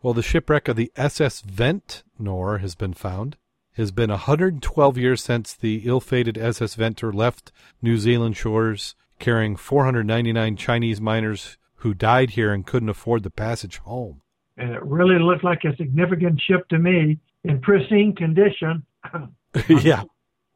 well, 0.02 0.14
the 0.14 0.22
shipwreck 0.22 0.66
of 0.68 0.76
the 0.76 0.90
SS 0.96 1.42
Ventnor 1.42 2.58
has 2.58 2.74
been 2.74 2.94
found. 2.94 3.36
It 3.76 3.82
has 3.82 3.92
been 3.92 4.08
112 4.08 4.96
years 4.96 5.22
since 5.22 5.52
the 5.52 5.82
ill-fated 5.84 6.38
SS 6.38 6.76
Ventnor 6.76 7.12
left 7.12 7.52
New 7.82 7.98
Zealand 7.98 8.34
shores, 8.34 8.94
carrying 9.18 9.54
499 9.54 10.56
Chinese 10.56 10.98
miners 10.98 11.58
who 11.80 11.92
died 11.92 12.30
here 12.30 12.54
and 12.54 12.64
couldn't 12.66 12.88
afford 12.88 13.22
the 13.22 13.30
passage 13.30 13.76
home. 13.76 14.22
And 14.56 14.70
it 14.70 14.82
really 14.82 15.18
looked 15.18 15.44
like 15.44 15.64
a 15.64 15.76
significant 15.76 16.40
ship 16.40 16.66
to 16.70 16.78
me 16.78 17.18
in 17.44 17.60
pristine 17.60 18.14
condition. 18.14 18.86
yeah. 19.68 20.04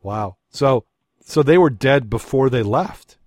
Wow. 0.03 0.39
So 0.49 0.87
so 1.23 1.43
they 1.43 1.59
were 1.59 1.69
dead 1.69 2.09
before 2.09 2.49
they 2.49 2.63
left. 2.63 3.19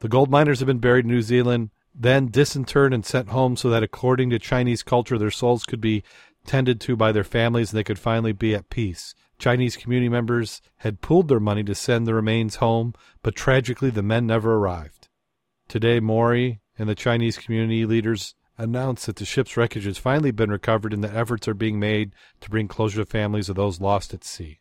The 0.00 0.08
gold 0.08 0.30
miners 0.30 0.60
have 0.60 0.66
been 0.66 0.78
buried 0.78 1.04
in 1.04 1.10
New 1.10 1.20
Zealand, 1.20 1.68
then 1.94 2.28
disinterred 2.28 2.94
and 2.94 3.04
sent 3.04 3.28
home 3.28 3.56
so 3.56 3.68
that 3.68 3.82
according 3.82 4.30
to 4.30 4.38
Chinese 4.38 4.82
culture 4.82 5.18
their 5.18 5.30
souls 5.30 5.64
could 5.64 5.82
be 5.82 6.02
tended 6.46 6.80
to 6.80 6.96
by 6.96 7.12
their 7.12 7.24
families 7.24 7.72
and 7.72 7.78
they 7.78 7.84
could 7.84 7.98
finally 7.98 8.32
be 8.32 8.54
at 8.54 8.70
peace. 8.70 9.14
Chinese 9.38 9.76
community 9.76 10.08
members 10.08 10.62
had 10.78 11.00
pooled 11.00 11.28
their 11.28 11.40
money 11.40 11.62
to 11.64 11.74
send 11.74 12.06
the 12.06 12.14
remains 12.14 12.56
home, 12.56 12.94
but 13.22 13.34
tragically 13.34 13.90
the 13.90 14.02
men 14.02 14.26
never 14.26 14.54
arrived. 14.54 15.08
Today 15.68 16.00
Maori 16.00 16.60
and 16.78 16.88
the 16.88 16.94
Chinese 16.94 17.38
community 17.38 17.86
leaders 17.86 18.34
announced 18.56 19.06
that 19.06 19.16
the 19.16 19.24
ship's 19.24 19.56
wreckage 19.56 19.84
has 19.84 19.98
finally 19.98 20.30
been 20.30 20.50
recovered 20.50 20.92
and 20.92 21.02
that 21.02 21.14
efforts 21.14 21.48
are 21.48 21.54
being 21.54 21.78
made 21.80 22.12
to 22.40 22.50
bring 22.50 22.68
closure 22.68 23.04
to 23.04 23.10
families 23.10 23.48
of 23.48 23.56
those 23.56 23.80
lost 23.80 24.14
at 24.14 24.24
sea. 24.24 24.60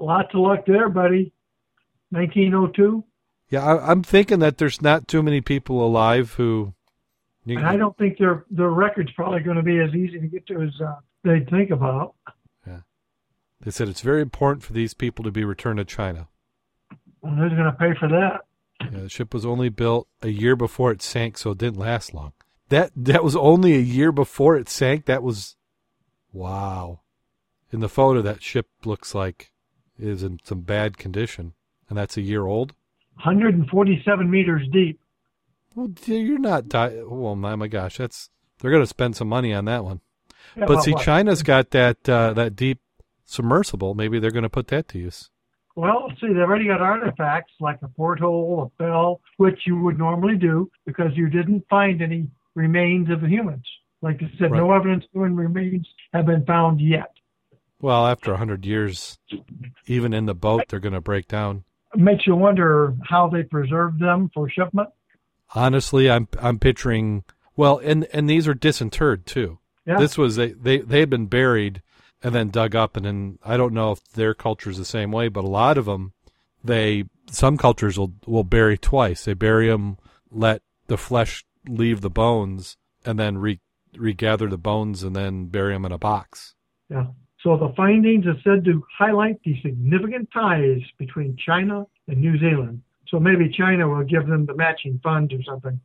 Lots 0.00 0.28
of 0.34 0.40
luck 0.40 0.66
there, 0.66 0.88
buddy. 0.88 1.32
1902, 2.10 3.04
Yeah, 3.50 3.64
I, 3.64 3.90
I'm 3.90 4.02
thinking 4.02 4.38
that 4.38 4.58
there's 4.58 4.80
not 4.80 5.08
too 5.08 5.22
many 5.22 5.40
people 5.40 5.84
alive 5.84 6.32
who. 6.34 6.72
and 7.46 7.66
I 7.66 7.76
don't 7.76 7.96
think 7.98 8.18
their 8.18 8.46
their 8.50 8.70
record's 8.70 9.12
probably 9.12 9.40
going 9.40 9.58
to 9.58 9.62
be 9.62 9.78
as 9.78 9.94
easy 9.94 10.18
to 10.18 10.26
get 10.26 10.46
to 10.46 10.62
as 10.62 10.80
uh, 10.80 10.94
they'd 11.22 11.48
think 11.50 11.70
about. 11.70 12.14
They 13.60 13.70
said 13.70 13.88
it's 13.88 14.00
very 14.00 14.22
important 14.22 14.62
for 14.62 14.72
these 14.72 14.94
people 14.94 15.24
to 15.24 15.30
be 15.30 15.44
returned 15.44 15.78
to 15.78 15.84
China. 15.84 16.28
And 17.22 17.38
who's 17.38 17.52
going 17.52 17.64
to 17.64 17.72
pay 17.72 17.92
for 17.98 18.08
that? 18.08 18.42
Yeah, 18.80 19.00
the 19.00 19.08
ship 19.08 19.34
was 19.34 19.44
only 19.44 19.68
built 19.68 20.06
a 20.22 20.28
year 20.28 20.54
before 20.54 20.92
it 20.92 21.02
sank, 21.02 21.36
so 21.36 21.50
it 21.50 21.58
didn't 21.58 21.80
last 21.80 22.14
long. 22.14 22.32
That 22.68 22.92
that 22.94 23.24
was 23.24 23.34
only 23.34 23.74
a 23.74 23.80
year 23.80 24.12
before 24.12 24.56
it 24.56 24.68
sank. 24.68 25.06
That 25.06 25.22
was, 25.22 25.56
wow. 26.32 27.00
In 27.72 27.80
the 27.80 27.88
photo, 27.88 28.22
that 28.22 28.42
ship 28.42 28.68
looks 28.84 29.14
like 29.14 29.50
is 29.98 30.22
in 30.22 30.38
some 30.44 30.60
bad 30.60 30.96
condition, 30.96 31.54
and 31.88 31.98
that's 31.98 32.16
a 32.16 32.22
year 32.22 32.46
old. 32.46 32.74
147 33.14 34.30
meters 34.30 34.62
deep. 34.72 35.00
Well, 35.74 35.90
you're 36.06 36.38
not. 36.38 36.68
Di- 36.68 37.02
well, 37.04 37.34
my 37.34 37.56
my 37.56 37.66
gosh, 37.66 37.98
that's 37.98 38.30
they're 38.60 38.70
going 38.70 38.82
to 38.82 38.86
spend 38.86 39.16
some 39.16 39.28
money 39.28 39.52
on 39.52 39.64
that 39.64 39.84
one. 39.84 40.00
Yeah, 40.56 40.66
But 40.66 40.76
well, 40.76 40.82
see, 40.82 40.92
what? 40.92 41.04
China's 41.04 41.42
got 41.42 41.70
that 41.70 42.08
uh, 42.08 42.32
that 42.34 42.54
deep 42.54 42.80
submersible. 43.28 43.94
Maybe 43.94 44.18
they're 44.18 44.30
going 44.30 44.42
to 44.42 44.48
put 44.48 44.68
that 44.68 44.88
to 44.88 44.98
use. 44.98 45.30
Well, 45.76 46.10
see, 46.20 46.28
they've 46.28 46.38
already 46.38 46.66
got 46.66 46.80
artifacts 46.80 47.52
like 47.60 47.78
a 47.82 47.88
porthole, 47.88 48.72
a 48.78 48.82
bell, 48.82 49.20
which 49.36 49.60
you 49.64 49.78
would 49.78 49.96
normally 49.96 50.36
do 50.36 50.68
because 50.86 51.12
you 51.14 51.28
didn't 51.28 51.64
find 51.70 52.02
any 52.02 52.26
remains 52.56 53.10
of 53.10 53.20
the 53.20 53.28
humans. 53.28 53.64
Like 54.02 54.20
I 54.20 54.30
said, 54.38 54.50
no 54.50 54.72
evidence 54.72 55.04
of 55.04 55.10
human 55.12 55.36
remains 55.36 55.86
have 56.12 56.26
been 56.26 56.44
found 56.46 56.80
yet. 56.80 57.12
Well, 57.80 58.06
after 58.08 58.32
a 58.32 58.36
hundred 58.36 58.66
years, 58.66 59.18
even 59.86 60.12
in 60.12 60.26
the 60.26 60.34
boat, 60.34 60.64
they're 60.68 60.80
going 60.80 60.94
to 60.94 61.00
break 61.00 61.28
down. 61.28 61.62
It 61.94 62.00
makes 62.00 62.26
you 62.26 62.34
wonder 62.34 62.94
how 63.04 63.28
they 63.28 63.44
preserved 63.44 64.00
them 64.00 64.30
for 64.34 64.50
shipment. 64.50 64.88
Honestly, 65.54 66.10
I'm 66.10 66.28
I'm 66.40 66.58
picturing 66.58 67.24
well, 67.56 67.78
and 67.78 68.06
and 68.12 68.28
these 68.28 68.48
are 68.48 68.54
disinterred 68.54 69.26
too. 69.26 69.58
Yeah. 69.86 69.98
This 69.98 70.18
was 70.18 70.36
they 70.36 70.52
they 70.52 70.78
they 70.78 71.00
had 71.00 71.10
been 71.10 71.26
buried 71.26 71.82
and 72.22 72.34
then 72.34 72.50
dug 72.50 72.74
up, 72.74 72.96
and 72.96 73.06
then 73.06 73.38
I 73.44 73.56
don't 73.56 73.74
know 73.74 73.92
if 73.92 74.04
their 74.12 74.34
culture 74.34 74.70
is 74.70 74.78
the 74.78 74.84
same 74.84 75.12
way, 75.12 75.28
but 75.28 75.44
a 75.44 75.48
lot 75.48 75.78
of 75.78 75.86
them, 75.86 76.12
they 76.62 77.04
some 77.30 77.56
cultures 77.56 77.98
will 77.98 78.14
will 78.26 78.44
bury 78.44 78.78
twice. 78.78 79.24
They 79.24 79.34
bury 79.34 79.68
them, 79.68 79.98
let 80.30 80.62
the 80.86 80.98
flesh 80.98 81.44
leave 81.68 82.00
the 82.00 82.10
bones, 82.10 82.76
and 83.04 83.18
then 83.18 83.38
re 83.38 83.60
regather 83.96 84.48
the 84.48 84.58
bones 84.58 85.02
and 85.02 85.16
then 85.16 85.46
bury 85.46 85.72
them 85.72 85.84
in 85.84 85.92
a 85.92 85.98
box. 85.98 86.54
Yeah. 86.90 87.06
So 87.42 87.56
the 87.56 87.72
findings 87.76 88.26
are 88.26 88.38
said 88.42 88.64
to 88.64 88.84
highlight 88.98 89.40
the 89.44 89.54
significant 89.62 90.28
ties 90.32 90.80
between 90.98 91.36
China 91.36 91.86
and 92.08 92.20
New 92.20 92.38
Zealand. 92.38 92.82
So 93.08 93.20
maybe 93.20 93.48
China 93.48 93.88
will 93.88 94.04
give 94.04 94.26
them 94.26 94.44
the 94.44 94.54
matching 94.54 95.00
funds 95.02 95.32
or 95.32 95.42
something. 95.42 95.80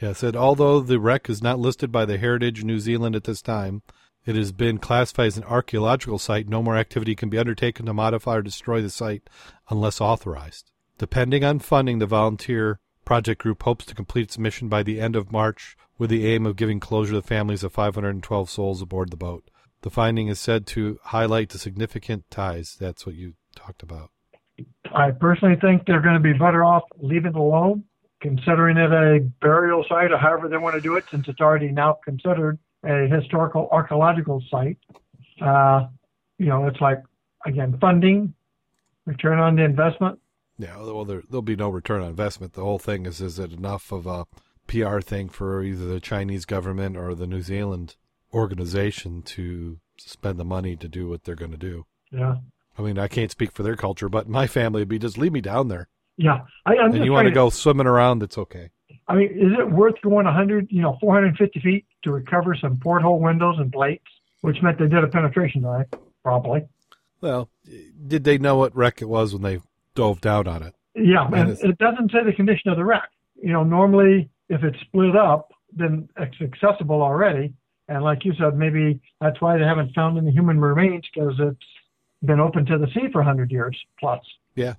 Yeah, 0.00 0.12
said 0.12 0.36
although 0.36 0.80
the 0.80 1.00
wreck 1.00 1.28
is 1.30 1.42
not 1.42 1.58
listed 1.58 1.90
by 1.90 2.04
the 2.04 2.18
Heritage 2.18 2.64
New 2.64 2.78
Zealand 2.78 3.16
at 3.16 3.24
this 3.24 3.42
time, 3.42 3.82
it 4.26 4.36
has 4.36 4.52
been 4.52 4.78
classified 4.78 5.28
as 5.28 5.38
an 5.38 5.44
archaeological 5.44 6.18
site. 6.18 6.48
No 6.48 6.62
more 6.62 6.76
activity 6.76 7.14
can 7.14 7.28
be 7.28 7.38
undertaken 7.38 7.86
to 7.86 7.94
modify 7.94 8.36
or 8.36 8.42
destroy 8.42 8.82
the 8.82 8.90
site 8.90 9.28
unless 9.70 10.00
authorized. 10.00 10.70
Depending 10.98 11.44
on 11.44 11.60
funding, 11.60 11.98
the 11.98 12.06
volunteer 12.06 12.80
project 13.04 13.40
group 13.40 13.62
hopes 13.62 13.86
to 13.86 13.94
complete 13.94 14.24
its 14.24 14.38
mission 14.38 14.68
by 14.68 14.82
the 14.82 15.00
end 15.00 15.16
of 15.16 15.32
March 15.32 15.76
with 15.96 16.10
the 16.10 16.26
aim 16.26 16.44
of 16.44 16.56
giving 16.56 16.78
closure 16.78 17.12
to 17.12 17.20
the 17.20 17.26
families 17.26 17.64
of 17.64 17.72
512 17.72 18.50
souls 18.50 18.82
aboard 18.82 19.10
the 19.10 19.16
boat. 19.16 19.50
The 19.82 19.90
finding 19.90 20.28
is 20.28 20.40
said 20.40 20.66
to 20.68 20.98
highlight 21.04 21.50
the 21.50 21.58
significant 21.58 22.30
ties. 22.30 22.76
That's 22.78 23.06
what 23.06 23.14
you 23.14 23.34
talked 23.54 23.82
about. 23.82 24.10
I 24.94 25.12
personally 25.12 25.56
think 25.60 25.86
they're 25.86 26.02
going 26.02 26.14
to 26.14 26.20
be 26.20 26.32
better 26.32 26.64
off 26.64 26.82
leaving 26.98 27.30
it 27.30 27.36
alone, 27.36 27.84
considering 28.20 28.76
it 28.76 28.92
a 28.92 29.20
burial 29.40 29.84
site 29.88 30.10
or 30.10 30.18
however 30.18 30.48
they 30.48 30.56
want 30.56 30.74
to 30.74 30.80
do 30.80 30.96
it, 30.96 31.04
since 31.10 31.28
it's 31.28 31.40
already 31.40 31.70
now 31.70 31.98
considered 32.04 32.58
a 32.84 33.08
historical 33.08 33.68
archaeological 33.70 34.42
site. 34.50 34.78
Uh, 35.40 35.86
you 36.38 36.46
know, 36.46 36.66
it's 36.66 36.80
like, 36.80 37.02
again, 37.46 37.76
funding, 37.80 38.34
return 39.04 39.38
on 39.38 39.56
the 39.56 39.64
investment. 39.64 40.18
Yeah, 40.58 40.76
well, 40.78 41.04
there, 41.04 41.22
there'll 41.28 41.42
be 41.42 41.56
no 41.56 41.68
return 41.68 42.02
on 42.02 42.08
investment. 42.08 42.54
The 42.54 42.64
whole 42.64 42.78
thing 42.78 43.06
is, 43.06 43.20
is 43.20 43.38
it 43.38 43.52
enough 43.52 43.92
of 43.92 44.06
a 44.06 44.26
PR 44.66 45.00
thing 45.00 45.28
for 45.28 45.62
either 45.62 45.86
the 45.86 46.00
Chinese 46.00 46.44
government 46.44 46.96
or 46.96 47.14
the 47.14 47.26
New 47.26 47.42
Zealand 47.42 47.96
organization 48.32 49.22
to 49.22 49.78
spend 49.96 50.38
the 50.38 50.44
money 50.44 50.76
to 50.76 50.88
do 50.88 51.08
what 51.08 51.24
they're 51.24 51.36
going 51.36 51.52
to 51.52 51.56
do? 51.56 51.86
Yeah. 52.10 52.36
I 52.76 52.82
mean, 52.82 52.98
I 52.98 53.08
can't 53.08 53.30
speak 53.30 53.52
for 53.52 53.62
their 53.62 53.76
culture, 53.76 54.08
but 54.08 54.28
my 54.28 54.46
family 54.46 54.80
would 54.80 54.88
be 54.88 54.98
just 54.98 55.18
leave 55.18 55.32
me 55.32 55.40
down 55.40 55.68
there. 55.68 55.88
Yeah. 56.16 56.40
I, 56.66 56.76
I'm 56.76 56.92
and 56.92 57.04
you 57.04 57.12
want 57.12 57.28
to 57.28 57.34
go 57.34 57.50
swimming 57.50 57.86
around, 57.86 58.22
it's 58.22 58.38
okay. 58.38 58.70
I 59.08 59.14
mean, 59.14 59.30
is 59.30 59.58
it 59.58 59.70
worth 59.70 60.00
going 60.02 60.26
100, 60.26 60.68
you 60.70 60.82
know, 60.82 60.98
450 61.00 61.60
feet 61.60 61.86
to 62.02 62.12
recover 62.12 62.54
some 62.54 62.78
porthole 62.78 63.20
windows 63.20 63.56
and 63.58 63.72
plates, 63.72 64.04
which 64.42 64.62
meant 64.62 64.78
they 64.78 64.86
did 64.86 65.02
a 65.02 65.08
penetration 65.08 65.62
dive, 65.62 65.86
probably. 66.22 66.66
Well, 67.20 67.48
did 68.06 68.24
they 68.24 68.38
know 68.38 68.56
what 68.56 68.76
wreck 68.76 69.00
it 69.00 69.08
was 69.08 69.32
when 69.32 69.42
they 69.42 69.60
dove 69.94 70.20
down 70.20 70.46
on 70.46 70.62
it? 70.62 70.74
Yeah, 70.94 71.26
And 71.26 71.50
and 71.50 71.70
it 71.70 71.78
doesn't 71.78 72.12
say 72.12 72.24
the 72.24 72.32
condition 72.32 72.70
of 72.70 72.76
the 72.76 72.84
wreck. 72.84 73.08
You 73.40 73.52
know, 73.52 73.64
normally 73.64 74.28
if 74.48 74.62
it's 74.62 74.78
split 74.80 75.16
up, 75.16 75.52
then 75.72 76.08
it's 76.18 76.36
accessible 76.40 77.02
already. 77.02 77.54
And 77.88 78.02
like 78.02 78.24
you 78.24 78.34
said, 78.38 78.56
maybe 78.56 79.00
that's 79.20 79.40
why 79.40 79.56
they 79.58 79.64
haven't 79.64 79.94
found 79.94 80.18
any 80.18 80.30
human 80.30 80.60
remains 80.60 81.04
because 81.12 81.34
it's 81.38 81.66
been 82.22 82.40
open 82.40 82.66
to 82.66 82.78
the 82.78 82.86
sea 82.88 83.08
for 83.12 83.20
100 83.20 83.50
years 83.50 83.76
plus. 83.98 84.20
Yeah. 84.54 84.74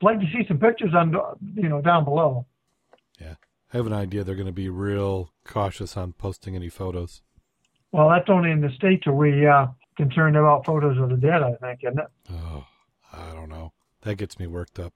I'd 0.00 0.04
like 0.04 0.20
to 0.20 0.26
see 0.26 0.46
some 0.46 0.58
pictures 0.58 0.94
on, 0.94 1.14
you 1.54 1.68
know, 1.68 1.82
down 1.82 2.04
below. 2.04 2.46
I 3.72 3.76
have 3.76 3.86
an 3.86 3.92
idea 3.92 4.24
they're 4.24 4.34
going 4.34 4.46
to 4.46 4.52
be 4.52 4.68
real 4.68 5.32
cautious 5.44 5.96
on 5.96 6.12
posting 6.12 6.56
any 6.56 6.68
photos. 6.68 7.22
Well, 7.92 8.08
that's 8.08 8.28
only 8.28 8.50
in 8.50 8.60
the 8.60 8.70
States 8.70 9.06
are 9.06 9.14
we 9.14 9.46
uh, 9.46 9.66
concerned 9.96 10.36
about 10.36 10.64
photos 10.64 10.98
of 10.98 11.10
the 11.10 11.16
dead, 11.16 11.42
I 11.42 11.54
think, 11.54 11.80
isn't 11.82 11.98
it? 11.98 12.06
Oh, 12.30 12.66
I 13.12 13.32
don't 13.34 13.48
know. 13.48 13.72
That 14.02 14.16
gets 14.16 14.38
me 14.38 14.46
worked 14.46 14.78
up. 14.78 14.92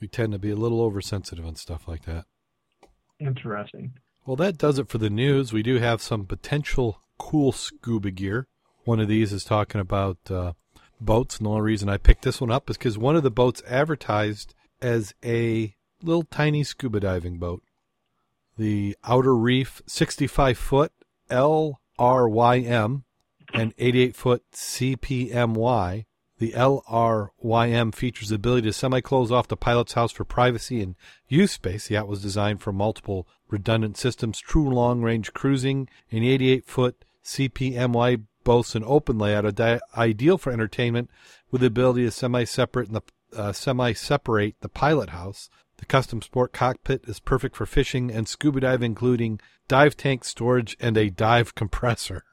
We 0.00 0.08
tend 0.08 0.32
to 0.32 0.38
be 0.38 0.50
a 0.50 0.56
little 0.56 0.82
oversensitive 0.82 1.44
on 1.44 1.56
stuff 1.56 1.88
like 1.88 2.04
that. 2.04 2.24
Interesting. 3.18 3.92
Well, 4.26 4.36
that 4.36 4.58
does 4.58 4.78
it 4.78 4.88
for 4.88 4.98
the 4.98 5.10
news. 5.10 5.52
We 5.52 5.62
do 5.62 5.78
have 5.78 6.02
some 6.02 6.26
potential 6.26 7.00
cool 7.18 7.52
scuba 7.52 8.10
gear. 8.10 8.46
One 8.84 9.00
of 9.00 9.08
these 9.08 9.32
is 9.32 9.44
talking 9.44 9.80
about 9.80 10.18
uh, 10.30 10.52
boats, 11.00 11.38
and 11.38 11.46
the 11.46 11.50
only 11.50 11.62
reason 11.62 11.88
I 11.88 11.96
picked 11.96 12.22
this 12.22 12.40
one 12.40 12.50
up 12.50 12.68
is 12.68 12.76
because 12.76 12.98
one 12.98 13.16
of 13.16 13.22
the 13.22 13.30
boats 13.30 13.62
advertised 13.68 14.54
as 14.82 15.14
a 15.24 15.75
little 16.02 16.24
tiny 16.24 16.64
scuba 16.64 17.00
diving 17.00 17.38
boat. 17.38 17.62
The 18.56 18.96
Outer 19.04 19.36
Reef 19.36 19.82
65 19.86 20.56
foot 20.56 20.92
LRYM 21.30 23.02
and 23.52 23.74
88 23.78 24.16
foot 24.16 24.44
CPMY. 24.52 26.04
The 26.38 26.52
LRYM 26.52 27.94
features 27.94 28.28
the 28.28 28.34
ability 28.34 28.68
to 28.68 28.72
semi 28.72 29.00
close 29.00 29.32
off 29.32 29.48
the 29.48 29.56
pilot's 29.56 29.94
house 29.94 30.12
for 30.12 30.24
privacy 30.24 30.82
and 30.82 30.94
use 31.28 31.52
space. 31.52 31.88
The 31.88 31.94
yacht 31.94 32.08
was 32.08 32.20
designed 32.20 32.60
for 32.60 32.72
multiple 32.72 33.26
redundant 33.48 33.96
systems, 33.96 34.38
true 34.38 34.68
long 34.68 35.00
range 35.00 35.32
cruising, 35.32 35.88
and 36.10 36.22
the 36.22 36.30
88 36.30 36.64
foot 36.66 37.04
CPMY 37.24 38.24
boasts 38.44 38.74
an 38.74 38.84
open 38.86 39.18
layout, 39.18 39.58
ideal 39.96 40.36
for 40.38 40.52
entertainment, 40.52 41.10
with 41.50 41.62
the 41.62 41.68
ability 41.68 42.04
to 42.04 42.10
semi 42.10 42.44
separate 42.44 42.92
the 42.92 43.02
uh, 43.34 43.52
semi 43.52 43.92
separate 43.92 44.56
the 44.60 44.68
pilot 44.68 45.10
house. 45.10 45.48
The 45.78 45.86
custom 45.86 46.22
sport 46.22 46.52
cockpit 46.52 47.04
is 47.06 47.20
perfect 47.20 47.56
for 47.56 47.66
fishing 47.66 48.10
and 48.10 48.26
scuba 48.26 48.60
diving, 48.60 48.92
including 48.92 49.40
dive 49.68 49.96
tank 49.96 50.24
storage 50.24 50.76
and 50.80 50.96
a 50.96 51.10
dive 51.10 51.54
compressor. 51.54 52.24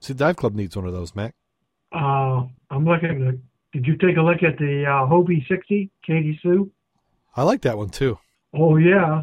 See, 0.00 0.12
Dive 0.14 0.36
Club 0.36 0.54
needs 0.54 0.76
one 0.76 0.86
of 0.86 0.92
those, 0.92 1.14
Mac. 1.14 1.34
Uh, 1.92 2.46
I'm 2.70 2.84
looking 2.84 3.26
at. 3.28 3.34
Did 3.72 3.86
you 3.86 3.96
take 3.96 4.16
a 4.16 4.20
look 4.22 4.42
at 4.42 4.58
the 4.58 4.84
uh, 4.86 5.08
Hobie 5.08 5.46
60, 5.48 5.90
Katie 6.06 6.38
Sue? 6.42 6.70
I 7.36 7.42
like 7.42 7.62
that 7.62 7.78
one 7.78 7.88
too. 7.90 8.18
Oh 8.52 8.76
yeah, 8.76 9.22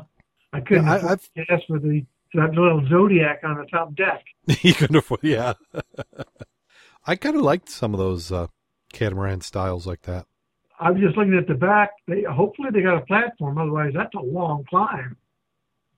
I 0.52 0.60
couldn't 0.62 0.86
Yeah, 0.86 0.94
I- 1.12 1.16
to 1.16 1.46
guess 1.46 1.62
for 1.68 1.80
the 1.80 2.06
that 2.34 2.52
little 2.52 2.86
Zodiac 2.90 3.42
on 3.44 3.58
the 3.58 3.66
top 3.66 3.94
deck. 3.96 4.24
you 4.62 4.74
can 4.74 4.96
afford, 4.96 5.20
yeah. 5.24 5.54
I 7.06 7.16
kind 7.16 7.36
of 7.36 7.42
liked 7.42 7.70
some 7.70 7.94
of 7.94 8.00
those 8.00 8.32
uh, 8.32 8.48
catamaran 8.94 9.42
styles 9.42 9.86
like 9.86 10.04
that. 10.04 10.26
I 10.82 10.92
was 10.92 11.02
just 11.02 11.16
looking 11.16 11.36
at 11.36 11.48
the 11.48 11.54
back. 11.54 11.92
They 12.08 12.24
hopefully 12.24 12.70
they 12.74 12.82
got 12.82 12.98
a 12.98 13.06
platform. 13.06 13.58
Otherwise, 13.58 13.92
that's 13.96 14.14
a 14.16 14.20
long 14.20 14.66
climb. 14.70 15.16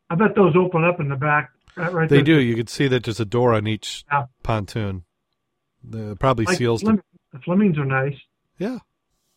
I 0.09 0.15
bet 0.15 0.35
those 0.35 0.55
open 0.55 0.83
up 0.83 0.99
in 0.99 1.07
the 1.09 1.15
back. 1.15 1.49
Right, 1.75 1.91
right 1.93 2.09
They 2.09 2.17
there. 2.17 2.25
do. 2.25 2.39
You 2.41 2.55
can 2.55 2.67
see 2.67 2.87
that 2.89 3.03
there's 3.05 3.19
a 3.19 3.25
door 3.25 3.53
on 3.53 3.65
each 3.65 4.03
Yeah. 4.11 4.25
pontoon. 4.43 5.05
The, 5.83 6.15
probably 6.19 6.45
Like 6.45 6.57
seals. 6.57 6.81
Fleming- 6.81 7.01
The, 7.31 7.39
Flemings 7.39 7.77
are 7.77 7.85
nice. 7.85 8.15
yeah. 8.59 8.79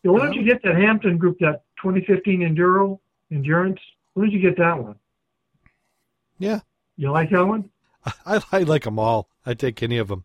Yeah, 0.03 0.11
why 0.12 0.18
don't 0.20 0.34
you 0.34 0.44
get 0.44 0.62
that 0.62 0.76
Hampton 0.76 1.16
group, 1.18 1.38
that 1.40 1.62
2015 1.82 2.40
Enduro 2.40 3.01
Endurance? 3.32 3.80
Why 4.14 4.24
don't 4.24 4.32
you 4.32 4.38
get 4.40 4.57
that 4.59 4.78
one? 4.82 4.97
Yeah. 6.38 6.61
You 6.97 7.11
like 7.11 7.30
that 7.30 7.44
one? 7.47 7.70
I, 8.26 8.40
I 8.53 8.59
like 8.61 8.84
them 8.84 8.99
all. 8.99 9.28
I'd 9.44 9.59
take 9.59 9.82
any 9.82 9.99
of 9.99 10.09
them. 10.09 10.24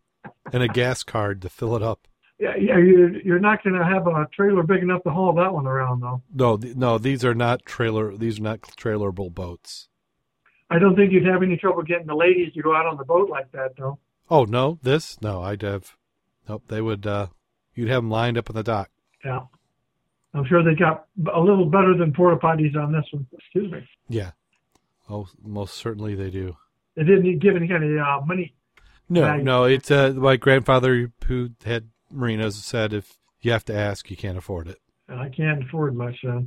And 0.52 0.62
a 0.62 0.68
gas 0.68 1.02
card 1.02 1.40
to 1.42 1.48
fill 1.48 1.74
it 1.76 1.82
up. 1.82 2.06
Yeah, 2.42 2.56
yeah. 2.56 2.76
You're, 2.78 3.20
you're 3.22 3.38
not 3.38 3.62
going 3.62 3.76
to 3.78 3.84
have 3.84 4.08
a 4.08 4.26
trailer 4.34 4.64
big 4.64 4.82
enough 4.82 5.04
to 5.04 5.10
haul 5.10 5.32
that 5.34 5.52
one 5.54 5.68
around, 5.68 6.00
though. 6.00 6.22
No, 6.34 6.56
th- 6.56 6.74
no, 6.74 6.98
these 6.98 7.24
are 7.24 7.34
not 7.34 7.64
trailer. 7.64 8.16
These 8.16 8.40
are 8.40 8.42
not 8.42 8.62
trailerable 8.62 9.32
boats. 9.32 9.88
I 10.68 10.80
don't 10.80 10.96
think 10.96 11.12
you'd 11.12 11.26
have 11.26 11.44
any 11.44 11.56
trouble 11.56 11.82
getting 11.82 12.08
the 12.08 12.16
ladies 12.16 12.52
to 12.54 12.62
go 12.62 12.74
out 12.74 12.86
on 12.86 12.96
the 12.96 13.04
boat 13.04 13.30
like 13.30 13.52
that, 13.52 13.76
though. 13.78 13.98
Oh 14.28 14.44
no, 14.44 14.80
this 14.82 15.20
no, 15.22 15.40
I'd 15.40 15.62
have. 15.62 15.94
Nope, 16.48 16.64
they 16.66 16.80
would. 16.80 17.06
uh 17.06 17.28
You'd 17.74 17.88
have 17.88 18.02
them 18.02 18.10
lined 18.10 18.36
up 18.36 18.50
on 18.50 18.56
the 18.56 18.62
dock. 18.62 18.90
Yeah. 19.24 19.42
I'm 20.34 20.44
sure 20.46 20.64
they 20.64 20.74
got 20.74 21.06
a 21.32 21.40
little 21.40 21.66
better 21.66 21.96
than 21.96 22.12
porta 22.12 22.36
potties 22.36 22.76
on 22.76 22.92
this 22.92 23.04
one. 23.12 23.26
Excuse 23.32 23.70
me. 23.70 23.86
Yeah. 24.08 24.32
Oh, 25.08 25.28
most 25.42 25.74
certainly 25.74 26.14
they 26.14 26.30
do. 26.30 26.56
They 26.96 27.04
didn't 27.04 27.38
give 27.38 27.54
any 27.56 27.68
kind 27.68 27.84
of 27.84 27.98
uh, 28.06 28.26
money. 28.26 28.54
No, 29.08 29.36
no, 29.36 29.64
it's 29.64 29.90
uh, 29.90 30.12
my 30.16 30.36
grandfather 30.36 31.12
who 31.26 31.50
had 31.64 31.88
marinas 32.12 32.56
said 32.64 32.92
if 32.92 33.18
you 33.40 33.52
have 33.52 33.64
to 33.66 33.74
ask, 33.74 34.10
you 34.10 34.16
can't 34.16 34.38
afford 34.38 34.68
it. 34.68 34.78
I 35.08 35.28
can't 35.28 35.62
afford 35.62 35.94
much. 35.94 36.24
Uh, 36.24 36.42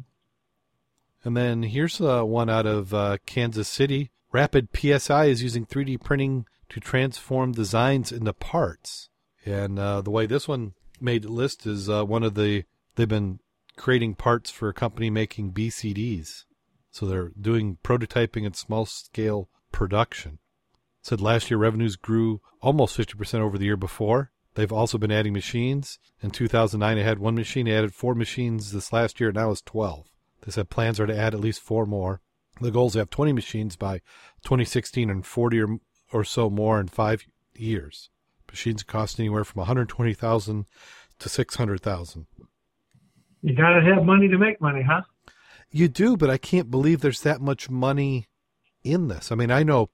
And 1.24 1.36
then 1.36 1.63
here's 1.63 1.99
uh, 1.99 2.24
one 2.24 2.49
out 2.49 2.66
of 2.66 2.93
uh, 2.93 3.18
Kansas 3.26 3.68
City. 3.68 4.11
Rapid 4.32 4.70
PSI 4.76 5.26
is 5.26 5.43
using 5.43 5.66
3D 5.66 6.03
printing 6.03 6.45
to 6.70 6.80
transform 6.80 7.51
designs 7.51 8.11
into 8.11 8.34
parts. 8.34 9.09
And 9.45 9.78
uh, 9.78 10.01
the 10.01 10.11
way 10.11 10.26
this 10.26 10.47
one 10.47 10.74
made 10.99 11.24
the 11.24 11.32
list 11.32 11.66
is 11.66 11.89
uh, 11.89 12.03
one 12.03 12.24
of 12.24 12.36
the 12.36 12.63
they've 12.95 13.07
been 13.07 13.39
creating 13.76 14.16
parts 14.16 14.49
for 14.49 14.70
a 14.70 14.74
company 14.74 15.09
making 15.09 15.51
BCDs. 15.51 16.45
So 16.91 17.05
they're 17.05 17.32
doing 17.39 17.78
prototyping 17.84 18.45
and 18.45 18.55
small 18.55 18.86
scale 18.86 19.49
production. 19.72 20.39
said 21.01 21.20
last 21.20 21.51
year 21.51 21.57
revenues 21.57 21.97
grew 21.97 22.41
almost 22.61 22.97
50% 22.97 23.41
over 23.41 23.57
the 23.57 23.66
year 23.66 23.78
before. 23.78 24.32
They've 24.56 24.72
also 24.72 24.97
been 24.97 25.12
adding 25.12 25.34
machines. 25.34 25.99
In 26.22 26.32
2009, 26.32 26.97
they 26.97 27.03
had 27.03 27.20
one 27.20 27.36
machine. 27.36 27.66
They 27.66 27.78
added 27.78 27.93
four 27.93 28.16
machines 28.16 28.72
this 28.72 28.91
last 28.91 29.20
year. 29.20 29.32
Now 29.32 29.51
it's 29.51 29.62
12. 29.62 30.08
They 30.41 30.51
said 30.51 30.70
plans 30.70 30.99
are 30.99 31.08
to 31.08 31.18
add 31.18 31.34
at 31.34 31.41
least 31.41 31.62
four 31.62 31.86
more. 31.86 32.22
The 32.62 32.72
goal 32.72 32.88
is 32.88 32.93
to 32.93 32.99
have 32.99 33.10
20 33.10 33.34
machines 33.34 33.76
by 33.76 33.99
2016 34.43 35.10
and 35.10 35.26
40 35.26 35.62
or, 35.62 35.68
or 36.14 36.24
so 36.24 36.49
more 36.49 36.80
in 36.80 36.88
five 36.88 37.26
years. 37.53 38.10
Machines 38.49 38.84
cost 38.84 39.20
anywhere 39.20 39.43
from 39.43 39.60
120,000 39.60 40.66
to 41.20 41.30
600,000. 41.30 42.28
you 43.41 43.56
got 43.56 43.74
to 43.74 43.82
have 43.82 44.06
money 44.06 44.30
to 44.30 44.38
make 44.38 44.62
money, 44.62 44.82
huh? 44.82 45.01
You 45.70 45.89
do, 45.89 46.16
but 46.16 46.30
I 46.30 46.38
can't 46.38 46.72
believe 46.72 47.01
there's 47.01 47.22
that 47.22 47.41
much 47.41 47.70
money 47.70 48.28
in 48.84 49.10
this. 49.10 49.32
I 49.32 49.36
mean, 49.36 49.51
I 49.51 49.64
know 49.64 49.89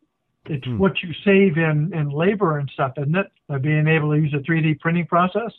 It's 0.45 0.65
Hmm. 0.65 0.77
what 0.79 1.01
you 1.03 1.13
save 1.23 1.57
in, 1.57 1.93
in 1.93 2.09
labor 2.09 2.57
and 2.57 2.69
stuff, 2.71 2.93
isn't 2.97 3.15
it? 3.15 3.31
By 3.47 3.57
being 3.59 3.87
able 3.87 4.11
to 4.11 4.17
use 4.19 4.33
a 4.33 4.39
3D 4.39 4.79
printing 4.79 5.05
process. 5.07 5.51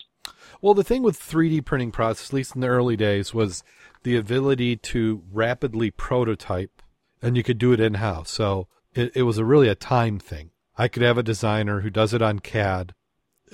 Well, 0.61 0.75
the 0.75 0.85
thing 0.85 1.03
with 1.03 1.19
3D 1.19 1.61
printing 1.65 1.93
process, 1.93 2.31
at 2.31 2.33
least 2.35 2.55
in 2.55 2.61
the 2.61 2.69
early 2.69 2.97
days, 2.97 3.33
was 3.33 3.63
the 4.03 4.17
ability 4.17 4.77
to 4.77 5.23
rapidly 5.33 5.91
prototype, 5.91 6.83
and 7.21 7.37
you 7.37 7.43
could 7.43 7.59
do 7.59 7.73
it 7.73 7.81
in 7.81 7.95
house. 7.95 8.31
So 8.31 8.67
it, 8.95 9.13
it 9.15 9.23
was 9.23 9.39
a 9.39 9.45
really 9.45 9.69
a 9.69 9.75
time 9.75 10.19
thing. 10.19 10.51
I 10.77 10.89
could 10.89 11.03
have 11.03 11.19
a 11.19 11.23
designer 11.23 11.81
who 11.81 11.91
does 11.91 12.13
it 12.15 12.23
on 12.23 12.41
CAD. 12.41 12.95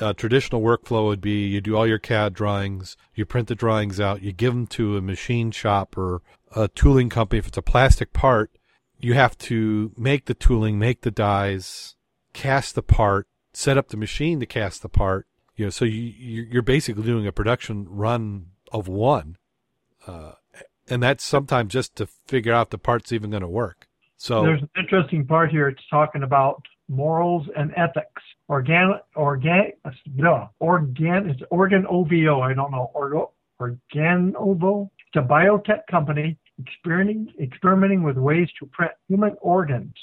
A 0.00 0.14
traditional 0.14 0.62
workflow 0.62 1.06
would 1.06 1.20
be 1.20 1.46
you 1.46 1.60
do 1.60 1.76
all 1.76 1.86
your 1.86 1.98
CAD 1.98 2.32
drawings, 2.32 2.96
you 3.14 3.26
print 3.26 3.48
the 3.48 3.54
drawings 3.54 3.98
out, 4.00 4.22
you 4.22 4.32
give 4.32 4.54
them 4.54 4.66
to 4.68 4.96
a 4.96 5.02
machine 5.02 5.50
shop 5.50 5.98
or 5.98 6.22
a 6.54 6.68
tooling 6.68 7.08
company. 7.08 7.38
If 7.40 7.48
it's 7.48 7.58
a 7.58 7.62
plastic 7.62 8.12
part, 8.12 8.50
you 9.00 9.14
have 9.14 9.36
to 9.38 9.92
make 9.96 10.26
the 10.26 10.34
tooling, 10.34 10.78
make 10.78 11.02
the 11.02 11.10
dies, 11.10 11.96
cast 12.32 12.74
the 12.74 12.82
part, 12.82 13.26
set 13.52 13.78
up 13.78 13.88
the 13.88 13.96
machine 13.96 14.40
to 14.40 14.46
cast 14.46 14.82
the 14.82 14.88
part. 14.88 15.26
You 15.56 15.66
know, 15.66 15.70
so 15.70 15.84
you 15.84 16.00
you- 16.02 16.46
you're 16.50 16.62
basically 16.62 17.02
doing 17.02 17.26
a 17.26 17.32
production 17.32 17.86
run 17.88 18.46
of 18.72 18.86
one, 18.88 19.36
uh, 20.06 20.32
and 20.88 21.02
that's 21.02 21.24
sometimes 21.24 21.72
just 21.72 21.96
to 21.96 22.06
figure 22.06 22.52
out 22.52 22.70
the 22.70 22.78
part's 22.78 23.12
even 23.12 23.30
going 23.30 23.42
to 23.42 23.48
work. 23.48 23.86
So 24.16 24.42
There's 24.42 24.62
an 24.62 24.70
interesting 24.78 25.26
part 25.26 25.50
here. 25.50 25.68
It's 25.68 25.86
talking 25.88 26.22
about 26.22 26.62
morals 26.88 27.48
and 27.56 27.72
ethics. 27.76 28.22
Organ, 28.48 28.94
organ, 29.14 29.72
no, 30.16 30.48
organ, 30.58 31.28
it's 31.30 31.42
organ 31.50 31.86
OVO. 31.86 32.40
I 32.40 32.54
don't 32.54 32.70
know. 32.70 32.90
Orgo, 32.94 33.30
Organovo. 33.60 34.90
It's 35.06 35.16
a 35.16 35.26
biotech 35.26 35.86
company 35.90 36.36
experimenting, 36.60 37.32
experimenting 37.40 38.02
with 38.02 38.16
ways 38.16 38.48
to 38.58 38.66
print 38.66 38.92
human 39.08 39.36
organs. 39.40 39.94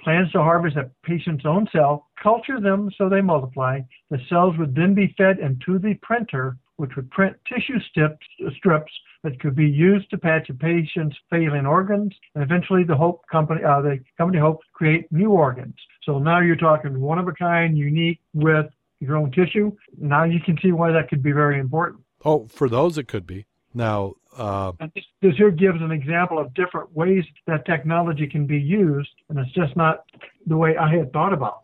Plans 0.00 0.32
to 0.32 0.42
harvest 0.42 0.76
a 0.76 0.90
patient's 1.04 1.44
own 1.44 1.66
cell, 1.70 2.08
culture 2.22 2.58
them 2.58 2.90
so 2.96 3.08
they 3.08 3.20
multiply. 3.20 3.80
The 4.10 4.18
cells 4.28 4.56
would 4.58 4.74
then 4.74 4.94
be 4.94 5.14
fed 5.18 5.38
into 5.38 5.78
the 5.78 5.94
printer, 6.02 6.56
which 6.76 6.96
would 6.96 7.10
print 7.10 7.36
tissue 7.46 7.78
strips, 7.80 8.26
strips 8.56 8.92
that 9.22 9.38
could 9.40 9.54
be 9.54 9.68
used 9.68 10.08
to 10.10 10.18
patch 10.18 10.48
a 10.48 10.54
patient's 10.54 11.16
failing 11.28 11.66
organs, 11.66 12.14
and 12.34 12.42
eventually 12.42 12.84
the 12.84 12.96
Hope 12.96 13.26
company, 13.30 13.62
uh, 13.62 13.82
the 13.82 14.00
company 14.16 14.38
hopes 14.38 14.64
to 14.66 14.72
create 14.72 15.12
new 15.12 15.30
organs. 15.30 15.74
So 16.04 16.18
now 16.18 16.40
you're 16.40 16.56
talking 16.56 16.98
one 16.98 17.18
of 17.18 17.28
a 17.28 17.32
kind, 17.32 17.76
unique 17.76 18.20
with 18.32 18.66
your 19.00 19.16
own 19.16 19.30
tissue. 19.32 19.76
Now 19.98 20.24
you 20.24 20.40
can 20.40 20.58
see 20.62 20.72
why 20.72 20.92
that 20.92 21.08
could 21.10 21.22
be 21.22 21.32
very 21.32 21.58
important. 21.58 22.02
oh, 22.24 22.46
for 22.48 22.68
those 22.68 22.96
it 22.96 23.08
could 23.08 23.26
be. 23.26 23.46
Now, 23.74 24.14
uh, 24.36 24.72
this, 24.94 25.34
here 25.36 25.50
gives 25.50 25.80
an 25.80 25.90
example 25.90 26.38
of 26.38 26.54
different 26.54 26.94
ways 26.94 27.24
that 27.46 27.66
technology 27.66 28.26
can 28.26 28.46
be 28.46 28.58
used, 28.58 29.10
and 29.28 29.38
it's 29.38 29.52
just 29.52 29.76
not 29.76 30.04
the 30.46 30.56
way 30.56 30.76
I 30.76 30.94
had 30.94 31.12
thought 31.12 31.32
about. 31.32 31.62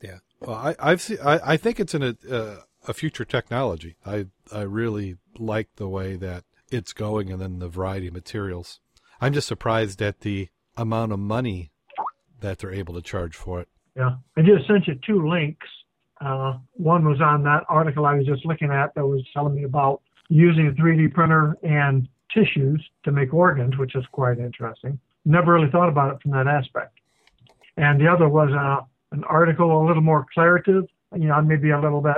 yeah, 0.00 0.18
well, 0.40 0.56
I 0.56 0.74
I've 0.78 1.00
seen, 1.00 1.18
I 1.24 1.40
I 1.52 1.56
think 1.56 1.80
it's 1.80 1.94
in 1.94 2.02
a 2.02 2.16
uh, 2.30 2.56
a 2.86 2.94
future 2.94 3.24
technology. 3.24 3.96
I 4.06 4.26
I 4.52 4.62
really 4.62 5.16
like 5.38 5.68
the 5.76 5.88
way 5.88 6.16
that 6.16 6.44
it's 6.70 6.92
going, 6.92 7.30
and 7.30 7.40
then 7.40 7.58
the 7.58 7.68
variety 7.68 8.08
of 8.08 8.14
materials. 8.14 8.80
I'm 9.20 9.32
just 9.32 9.48
surprised 9.48 10.00
at 10.02 10.20
the 10.20 10.48
amount 10.76 11.12
of 11.12 11.18
money 11.18 11.70
that 12.40 12.58
they're 12.58 12.72
able 12.72 12.94
to 12.94 13.02
charge 13.02 13.36
for 13.36 13.60
it. 13.60 13.68
Yeah, 13.96 14.16
I 14.36 14.42
just 14.42 14.66
sent 14.66 14.86
you 14.86 14.98
two 15.06 15.28
links. 15.28 15.66
Uh, 16.20 16.58
one 16.74 17.04
was 17.04 17.20
on 17.20 17.42
that 17.44 17.64
article 17.68 18.06
I 18.06 18.14
was 18.14 18.26
just 18.26 18.46
looking 18.46 18.70
at 18.70 18.94
that 18.94 19.04
was 19.04 19.24
telling 19.34 19.54
me 19.54 19.64
about 19.64 20.02
using 20.32 20.68
a 20.68 20.72
3D 20.72 21.12
printer 21.12 21.56
and 21.62 22.08
tissues 22.32 22.82
to 23.04 23.12
make 23.12 23.34
organs, 23.34 23.76
which 23.76 23.94
is 23.94 24.04
quite 24.12 24.38
interesting. 24.38 24.98
Never 25.24 25.52
really 25.52 25.70
thought 25.70 25.88
about 25.88 26.14
it 26.14 26.22
from 26.22 26.30
that 26.32 26.46
aspect. 26.46 26.98
and 27.76 28.00
the 28.00 28.08
other 28.08 28.28
was 28.28 28.50
uh, 28.52 28.84
an 29.14 29.24
article 29.24 29.82
a 29.82 29.86
little 29.86 30.02
more 30.02 30.26
claritative, 30.36 30.88
you 31.14 31.28
know, 31.28 31.40
maybe 31.42 31.70
a 31.70 31.80
little 31.80 32.00
bit 32.00 32.16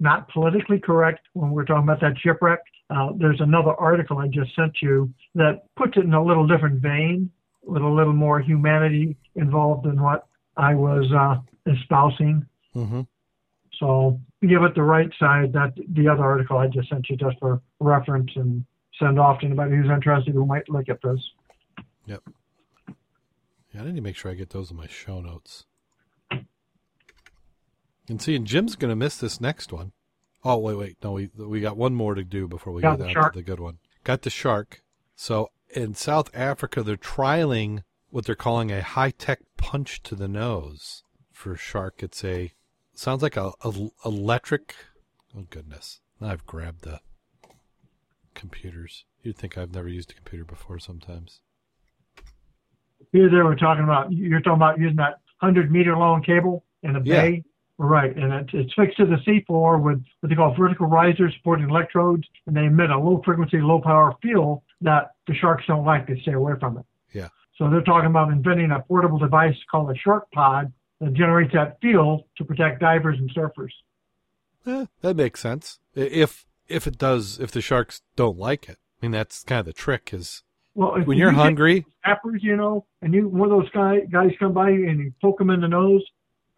not 0.00 0.28
politically 0.28 0.78
correct 0.78 1.20
when 1.34 1.50
we're 1.50 1.64
talking 1.64 1.84
about 1.84 2.00
that 2.00 2.14
shipwreck. 2.18 2.60
Uh, 2.90 3.10
there's 3.16 3.40
another 3.40 3.74
article 3.74 4.18
I 4.18 4.28
just 4.28 4.54
sent 4.54 4.82
you 4.82 5.12
that 5.34 5.62
puts 5.76 5.96
it 5.96 6.04
in 6.04 6.14
a 6.14 6.22
little 6.22 6.46
different 6.46 6.80
vein, 6.80 7.30
with 7.62 7.82
a 7.82 7.88
little 7.88 8.12
more 8.12 8.40
humanity 8.40 9.16
involved 9.36 9.86
in 9.86 10.00
what 10.00 10.26
I 10.56 10.74
was 10.74 11.10
uh, 11.12 11.36
espousing. 11.70 12.46
Mm-hmm. 12.74 13.02
So 13.78 14.20
give 14.42 14.62
it 14.62 14.74
the 14.74 14.82
right 14.82 15.10
side. 15.18 15.52
That 15.52 15.72
the 15.94 16.08
other 16.08 16.22
article 16.22 16.58
I 16.58 16.68
just 16.68 16.88
sent 16.88 17.08
you 17.08 17.16
just 17.16 17.38
for 17.38 17.60
reference 17.80 18.30
and 18.36 18.64
send 18.98 19.18
off 19.18 19.40
to 19.40 19.46
anybody 19.46 19.76
who's 19.76 19.90
interested 19.90 20.34
who 20.34 20.46
might 20.46 20.68
look 20.68 20.88
at 20.88 21.00
this. 21.02 21.18
Yep. 22.06 22.22
Yeah, 23.72 23.82
I 23.82 23.84
need 23.86 23.96
to 23.96 24.02
make 24.02 24.16
sure 24.16 24.30
I 24.30 24.34
get 24.34 24.50
those 24.50 24.70
in 24.70 24.76
my 24.76 24.86
show 24.86 25.20
notes. 25.20 25.64
And 28.08 28.20
see, 28.20 28.36
and 28.36 28.46
Jim's 28.46 28.76
going 28.76 28.90
to 28.90 28.96
miss 28.96 29.16
this 29.16 29.40
next 29.40 29.72
one. 29.72 29.92
Oh 30.44 30.58
wait, 30.58 30.76
wait, 30.76 30.96
no, 31.02 31.12
we 31.12 31.30
we 31.36 31.60
got 31.60 31.76
one 31.78 31.94
more 31.94 32.14
to 32.14 32.22
do 32.22 32.46
before 32.46 32.72
we 32.72 32.82
Got 32.82 32.98
get 32.98 32.98
the 32.98 33.04
down 33.06 33.14
shark. 33.14 33.32
to 33.32 33.38
the 33.38 33.42
good 33.42 33.60
one. 33.60 33.78
Got 34.04 34.22
the 34.22 34.30
shark. 34.30 34.82
So 35.16 35.48
in 35.74 35.94
South 35.94 36.30
Africa, 36.34 36.82
they're 36.82 36.96
trialing 36.96 37.82
what 38.10 38.26
they're 38.26 38.34
calling 38.34 38.70
a 38.70 38.82
high 38.82 39.10
tech 39.10 39.40
punch 39.56 40.02
to 40.02 40.14
the 40.14 40.28
nose 40.28 41.02
for 41.32 41.56
shark. 41.56 42.02
It's 42.02 42.22
a 42.22 42.52
sounds 42.94 43.22
like 43.22 43.36
a, 43.36 43.52
a 43.64 43.72
electric. 44.04 44.74
Oh 45.36 45.46
goodness! 45.50 46.00
Now 46.20 46.28
I've 46.28 46.46
grabbed 46.46 46.82
the 46.82 47.00
computers. 48.34 49.04
You'd 49.22 49.36
think 49.36 49.56
I've 49.56 49.72
never 49.74 49.88
used 49.88 50.10
a 50.10 50.14
computer 50.14 50.44
before. 50.44 50.78
Sometimes. 50.78 51.40
Here 53.12 53.28
they 53.30 53.36
were 53.38 53.56
talking 53.56 53.84
about 53.84 54.12
you're 54.12 54.40
talking 54.40 54.56
about 54.56 54.78
using 54.78 54.96
that 54.96 55.20
hundred 55.38 55.70
meter 55.70 55.96
long 55.96 56.22
cable 56.22 56.64
in 56.82 56.96
a 56.96 57.00
Yeah. 57.02 57.22
bay. 57.22 57.44
Right, 57.76 58.16
and 58.16 58.32
it, 58.32 58.50
it's 58.52 58.72
fixed 58.74 58.98
to 58.98 59.04
the 59.04 59.16
seafloor 59.26 59.82
with 59.82 60.00
what 60.20 60.28
they 60.28 60.36
call 60.36 60.54
vertical 60.54 60.86
risers 60.86 61.34
supporting 61.36 61.68
electrodes, 61.68 62.22
and 62.46 62.56
they 62.56 62.66
emit 62.66 62.90
a 62.90 62.96
low 62.96 63.20
frequency, 63.24 63.60
low 63.60 63.80
power 63.80 64.14
field 64.22 64.62
that 64.82 65.10
the 65.26 65.34
sharks 65.34 65.64
don't 65.66 65.84
like. 65.84 66.06
They 66.06 66.20
stay 66.20 66.34
away 66.34 66.52
from 66.60 66.78
it. 66.78 66.84
Yeah. 67.12 67.30
So 67.58 67.68
they're 67.68 67.82
talking 67.82 68.06
about 68.10 68.30
inventing 68.30 68.70
a 68.70 68.78
portable 68.78 69.18
device 69.18 69.56
called 69.68 69.90
a 69.90 69.96
shark 69.96 70.30
pod 70.30 70.72
that 71.00 71.12
generates 71.14 71.52
that 71.52 71.80
field 71.80 72.24
to 72.38 72.44
protect 72.44 72.80
divers 72.80 73.18
and 73.18 73.30
surfers. 73.34 73.70
Eh, 74.66 74.86
that 75.02 75.16
makes 75.16 75.40
sense. 75.40 75.78
If 75.94 76.46
if 76.68 76.86
it 76.86 76.96
does, 76.98 77.38
if 77.38 77.50
the 77.50 77.60
sharks 77.60 78.00
don't 78.16 78.38
like 78.38 78.68
it, 78.68 78.78
I 79.00 79.06
mean 79.06 79.12
that's 79.12 79.42
kind 79.44 79.60
of 79.60 79.66
the 79.66 79.72
trick. 79.72 80.10
Is 80.14 80.42
Well, 80.74 80.94
if 80.96 81.06
when 81.06 81.18
you 81.18 81.24
you're 81.24 81.32
get 81.32 81.40
hungry, 81.40 81.86
snappers, 82.04 82.42
you 82.42 82.56
know, 82.56 82.86
and 83.02 83.12
you 83.12 83.28
one 83.28 83.50
of 83.50 83.58
those 83.58 83.70
guy, 83.70 84.00
guys 84.10 84.30
come 84.38 84.52
by 84.54 84.70
and 84.70 84.98
you 85.00 85.12
poke 85.20 85.38
them 85.38 85.50
in 85.50 85.60
the 85.60 85.68
nose, 85.68 86.02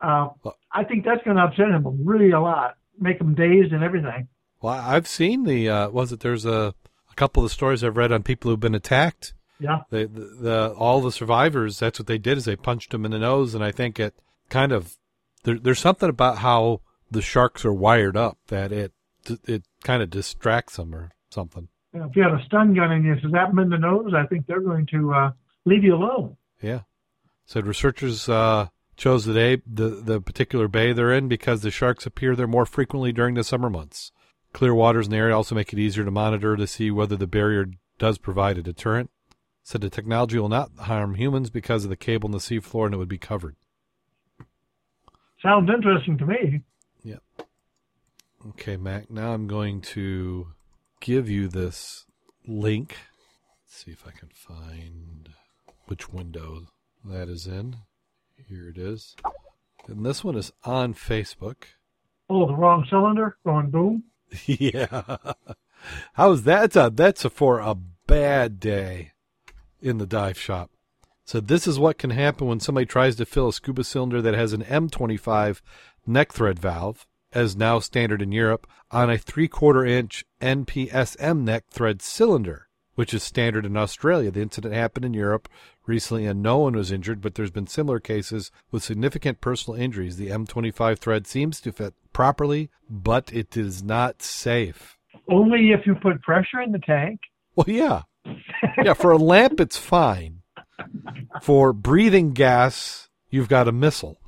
uh, 0.01 0.29
Well- 0.43 0.57
I 0.73 0.85
think 0.85 1.05
that's 1.05 1.25
going 1.25 1.37
to 1.39 1.43
upset 1.45 1.69
him 1.71 1.87
really 2.05 2.31
a 2.33 2.41
lot, 2.41 2.77
make 3.01 3.19
him 3.21 3.35
dazed 3.35 3.73
and 3.73 3.83
everything. 3.83 4.29
well, 4.61 4.75
I've 4.75 5.09
seen 5.09 5.45
the. 5.45 5.69
Uh, 5.69 5.89
was 5.91 6.13
it? 6.13 6.21
There's 6.21 6.45
a 6.45 6.75
a 7.11 7.15
couple 7.17 7.43
of 7.43 7.49
the 7.49 7.55
stories 7.55 7.83
I've 7.83 7.97
read 7.97 8.13
on 8.13 8.23
people 8.23 8.51
who've 8.51 8.61
been 8.61 8.75
attacked. 8.75 9.33
Yeah, 9.59 9.81
They, 9.91 10.05
the, 10.05 10.21
the 10.39 10.75
all 10.77 11.01
the 11.01 11.11
survivors. 11.11 11.79
That's 11.79 11.99
what 11.99 12.07
they 12.07 12.19
did 12.19 12.37
is 12.37 12.45
they 12.45 12.57
punched 12.57 12.91
them 12.93 13.07
in 13.07 13.11
the 13.11 13.19
nose, 13.19 13.55
and 13.55 13.65
I 13.65 13.73
think 13.73 13.99
it 13.99 14.15
kind 14.49 14.73
of 14.73 14.97
there, 15.45 15.59
there's 15.59 15.79
something 15.79 16.09
about 16.09 16.39
how 16.39 16.81
the 17.11 17.23
sharks 17.23 17.65
are 17.65 17.73
wired 17.73 18.17
up 18.17 18.39
that 18.49 18.73
it 18.73 18.93
it 19.47 19.65
kind 19.83 20.03
of 20.03 20.11
distracts 20.11 20.77
them 20.77 20.95
or 20.95 21.13
something. 21.31 21.69
if 21.93 22.15
you 22.15 22.23
had 22.23 22.33
a 22.33 22.45
stun 22.45 22.75
gun 22.75 22.93
and 22.93 23.05
you 23.05 23.17
zap 23.31 23.49
them 23.49 23.59
in 23.59 23.71
the 23.71 23.79
nose, 23.79 24.13
I 24.15 24.27
think 24.27 24.47
they're 24.47 24.61
going 24.61 24.87
to 24.87 25.13
uh, 25.13 25.33
leave 25.65 25.83
you 25.83 25.95
alone. 25.95 26.37
Yeah. 26.63 26.83
Said 27.45 27.67
researchers 27.67 28.29
uh, 28.29 28.69
chose 28.97 29.25
the 29.25 29.35
day, 29.35 29.63
the, 29.67 29.89
the 29.89 30.21
particular 30.21 30.69
bay 30.69 30.93
they're 30.93 31.13
in 31.13 31.29
because 31.29 31.63
the 31.63 31.71
sharks 31.71 32.07
appear 32.07 32.35
there 32.35 32.47
more 32.47 32.67
frequently 32.67 33.13
during 33.13 33.35
the 33.35 33.45
summer 33.45 33.71
months. 33.71 34.13
Clear 34.53 34.75
waters 34.75 35.07
in 35.07 35.11
the 35.11 35.19
area 35.19 35.37
also 35.37 35.55
make 35.55 35.73
it 35.73 35.79
easier 35.79 36.05
to 36.05 36.11
monitor 36.11 36.57
to 36.57 36.67
see 36.67 36.91
whether 36.91 37.17
the 37.17 37.27
barrier 37.27 37.67
does 37.99 38.19
provide 38.19 38.59
a 38.59 38.63
deterrent. 38.63 39.11
Said 39.63 39.81
the 39.81 39.91
technology 39.91 40.39
will 40.39 40.49
not 40.49 40.71
harm 40.79 41.17
humans 41.17 41.51
because 41.51 41.85
of 41.85 41.91
the 41.91 41.97
cable 41.97 42.29
in 42.29 42.33
the 42.33 42.39
seafloor 42.39 42.87
and 42.87 42.95
it 42.95 42.99
would 42.99 43.09
be 43.09 43.19
covered. 43.19 43.57
Sounds 45.47 45.71
interesting 45.73 46.19
to 46.19 46.27
me. 46.27 46.63
Yep. 47.05 47.23
Okay, 48.49 48.77
Mac, 48.77 49.13
now 49.13 49.33
I'm 49.33 49.47
going 49.47 49.81
to 49.83 50.49
give 51.01 51.31
you 51.31 51.47
this 51.47 52.05
link. 52.49 52.97
Let's 53.63 53.85
see 53.85 53.93
if 53.93 54.05
I 54.09 54.11
can 54.11 54.31
find 54.35 55.29
which 55.87 56.09
window 56.13 56.67
that 57.05 57.29
is 57.29 57.47
in. 57.47 57.77
Here 58.49 58.69
it 58.69 58.77
is. 58.77 59.15
And 59.87 60.05
this 60.05 60.25
one 60.25 60.35
is 60.35 60.51
on 60.65 60.95
Facebook. 60.95 61.63
Oh, 62.29 62.49
the 62.49 62.57
wrong 62.57 62.85
cylinder 62.91 63.37
going 63.45 63.71
boom. 63.71 64.03
yeah. 64.47 65.17
How's 66.15 66.43
that? 66.43 66.73
That's 66.73 66.77
a, 66.77 66.91
that's 66.93 67.25
a, 67.25 67.31
for 67.31 67.61
a 67.61 67.77
bad 68.09 68.59
day 68.59 69.13
in 69.81 69.99
the 69.99 70.07
dive 70.07 70.41
shop. 70.41 70.73
So 71.27 71.41
this 71.41 71.67
is 71.67 71.77
what 71.77 71.99
can 71.99 72.11
happen 72.11 72.47
when 72.47 72.61
somebody 72.61 72.87
tries 72.87 73.17
to 73.17 73.27
fill 73.27 73.49
a 73.49 73.53
scuba 73.53 73.83
cylinder 73.83 74.23
that 74.23 74.35
has 74.35 74.53
an 74.53 74.63
M25 74.63 75.61
neck 76.07 76.33
thread 76.33 76.57
valve, 76.61 77.05
as 77.33 77.57
now 77.57 77.81
standard 77.81 78.23
in 78.23 78.31
Europe, 78.31 78.65
on 78.93 79.11
a 79.11 79.19
three-quarter 79.19 79.85
inch 79.85 80.25
NPSM 80.41 81.43
neck 81.43 81.65
thread 81.69 82.01
cylinder, 82.01 82.69
which 82.95 83.13
is 83.13 83.25
standard 83.25 83.67
in 83.67 83.77
Australia. 83.77 84.31
The 84.31 84.41
incident 84.41 84.73
happened 84.73 85.05
in 85.05 85.15
Europe 85.15 85.49
recently 85.85 86.27
and 86.27 86.45
no 86.45 86.59
one 86.59 86.77
was 86.77 86.93
injured, 86.93 87.21
but 87.21 87.35
there's 87.35 87.51
been 87.51 87.67
similar 87.67 87.99
cases 87.99 88.53
with 88.71 88.85
significant 88.85 89.41
personal 89.41 89.81
injuries. 89.81 90.19
The 90.19 90.29
M25 90.29 90.99
thread 90.99 91.27
seems 91.27 91.61
to 91.63 91.73
fit 91.73 91.95
properly, 92.13 92.71
but 92.89 93.33
it 93.33 93.57
is 93.57 93.83
not 93.83 94.23
safe. 94.23 94.97
Only 95.29 95.73
if 95.73 95.87
you 95.87 95.97
put 95.97 96.23
pressure 96.23 96.61
in 96.65 96.71
the 96.71 96.79
tank. 96.79 97.19
Well, 97.57 97.67
yeah. 97.69 98.03
Yeah, 98.81 98.95
for 98.95 99.11
a 99.11 99.19
lamp, 99.19 99.59
it's 99.59 99.77
fine. 99.77 100.43
For 101.43 101.73
breathing 101.73 102.33
gas, 102.33 103.09
you've 103.31 103.49
got 103.49 103.69
a 103.69 103.73
missile. 103.73 104.21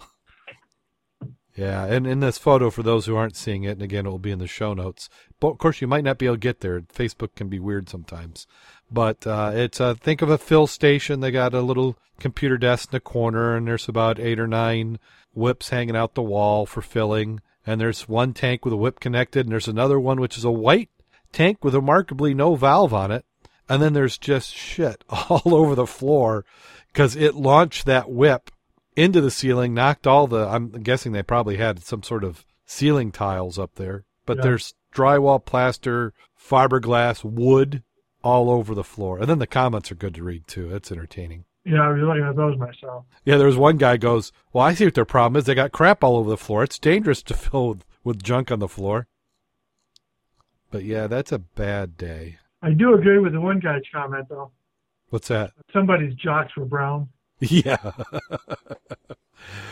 Yeah, 1.59 1.87
and 1.87 2.07
in 2.07 2.21
this 2.21 2.39
photo, 2.39 2.71
for 2.71 2.85
those 2.85 3.07
who 3.07 3.17
aren't 3.17 3.35
seeing 3.35 3.65
it, 3.65 3.73
and 3.73 3.83
again, 3.83 4.07
it 4.07 4.11
will 4.11 4.21
be 4.21 4.31
in 4.31 4.39
the 4.39 4.47
show 4.47 4.75
notes. 4.75 5.09
But 5.41 5.49
of 5.49 5.59
course, 5.59 5.81
you 5.81 5.89
might 5.89 6.05
not 6.05 6.17
be 6.17 6.27
able 6.27 6.37
to 6.37 6.41
get 6.41 6.61
there. 6.61 6.81
Facebook 6.83 7.35
can 7.35 7.49
be 7.49 7.59
weird 7.59 7.89
sometimes. 7.89 8.47
But 8.93 9.27
uh, 9.27 9.51
it's 9.55 9.81
uh, 9.81 9.95
think 9.95 10.23
of 10.23 10.31
a 10.31 10.39
fill 10.39 10.69
station. 10.69 11.19
They 11.19 11.33
got 11.33 11.55
a 11.55 11.61
little 11.61 11.99
computer 12.21 12.59
desk 12.59 12.91
in 12.91 12.97
the 12.97 13.01
corner, 13.01 13.57
and 13.57 13.67
there's 13.67 13.89
about 13.89 14.21
eight 14.21 14.39
or 14.39 14.47
nine 14.47 15.01
whips 15.35 15.71
hanging 15.71 15.97
out 15.97 16.15
the 16.15 16.23
wall 16.23 16.65
for 16.65 16.81
filling. 16.81 17.41
And 17.67 17.81
there's 17.81 18.09
one 18.09 18.35
tank 18.35 18.65
with 18.65 18.73
a 18.73 18.79
whip 18.79 19.01
connected, 19.01 19.45
and 19.45 19.53
there's 19.53 19.67
another 19.67 19.99
one 19.99 20.21
which 20.21 20.39
is 20.39 20.45
a 20.45 20.53
white 20.53 20.91
tank 21.33 21.65
with 21.65 21.75
remarkably 21.75 22.35
no 22.35 22.55
valve 22.55 22.95
on 22.95 23.11
it. 23.11 23.25
And 23.69 23.83
then 23.83 23.93
there's 23.93 24.17
just 24.19 24.55
shit 24.55 25.05
all 25.11 25.43
over 25.55 25.75
the 25.75 25.87
floor 25.87 26.45
because 26.93 27.15
it 27.17 27.35
launched 27.35 27.85
that 27.87 28.11
whip 28.11 28.51
into 28.97 29.21
the 29.21 29.31
ceiling, 29.31 29.75
knocked 29.75 30.07
all 30.07 30.27
the. 30.27 30.47
I'm 30.49 30.71
guessing 30.71 31.13
they 31.13 31.23
probably 31.23 31.57
had 31.59 31.83
some 31.85 32.03
sort 32.03 32.25
of 32.25 32.45
ceiling 32.65 33.13
tiles 33.13 33.59
up 33.59 33.75
there, 33.77 34.05
but 34.27 34.39
Yeah. 34.39 34.43
there's 34.45 34.75
drywall, 34.95 35.45
plaster, 35.45 36.13
fiberglass, 36.39 37.23
wood 37.25 37.83
all 38.25 38.51
over 38.51 38.75
the 38.75 38.83
floor. 38.85 39.19
And 39.19 39.29
then 39.29 39.39
the 39.39 39.47
comments 39.47 39.93
are 39.93 39.97
good 39.97 40.15
to 40.15 40.25
read 40.25 40.47
too. 40.47 40.75
It's 40.75 40.91
entertaining. 40.91 41.45
Yeah, 41.65 41.83
I 41.83 41.89
was 41.93 42.01
looking 42.03 42.25
at 42.25 42.35
those 42.37 42.57
myself. 42.59 43.05
Yeah, 43.25 43.37
there 43.37 43.47
was 43.47 43.57
one 43.59 43.77
guy 43.77 43.99
goes, 43.99 44.33
"Well, 44.53 44.65
I 44.65 44.73
see 44.75 44.87
what 44.87 44.95
their 44.95 45.05
problem 45.05 45.39
is. 45.39 45.45
They 45.45 45.55
got 45.55 45.71
crap 45.73 46.03
all 46.03 46.17
over 46.17 46.31
the 46.31 46.37
floor. 46.39 46.63
It's 46.65 46.79
dangerous 46.79 47.23
to 47.25 47.35
fill 47.35 47.69
with, 47.69 47.85
with 48.03 48.23
junk 48.23 48.51
on 48.51 48.59
the 48.59 48.69
floor." 48.69 49.07
But 50.71 50.85
yeah, 50.85 51.07
that's 51.07 51.33
a 51.33 51.39
bad 51.39 51.97
day. 51.97 52.39
I 52.63 52.71
do 52.71 52.95
agree 52.95 53.19
with 53.19 53.33
the 53.33 53.41
one 53.41 53.61
guy's 53.61 53.83
comment 53.93 54.29
though. 54.29 54.51
What's 55.11 55.29
that? 55.29 55.53
Somebody's 55.73 56.15
jocks 56.15 56.57
were 56.57 56.65
brown. 56.65 57.09
Yeah. 57.41 57.77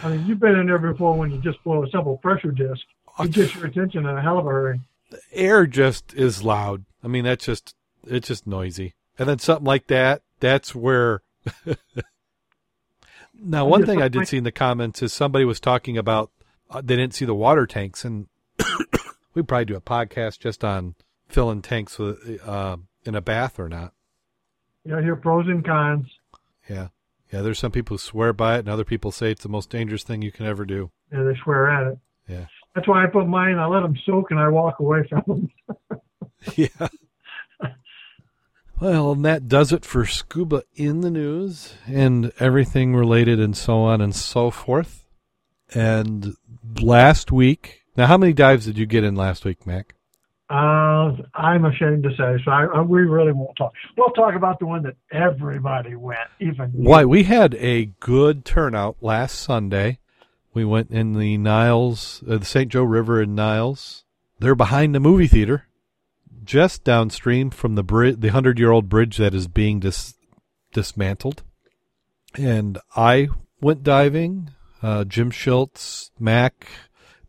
I 0.03 0.09
mean, 0.09 0.27
you've 0.27 0.39
been 0.39 0.55
in 0.55 0.67
there 0.67 0.79
before 0.79 1.15
when 1.15 1.31
you 1.31 1.39
just 1.39 1.63
blow 1.65 1.83
a 1.83 1.91
simple 1.91 2.17
pressure 2.19 2.53
disc. 2.53 2.83
It 3.19 3.33
gets 3.33 3.55
your 3.55 3.67
attention 3.67 4.07
in 4.07 4.17
a 4.17 4.23
hell 4.23 4.39
of 4.39 4.47
a 4.47 4.51
hurry. 4.51 4.81
The 5.11 5.21
air 5.33 5.67
just 5.67 6.15
is 6.15 6.43
loud. 6.43 6.85
I 7.03 7.09
mean, 7.09 7.25
that's 7.25 7.45
just 7.45 7.75
it's 8.07 8.29
just 8.29 8.47
noisy. 8.47 8.95
And 9.19 9.29
then 9.29 9.39
something 9.39 9.65
like 9.65 9.87
that, 9.89 10.23
that's 10.41 10.75
where. 10.75 11.23
now, 13.35 13.67
one 13.67 13.87
thing 13.87 14.03
I 14.03 14.09
did 14.09 14.29
see 14.29 14.37
in 14.37 14.45
the 14.45 14.53
comments 14.53 15.03
is 15.03 15.13
somebody 15.13 15.45
was 15.45 15.61
talking 15.61 15.97
about 15.97 16.31
uh, 16.71 16.83
they 16.85 16.97
didn't 16.97 17.15
see 17.15 17.25
the 17.25 17.35
water 17.35 17.67
tanks, 17.67 18.05
and 18.05 18.27
we 19.35 19.43
probably 19.43 19.65
do 19.65 19.77
a 19.77 19.81
podcast 19.81 20.41
just 20.41 20.65
on 20.65 20.95
filling 21.29 21.63
tanks 21.63 21.99
with 21.99 22.41
uh, 22.47 22.77
in 23.05 23.15
a 23.15 23.21
bath 23.21 23.59
or 23.59 23.69
not. 23.69 23.93
Yeah, 24.85 25.01
here 25.01 25.17
pros 25.17 25.47
and 25.49 25.65
cons. 25.65 26.07
Yeah, 26.69 26.89
yeah. 27.33 27.43
There's 27.43 27.59
some 27.59 27.73
people 27.73 27.95
who 27.95 27.99
swear 27.99 28.33
by 28.33 28.57
it, 28.57 28.61
and 28.61 28.69
other 28.69 28.85
people 28.85 29.11
say 29.11 29.31
it's 29.31 29.43
the 29.43 29.49
most 29.49 29.71
dangerous 29.71 30.03
thing 30.03 30.23
you 30.23 30.33
can 30.33 30.47
ever 30.47 30.65
do. 30.65 30.91
Yeah, 31.13 31.23
they 31.23 31.37
swear 31.43 31.69
at 31.69 31.93
it. 31.93 31.99
Yeah. 32.29 32.47
That's 32.75 32.89
why 32.89 33.05
I 33.05 33.07
put 33.07 33.27
mine. 33.27 33.59
I 33.59 33.67
let 33.67 33.81
them 33.81 33.97
soak 34.05 34.31
and 34.31 34.39
I 34.39 34.49
walk 34.49 34.81
away 34.81 35.09
from 35.09 35.23
them. 35.27 36.01
yeah. 36.57 36.89
Well, 38.79 39.13
and 39.13 39.25
that 39.25 39.49
does 39.49 39.73
it 39.73 39.87
for 39.87 40.05
scuba 40.05 40.63
in 40.75 41.01
the 41.01 41.11
news 41.11 41.75
and 41.87 42.31
everything 42.39 42.95
related 42.95 43.41
and 43.41 43.57
so 43.57 43.79
on 43.79 44.03
and 44.03 44.15
so 44.15 44.51
forth. 44.51 45.07
And 45.75 46.35
last 46.81 47.33
week, 47.33 47.85
now 47.97 48.07
how 48.07 48.19
many 48.19 48.35
dives 48.35 48.67
did 48.67 48.77
you 48.77 48.85
get 48.85 49.03
in 49.03 49.17
last 49.17 49.47
week, 49.47 49.67
Mac? 49.67 49.95
Uh, 50.49 51.11
I'm 51.35 51.65
ashamed 51.65 52.05
to 52.05 52.11
say, 52.11 52.41
so 52.45 52.51
I, 52.53 52.67
I, 52.67 52.81
we 52.81 53.01
really 53.01 53.33
won't 53.33 53.57
talk. 53.57 53.73
We'll 53.97 54.11
talk 54.11 54.37
about 54.37 54.61
the 54.61 54.67
one 54.67 54.85
that 54.85 54.95
everybody 55.11 55.97
went, 55.97 56.21
even 56.39 56.71
Why 56.73 57.05
we 57.05 57.25
had 57.25 57.55
a 57.55 57.87
good 57.99 58.45
turnout 58.45 58.97
last 59.01 59.41
Sunday. 59.41 59.99
We 60.55 60.65
went 60.65 60.91
in 60.91 61.15
the 61.15 61.37
Niles, 61.37 62.23
uh, 62.31 62.39
the 62.39 62.45
St. 62.45 62.71
Joe 62.71 62.85
River 62.85 63.21
in 63.21 63.35
Niles. 63.35 64.05
They're 64.39 64.55
behind 64.55 64.95
the 64.95 65.01
movie 65.01 65.27
theater, 65.27 65.67
just 66.45 66.85
downstream 66.85 67.51
from 67.51 67.75
the 67.75 67.83
bridge, 67.83 68.21
the 68.21 68.29
hundred-year-old 68.29 68.89
bridge 68.89 69.17
that 69.17 69.35
is 69.35 69.49
being 69.49 69.81
dis- 69.81 70.15
dismantled. 70.73 71.43
And 72.37 72.79
I 72.95 73.29
went 73.61 73.83
diving. 73.83 74.51
Uh, 74.83 75.05
Jim 75.05 75.31
Schultz, 75.31 76.13
Mac, 76.21 76.69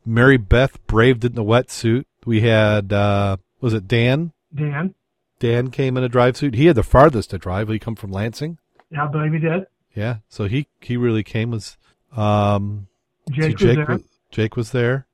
Mary 0.05 0.37
Beth 0.37 0.85
braved 0.85 1.25
it 1.25 1.31
in 1.33 1.39
a 1.39 1.43
wetsuit. 1.43 2.05
We 2.27 2.41
had 2.41 2.91
uh, 2.91 3.37
was 3.61 3.73
it 3.73 3.87
Dan? 3.87 4.33
Dan. 4.53 4.93
Dan 5.39 5.71
came 5.71 5.95
in 5.97 6.03
a 6.03 6.09
drive 6.09 6.35
suit. 6.35 6.55
He 6.55 6.65
had 6.65 6.75
the 6.75 6.83
farthest 6.83 7.29
to 7.29 7.37
drive. 7.37 7.69
He 7.69 7.79
come 7.79 7.95
from 7.95 8.11
Lansing. 8.11 8.57
Yeah, 8.91 9.05
I 9.05 9.07
believe 9.07 9.31
he 9.33 9.39
did. 9.39 9.65
Yeah, 9.95 10.17
so 10.27 10.45
he 10.45 10.67
he 10.81 10.97
really 10.97 11.23
came. 11.23 11.51
Was 11.51 11.77
um, 12.15 12.87
Jake, 13.31 13.57
Jake 13.57 13.77
was 13.77 13.77
there. 13.77 13.85
was, 13.95 14.03
Jake 14.31 14.55
was 14.57 14.71
there. 14.71 15.07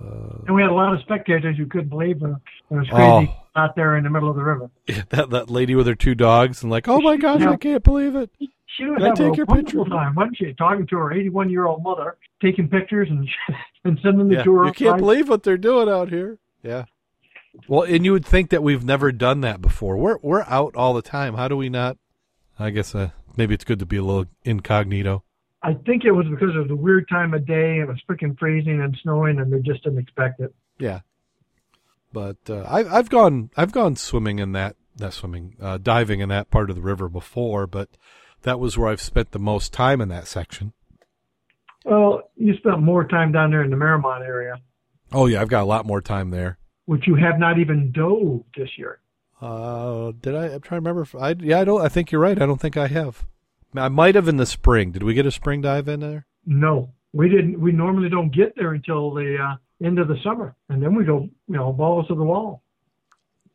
Uh, 0.00 0.38
And 0.46 0.54
we 0.56 0.62
had 0.62 0.70
a 0.70 0.74
lot 0.74 0.92
of 0.94 1.00
spectators 1.00 1.56
you 1.58 1.66
couldn't 1.66 1.88
believe 1.88 2.22
it. 2.22 2.30
It 2.70 2.74
was 2.74 2.88
crazy 2.88 3.32
Oh. 3.32 3.36
out 3.56 3.76
there 3.76 3.96
in 3.96 4.04
the 4.04 4.10
middle 4.10 4.28
of 4.30 4.36
the 4.36 4.42
river. 4.42 4.70
that 5.10 5.30
that 5.30 5.50
lady 5.50 5.74
with 5.74 5.86
her 5.86 5.94
two 5.94 6.14
dogs 6.14 6.62
and 6.62 6.70
like, 6.70 6.88
oh 6.88 7.00
my 7.00 7.16
gosh, 7.16 7.40
Yeah. 7.40 7.50
I 7.50 7.56
can't 7.56 7.82
believe 7.84 8.14
it. 8.16 8.30
She 8.76 8.84
was 8.86 8.98
Can 8.98 9.06
I 9.06 9.14
take 9.14 9.32
a 9.34 9.36
your 9.36 9.46
wonderful 9.46 9.84
picture? 9.84 9.90
time, 9.96 10.14
wasn't 10.16 10.36
she? 10.36 10.52
Talking 10.54 10.86
to 10.88 10.96
her 10.98 11.12
81 11.12 11.48
year 11.50 11.66
old 11.66 11.82
mother, 11.84 12.16
taking 12.42 12.68
pictures 12.68 13.08
and 13.10 13.28
and 13.84 13.98
sending 14.02 14.28
the 14.28 14.36
Yeah, 14.36 14.42
tour. 14.42 14.66
you 14.66 14.72
can't 14.72 14.98
believe 14.98 15.28
what 15.28 15.42
they're 15.44 15.56
doing 15.56 15.88
out 15.88 16.08
here. 16.10 16.38
Yeah. 16.64 16.84
Well, 17.68 17.82
and 17.82 18.04
you 18.04 18.12
would 18.12 18.26
think 18.26 18.50
that 18.50 18.62
we've 18.62 18.84
never 18.84 19.12
done 19.12 19.42
that 19.42 19.60
before. 19.60 19.96
We're 19.96 20.18
we're 20.22 20.42
out 20.48 20.74
all 20.74 20.94
the 20.94 21.02
time. 21.02 21.34
How 21.34 21.46
do 21.46 21.56
we 21.56 21.68
not? 21.68 21.98
I 22.58 22.70
guess 22.70 22.94
uh, 22.94 23.10
maybe 23.36 23.54
it's 23.54 23.64
good 23.64 23.78
to 23.78 23.86
be 23.86 23.96
a 23.96 24.02
little 24.02 24.26
incognito. 24.44 25.22
I 25.62 25.74
think 25.74 26.04
it 26.04 26.10
was 26.10 26.26
because 26.28 26.56
of 26.56 26.68
the 26.68 26.76
weird 26.76 27.08
time 27.08 27.32
of 27.32 27.46
day. 27.46 27.78
It 27.78 27.88
was 27.88 28.02
freaking 28.08 28.38
freezing 28.38 28.80
and 28.80 28.96
snowing, 29.02 29.38
and 29.38 29.52
they 29.52 29.60
just 29.60 29.84
didn't 29.84 29.98
expect 29.98 30.40
it. 30.40 30.54
Yeah. 30.78 31.00
But 32.12 32.38
uh, 32.48 32.62
I, 32.62 32.98
I've 32.98 33.10
gone 33.10 33.50
I've 33.56 33.72
gone 33.72 33.96
swimming 33.96 34.40
in 34.40 34.52
that 34.52 34.76
not 34.98 35.12
swimming 35.12 35.56
uh, 35.60 35.78
diving 35.78 36.20
in 36.20 36.28
that 36.30 36.50
part 36.50 36.70
of 36.70 36.76
the 36.76 36.82
river 36.82 37.08
before, 37.08 37.66
but 37.66 37.88
that 38.42 38.60
was 38.60 38.76
where 38.76 38.88
I've 38.88 39.00
spent 39.00 39.30
the 39.30 39.38
most 39.38 39.72
time 39.72 40.00
in 40.00 40.08
that 40.08 40.26
section. 40.26 40.72
Well, 41.84 42.30
you 42.36 42.56
spent 42.56 42.80
more 42.80 43.06
time 43.06 43.32
down 43.32 43.50
there 43.50 43.62
in 43.62 43.70
the 43.70 43.76
Marymount 43.76 44.20
area, 44.20 44.60
Oh 45.14 45.26
yeah, 45.26 45.40
I've 45.40 45.48
got 45.48 45.62
a 45.62 45.66
lot 45.66 45.86
more 45.86 46.00
time 46.00 46.30
there. 46.30 46.58
which 46.86 47.06
you 47.06 47.14
have 47.14 47.38
not 47.38 47.58
even 47.58 47.92
dove 47.92 48.42
this 48.56 48.68
year. 48.76 48.98
Uh, 49.40 50.12
did 50.20 50.34
I? 50.34 50.46
I'm 50.46 50.60
trying 50.60 50.82
to 50.82 50.88
remember. 50.88 51.02
If 51.02 51.14
I 51.14 51.34
yeah, 51.38 51.60
I 51.60 51.64
don't. 51.64 51.80
I 51.80 51.88
think 51.88 52.10
you're 52.10 52.20
right. 52.20 52.40
I 52.40 52.46
don't 52.46 52.60
think 52.60 52.76
I 52.76 52.88
have. 52.88 53.24
I 53.76 53.88
might 53.88 54.14
have 54.14 54.28
in 54.28 54.36
the 54.36 54.46
spring. 54.46 54.92
Did 54.92 55.02
we 55.02 55.14
get 55.14 55.26
a 55.26 55.30
spring 55.30 55.60
dive 55.60 55.88
in 55.88 56.00
there? 56.00 56.26
No, 56.46 56.90
we 57.12 57.28
didn't. 57.28 57.60
We 57.60 57.72
normally 57.72 58.08
don't 58.08 58.34
get 58.34 58.54
there 58.56 58.72
until 58.72 59.12
the 59.14 59.36
uh, 59.38 59.86
end 59.86 59.98
of 59.98 60.08
the 60.08 60.16
summer, 60.22 60.54
and 60.68 60.82
then 60.82 60.94
we 60.94 61.04
go, 61.04 61.28
you 61.48 61.56
know, 61.56 61.72
balls 61.72 62.06
to 62.08 62.14
the 62.14 62.22
wall. 62.22 62.62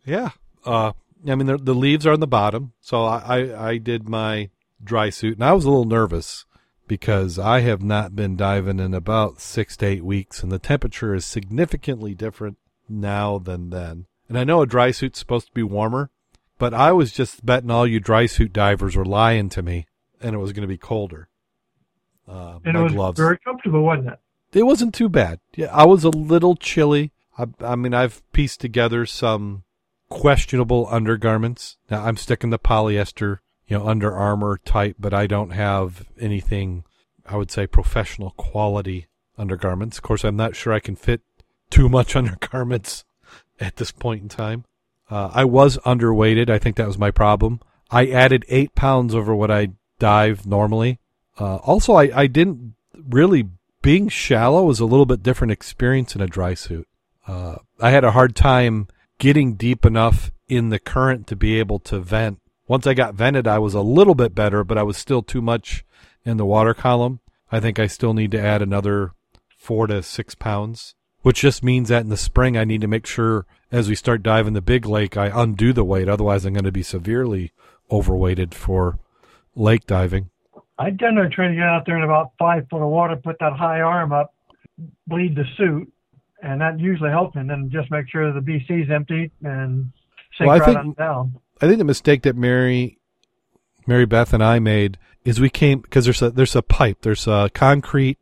Yeah. 0.05 0.31
Uh, 0.65 0.91
I 1.27 1.35
mean 1.35 1.47
the 1.47 1.57
the 1.57 1.75
leaves 1.75 2.05
are 2.05 2.13
on 2.13 2.19
the 2.19 2.27
bottom, 2.27 2.73
so 2.81 3.05
I 3.05 3.17
I, 3.39 3.67
I 3.69 3.77
did 3.77 4.07
my 4.09 4.49
dry 4.83 5.09
suit, 5.09 5.35
and 5.35 5.43
I 5.43 5.53
was 5.53 5.65
a 5.65 5.69
little 5.69 5.85
nervous 5.85 6.45
because 6.89 7.39
I 7.39 7.61
have 7.61 7.81
not 7.81 8.13
been 8.17 8.35
diving 8.35 8.79
in 8.79 8.93
about 8.93 9.39
six 9.39 9.77
to 9.77 9.85
eight 9.85 10.03
weeks, 10.03 10.43
and 10.43 10.51
the 10.51 10.59
temperature 10.59 11.15
is 11.15 11.23
significantly 11.23 12.13
different 12.13 12.57
now 12.89 13.37
than 13.37 13.69
then. 13.69 14.07
And 14.27 14.37
I 14.37 14.43
know 14.43 14.61
a 14.61 14.67
dry 14.67 14.91
suit's 14.91 15.19
supposed 15.19 15.47
to 15.47 15.53
be 15.53 15.63
warmer, 15.63 16.09
but 16.57 16.73
I 16.73 16.91
was 16.91 17.13
just 17.13 17.45
betting 17.45 17.71
all 17.71 17.87
you 17.87 18.01
dry 18.01 18.25
suit 18.25 18.51
divers 18.51 18.97
were 18.97 19.05
lying 19.05 19.47
to 19.49 19.61
me, 19.61 19.85
and 20.19 20.35
it 20.35 20.39
was 20.39 20.51
going 20.51 20.63
to 20.63 20.67
be 20.67 20.77
colder. 20.77 21.29
Uh, 22.27 22.59
And 22.65 22.75
it 22.75 22.81
was 22.81 22.91
gloves. 22.93 23.17
very 23.19 23.37
comfortable, 23.39 23.83
wasn't 23.83 24.09
it? 24.09 24.19
It 24.51 24.63
wasn't 24.63 24.93
too 24.93 25.09
bad. 25.09 25.39
Yeah, 25.55 25.69
I 25.71 25.85
was 25.85 26.03
a 26.03 26.09
little 26.09 26.55
chilly. 26.55 27.11
I, 27.37 27.45
I 27.61 27.75
mean, 27.75 27.93
I've 27.93 28.21
pieced 28.33 28.59
together 28.61 29.05
some 29.05 29.63
questionable 30.09 30.87
undergarments. 30.89 31.77
Now 31.89 32.03
I'm 32.03 32.17
sticking 32.17 32.49
to 32.51 32.57
polyester, 32.57 33.37
you 33.69 33.77
know, 33.77 33.87
Under 33.87 34.13
Armour 34.13 34.59
type, 34.65 34.95
but 34.99 35.13
I 35.13 35.27
don't 35.27 35.51
have 35.51 36.05
anything. 36.19 36.83
I 37.25 37.37
would 37.37 37.51
say 37.51 37.67
professional 37.67 38.31
quality 38.31 39.07
undergarments. 39.37 39.97
Of 39.97 40.03
course, 40.03 40.23
I'm 40.25 40.35
not 40.35 40.55
sure 40.55 40.73
I 40.73 40.79
can 40.79 40.95
fit 40.95 41.21
too 41.69 41.87
much 41.87 42.15
undergarments 42.17 43.05
at 43.59 43.77
this 43.77 43.91
point 43.91 44.23
in 44.23 44.29
time. 44.29 44.65
Uh, 45.09 45.29
I 45.33 45.45
was 45.45 45.77
underweighted. 45.79 46.49
I 46.49 46.57
think 46.57 46.75
that 46.75 46.87
was 46.87 46.97
my 46.97 47.11
problem. 47.11 47.61
I 47.91 48.07
added 48.07 48.45
eight 48.49 48.75
pounds 48.75 49.15
over 49.15 49.33
what 49.33 49.51
I 49.51 49.69
dive 49.99 50.45
normally. 50.45 50.99
Uh, 51.39 51.57
also, 51.57 51.93
I, 51.93 52.11
I 52.13 52.27
didn't 52.27 52.75
really 52.93 53.49
being 53.81 54.09
shallow 54.09 54.65
was 54.65 54.79
a 54.79 54.85
little 54.85 55.05
bit 55.05 55.23
different 55.23 55.51
experience 55.51 56.15
in 56.15 56.21
a 56.21 56.27
dry 56.27 56.53
suit. 56.53 56.87
Uh, 57.27 57.57
I 57.79 57.91
had 57.91 58.03
a 58.03 58.11
hard 58.11 58.35
time 58.35 58.87
getting 59.19 59.53
deep 59.53 59.85
enough 59.85 60.31
in 60.47 60.69
the 60.69 60.79
current 60.79 61.27
to 61.27 61.35
be 61.35 61.59
able 61.59 61.79
to 61.79 61.99
vent. 61.99 62.39
Once 62.69 62.85
I 62.85 62.93
got 62.93 63.15
vented, 63.15 63.47
I 63.47 63.57
was 63.57 63.73
a 63.73 63.81
little 63.81 64.13
bit 64.13 64.35
better, 64.35 64.63
but 64.63 64.77
I 64.77 64.83
was 64.83 64.95
still 64.95 65.23
too 65.23 65.41
much 65.41 65.83
in 66.23 66.37
the 66.37 66.45
water 66.45 66.75
column. 66.75 67.19
I 67.51 67.59
think 67.59 67.79
I 67.79 67.87
still 67.87 68.13
need 68.13 68.29
to 68.29 68.39
add 68.39 68.61
another 68.61 69.13
four 69.57 69.87
to 69.87 70.03
six 70.03 70.35
pounds, 70.35 70.93
which 71.23 71.41
just 71.41 71.63
means 71.63 71.89
that 71.89 72.03
in 72.03 72.09
the 72.09 72.15
spring, 72.15 72.55
I 72.55 72.65
need 72.65 72.81
to 72.81 72.87
make 72.87 73.07
sure 73.07 73.47
as 73.71 73.89
we 73.89 73.95
start 73.95 74.21
diving 74.21 74.53
the 74.53 74.61
big 74.61 74.85
lake, 74.85 75.17
I 75.17 75.31
undo 75.33 75.73
the 75.73 75.83
weight. 75.83 76.07
Otherwise, 76.07 76.45
I'm 76.45 76.53
going 76.53 76.63
to 76.63 76.71
be 76.71 76.83
severely 76.83 77.53
overweighted 77.89 78.53
for 78.53 78.99
lake 79.55 79.87
diving. 79.87 80.29
I 80.77 80.91
generally 80.91 81.33
try 81.33 81.47
to 81.47 81.55
get 81.55 81.63
out 81.63 81.87
there 81.87 81.97
in 81.97 82.03
about 82.03 82.33
five 82.37 82.67
foot 82.69 82.83
of 82.83 82.89
water, 82.89 83.15
put 83.15 83.37
that 83.39 83.53
high 83.53 83.81
arm 83.81 84.13
up, 84.13 84.35
bleed 85.07 85.35
the 85.35 85.43
suit, 85.57 85.91
and 86.43 86.61
that 86.61 86.79
usually 86.79 87.09
helps. 87.09 87.35
And 87.35 87.49
then 87.49 87.71
just 87.73 87.89
make 87.89 88.07
sure 88.09 88.31
the 88.31 88.39
BC's 88.41 88.91
empty 88.91 89.31
and 89.43 89.91
sink 90.37 90.47
Well, 90.47 90.59
right 90.59 90.65
think- 90.65 90.77
on 90.77 90.93
down. 90.93 91.33
I 91.61 91.67
think 91.67 91.77
the 91.77 91.85
mistake 91.85 92.23
that 92.23 92.35
Mary, 92.35 92.99
Mary 93.85 94.05
Beth 94.05 94.33
and 94.33 94.43
I 94.43 94.59
made 94.59 94.97
is 95.25 95.39
we 95.39 95.49
came 95.49 95.79
because 95.79 96.05
there's 96.05 96.21
a 96.21 96.29
there's 96.31 96.55
a 96.55 96.61
pipe, 96.61 96.99
there's 97.01 97.27
a 97.27 97.49
concrete 97.53 98.17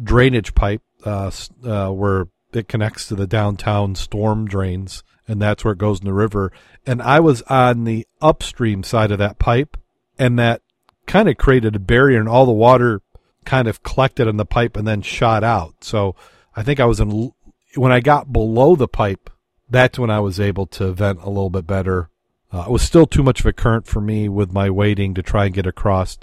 drainage 0.00 0.54
pipe 0.54 0.82
uh, 1.04 1.30
uh, 1.64 1.90
where 1.90 2.28
it 2.52 2.68
connects 2.68 3.08
to 3.08 3.14
the 3.14 3.26
downtown 3.26 3.94
storm 3.94 4.46
drains, 4.46 5.02
and 5.26 5.42
that's 5.42 5.64
where 5.64 5.72
it 5.72 5.78
goes 5.78 6.00
in 6.00 6.06
the 6.06 6.12
river. 6.12 6.52
And 6.86 7.02
I 7.02 7.20
was 7.20 7.42
on 7.42 7.84
the 7.84 8.06
upstream 8.20 8.82
side 8.82 9.10
of 9.10 9.18
that 9.18 9.38
pipe, 9.38 9.76
and 10.18 10.38
that 10.38 10.62
kind 11.06 11.28
of 11.28 11.36
created 11.36 11.74
a 11.76 11.80
barrier, 11.80 12.20
and 12.20 12.28
all 12.28 12.46
the 12.46 12.52
water 12.52 13.02
kind 13.44 13.68
of 13.68 13.82
collected 13.82 14.28
in 14.28 14.36
the 14.36 14.46
pipe 14.46 14.76
and 14.76 14.86
then 14.86 15.02
shot 15.02 15.44
out. 15.44 15.82
So 15.82 16.14
I 16.54 16.62
think 16.62 16.80
I 16.80 16.84
was 16.84 17.00
in 17.00 17.32
when 17.74 17.92
I 17.92 18.00
got 18.00 18.32
below 18.32 18.76
the 18.76 18.88
pipe. 18.88 19.30
That's 19.68 19.98
when 19.98 20.10
I 20.10 20.20
was 20.20 20.38
able 20.38 20.66
to 20.66 20.92
vent 20.92 21.20
a 21.22 21.28
little 21.28 21.50
bit 21.50 21.66
better 21.66 22.10
uh, 22.52 22.64
it 22.66 22.70
was 22.70 22.82
still 22.82 23.06
too 23.06 23.22
much 23.22 23.40
of 23.40 23.46
a 23.46 23.52
current 23.52 23.86
for 23.86 24.00
me 24.00 24.28
with 24.28 24.52
my 24.52 24.70
waiting 24.70 25.14
to 25.14 25.22
try 25.22 25.46
and 25.46 25.54
get 25.54 25.66
across 25.66 26.18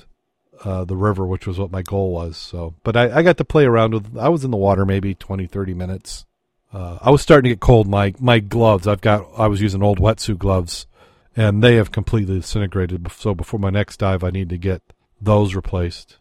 uh, 0.64 0.86
the 0.86 0.96
river, 0.96 1.26
which 1.26 1.46
was 1.46 1.60
what 1.60 1.72
my 1.72 1.82
goal 1.82 2.12
was. 2.12 2.38
So, 2.38 2.76
but 2.84 2.96
I, 2.96 3.18
I 3.18 3.22
got 3.24 3.38
to 3.38 3.46
play 3.46 3.66
around 3.66 3.94
with. 3.94 4.18
I 4.18 4.30
was 4.30 4.44
in 4.44 4.52
the 4.52 4.58
water 4.58 4.86
maybe 4.86 5.14
20, 5.14 5.46
30 5.48 5.74
minutes. 5.74 6.26
Uh, 6.72 6.98
I 7.02 7.12
was 7.12 7.22
starting 7.22 7.50
to 7.50 7.56
get 7.56 7.60
cold. 7.60 7.88
My 7.88 8.14
my 8.20 8.40
gloves. 8.40 8.88
I've 8.88 9.02
got. 9.02 9.28
I 9.38 9.48
was 9.48 9.62
using 9.62 9.84
old 9.84 10.00
wetsuit 10.00 10.40
gloves, 10.40 10.88
and 11.36 11.64
they 11.64 11.76
have 11.76 11.92
completely 11.92 12.40
disintegrated. 12.40 13.12
So 13.12 13.36
before 13.36 13.60
my 13.60 13.70
next 13.70 13.98
dive, 13.98 14.24
I 14.24 14.30
need 14.30 14.50
to 14.50 14.58
get 14.58 14.82
those 15.22 15.56
replaced. 15.56 16.18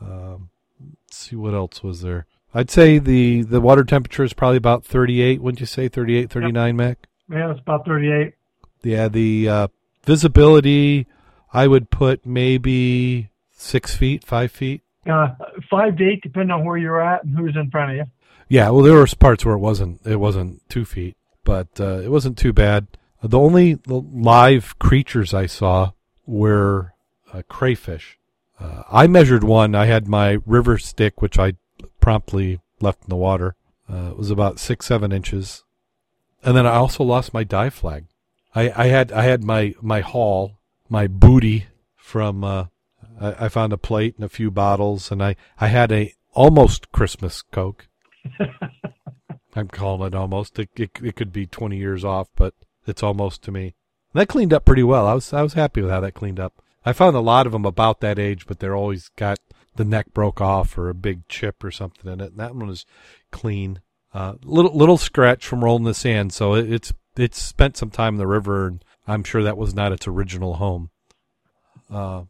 Um, 0.00 0.50
let's 0.80 1.16
see 1.16 1.36
what 1.36 1.54
else 1.54 1.82
was 1.82 2.02
there. 2.02 2.26
I'd 2.54 2.70
say 2.70 2.98
the 2.98 3.42
the 3.42 3.60
water 3.60 3.84
temperature 3.84 4.24
is 4.24 4.32
probably 4.32 4.56
about 4.56 4.84
38. 4.84 5.42
Wouldn't 5.42 5.60
you 5.60 5.66
say 5.66 5.88
38, 5.88 6.30
39, 6.30 6.76
Mac? 6.76 7.08
Yeah, 7.30 7.50
it's 7.50 7.60
about 7.60 7.84
38. 7.84 8.34
Yeah, 8.82 9.08
the 9.08 9.48
uh, 9.48 9.68
visibility, 10.04 11.06
I 11.52 11.66
would 11.66 11.90
put 11.90 12.24
maybe 12.24 13.30
six 13.52 13.94
feet, 13.94 14.24
five 14.24 14.52
feet. 14.52 14.82
Uh, 15.08 15.28
five 15.70 15.96
to 15.96 16.04
eight, 16.04 16.22
depending 16.22 16.50
on 16.50 16.64
where 16.64 16.76
you're 16.76 17.00
at 17.00 17.24
and 17.24 17.36
who's 17.36 17.56
in 17.56 17.70
front 17.70 17.92
of 17.92 17.96
you. 17.96 18.04
Yeah, 18.48 18.70
well, 18.70 18.82
there 18.82 18.94
were 18.94 19.06
parts 19.18 19.44
where 19.44 19.54
it 19.54 19.60
wasn't. 19.60 20.00
It 20.06 20.16
wasn't 20.16 20.66
two 20.68 20.84
feet, 20.84 21.16
but 21.44 21.68
uh, 21.78 22.00
it 22.00 22.10
wasn't 22.10 22.38
too 22.38 22.52
bad. 22.52 22.86
The 23.22 23.38
only 23.38 23.78
live 23.86 24.78
creatures 24.78 25.34
I 25.34 25.46
saw 25.46 25.92
were 26.26 26.94
uh, 27.32 27.42
crayfish. 27.48 28.18
Uh, 28.60 28.84
I 28.90 29.06
measured 29.06 29.44
one. 29.44 29.74
I 29.74 29.86
had 29.86 30.08
my 30.08 30.38
river 30.46 30.78
stick, 30.78 31.20
which 31.20 31.38
I 31.38 31.54
promptly 32.00 32.60
left 32.80 33.02
in 33.02 33.10
the 33.10 33.16
water. 33.16 33.54
Uh, 33.90 34.10
it 34.10 34.16
was 34.16 34.30
about 34.30 34.58
six, 34.58 34.86
seven 34.86 35.12
inches, 35.12 35.64
and 36.42 36.56
then 36.56 36.66
I 36.66 36.74
also 36.74 37.04
lost 37.04 37.34
my 37.34 37.44
dive 37.44 37.74
flag. 37.74 38.04
I, 38.58 38.72
I 38.74 38.86
had 38.88 39.12
I 39.12 39.22
had 39.22 39.44
my 39.44 39.74
my 39.80 40.00
haul, 40.00 40.58
my 40.88 41.06
booty 41.06 41.66
from. 41.94 42.42
Uh, 42.42 42.66
I, 43.20 43.44
I 43.44 43.48
found 43.48 43.72
a 43.72 43.78
plate 43.78 44.16
and 44.16 44.24
a 44.24 44.28
few 44.28 44.50
bottles, 44.50 45.12
and 45.12 45.22
I 45.22 45.36
I 45.60 45.68
had 45.68 45.92
a 45.92 46.12
almost 46.32 46.90
Christmas 46.90 47.42
Coke. 47.42 47.86
I'm 49.54 49.68
calling 49.68 50.08
it 50.08 50.14
almost. 50.14 50.58
It, 50.58 50.70
it 50.76 50.90
it 51.00 51.14
could 51.14 51.32
be 51.32 51.46
20 51.46 51.76
years 51.76 52.04
off, 52.04 52.28
but 52.34 52.54
it's 52.84 53.02
almost 53.02 53.42
to 53.44 53.52
me. 53.52 53.74
That 54.12 54.28
cleaned 54.28 54.52
up 54.52 54.64
pretty 54.64 54.82
well. 54.82 55.06
I 55.06 55.14
was 55.14 55.32
I 55.32 55.42
was 55.42 55.52
happy 55.52 55.80
with 55.80 55.92
how 55.92 56.00
that 56.00 56.14
cleaned 56.14 56.40
up. 56.40 56.60
I 56.84 56.92
found 56.92 57.14
a 57.14 57.20
lot 57.20 57.46
of 57.46 57.52
them 57.52 57.64
about 57.64 58.00
that 58.00 58.18
age, 58.18 58.46
but 58.46 58.58
they're 58.58 58.76
always 58.76 59.08
got 59.10 59.38
the 59.76 59.84
neck 59.84 60.12
broke 60.12 60.40
off 60.40 60.76
or 60.76 60.88
a 60.88 60.94
big 60.94 61.28
chip 61.28 61.62
or 61.62 61.70
something 61.70 62.10
in 62.12 62.20
it. 62.20 62.32
And 62.32 62.40
that 62.40 62.56
one 62.56 62.66
was 62.66 62.86
clean. 63.30 63.82
Uh, 64.12 64.34
little 64.42 64.76
little 64.76 64.98
scratch 64.98 65.46
from 65.46 65.62
rolling 65.62 65.84
the 65.84 65.94
sand, 65.94 66.32
so 66.32 66.54
it, 66.54 66.72
it's 66.72 66.92
it's 67.18 67.40
spent 67.40 67.76
some 67.76 67.90
time 67.90 68.14
in 68.14 68.18
the 68.18 68.26
river, 68.26 68.66
and 68.66 68.84
I'm 69.06 69.24
sure 69.24 69.42
that 69.42 69.56
was 69.56 69.74
not 69.74 69.92
its 69.92 70.06
original 70.06 70.54
home. 70.54 70.90
Uh, 71.90 72.24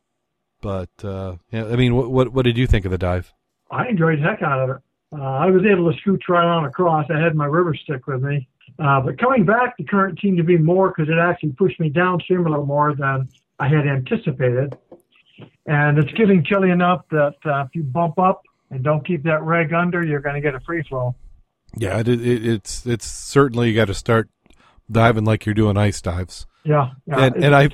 but 0.60 0.90
uh, 1.02 1.36
yeah, 1.50 1.66
I 1.66 1.76
mean, 1.76 1.94
what, 1.94 2.10
what 2.10 2.32
what 2.32 2.44
did 2.44 2.56
you 2.56 2.66
think 2.66 2.84
of 2.84 2.90
the 2.90 2.98
dive? 2.98 3.32
I 3.70 3.88
enjoyed 3.88 4.18
the 4.18 4.22
heck 4.22 4.42
out 4.42 4.60
of 4.60 4.76
it. 4.76 4.82
Uh, 5.12 5.22
I 5.22 5.46
was 5.46 5.62
able 5.64 5.90
to 5.90 5.98
scooch 6.00 6.28
right 6.28 6.44
on 6.44 6.64
across. 6.64 7.06
I 7.10 7.18
had 7.18 7.34
my 7.34 7.46
river 7.46 7.74
stick 7.74 8.06
with 8.06 8.22
me. 8.22 8.48
Uh, 8.78 9.00
but 9.00 9.18
coming 9.18 9.44
back, 9.44 9.76
the 9.76 9.84
current 9.84 10.18
seemed 10.20 10.36
to 10.36 10.44
be 10.44 10.58
more 10.58 10.88
because 10.88 11.08
it 11.08 11.18
actually 11.18 11.52
pushed 11.52 11.80
me 11.80 11.88
downstream 11.88 12.46
a 12.46 12.50
little 12.50 12.66
more 12.66 12.94
than 12.94 13.28
I 13.58 13.68
had 13.68 13.86
anticipated. 13.86 14.76
And 15.66 15.98
it's 15.98 16.12
getting 16.12 16.44
chilly 16.44 16.70
enough 16.70 17.02
that 17.10 17.34
uh, 17.44 17.64
if 17.64 17.74
you 17.74 17.82
bump 17.82 18.18
up 18.18 18.42
and 18.70 18.82
don't 18.84 19.06
keep 19.06 19.22
that 19.24 19.42
reg 19.42 19.72
under, 19.72 20.04
you're 20.04 20.20
going 20.20 20.34
to 20.34 20.40
get 20.40 20.54
a 20.54 20.60
free 20.60 20.82
flow. 20.82 21.14
Yeah, 21.76 21.98
it, 21.98 22.08
it, 22.08 22.46
it's 22.46 22.86
it's 22.86 23.06
certainly 23.06 23.68
you 23.68 23.74
got 23.74 23.86
to 23.86 23.94
start 23.94 24.30
diving 24.90 25.24
like 25.24 25.46
you're 25.46 25.54
doing 25.54 25.76
ice 25.76 26.00
dives. 26.00 26.46
Yeah, 26.64 26.90
yeah. 27.06 27.24
And 27.24 27.44
and 27.44 27.54
I 27.54 27.70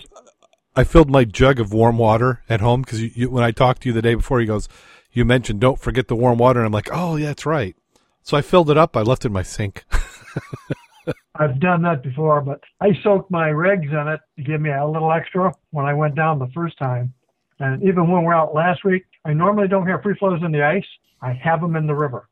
I 0.77 0.85
filled 0.85 1.11
my 1.11 1.25
jug 1.25 1.61
of 1.61 1.73
warm 1.73 1.99
water 1.99 2.43
at 2.49 2.61
home 2.61 2.83
because 2.83 3.03
when 3.29 3.45
I 3.45 3.51
talked 3.51 3.83
to 3.83 3.89
you 3.89 3.93
the 3.93 4.03
day 4.03 4.15
before, 4.15 4.41
he 4.41 4.47
goes, 4.47 4.69
"You 5.12 5.25
mentioned 5.25 5.61
don't 5.61 5.79
forget 5.79 6.09
the 6.09 6.17
warm 6.17 6.39
water," 6.39 6.61
and 6.61 6.67
I'm 6.67 6.73
like, 6.73 6.89
"Oh 6.93 7.17
yeah, 7.17 7.27
that's 7.27 7.47
right." 7.47 7.77
So 8.23 8.37
I 8.37 8.43
filled 8.43 8.71
it 8.71 8.79
up. 8.79 8.97
I 8.97 9.03
left 9.03 9.25
it 9.25 9.29
in 9.29 9.33
my 9.33 9.43
sink. 9.43 9.85
I've 11.37 11.61
done 11.61 11.83
that 11.83 12.03
before, 12.03 12.41
but 12.41 12.61
I 12.81 12.91
soaked 13.03 13.31
my 13.31 13.49
regs 13.49 13.91
in 13.91 14.09
it 14.09 14.21
to 14.37 14.43
give 14.43 14.61
me 14.61 14.71
a 14.71 14.87
little 14.87 15.12
extra 15.12 15.53
when 15.71 15.85
I 15.85 15.93
went 15.93 16.15
down 16.15 16.39
the 16.39 16.51
first 16.55 16.79
time. 16.79 17.12
And 17.59 17.83
even 17.83 18.11
when 18.11 18.23
we're 18.23 18.35
out 18.35 18.55
last 18.55 18.85
week, 18.85 19.05
I 19.25 19.33
normally 19.33 19.69
don't 19.69 19.87
have 19.87 20.03
free 20.03 20.17
flows 20.19 20.41
in 20.45 20.53
the 20.53 20.62
ice. 20.62 20.87
I 21.21 21.33
have 21.33 21.61
them 21.61 21.77
in 21.77 21.87
the 21.87 21.95
river. 21.95 22.29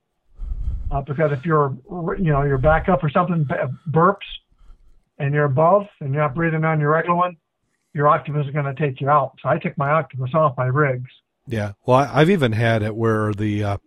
Uh, 0.91 1.01
because 1.01 1.33
if 1.33 1.45
you're, 1.45 1.77
you 2.19 2.31
know, 2.33 2.43
your 2.43 2.59
backup 2.59 3.03
or 3.03 3.11
something 3.11 3.47
burps 3.91 4.19
and 5.19 5.35
you're 5.35 5.45
above 5.45 5.87
and 6.01 6.13
you're 6.13 6.23
not 6.23 6.35
breathing 6.35 6.65
on 6.65 6.81
your 6.81 6.91
regular 6.91 7.17
one, 7.17 7.37
your 7.95 8.09
octopus 8.09 8.47
is 8.47 8.53
going 8.53 8.65
to 8.65 8.75
take 8.75 9.01
you 9.01 9.09
out. 9.09 9.33
So 9.43 9.49
I 9.49 9.59
took 9.59 9.77
my 9.77 9.91
octopus 9.91 10.31
off 10.35 10.57
my 10.57 10.67
rigs. 10.67 11.11
Yeah. 11.47 11.73
Well, 11.85 11.99
I, 11.99 12.21
have 12.21 12.31
even 12.31 12.53
had 12.53 12.83
it 12.83 12.95
where 12.95 13.33
the, 13.35 13.65
uh, 13.65 13.79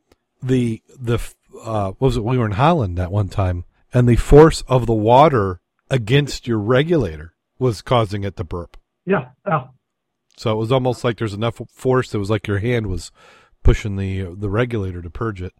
the, 0.44 0.82
the, 1.00 1.20
uh, 1.62 1.92
what 1.92 2.02
was 2.02 2.18
it? 2.18 2.24
We 2.24 2.38
were 2.38 2.46
in 2.46 2.52
Holland 2.54 2.98
that 2.98 3.12
one 3.12 3.30
time 3.30 3.66
and 3.94 4.10
the 4.10 4.18
force 4.18 4.62
of 4.68 4.86
the 4.86 4.94
water 4.94 5.62
against 5.90 6.48
your 6.48 6.60
regulator 6.60 7.34
was 7.58 7.82
causing 7.82 8.24
it 8.24 8.36
to 8.38 8.44
burp. 8.44 8.78
Yeah. 9.06 9.30
Yeah. 9.48 9.68
So 10.38 10.52
it 10.52 10.58
was 10.58 10.72
almost 10.72 11.04
like 11.04 11.18
there's 11.18 11.34
enough 11.34 11.62
force. 11.70 12.14
It 12.14 12.18
was 12.18 12.30
like 12.30 12.48
your 12.48 12.60
hand 12.60 12.88
was 12.88 13.12
pushing 13.64 13.96
the 13.96 14.36
the 14.36 14.50
regulator 14.50 15.02
to 15.02 15.10
purge 15.10 15.42
it. 15.42 15.54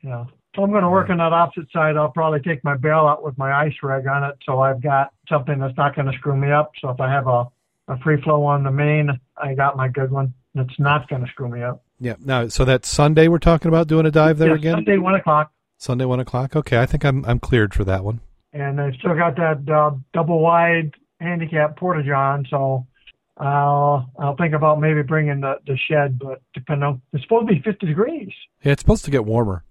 Yeah. 0.00 0.26
So 0.54 0.62
I'm 0.62 0.70
going 0.70 0.82
to 0.82 0.90
work 0.90 1.08
on 1.08 1.18
that 1.18 1.32
opposite 1.32 1.70
side. 1.72 1.96
I'll 1.96 2.10
probably 2.10 2.40
take 2.40 2.62
my 2.62 2.76
bail 2.76 3.06
out 3.06 3.24
with 3.24 3.38
my 3.38 3.52
ice 3.52 3.72
reg 3.82 4.06
on 4.06 4.22
it, 4.24 4.36
so 4.44 4.60
I've 4.60 4.82
got 4.82 5.12
something 5.28 5.58
that's 5.58 5.76
not 5.78 5.96
going 5.96 6.10
to 6.10 6.18
screw 6.18 6.36
me 6.36 6.50
up. 6.50 6.72
So 6.80 6.90
if 6.90 7.00
I 7.00 7.10
have 7.10 7.26
a 7.26 7.46
a 7.88 7.98
free 7.98 8.20
flow 8.22 8.44
on 8.44 8.62
the 8.62 8.70
main, 8.70 9.10
I 9.36 9.54
got 9.54 9.76
my 9.76 9.88
good 9.88 10.10
one. 10.10 10.34
It's 10.54 10.78
not 10.78 11.08
going 11.08 11.24
to 11.24 11.30
screw 11.30 11.48
me 11.48 11.62
up. 11.62 11.82
Yeah. 11.98 12.14
Now, 12.20 12.48
so 12.48 12.64
that 12.64 12.84
Sunday 12.84 13.28
we're 13.28 13.38
talking 13.38 13.68
about 13.68 13.88
doing 13.88 14.06
a 14.06 14.10
dive 14.10 14.38
there 14.38 14.50
yeah, 14.50 14.54
again. 14.54 14.74
Sunday 14.74 14.98
one 14.98 15.14
o'clock. 15.14 15.52
Sunday 15.78 16.04
one 16.04 16.20
o'clock. 16.20 16.54
Okay, 16.54 16.78
I 16.78 16.86
think 16.86 17.04
I'm 17.04 17.24
I'm 17.24 17.38
cleared 17.38 17.74
for 17.74 17.84
that 17.84 18.04
one. 18.04 18.20
And 18.52 18.80
I 18.80 18.92
still 18.92 19.14
got 19.14 19.36
that 19.36 19.68
uh, 19.72 19.96
double 20.12 20.40
wide 20.40 20.92
handicap 21.20 21.76
porta 21.76 22.02
john, 22.02 22.46
so 22.50 22.86
I'll 23.38 24.10
I'll 24.18 24.36
think 24.36 24.54
about 24.54 24.80
maybe 24.80 25.02
bringing 25.02 25.40
the 25.40 25.54
the 25.66 25.76
shed, 25.88 26.18
but 26.18 26.42
depending 26.54 26.84
on 26.84 27.02
it's 27.12 27.22
supposed 27.22 27.48
to 27.48 27.54
be 27.54 27.62
50 27.62 27.86
degrees. 27.86 28.30
Yeah, 28.62 28.72
it's 28.72 28.82
supposed 28.82 29.04
to 29.06 29.10
get 29.10 29.24
warmer. 29.24 29.64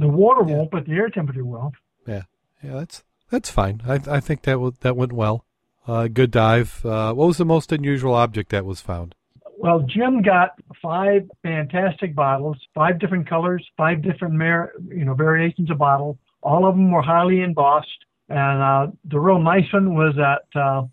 The 0.00 0.08
water 0.08 0.48
yeah. 0.48 0.56
won't, 0.56 0.70
but 0.70 0.86
the 0.86 0.92
air 0.92 1.10
temperature 1.10 1.44
will. 1.44 1.72
Yeah, 2.06 2.22
yeah, 2.62 2.72
that's 2.72 3.04
that's 3.30 3.50
fine. 3.50 3.82
I 3.86 4.00
I 4.08 4.20
think 4.20 4.42
that 4.42 4.52
w- 4.52 4.72
that 4.80 4.96
went 4.96 5.12
well. 5.12 5.44
Uh, 5.86 6.08
good 6.08 6.30
dive. 6.30 6.84
Uh, 6.86 7.12
what 7.12 7.26
was 7.26 7.36
the 7.36 7.44
most 7.44 7.70
unusual 7.70 8.14
object 8.14 8.50
that 8.50 8.64
was 8.64 8.80
found? 8.80 9.14
Well, 9.58 9.80
Jim 9.80 10.22
got 10.22 10.52
five 10.80 11.28
fantastic 11.42 12.14
bottles, 12.14 12.56
five 12.74 12.98
different 12.98 13.28
colors, 13.28 13.66
five 13.76 14.00
different 14.00 14.32
mar- 14.32 14.72
you 14.88 15.04
know 15.04 15.12
variations 15.12 15.70
of 15.70 15.76
bottle. 15.76 16.18
All 16.42 16.66
of 16.66 16.74
them 16.76 16.90
were 16.90 17.02
highly 17.02 17.42
embossed, 17.42 17.88
and 18.30 18.62
uh, 18.62 18.86
the 19.04 19.20
real 19.20 19.38
nice 19.38 19.70
one 19.70 19.94
was 19.94 20.14
that 20.16 20.58
uh, 20.58 20.86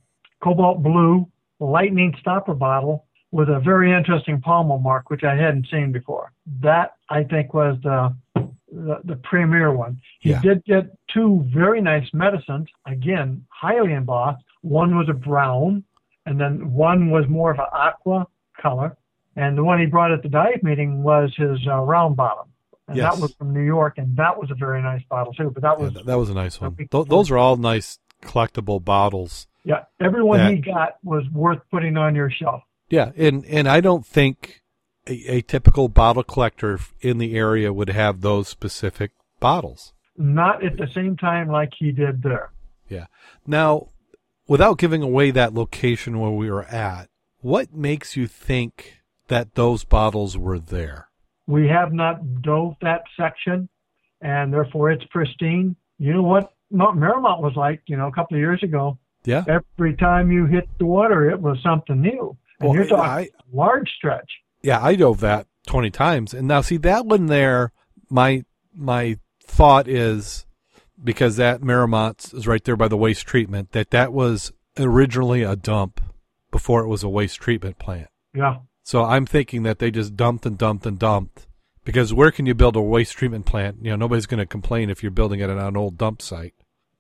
cobalt 0.44 0.84
blue 0.84 1.26
lightning 1.62 2.14
stopper 2.20 2.54
bottle 2.54 3.06
with 3.32 3.48
a 3.48 3.62
very 3.62 3.94
interesting 3.94 4.42
pontil 4.42 4.82
mark, 4.82 5.10
which 5.10 5.24
I 5.24 5.36
hadn't 5.36 5.68
seen 5.72 5.94
before. 5.94 6.34
That 6.62 6.96
I 7.10 7.24
think 7.24 7.54
was 7.54 7.78
the 7.84 8.14
the, 8.72 9.00
the 9.06 9.16
premier 9.18 9.72
one. 9.72 10.00
He 10.20 10.32
yeah. 10.32 10.42
did 10.42 10.64
get 10.66 10.86
two 11.14 11.46
very 11.54 11.82
nice 11.82 12.08
medicines, 12.14 12.68
again 12.86 13.46
highly 13.50 13.94
embossed. 13.94 14.44
One 14.62 14.98
was 14.98 15.08
a 15.10 15.14
brown, 15.14 15.84
and 16.26 16.40
then 16.40 16.74
one 16.74 17.10
was 17.10 17.26
more 17.30 17.52
of 17.52 17.60
an 17.60 17.66
aqua 17.72 18.28
color. 18.62 18.98
And 19.36 19.58
the 19.58 19.64
one 19.64 19.80
he 19.80 19.86
brought 19.86 20.12
at 20.12 20.24
the 20.24 20.30
dive 20.30 20.64
meeting 20.64 21.04
was 21.04 21.34
his 21.38 21.60
uh, 21.68 21.80
round 21.82 22.18
bottom. 22.18 22.48
And 22.88 22.98
yes. 22.98 23.14
that 23.14 23.22
was 23.22 23.34
from 23.36 23.54
New 23.54 23.64
York, 23.64 23.98
and 23.98 24.16
that 24.18 24.38
was 24.38 24.50
a 24.50 24.56
very 24.56 24.82
nice 24.82 25.04
bottle 25.10 25.34
too. 25.34 25.52
But 25.54 25.64
that 25.64 25.80
was 25.80 25.94
yeah, 25.94 26.02
that 26.06 26.18
was 26.18 26.30
a 26.30 26.34
nice 26.34 26.60
one. 26.60 26.76
Th- 26.76 27.06
those 27.08 27.30
are 27.30 27.38
all 27.38 27.58
nice 27.58 28.00
collectible 28.24 28.84
bottles. 28.84 29.48
Yeah, 29.64 29.84
everyone 30.00 30.40
that, 30.40 30.54
he 30.54 30.60
got 30.60 30.96
was 31.04 31.24
worth 31.34 31.60
putting 31.70 31.98
on 31.98 32.16
your 32.16 32.32
shelf. 32.32 32.64
Yeah, 32.90 33.12
and 33.18 33.46
and 33.46 33.68
I 33.68 33.82
don't 33.82 34.06
think 34.06 34.62
a, 35.08 35.36
a, 35.36 35.42
typical 35.42 35.90
bottle 35.90 36.24
collector 36.24 36.80
in 37.02 37.18
the 37.18 37.36
area 37.36 37.74
would 37.74 37.90
have 37.90 38.22
those 38.22 38.48
specific 38.48 39.12
bottles. 39.40 39.94
Not 40.18 40.66
at 40.66 40.78
the 40.78 40.88
same 40.94 41.16
time 41.18 41.50
like 41.50 41.74
he 41.78 41.92
did 41.92 42.24
there. 42.24 42.52
Yeah. 42.90 43.06
Now, 43.46 43.90
without 44.48 44.78
giving 44.78 45.02
away 45.02 45.32
that 45.32 45.54
location 45.54 46.20
where 46.20 46.32
we 46.32 46.50
were 46.50 46.66
at, 46.66 47.10
what 47.42 47.74
makes 47.74 48.16
you 48.16 48.28
think 48.28 49.02
that 49.28 49.56
those 49.56 49.84
bottles 49.84 50.38
were 50.38 50.60
there? 50.60 51.10
We 51.46 51.68
have 51.68 51.94
not 51.94 52.42
dove 52.42 52.76
that 52.82 53.04
section, 53.16 53.70
and 54.22 54.52
therefore 54.52 54.92
it's 54.92 55.06
pristine. 55.06 55.76
You 55.98 56.14
know 56.14 56.24
what 56.24 56.54
Mount 56.72 56.98
Meramont 56.98 57.42
was 57.42 57.56
like, 57.56 57.82
you 57.88 57.98
know, 57.98 58.08
a 58.08 58.12
couple 58.12 58.36
of 58.36 58.40
years 58.40 58.62
ago. 58.64 58.98
Yeah. 59.24 59.44
Every 59.48 59.96
time 59.96 60.32
you 60.32 60.46
hit 60.46 60.68
the 60.80 60.86
water, 60.86 61.30
it 61.30 61.40
was 61.40 61.58
something 61.64 62.02
new. 62.02 62.38
And 62.60 62.70
well, 62.70 62.78
you're 62.78 62.88
talking 62.88 63.06
I, 63.06 63.30
large 63.52 63.90
stretch. 63.98 64.30
Yeah, 64.68 64.84
I 64.84 64.96
dove 64.96 65.22
that 65.22 65.48
twenty 65.66 65.90
times, 65.90 66.34
and 66.34 66.46
now 66.46 66.60
see 66.60 66.76
that 66.76 67.06
one 67.06 67.28
there. 67.28 67.72
My 68.10 68.44
my 68.76 69.18
thought 69.42 69.88
is 69.88 70.46
because 71.02 71.38
that 71.38 71.62
Meramont 71.62 72.34
is 72.34 72.48
right 72.48 72.62
there 72.62 72.76
by 72.76 72.90
the 72.90 72.98
waste 72.98 73.26
treatment. 73.26 73.72
That 73.72 73.92
that 73.92 74.12
was 74.12 74.52
originally 74.78 75.42
a 75.42 75.56
dump 75.56 76.02
before 76.52 76.82
it 76.82 76.90
was 76.90 77.02
a 77.02 77.08
waste 77.08 77.40
treatment 77.40 77.80
plant. 77.80 78.10
Yeah. 78.34 78.58
So 78.84 79.06
I'm 79.06 79.26
thinking 79.26 79.64
that 79.64 79.80
they 79.80 79.90
just 79.90 80.18
dumped 80.18 80.46
and 80.46 80.58
dumped 80.58 80.86
and 80.86 81.00
dumped 81.00 81.48
because 81.86 82.14
where 82.14 82.32
can 82.32 82.46
you 82.46 82.54
build 82.54 82.76
a 82.76 82.82
waste 82.82 83.14
treatment 83.14 83.46
plant? 83.46 83.78
You 83.82 83.92
know, 83.92 83.96
nobody's 83.96 84.26
going 84.26 84.40
to 84.40 84.46
complain 84.46 84.90
if 84.90 85.02
you're 85.02 85.14
building 85.14 85.40
it 85.40 85.50
on 85.50 85.58
an 85.58 85.78
old 85.78 85.98
dump 85.98 86.22
site. 86.22 86.56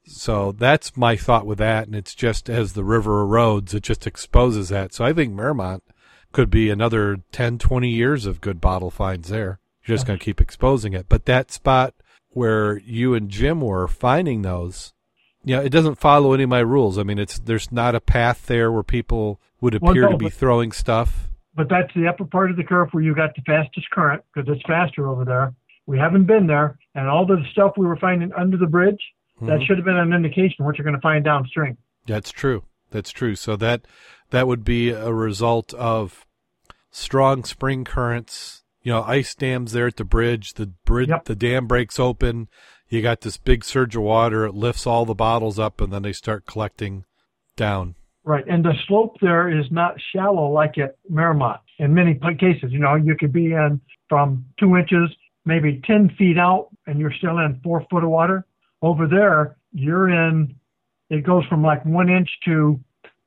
So 0.05 0.53
that's 0.53 0.95
my 0.95 1.17
thought 1.17 1.45
with 1.45 1.57
that, 1.57 1.87
and 1.87 1.97
it's 1.97 2.15
just 2.15 2.49
as 2.49 2.71
the 2.71 2.85
river 2.85 3.25
erodes, 3.25 3.73
it 3.73 3.83
just 3.83 4.07
exposes 4.07 4.69
that. 4.69 4.93
So 4.93 5.03
I 5.03 5.11
think 5.11 5.33
Meramont 5.33 5.81
could 6.37 6.51
be 6.51 6.69
another 6.69 7.17
10, 7.31 7.57
20 7.57 7.89
years 7.89 8.27
of 8.27 8.41
good 8.41 8.61
bottle 8.61 8.91
finds 8.91 9.29
there. 9.29 9.57
You're 9.83 9.97
just 9.97 10.05
going 10.05 10.19
to 10.19 10.23
keep 10.23 10.39
exposing 10.39 10.93
it. 10.93 11.07
But 11.09 11.25
that 11.25 11.49
spot 11.49 11.95
where 12.29 12.77
you 12.77 13.15
and 13.15 13.27
Jim 13.27 13.59
were 13.59 13.87
finding 13.87 14.43
those, 14.43 14.93
yeah, 15.43 15.61
it 15.61 15.69
doesn't 15.69 15.95
follow 15.95 16.33
any 16.33 16.43
of 16.43 16.49
my 16.49 16.59
rules. 16.59 16.99
I 16.99 17.01
mean, 17.01 17.17
it's 17.17 17.39
there's 17.39 17.71
not 17.71 17.95
a 17.95 17.99
path 17.99 18.45
there 18.45 18.71
where 18.71 18.83
people 18.83 19.41
would 19.61 19.73
appear 19.73 20.03
well, 20.03 20.11
no, 20.11 20.11
to 20.11 20.17
be 20.17 20.25
but, 20.25 20.33
throwing 20.33 20.71
stuff. 20.71 21.27
But 21.55 21.69
that's 21.69 21.91
the 21.95 22.07
upper 22.07 22.25
part 22.25 22.51
of 22.51 22.57
the 22.57 22.63
curve 22.63 22.89
where 22.91 23.01
you 23.01 23.15
got 23.15 23.33
the 23.35 23.41
fastest 23.41 23.89
current 23.89 24.21
because 24.31 24.47
it's 24.47 24.61
faster 24.67 25.07
over 25.07 25.25
there. 25.25 25.55
We 25.87 25.97
haven't 25.97 26.25
been 26.25 26.45
there, 26.45 26.77
and 26.93 27.07
all 27.07 27.25
the 27.25 27.43
stuff 27.51 27.71
we 27.77 27.87
were 27.87 27.97
finding 27.97 28.31
under 28.33 28.57
the 28.57 28.67
bridge 28.67 29.01
mm-hmm. 29.37 29.47
that 29.47 29.63
should 29.63 29.77
have 29.79 29.85
been 29.85 29.97
an 29.97 30.13
indication 30.13 30.65
what 30.65 30.77
you're 30.77 30.85
going 30.85 30.93
to 30.93 31.01
find 31.01 31.25
downstream. 31.25 31.79
That's 32.05 32.29
true. 32.29 32.61
That's 32.91 33.09
true. 33.09 33.35
So 33.35 33.55
that 33.55 33.87
that 34.29 34.47
would 34.47 34.63
be 34.63 34.91
a 34.91 35.11
result 35.11 35.73
of 35.73 36.26
strong 36.97 37.43
spring 37.43 37.85
currents. 37.85 38.63
You 38.81 38.93
know, 38.93 39.03
ice 39.03 39.35
dams 39.35 39.71
there 39.73 39.87
at 39.87 39.97
the 39.97 40.03
bridge. 40.03 40.53
The 40.53 40.67
bridge, 40.85 41.09
yep. 41.09 41.25
the 41.25 41.35
dam 41.35 41.67
breaks 41.67 41.99
open. 41.99 42.47
You 42.89 43.01
got 43.01 43.21
this 43.21 43.37
big 43.37 43.65
surge 43.65 43.95
of 43.95 44.01
water. 44.01 44.45
It 44.45 44.53
lifts 44.53 44.87
all 44.87 45.05
the 45.05 45.13
bottles 45.13 45.59
up, 45.59 45.81
and 45.81 45.91
then 45.91 46.03
they 46.03 46.13
start 46.13 46.45
collecting 46.45 47.03
down. 47.55 47.95
Right, 48.23 48.45
and 48.47 48.63
the 48.63 48.73
slope 48.87 49.17
there 49.21 49.49
is 49.49 49.65
not 49.71 49.95
shallow 50.13 50.51
like 50.51 50.77
at 50.77 50.95
Miramont. 51.11 51.59
In 51.79 51.93
many 51.93 52.19
cases, 52.39 52.71
you 52.71 52.79
know, 52.79 52.95
you 52.95 53.15
could 53.15 53.33
be 53.33 53.53
in 53.53 53.79
from 54.09 54.45
two 54.59 54.75
inches, 54.77 55.09
maybe 55.45 55.81
ten 55.85 56.09
feet 56.17 56.37
out, 56.37 56.69
and 56.87 56.99
you're 56.99 57.13
still 57.13 57.37
in 57.39 57.59
four 57.63 57.85
foot 57.89 58.03
of 58.03 58.09
water. 58.09 58.45
Over 58.81 59.07
there, 59.07 59.57
you're 59.71 60.09
in. 60.09 60.55
It 61.09 61.25
goes 61.25 61.45
from 61.45 61.63
like 61.63 61.85
one 61.85 62.09
inch 62.09 62.29
to 62.45 62.79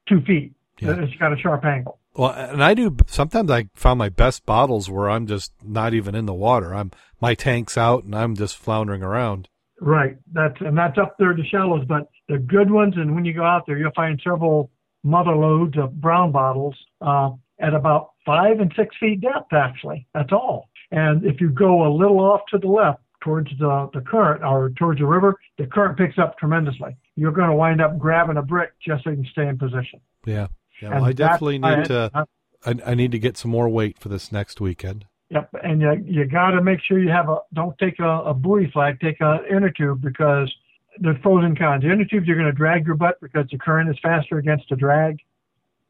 two 0.08 0.20
feet. 0.22 0.54
Yeah. 0.80 1.00
It's 1.00 1.14
got 1.16 1.32
a 1.32 1.36
sharp 1.36 1.64
angle. 1.64 1.99
Well, 2.14 2.32
and 2.32 2.62
I 2.62 2.74
do. 2.74 2.96
Sometimes 3.06 3.50
I 3.50 3.66
found 3.74 3.98
my 3.98 4.08
best 4.08 4.44
bottles 4.44 4.90
where 4.90 5.08
I'm 5.08 5.26
just 5.26 5.52
not 5.64 5.94
even 5.94 6.14
in 6.14 6.26
the 6.26 6.34
water. 6.34 6.74
I'm 6.74 6.90
my 7.20 7.34
tank's 7.34 7.78
out 7.78 8.04
and 8.04 8.14
I'm 8.14 8.34
just 8.34 8.56
floundering 8.56 9.02
around. 9.02 9.48
Right. 9.80 10.16
That's 10.32 10.60
and 10.60 10.76
that's 10.76 10.98
up 10.98 11.16
there 11.18 11.32
to 11.32 11.42
shallows, 11.44 11.84
but 11.88 12.08
the 12.28 12.38
good 12.38 12.70
ones. 12.70 12.94
And 12.96 13.14
when 13.14 13.24
you 13.24 13.32
go 13.32 13.44
out 13.44 13.64
there, 13.66 13.78
you'll 13.78 13.92
find 13.94 14.20
several 14.22 14.70
mother 15.02 15.34
lodes 15.34 15.78
of 15.78 16.00
brown 16.00 16.32
bottles 16.32 16.74
uh, 17.00 17.30
at 17.60 17.74
about 17.74 18.10
five 18.26 18.60
and 18.60 18.72
six 18.76 18.94
feet 18.98 19.20
depth. 19.20 19.52
Actually, 19.52 20.06
that's 20.12 20.32
all. 20.32 20.68
And 20.90 21.24
if 21.24 21.40
you 21.40 21.48
go 21.50 21.86
a 21.86 21.90
little 21.94 22.18
off 22.20 22.40
to 22.50 22.58
the 22.58 22.66
left 22.66 23.00
towards 23.22 23.50
the 23.58 23.88
the 23.94 24.00
current 24.00 24.42
or 24.42 24.70
towards 24.70 24.98
the 25.00 25.06
river, 25.06 25.36
the 25.58 25.66
current 25.66 25.96
picks 25.96 26.18
up 26.18 26.36
tremendously. 26.38 26.96
You're 27.16 27.32
going 27.32 27.50
to 27.50 27.56
wind 27.56 27.80
up 27.80 27.98
grabbing 27.98 28.36
a 28.36 28.42
brick 28.42 28.72
just 28.84 29.04
so 29.04 29.10
you 29.10 29.16
can 29.16 29.26
stay 29.30 29.46
in 29.46 29.58
position. 29.58 30.00
Yeah, 30.26 30.48
yeah. 30.80 30.90
Well, 30.90 31.04
I 31.04 31.12
definitely 31.12 31.58
need 31.58 31.84
to. 31.86 32.10
I- 32.14 32.24
I, 32.66 32.74
I 32.88 32.94
need 32.94 33.10
to 33.12 33.18
get 33.18 33.38
some 33.38 33.50
more 33.50 33.70
weight 33.70 33.98
for 33.98 34.10
this 34.10 34.30
next 34.30 34.60
weekend. 34.60 35.06
Yep, 35.30 35.48
and 35.64 35.80
you 35.80 35.92
you 36.04 36.24
got 36.26 36.50
to 36.50 36.60
make 36.60 36.80
sure 36.82 36.98
you 36.98 37.08
have 37.08 37.30
a 37.30 37.38
don't 37.54 37.78
take 37.78 37.98
a, 38.00 38.08
a 38.22 38.34
buoy 38.34 38.70
flag, 38.70 39.00
take 39.00 39.16
an 39.20 39.38
inner 39.50 39.70
tube 39.70 40.02
because 40.02 40.52
there's 40.98 41.16
pros 41.22 41.42
and 41.42 41.58
cons. 41.58 41.82
The 41.84 41.90
inner 41.90 42.04
tubes 42.04 42.26
you're 42.26 42.36
going 42.36 42.50
to 42.50 42.52
drag 42.52 42.84
your 42.84 42.96
butt 42.96 43.18
because 43.22 43.46
the 43.50 43.56
current 43.56 43.88
is 43.88 43.96
faster 44.02 44.36
against 44.36 44.68
the 44.68 44.76
drag, 44.76 45.20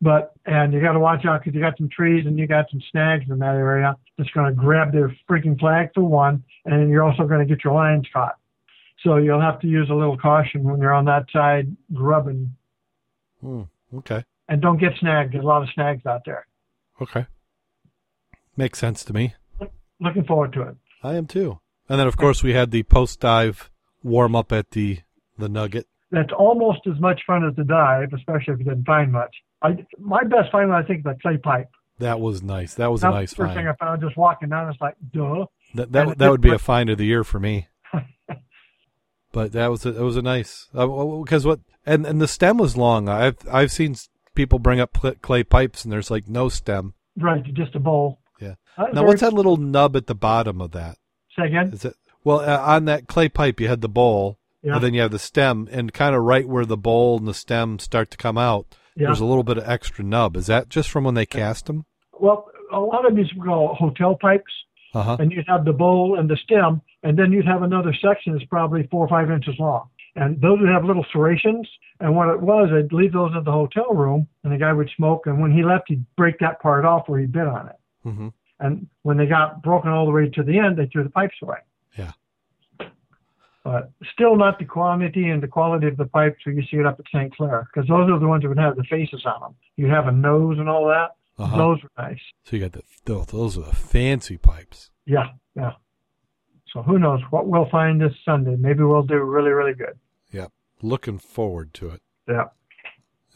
but 0.01 0.32
and 0.47 0.72
you 0.72 0.80
got 0.80 0.93
to 0.93 1.01
watch 1.01 1.24
out 1.24 1.41
because 1.41 1.57
you 1.57 1.61
got 1.61 1.76
some 1.76 1.88
trees 1.88 2.24
and 2.26 2.38
you 2.38 2.47
got 2.47 2.66
some 2.70 2.80
snags 2.93 3.24
in 3.28 3.41
that 3.41 3.57
area 3.57 3.97
that's 4.16 4.30
going 4.30 4.47
to 4.47 4.53
grab 4.55 4.93
their 4.93 5.12
freaking 5.28 5.59
flag 5.59 5.88
for 5.93 6.05
one, 6.05 6.45
and 6.66 6.88
you're 6.88 7.03
also 7.03 7.26
going 7.26 7.41
to 7.41 7.53
get 7.53 7.64
your 7.64 7.74
lines 7.74 8.07
caught. 8.12 8.36
So 9.03 9.16
you'll 9.16 9.41
have 9.41 9.59
to 9.62 9.66
use 9.66 9.91
a 9.91 9.95
little 9.95 10.18
caution 10.18 10.62
when 10.62 10.80
you're 10.80 10.93
on 10.95 11.07
that 11.07 11.24
side 11.32 11.74
grubbing, 11.93 12.55
Hmm. 13.41 13.62
Okay. 13.97 14.22
And 14.51 14.61
don't 14.61 14.79
get 14.79 14.93
snagged. 15.01 15.33
There's 15.33 15.45
a 15.45 15.47
lot 15.47 15.63
of 15.63 15.69
snags 15.75 16.05
out 16.05 16.23
there. 16.27 16.47
Okay. 17.01 17.27
Makes 18.57 18.79
sense 18.81 19.05
to 19.05 19.15
me. 19.15 19.35
Looking 20.01 20.25
forward 20.25 20.53
to 20.55 20.63
it. 20.63 20.77
I 21.03 21.15
am 21.15 21.27
too. 21.27 21.61
And 21.89 21.99
then, 21.99 22.07
of 22.07 22.17
course, 22.19 22.43
we 22.43 22.53
had 22.53 22.71
the 22.71 22.83
post 22.83 23.21
dive 23.21 23.71
warm 24.03 24.37
up 24.37 24.53
at 24.53 24.73
the 24.73 24.99
the 25.39 25.49
Nugget. 25.49 25.87
that's 26.11 26.33
almost 26.39 26.81
as 26.87 27.01
much 27.01 27.23
fun 27.27 27.47
as 27.49 27.57
the 27.57 27.65
dive, 27.65 28.13
especially 28.13 28.53
if 28.55 28.59
you 28.59 28.65
didn't 28.67 28.85
find 28.85 29.11
much. 29.13 29.35
I 29.63 29.85
my 29.99 30.23
best 30.25 30.53
find 30.53 30.71
I 30.73 30.83
think 30.83 31.05
the 31.05 31.17
clay 31.23 31.39
pipe. 31.39 31.69
That 31.99 32.21
was 32.21 32.43
nice. 32.43 32.75
That 32.75 32.91
was 32.91 33.01
That 33.03 33.13
a 33.13 33.15
nice 33.15 33.31
the 33.31 33.37
first 33.37 33.49
find. 33.55 33.59
thing 33.59 33.69
I 33.69 33.75
found 33.75 34.03
just 34.03 34.17
walking 34.17 34.49
down. 34.51 34.69
It's 34.71 34.81
like, 34.81 34.95
duh. 35.13 35.47
That 35.75 35.93
that, 35.93 36.19
that 36.19 36.31
would 36.31 36.41
be 36.41 36.51
a 36.53 36.59
find 36.59 36.91
of 36.91 36.99
the 36.99 37.07
year 37.07 37.25
for 37.25 37.39
me. 37.39 37.69
but 39.33 39.53
that 39.53 39.71
was 39.71 39.87
a, 39.87 39.91
it 39.97 40.03
was 40.03 40.17
a 40.17 40.23
nice 40.23 40.69
uh, 40.75 40.87
because 40.87 41.47
what 41.47 41.61
and 41.87 42.05
and 42.07 42.21
the 42.21 42.29
stem 42.29 42.57
was 42.59 42.77
long. 42.77 43.09
I've 43.09 43.37
I've 43.51 43.71
seen 43.71 43.95
people 44.41 44.59
bring 44.59 44.80
up 44.80 44.97
clay 45.20 45.43
pipes 45.45 45.84
and 45.84 45.93
there's 45.93 46.11
like 46.11 46.26
no 46.28 46.49
stem. 46.49 46.95
Right, 47.18 47.45
just 47.53 47.74
a 47.74 47.78
bowl. 47.80 48.20
Yeah. 48.41 48.55
Uh, 48.78 48.86
Now 48.95 49.05
what's 49.05 49.20
that 49.20 49.34
little 49.34 49.59
nub 49.59 49.97
at 49.97 50.07
the 50.07 50.14
bottom 50.14 50.61
of 50.62 50.70
that? 50.72 50.97
Say 51.38 51.47
again. 51.47 51.70
Is 51.74 51.84
it 51.84 51.95
well 52.24 52.41
uh, 52.41 52.59
on 52.74 52.86
that 52.86 53.07
clay 53.07 53.28
pipe 53.28 53.61
you 53.61 53.68
had 53.68 53.82
the 53.82 53.88
bowl 53.88 54.38
Yeah. 54.62 54.74
and 54.76 54.82
then 54.84 54.95
you 54.95 55.03
have 55.03 55.11
the 55.11 55.18
stem 55.18 55.68
and 55.70 55.93
kind 55.93 56.14
of 56.14 56.22
right 56.22 56.49
where 56.49 56.64
the 56.64 56.78
bowl 56.78 57.18
and 57.18 57.28
the 57.28 57.34
stem 57.34 57.78
start 57.78 58.11
to 58.12 58.16
come 58.16 58.38
out. 58.38 58.66
yeah. 58.97 59.07
There's 59.09 59.20
a 59.20 59.26
little 59.26 59.45
bit 59.45 59.59
of 59.59 59.68
extra 59.68 60.03
nub. 60.05 60.36
Is 60.36 60.47
that 60.47 60.70
just 60.70 60.88
from 60.88 61.05
when 61.05 61.14
they 61.14 61.26
cast 61.26 61.66
them? 61.66 61.84
Well, 62.18 62.47
a 62.72 62.80
lot 62.80 63.07
of 63.07 63.14
these 63.16 63.32
we 63.34 63.43
call 63.47 63.74
hotel 63.74 64.16
pipes, 64.20 64.53
Uh 64.95 65.03
huh. 65.03 65.16
and 65.20 65.30
you'd 65.32 65.49
have 65.49 65.64
the 65.66 65.72
bowl 65.72 66.18
and 66.18 66.30
the 66.30 66.36
stem, 66.45 66.80
and 67.03 67.18
then 67.18 67.30
you'd 67.32 67.47
have 67.47 67.62
another 67.62 67.93
section 68.01 68.32
that's 68.32 68.45
probably 68.47 68.86
four 68.91 69.05
or 69.05 69.09
five 69.09 69.30
inches 69.30 69.57
long. 69.59 69.88
And 70.17 70.41
those 70.41 70.59
would 70.61 70.69
have 70.69 70.85
little 70.85 71.07
serrations. 71.13 71.69
And 72.01 72.17
what 72.17 72.29
it 72.29 72.41
was, 72.41 72.69
they'd 72.73 72.93
leave 72.93 73.13
those 73.13 73.33
in 73.37 73.45
the 73.45 73.53
hotel 73.53 73.95
room, 73.95 74.27
and 74.43 74.53
the 74.53 74.59
guy 74.59 74.73
would 74.73 74.91
smoke. 74.97 75.27
And 75.27 75.41
when 75.41 75.53
he 75.53 75.63
left, 75.63 75.85
he'd 75.89 76.05
break 76.17 76.39
that 76.41 76.61
part 76.61 76.85
off 76.85 77.09
where 77.09 77.21
he 77.21 77.27
bit 77.27 77.47
on 77.47 77.69
it. 77.69 77.77
hmm 78.03 78.29
And 78.59 78.89
when 79.03 79.17
they 79.17 79.27
got 79.27 79.63
broken 79.63 79.91
all 79.91 80.07
the 80.07 80.13
way 80.13 80.29
to 80.29 80.43
the 80.43 80.59
end, 80.59 80.77
they 80.79 80.87
threw 80.87 81.05
the 81.05 81.11
pipes 81.11 81.37
away. 81.43 81.59
Yeah. 81.97 82.13
But 83.63 83.93
still 84.15 84.37
not 84.37 84.59
the 84.59 84.65
quantity 84.65 85.29
and 85.29 85.43
the 85.43 85.47
quality 85.49 85.87
of 85.87 85.97
the 85.99 86.07
pipes 86.07 86.39
where 86.45 86.55
you 86.55 86.63
see 86.71 86.79
it 86.79 86.87
up 86.87 86.99
at 86.99 87.05
St. 87.15 87.35
Clair, 87.37 87.69
because 87.73 87.89
those 87.89 88.11
are 88.11 88.19
the 88.19 88.27
ones 88.27 88.43
that 88.43 88.49
would 88.49 88.59
have 88.59 88.77
the 88.77 88.85
faces 88.85 89.25
on 89.27 89.41
them. 89.41 89.55
You'd 89.77 89.91
have 89.91 90.07
a 90.07 90.13
nose 90.13 90.59
and 90.59 90.69
all 90.69 90.87
that. 90.89 91.11
Uh-huh. 91.39 91.57
Those 91.57 91.83
were 91.83 91.91
nice. 91.99 92.21
So 92.45 92.57
you 92.57 92.63
got 92.63 92.73
the 92.73 92.83
those 93.05 93.59
are 93.59 93.63
the 93.63 93.75
fancy 93.75 94.39
pipes. 94.39 94.91
Yeah, 95.07 95.29
yeah. 95.55 95.73
So 96.73 96.83
who 96.83 96.99
knows 96.99 97.21
what 97.31 97.47
we'll 97.47 97.68
find 97.68 98.01
this 98.01 98.14
Sunday? 98.25 98.57
Maybe 98.57 98.83
we'll 98.83 99.03
do 99.03 99.16
really, 99.16 99.51
really 99.51 99.75
good. 99.75 99.99
Yeah, 100.31 100.47
looking 100.83 101.18
forward 101.18 101.75
to 101.75 101.91
it. 101.91 102.03
Yeah. 102.29 102.45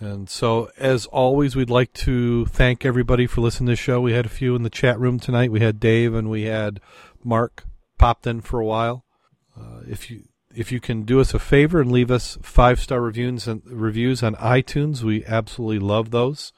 And 0.01 0.29
so, 0.29 0.71
as 0.77 1.07
always, 1.07 1.57
we'd 1.57 1.71
like 1.71 1.93
to 1.95 2.47
thank 2.47 2.85
everybody 2.85 3.27
for 3.27 3.41
listening 3.41 3.69
to 3.69 3.73
the 3.73 3.77
show. 3.77 4.01
We 4.01 4.13
had 4.13 4.27
a 4.27 4.31
few 4.31 4.55
in 4.55 4.63
the 4.63 4.71
chat 4.71 4.99
room 4.99 5.19
tonight. 5.19 5.53
We 5.53 5.61
had 5.61 5.81
Dave 5.81 6.15
and 6.15 6.29
we 6.29 6.43
had 6.43 6.81
Mark 7.23 7.65
popped 7.97 8.27
in 8.27 8.41
for 8.41 8.61
a 8.61 8.67
while. 8.67 9.05
Uh, 9.59 9.81
if 9.89 10.11
you 10.11 10.25
if 10.55 10.71
you 10.71 10.81
can 10.81 11.03
do 11.03 11.21
us 11.21 11.35
a 11.35 11.39
favor 11.39 11.81
and 11.81 11.91
leave 11.91 12.11
us 12.11 12.39
five 12.43 12.81
star 12.81 13.01
reviews 13.01 13.49
and 13.49 13.63
reviews 13.67 14.23
on 14.23 14.35
iTunes, 14.37 15.03
we 15.03 15.25
absolutely 15.27 15.81
love 15.81 16.11
those. 16.11 16.53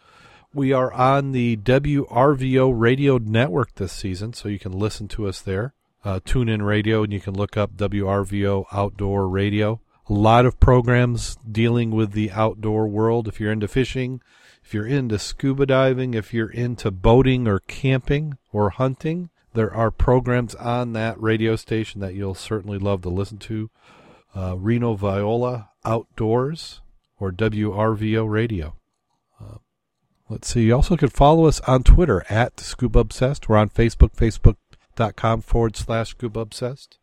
We 0.53 0.73
are 0.73 0.93
on 0.93 1.33
the 1.33 1.57
WRVO 1.59 2.73
radio 2.75 3.19
network 3.19 3.75
this 3.75 3.93
season, 3.93 4.33
so 4.33 4.49
you 4.49 4.59
can 4.59 4.73
listen 4.73 5.09
to 5.09 5.27
us 5.27 5.41
there. 5.41 5.75
Uh, 6.07 6.21
tune 6.25 6.49
in 6.49 6.63
radio, 6.63 7.03
and 7.03 7.13
you 7.13 7.19
can 7.19 7.35
look 7.35 7.57
up 7.57 7.73
WRVO 7.77 8.67
Outdoor 8.71 9.29
Radio. 9.29 9.81
A 10.09 10.13
lot 10.13 10.47
of 10.47 10.61
programs 10.61 11.37
dealing 11.51 11.91
with 11.91 12.13
the 12.13 12.31
outdoor 12.31 12.87
world. 12.87 13.27
If 13.27 13.41
you're 13.41 13.51
into 13.51 13.67
fishing, 13.67 14.21
if 14.63 14.73
you're 14.73 14.87
into 14.87 15.19
scuba 15.19 15.67
diving, 15.67 16.15
if 16.15 16.33
you're 16.33 16.49
into 16.49 16.93
boating 16.93 17.49
or 17.49 17.59
camping 17.59 18.39
or 18.53 18.71
hunting, 18.71 19.31
there 19.55 19.75
are 19.75 19.91
programs 19.91 20.55
on 20.55 20.93
that 20.93 21.21
radio 21.21 21.57
station 21.57 22.01
that 22.03 22.15
you'll 22.15 22.37
certainly 22.37 22.79
love 22.79 23.03
to 23.03 23.09
listen 23.09 23.39
to. 23.39 23.69
Uh, 24.33 24.57
Reno 24.57 24.95
Viola 24.95 25.71
Outdoors 25.85 26.83
or 27.19 27.33
WRVO 27.33 28.31
Radio. 28.31 28.77
Uh, 29.41 29.57
let's 30.29 30.47
see. 30.47 30.67
You 30.67 30.77
also 30.77 30.97
can 30.97 31.09
follow 31.09 31.47
us 31.47 31.59
on 31.63 31.83
Twitter 31.83 32.25
at 32.31 32.61
Scuba 32.61 33.01
Obsessed. 33.01 33.49
We're 33.49 33.57
on 33.57 33.71
Facebook, 33.71 34.15
Facebook, 34.15 34.55
facebook.com 34.97 35.43
forward 35.43 35.77
slash 35.77 36.11
Scuba 36.11 36.41
Obsessed 36.41 36.99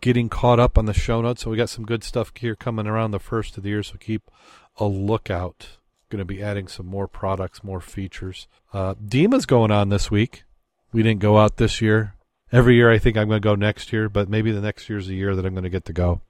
getting 0.00 0.28
caught 0.28 0.58
up 0.58 0.76
on 0.76 0.86
the 0.86 0.92
show 0.92 1.22
notes. 1.22 1.42
So 1.42 1.50
we 1.50 1.56
got 1.56 1.68
some 1.68 1.86
good 1.86 2.02
stuff 2.02 2.32
here 2.34 2.56
coming 2.56 2.86
around 2.86 3.12
the 3.12 3.20
first 3.20 3.56
of 3.56 3.62
the 3.62 3.70
year. 3.70 3.82
So 3.82 3.94
keep 3.98 4.30
a 4.78 4.84
lookout. 4.84 5.78
Going 6.10 6.18
to 6.18 6.24
be 6.24 6.42
adding 6.42 6.68
some 6.68 6.86
more 6.86 7.08
products, 7.08 7.64
more 7.64 7.80
features. 7.80 8.46
Uh, 8.72 8.94
DEMA's 8.94 9.46
going 9.46 9.70
on 9.70 9.88
this 9.88 10.10
week. 10.10 10.44
We 10.92 11.02
didn't 11.02 11.20
go 11.20 11.38
out 11.38 11.56
this 11.56 11.80
year. 11.80 12.16
Every 12.50 12.74
year 12.74 12.90
I 12.90 12.98
think 12.98 13.16
I'm 13.16 13.28
going 13.28 13.40
to 13.40 13.48
go 13.48 13.54
next 13.54 13.94
year, 13.94 14.10
but 14.10 14.28
maybe 14.28 14.52
the 14.52 14.60
next 14.60 14.90
year's 14.90 15.06
the 15.06 15.14
year 15.14 15.34
that 15.34 15.46
I'm 15.46 15.54
going 15.54 15.64
to 15.64 15.70
get 15.70 15.86
to 15.86 15.92
go. 15.94 16.20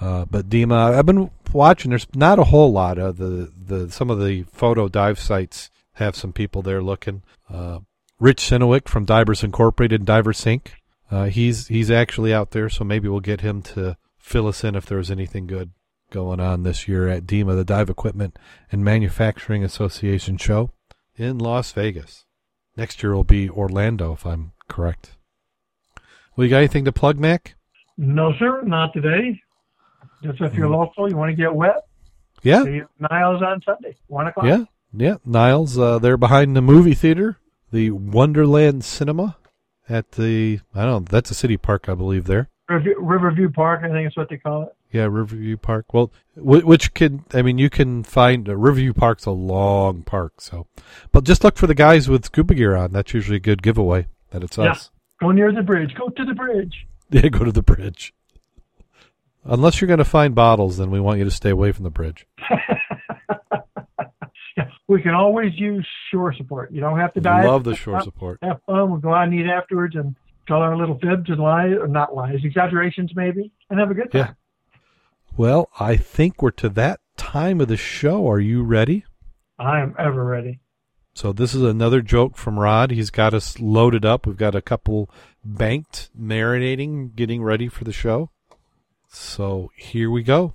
Uh, 0.00 0.24
but 0.24 0.48
Dima, 0.48 0.94
I've 0.94 1.04
been 1.04 1.30
watching. 1.52 1.90
There's 1.90 2.06
not 2.14 2.38
a 2.38 2.44
whole 2.44 2.72
lot 2.72 2.96
of 2.96 3.18
the, 3.18 3.52
the 3.66 3.90
some 3.90 4.08
of 4.08 4.24
the 4.24 4.44
photo 4.44 4.88
dive 4.88 5.18
sites 5.18 5.70
have 5.94 6.16
some 6.16 6.32
people 6.32 6.62
there 6.62 6.82
looking. 6.82 7.22
Uh, 7.52 7.80
Rich 8.18 8.38
Sinowick 8.42 8.88
from 8.88 9.04
Divers 9.04 9.42
Incorporated, 9.44 10.00
and 10.00 10.06
Divers 10.06 10.40
Inc. 10.44 10.68
Uh, 11.10 11.24
he's 11.24 11.68
he's 11.68 11.90
actually 11.90 12.32
out 12.32 12.50
there, 12.50 12.68
so 12.68 12.82
maybe 12.84 13.08
we'll 13.08 13.20
get 13.20 13.40
him 13.42 13.62
to 13.62 13.96
fill 14.18 14.48
us 14.48 14.64
in 14.64 14.74
if 14.74 14.86
there's 14.86 15.10
anything 15.10 15.46
good 15.46 15.70
going 16.10 16.40
on 16.40 16.62
this 16.62 16.88
year 16.88 17.08
at 17.08 17.26
DEMA, 17.26 17.54
the 17.54 17.64
Dive 17.64 17.90
Equipment 17.90 18.38
and 18.72 18.84
Manufacturing 18.84 19.62
Association 19.62 20.36
show 20.38 20.70
in 21.16 21.38
Las 21.38 21.72
Vegas. 21.72 22.24
Next 22.76 23.02
year 23.02 23.14
will 23.14 23.24
be 23.24 23.48
Orlando, 23.48 24.12
if 24.12 24.26
I'm 24.26 24.52
correct. 24.68 25.12
Well, 26.36 26.44
you 26.44 26.50
got 26.50 26.58
anything 26.58 26.84
to 26.84 26.92
plug, 26.92 27.18
Mac? 27.18 27.54
No, 27.96 28.32
sir, 28.38 28.62
not 28.62 28.92
today. 28.92 29.40
Just 30.22 30.40
if 30.40 30.54
you're 30.54 30.68
local, 30.68 31.08
you 31.08 31.16
want 31.16 31.30
to 31.30 31.36
get 31.36 31.54
wet, 31.54 31.82
Yeah, 32.42 32.64
see 32.64 32.82
Niles 32.98 33.42
on 33.42 33.62
Sunday, 33.62 33.96
one 34.08 34.26
o'clock. 34.26 34.46
yeah, 34.46 34.64
yeah. 34.92 35.16
Niles, 35.24 35.78
uh, 35.78 35.98
they're 35.98 36.16
behind 36.16 36.56
the 36.56 36.62
movie 36.62 36.94
theater, 36.94 37.38
the 37.72 37.90
Wonderland 37.90 38.84
Cinema 38.84 39.36
at 39.88 40.12
the 40.12 40.60
I 40.74 40.84
don't 40.84 40.90
know. 41.04 41.06
That's 41.10 41.30
a 41.30 41.34
city 41.34 41.56
park, 41.56 41.88
I 41.88 41.94
believe. 41.94 42.26
There. 42.26 42.48
Riverview, 42.68 42.94
Riverview 42.98 43.50
Park, 43.50 43.82
I 43.84 43.90
think 43.90 44.08
is 44.08 44.16
what 44.16 44.28
they 44.28 44.38
call 44.38 44.62
it. 44.64 44.68
Yeah, 44.90 45.04
Riverview 45.04 45.56
Park. 45.56 45.92
Well, 45.94 46.10
which 46.36 46.94
can 46.94 47.24
I 47.32 47.42
mean 47.42 47.58
you 47.58 47.70
can 47.70 48.02
find 48.02 48.48
uh, 48.48 48.56
Riverview 48.56 48.92
Park's 48.92 49.24
a 49.26 49.30
long 49.30 50.02
park, 50.02 50.40
so 50.40 50.66
but 51.12 51.24
just 51.24 51.44
look 51.44 51.56
for 51.56 51.66
the 51.68 51.74
guys 51.74 52.08
with 52.08 52.24
scuba 52.24 52.54
gear 52.54 52.74
on. 52.74 52.92
That's 52.92 53.14
usually 53.14 53.36
a 53.36 53.40
good 53.40 53.62
giveaway 53.62 54.08
that 54.30 54.42
it's 54.42 54.58
Yeah. 54.58 54.72
us. 54.72 54.90
Go 55.20 55.30
near 55.30 55.52
the 55.52 55.62
bridge. 55.62 55.94
Go 55.94 56.08
to 56.08 56.24
the 56.24 56.34
bridge. 56.34 56.86
Yeah, 57.08 57.28
go 57.28 57.44
to 57.44 57.52
the 57.52 57.62
bridge. 57.62 58.12
Unless 59.44 59.80
you're 59.80 59.86
going 59.86 59.98
to 59.98 60.04
find 60.04 60.34
bottles, 60.34 60.76
then 60.76 60.90
we 60.90 60.98
want 60.98 61.18
you 61.20 61.24
to 61.24 61.30
stay 61.30 61.50
away 61.50 61.70
from 61.70 61.84
the 61.84 61.90
bridge. 61.90 62.26
we 64.88 65.02
can 65.02 65.14
always 65.14 65.52
use 65.56 65.86
shore 66.10 66.34
support. 66.34 66.72
You 66.72 66.80
don't 66.80 66.98
have 66.98 67.12
to 67.14 67.20
dive. 67.20 67.44
Love 67.46 67.64
the 67.64 67.74
shore 67.74 68.00
support. 68.02 68.38
Have 68.42 68.60
fun. 68.66 68.90
We'll 68.90 69.00
go 69.00 69.12
out 69.12 69.24
and 69.24 69.34
eat 69.34 69.46
afterwards 69.46 69.96
and 69.96 70.14
tell 70.46 70.58
our 70.58 70.76
little 70.76 70.98
fibs 70.98 71.28
and 71.28 71.38
lies, 71.38 71.72
or 71.78 71.88
not 71.88 72.14
lies, 72.14 72.38
exaggerations 72.44 73.10
maybe, 73.16 73.50
and 73.68 73.80
have 73.80 73.90
a 73.90 73.94
good 73.94 74.12
time. 74.12 74.20
Yeah. 74.20 74.78
Well, 75.36 75.68
I 75.78 75.96
think 75.96 76.40
we're 76.40 76.52
to 76.52 76.68
that 76.70 77.00
time 77.16 77.60
of 77.60 77.68
the 77.68 77.76
show. 77.76 78.30
Are 78.30 78.40
you 78.40 78.62
ready? 78.62 79.04
I 79.58 79.80
am 79.80 79.94
ever 79.98 80.24
ready. 80.24 80.60
So 81.14 81.32
this 81.32 81.54
is 81.54 81.62
another 81.62 82.02
joke 82.02 82.36
from 82.36 82.58
Rod. 82.58 82.90
He's 82.90 83.10
got 83.10 83.34
us 83.34 83.58
loaded 83.58 84.04
up. 84.04 84.26
We've 84.26 84.36
got 84.36 84.54
a 84.54 84.62
couple 84.62 85.10
banked, 85.44 86.10
marinating, 86.18 87.14
getting 87.16 87.42
ready 87.42 87.68
for 87.68 87.84
the 87.84 87.92
show. 87.92 88.30
So 89.08 89.70
here 89.74 90.10
we 90.10 90.22
go. 90.22 90.54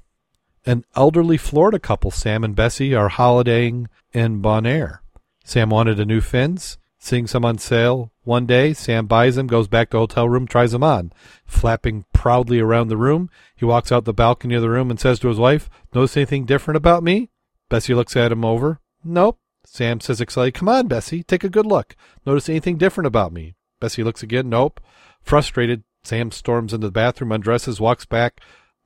An 0.66 0.86
elderly 0.96 1.38
Florida 1.38 1.80
couple, 1.80 2.12
Sam 2.12 2.44
and 2.44 2.56
Bessie, 2.56 2.94
are 2.94 3.10
holidaying 3.10 3.88
in 4.14 4.42
Bonaire. 4.42 5.00
Sam 5.44 5.72
wanted 5.72 6.00
a 6.00 6.06
new 6.06 6.22
fins, 6.22 6.78
seeing 7.00 7.26
some 7.26 7.44
on 7.44 7.58
sale. 7.58 8.12
One 8.24 8.46
day, 8.46 8.74
Sam 8.74 9.08
buys 9.08 9.36
them, 9.36 9.48
goes 9.48 9.68
back 9.68 9.90
to 9.90 9.98
hotel 9.98 10.30
room, 10.30 10.48
tries 10.48 10.72
them 10.72 10.84
on. 10.84 11.14
Flapping 11.46 12.06
proudly 12.14 12.60
around 12.60 12.90
the 12.90 12.98
room, 12.98 13.30
he 13.56 13.66
walks 13.66 13.92
out 13.92 14.06
the 14.06 14.14
balcony 14.14 14.54
of 14.54 14.62
the 14.62 14.70
room 14.70 14.92
and 14.92 15.00
says 15.00 15.20
to 15.20 15.30
his 15.30 15.40
wife, 15.40 15.68
Notice 15.96 16.16
anything 16.16 16.46
different 16.46 16.78
about 16.78 17.02
me? 17.02 17.30
Bessie 17.70 17.96
looks 17.96 18.16
at 18.16 18.32
him 18.32 18.46
over. 18.46 18.80
Nope. 19.04 19.40
Sam 19.66 20.00
says 20.00 20.22
excitedly, 20.22 20.52
Come 20.52 20.70
on, 20.70 20.88
Bessie, 20.88 21.24
take 21.24 21.44
a 21.44 21.50
good 21.50 21.66
look. 21.66 21.96
Notice 22.24 22.50
anything 22.50 22.78
different 22.78 23.08
about 23.08 23.34
me? 23.34 23.56
Bessie 23.80 24.04
looks 24.04 24.22
again. 24.22 24.48
Nope. 24.48 24.80
Frustrated, 25.24 25.84
Sam 26.04 26.30
storms 26.30 26.72
into 26.72 26.88
the 26.88 26.92
bathroom, 26.92 27.32
undresses, 27.32 27.82
walks 27.82 28.06
back 28.06 28.42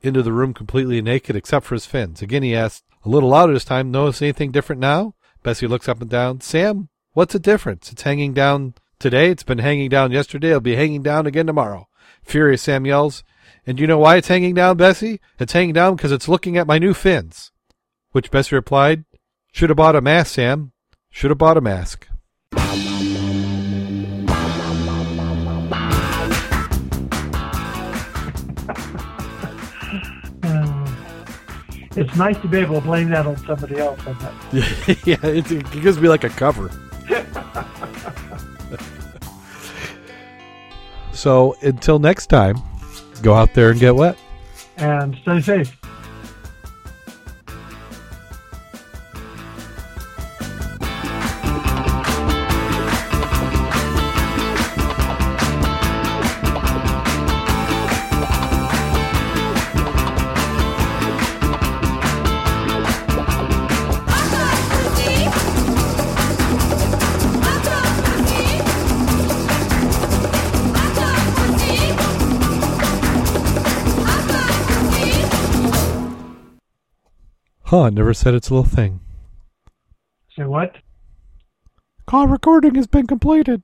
into 0.06 0.24
the 0.24 0.34
room 0.34 0.54
completely 0.54 1.02
naked 1.02 1.36
except 1.36 1.66
for 1.66 1.76
his 1.76 1.86
fins. 1.86 2.22
Again, 2.22 2.44
he 2.44 2.56
asks, 2.56 2.84
a 3.04 3.10
little 3.10 3.30
louder 3.30 3.54
this 3.54 3.66
time, 3.66 3.92
Notice 3.92 4.22
anything 4.22 4.52
different 4.52 4.82
now? 4.82 5.14
Bessie 5.44 5.68
looks 5.68 5.88
up 5.88 6.02
and 6.02 6.10
down. 6.10 6.42
Sam, 6.42 6.90
what's 7.14 7.34
the 7.34 7.40
difference? 7.40 7.92
It's 7.92 8.02
hanging 8.02 8.34
down 8.34 8.74
today. 8.98 9.30
It's 9.30 9.44
been 9.44 9.60
hanging 9.60 9.90
down 9.90 10.12
yesterday. 10.12 10.50
It'll 10.50 10.60
be 10.60 10.76
hanging 10.76 11.04
down 11.04 11.28
again 11.28 11.46
tomorrow. 11.46 11.88
Furious, 12.24 12.64
Sam 12.64 12.86
yells. 12.86 13.24
And 13.68 13.78
do 13.78 13.82
you 13.82 13.88
know 13.88 14.00
why 14.00 14.16
it's 14.16 14.28
hanging 14.28 14.56
down, 14.56 14.78
Bessie? 14.78 15.22
It's 15.40 15.54
hanging 15.54 15.74
down 15.74 15.96
because 15.96 16.12
it's 16.12 16.28
looking 16.28 16.58
at 16.58 16.68
my 16.68 16.80
new 16.80 16.94
fins. 16.94 17.52
Which 18.12 18.32
Bessie 18.32 18.56
replied, 18.56 19.06
Should 19.52 19.70
have 19.70 19.78
bought 19.78 19.96
a 19.96 20.02
mask, 20.02 20.36
Sam. 20.36 20.72
Should 21.12 21.32
have 21.32 21.38
bought 21.38 21.58
a 21.58 21.62
mask. 21.62 22.08
It's 31.96 32.16
nice 32.16 32.38
to 32.42 32.48
be 32.48 32.60
able 32.60 32.76
to 32.76 32.82
blame 32.82 33.10
that 33.10 33.26
on 33.26 33.38
somebody 33.46 33.78
else. 33.78 34.00
I 34.06 34.14
bet. 34.14 34.34
yeah, 35.08 35.18
it, 35.24 35.52
it 35.52 35.72
gives 35.72 36.00
me 36.00 36.08
like 36.10 36.24
a 36.24 36.30
cover. 36.30 36.70
so 41.14 41.56
until 41.62 42.00
next 42.00 42.28
time, 42.28 42.58
go 43.22 43.34
out 43.34 43.54
there 43.54 43.72
and 43.72 43.80
get 43.80 43.96
wet. 43.96 44.18
And 44.78 45.16
stay 45.22 45.42
safe. 45.42 45.78
Huh, 77.76 77.90
never 77.90 78.14
said 78.14 78.34
its 78.34 78.50
a 78.50 78.54
little 78.54 78.70
thing. 78.70 79.02
Say 80.34 80.46
what? 80.46 80.78
Call 82.08 82.26
recording 82.26 82.76
has 82.76 82.88
been 82.88 83.06
completed. 83.06 83.62